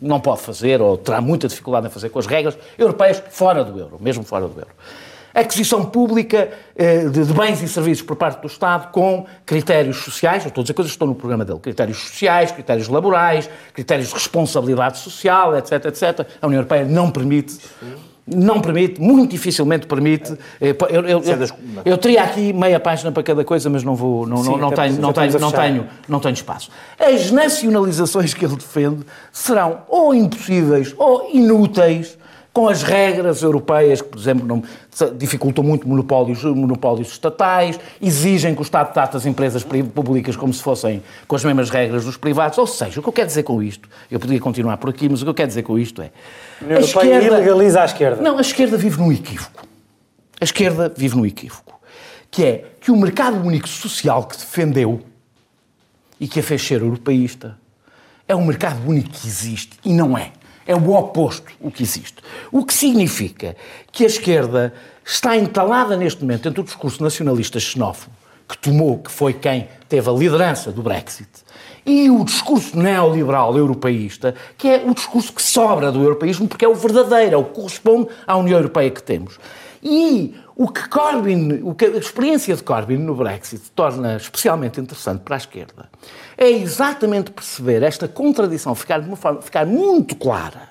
não 0.00 0.18
pode 0.18 0.40
fazer, 0.40 0.80
ou 0.80 0.96
terá 0.96 1.20
muita 1.20 1.46
dificuldade 1.46 1.86
em 1.86 1.90
fazer 1.90 2.08
com 2.08 2.18
as 2.18 2.26
regras 2.26 2.56
europeias 2.78 3.22
fora 3.28 3.62
do 3.62 3.78
euro, 3.78 3.98
mesmo 4.00 4.24
fora 4.24 4.48
do 4.48 4.58
euro 4.58 4.70
aquisição 5.34 5.84
pública 5.84 6.50
eh, 6.76 7.08
de, 7.08 7.24
bens 7.32 7.62
e 7.62 7.68
serviços 7.68 8.02
por 8.02 8.16
parte 8.16 8.40
do 8.40 8.46
Estado 8.46 8.90
com 8.90 9.26
critérios 9.46 9.98
sociais, 9.98 10.44
todas 10.52 10.70
as 10.70 10.74
coisas 10.74 10.92
estão 10.92 11.06
no 11.06 11.14
programa 11.14 11.44
dele, 11.44 11.58
critérios 11.60 11.98
sociais, 11.98 12.50
critérios 12.50 12.88
laborais, 12.88 13.48
critérios 13.72 14.08
de 14.08 14.14
responsabilidade 14.14 14.98
social, 14.98 15.56
etc, 15.56 15.84
etc. 15.86 16.26
A 16.40 16.46
União 16.46 16.58
Europeia 16.58 16.84
não 16.84 17.10
permite 17.10 17.58
não 18.32 18.60
permite, 18.60 19.00
muito 19.00 19.30
dificilmente 19.30 19.86
permite. 19.86 20.32
Eh, 20.60 20.76
eu, 20.90 21.02
eu, 21.02 21.20
eu, 21.20 21.48
eu, 21.84 21.98
teria 21.98 22.22
aqui 22.22 22.52
meia 22.52 22.78
página 22.78 23.10
para 23.10 23.22
cada 23.22 23.44
coisa, 23.44 23.68
mas 23.68 23.82
não 23.82 23.96
vou, 23.96 24.26
não, 24.26 24.38
Sim, 24.38 24.50
não, 24.50 24.58
não, 24.58 24.70
tenho, 24.70 25.00
não, 25.00 25.12
tenho, 25.12 25.38
não, 25.38 25.52
tenho, 25.52 25.86
não 26.08 26.20
tenho 26.20 26.34
espaço. 26.34 26.70
As 26.98 27.30
nacionalizações 27.30 28.32
que 28.32 28.44
ele 28.44 28.54
defende 28.54 29.04
serão 29.32 29.80
ou 29.88 30.14
impossíveis 30.14 30.94
ou 30.96 31.28
inúteis 31.32 32.16
com 32.52 32.68
as 32.68 32.82
regras 32.82 33.42
europeias, 33.42 34.02
que, 34.02 34.08
por 34.08 34.18
exemplo, 34.18 34.46
não, 34.46 34.62
dificultam 35.16 35.62
muito 35.62 35.88
monopólios, 35.88 36.42
monopólios 36.42 37.12
estatais, 37.12 37.78
exigem 38.02 38.54
que 38.54 38.60
o 38.60 38.64
Estado 38.64 38.92
trate 38.92 39.16
as 39.16 39.24
empresas 39.24 39.64
públicas 39.94 40.34
como 40.34 40.52
se 40.52 40.62
fossem 40.62 41.02
com 41.28 41.36
as 41.36 41.44
mesmas 41.44 41.70
regras 41.70 42.04
dos 42.04 42.16
privados. 42.16 42.58
Ou 42.58 42.66
seja, 42.66 42.98
o 42.98 43.02
que 43.02 43.08
eu 43.08 43.12
quero 43.12 43.28
dizer 43.28 43.44
com 43.44 43.62
isto, 43.62 43.88
eu 44.10 44.18
poderia 44.18 44.40
continuar 44.40 44.76
por 44.78 44.90
aqui, 44.90 45.08
mas 45.08 45.22
o 45.22 45.24
que 45.24 45.30
eu 45.30 45.34
quero 45.34 45.48
dizer 45.48 45.62
com 45.62 45.78
isto 45.78 46.02
é. 46.02 46.10
A, 46.68 46.78
a 46.78 46.80
esquerda 46.80 47.24
ilegaliza 47.24 47.82
a 47.82 47.84
esquerda. 47.84 48.22
Não, 48.22 48.36
a 48.36 48.40
esquerda 48.40 48.76
vive 48.76 48.98
num 48.98 49.12
equívoco. 49.12 49.64
A 50.40 50.44
esquerda 50.44 50.92
vive 50.94 51.16
num 51.16 51.26
equívoco. 51.26 51.78
Que 52.30 52.44
é 52.44 52.64
que 52.80 52.90
o 52.90 52.96
mercado 52.96 53.36
único 53.44 53.68
social 53.68 54.24
que 54.24 54.36
defendeu 54.36 55.00
e 56.18 56.26
que 56.26 56.40
a 56.40 56.42
fez 56.42 56.62
ser 56.62 56.82
europeísta 56.82 57.56
é 58.26 58.34
um 58.34 58.44
mercado 58.44 58.88
único 58.88 59.08
que 59.08 59.26
existe 59.26 59.78
e 59.84 59.92
não 59.92 60.16
é. 60.16 60.32
É 60.70 60.74
o 60.76 60.92
oposto 60.92 61.50
o 61.60 61.68
que 61.68 61.82
existe. 61.82 62.22
O 62.52 62.64
que 62.64 62.72
significa 62.72 63.56
que 63.90 64.04
a 64.04 64.06
esquerda 64.06 64.72
está 65.04 65.36
entalada 65.36 65.96
neste 65.96 66.22
momento 66.22 66.48
entre 66.48 66.60
o 66.60 66.64
discurso 66.64 67.02
nacionalista 67.02 67.58
xenófobo, 67.58 68.14
que 68.48 68.56
tomou, 68.56 68.98
que 68.98 69.10
foi 69.10 69.32
quem 69.32 69.66
teve 69.88 70.08
a 70.08 70.12
liderança 70.12 70.70
do 70.70 70.80
Brexit, 70.80 71.28
e 71.84 72.08
o 72.08 72.24
discurso 72.24 72.78
neoliberal 72.78 73.58
europeísta, 73.58 74.32
que 74.56 74.68
é 74.68 74.84
o 74.86 74.94
discurso 74.94 75.32
que 75.32 75.42
sobra 75.42 75.90
do 75.90 76.04
europeísmo, 76.04 76.46
porque 76.46 76.64
é 76.64 76.68
o 76.68 76.74
verdadeiro, 76.76 77.34
é 77.34 77.36
o 77.36 77.42
que 77.42 77.54
corresponde 77.54 78.06
à 78.24 78.36
União 78.36 78.56
Europeia 78.56 78.92
que 78.92 79.02
temos. 79.02 79.40
E 79.82 80.36
o 80.62 80.68
que 80.68 80.86
Corbyn, 80.90 81.62
o 81.62 81.74
que 81.74 81.86
a 81.86 81.96
experiência 81.96 82.54
de 82.54 82.62
Corbyn 82.62 82.98
no 82.98 83.14
Brexit 83.14 83.70
torna 83.70 84.18
especialmente 84.18 84.78
interessante 84.78 85.20
para 85.20 85.36
a 85.36 85.38
esquerda 85.38 85.88
é 86.36 86.50
exatamente 86.50 87.30
perceber 87.30 87.82
esta 87.82 88.06
contradição, 88.06 88.74
ficar, 88.74 89.00
de 89.00 89.08
uma 89.08 89.16
forma, 89.16 89.40
ficar 89.40 89.64
muito 89.64 90.14
clara. 90.14 90.68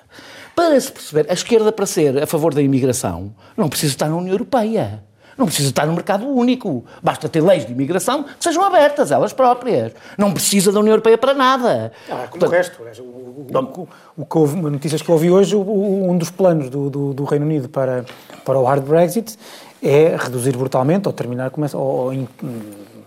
Para 0.54 0.80
se 0.80 0.92
perceber, 0.92 1.26
a 1.28 1.32
esquerda, 1.32 1.72
para 1.72 1.86
ser 1.86 2.22
a 2.22 2.26
favor 2.28 2.54
da 2.54 2.62
imigração, 2.62 3.34
não 3.56 3.68
precisa 3.68 3.92
estar 3.92 4.08
na 4.08 4.14
União 4.14 4.32
Europeia. 4.32 5.02
Não 5.36 5.46
precisa 5.46 5.70
estar 5.70 5.86
no 5.86 5.94
mercado 5.94 6.24
único. 6.28 6.84
Basta 7.02 7.28
ter 7.28 7.40
leis 7.40 7.66
de 7.66 7.72
imigração 7.72 8.24
que 8.24 8.30
sejam 8.38 8.62
abertas, 8.62 9.10
elas 9.10 9.32
próprias. 9.32 9.92
Não 10.16 10.32
precisa 10.32 10.70
da 10.70 10.78
União 10.78 10.92
Europeia 10.92 11.18
para 11.18 11.34
nada. 11.34 11.92
Ah, 12.08 12.28
como 12.28 12.40
Portanto, 12.46 12.48
o 12.48 12.84
resto. 12.84 13.02
O, 13.02 13.06
o, 13.06 13.88
o, 14.18 14.26
que 14.26 14.38
houve, 14.38 14.56
notícias 14.56 15.00
que 15.02 15.10
ouvi 15.10 15.30
hoje, 15.30 15.56
um 15.56 16.16
dos 16.18 16.30
planos 16.30 16.68
do, 16.68 16.90
do, 16.90 17.14
do 17.14 17.24
Reino 17.24 17.46
Unido 17.46 17.68
para, 17.68 18.04
para 18.44 18.58
o 18.58 18.64
hard 18.64 18.84
Brexit 18.84 19.36
é 19.82 20.16
reduzir 20.18 20.56
brutalmente 20.56 21.08
ou 21.08 21.12
terminar 21.12 21.50
ou, 21.74 21.80
ou 21.80 22.28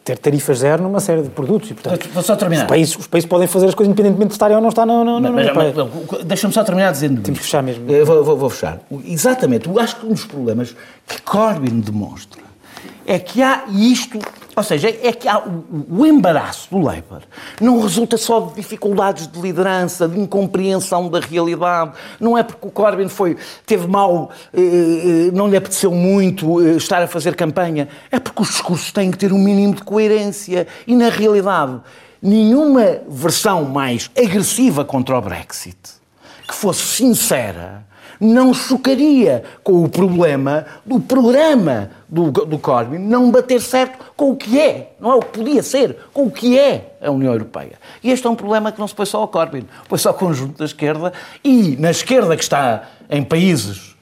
ter 0.04 0.18
tarifas 0.18 0.60
zero 0.60 0.84
numa 0.84 1.00
série 1.00 1.22
de 1.22 1.30
produtos. 1.30 1.72
E, 1.72 1.74
portanto, 1.74 2.10
Vou 2.14 2.22
só 2.22 2.36
terminar. 2.36 2.64
Os 2.64 2.70
países, 2.70 2.98
os 2.98 3.08
países 3.08 3.28
podem 3.28 3.48
fazer 3.48 3.68
as 3.68 3.76
coisas 3.76 3.92
independentemente 3.92 4.30
de 4.30 4.34
estarem 4.34 4.56
ou 4.56 4.62
não 4.62 4.70
estar 4.70 4.86
na 4.86 4.94
Europeia. 4.94 5.74
Deixa-me 6.26 6.54
só 6.54 6.64
terminar 6.64 6.92
dizendo 6.92 7.22
Temos 7.22 7.40
que 7.40 7.46
fechar 7.46 7.64
mesmo. 7.64 7.86
Vou, 8.06 8.24
vou, 8.24 8.38
vou, 8.38 8.50
fechar. 8.50 8.80
Exatamente. 9.06 9.70
Eu 9.70 9.80
acho 9.80 9.96
que 9.96 10.06
um 10.06 10.10
dos 10.10 10.26
problemas 10.26 10.76
que 11.08 11.22
Corbyn 11.22 11.80
demonstra 11.80 12.42
é 13.06 13.18
que 13.20 13.42
há 13.42 13.64
isto, 13.70 14.20
ou 14.56 14.64
seja, 14.64 14.90
é 14.90 15.12
que 15.12 15.28
há 15.28 15.40
o, 15.40 16.06
embaraço 16.06 16.70
do 16.70 16.80
Labour. 16.80 17.22
Não 17.60 17.82
resulta 17.82 18.18
só 18.18 18.40
de 18.42 18.56
dificuldades 18.56 19.28
de 19.28 19.40
liderança, 19.40 20.08
de 20.08 20.20
incompreensão 20.20 21.10
da 21.10 21.20
realidade, 21.20 21.94
não 22.20 22.38
é 22.38 22.44
porque 22.44 22.68
o 22.68 22.72
Corbyn 22.72 23.10
foi, 23.10 23.38
teve 23.66 23.88
mal, 23.88 24.32
eh, 24.54 24.60
eh, 24.60 25.32
não 25.34 25.48
lhe 25.48 25.58
apeteceu 25.58 25.92
muito 25.92 26.62
eh, 26.62 26.76
estar 26.76 27.02
a 27.02 27.08
fazer 27.08 27.36
campanha, 27.36 27.88
é 28.12 28.20
porque 28.20 28.42
os 28.42 28.50
discursos 28.50 28.92
têm 28.92 29.10
que 29.10 29.18
ter 29.18 29.34
um 29.34 29.40
mínimo 29.40 29.76
de 29.76 29.84
coerência. 29.84 30.68
E 30.86 30.96
na 30.96 31.10
realidade 31.10 31.82
nenhuma 32.22 33.00
versão 33.10 33.66
mais 33.66 34.10
agressiva 34.18 34.86
contra 34.86 35.18
o 35.18 35.22
Brexit 35.22 35.78
que 36.48 36.56
fosse 36.56 36.82
sincera 36.82 37.86
não 38.24 38.54
chocaria 38.54 39.44
com 39.64 39.84
o 39.84 39.90
problema 39.90 40.66
do 40.86 41.00
programa 41.00 41.92
do, 42.08 42.32
do 42.32 42.58
Corbyn 42.58 43.00
não 43.00 43.30
bater 43.32 43.62
certo 43.62 44.14
com 44.16 44.32
o 44.32 44.36
que 44.36 44.60
é, 44.60 44.94
não 45.00 45.12
é 45.12 45.16
o 45.16 45.20
que 45.20 45.40
podia 45.40 45.64
ser, 45.64 45.98
com 46.14 46.26
o 46.26 46.32
que 46.32 46.58
é 46.58 46.96
a 47.02 47.12
União 47.12 47.34
Europeia. 47.34 47.74
E 48.04 48.12
este 48.12 48.26
é 48.26 48.30
um 48.30 48.36
problema 48.36 48.72
que 48.72 48.80
não 48.80 48.88
se 48.88 48.96
põe 48.96 49.06
só 49.06 49.20
ao 49.20 49.28
Corbyn, 49.28 49.66
põe-se 49.90 50.08
ao 50.08 50.14
conjunto 50.14 50.58
da 50.60 50.66
esquerda 50.66 51.12
e 51.44 51.76
na 51.78 51.92
esquerda 51.92 52.36
que 52.36 52.44
está 52.44 52.84
em 53.10 53.24
países 53.24 53.94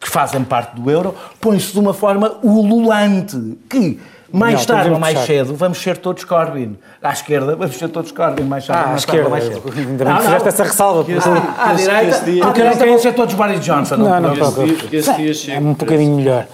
que 0.00 0.10
fazem 0.10 0.42
parte 0.42 0.74
do 0.74 0.90
euro, 0.90 1.14
põe-se 1.40 1.72
de 1.72 1.78
uma 1.78 1.94
forma 1.94 2.36
ululante, 2.42 3.56
que 3.70 4.00
mais 4.32 4.60
não, 4.60 4.66
tarde 4.66 4.90
ou 4.90 4.98
mais 4.98 5.18
cedo 5.20 5.54
vamos 5.54 5.80
ser 5.80 5.98
todos 5.98 6.24
Corbyn. 6.24 6.76
À 7.02 7.12
esquerda 7.12 7.54
vamos 7.56 7.76
ser 7.76 7.88
todos 7.88 8.12
Corbyn, 8.12 8.44
mais 8.44 8.66
tarde 8.66 8.82
ah, 8.84 8.88
mais 8.88 9.00
esquerda, 9.02 9.28
mais 9.28 9.44
cedo. 9.44 9.62
Ainda 9.76 10.04
bem 10.04 10.16
que 10.16 10.22
fizeste 10.22 10.48
essa 10.48 10.64
ressalva. 10.64 11.04
Porque... 11.04 11.28
À, 11.28 11.70
à 11.70 11.74
direita, 11.74 12.48
à 12.48 12.52
direita 12.52 12.86
vão 12.86 12.98
ser 12.98 13.14
todos 13.14 13.34
Boris 13.34 13.60
Johnson. 13.60 13.96
Não, 13.96 14.08
não, 14.08 14.20
não, 14.20 14.34
não, 14.34 14.50
não, 14.50 15.54
é 15.54 15.58
um 15.58 15.74
bocadinho 15.74 16.16
melhor. 16.16 16.46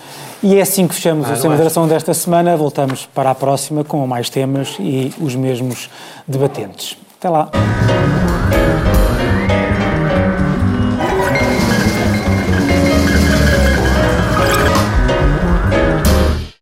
E 0.42 0.56
é 0.56 0.62
assim 0.62 0.86
que 0.86 0.94
fechamos 0.94 1.28
ah, 1.28 1.32
o 1.32 1.36
Sem 1.36 1.50
Moderação 1.50 1.88
desta 1.88 2.14
semana. 2.14 2.56
Voltamos 2.56 3.06
para 3.06 3.30
a 3.30 3.34
próxima 3.34 3.82
com 3.82 4.06
mais 4.06 4.30
temas 4.30 4.76
e 4.78 5.12
os 5.20 5.34
mesmos 5.34 5.90
debatentes. 6.26 6.96
Até 7.18 7.28
lá. 7.28 7.50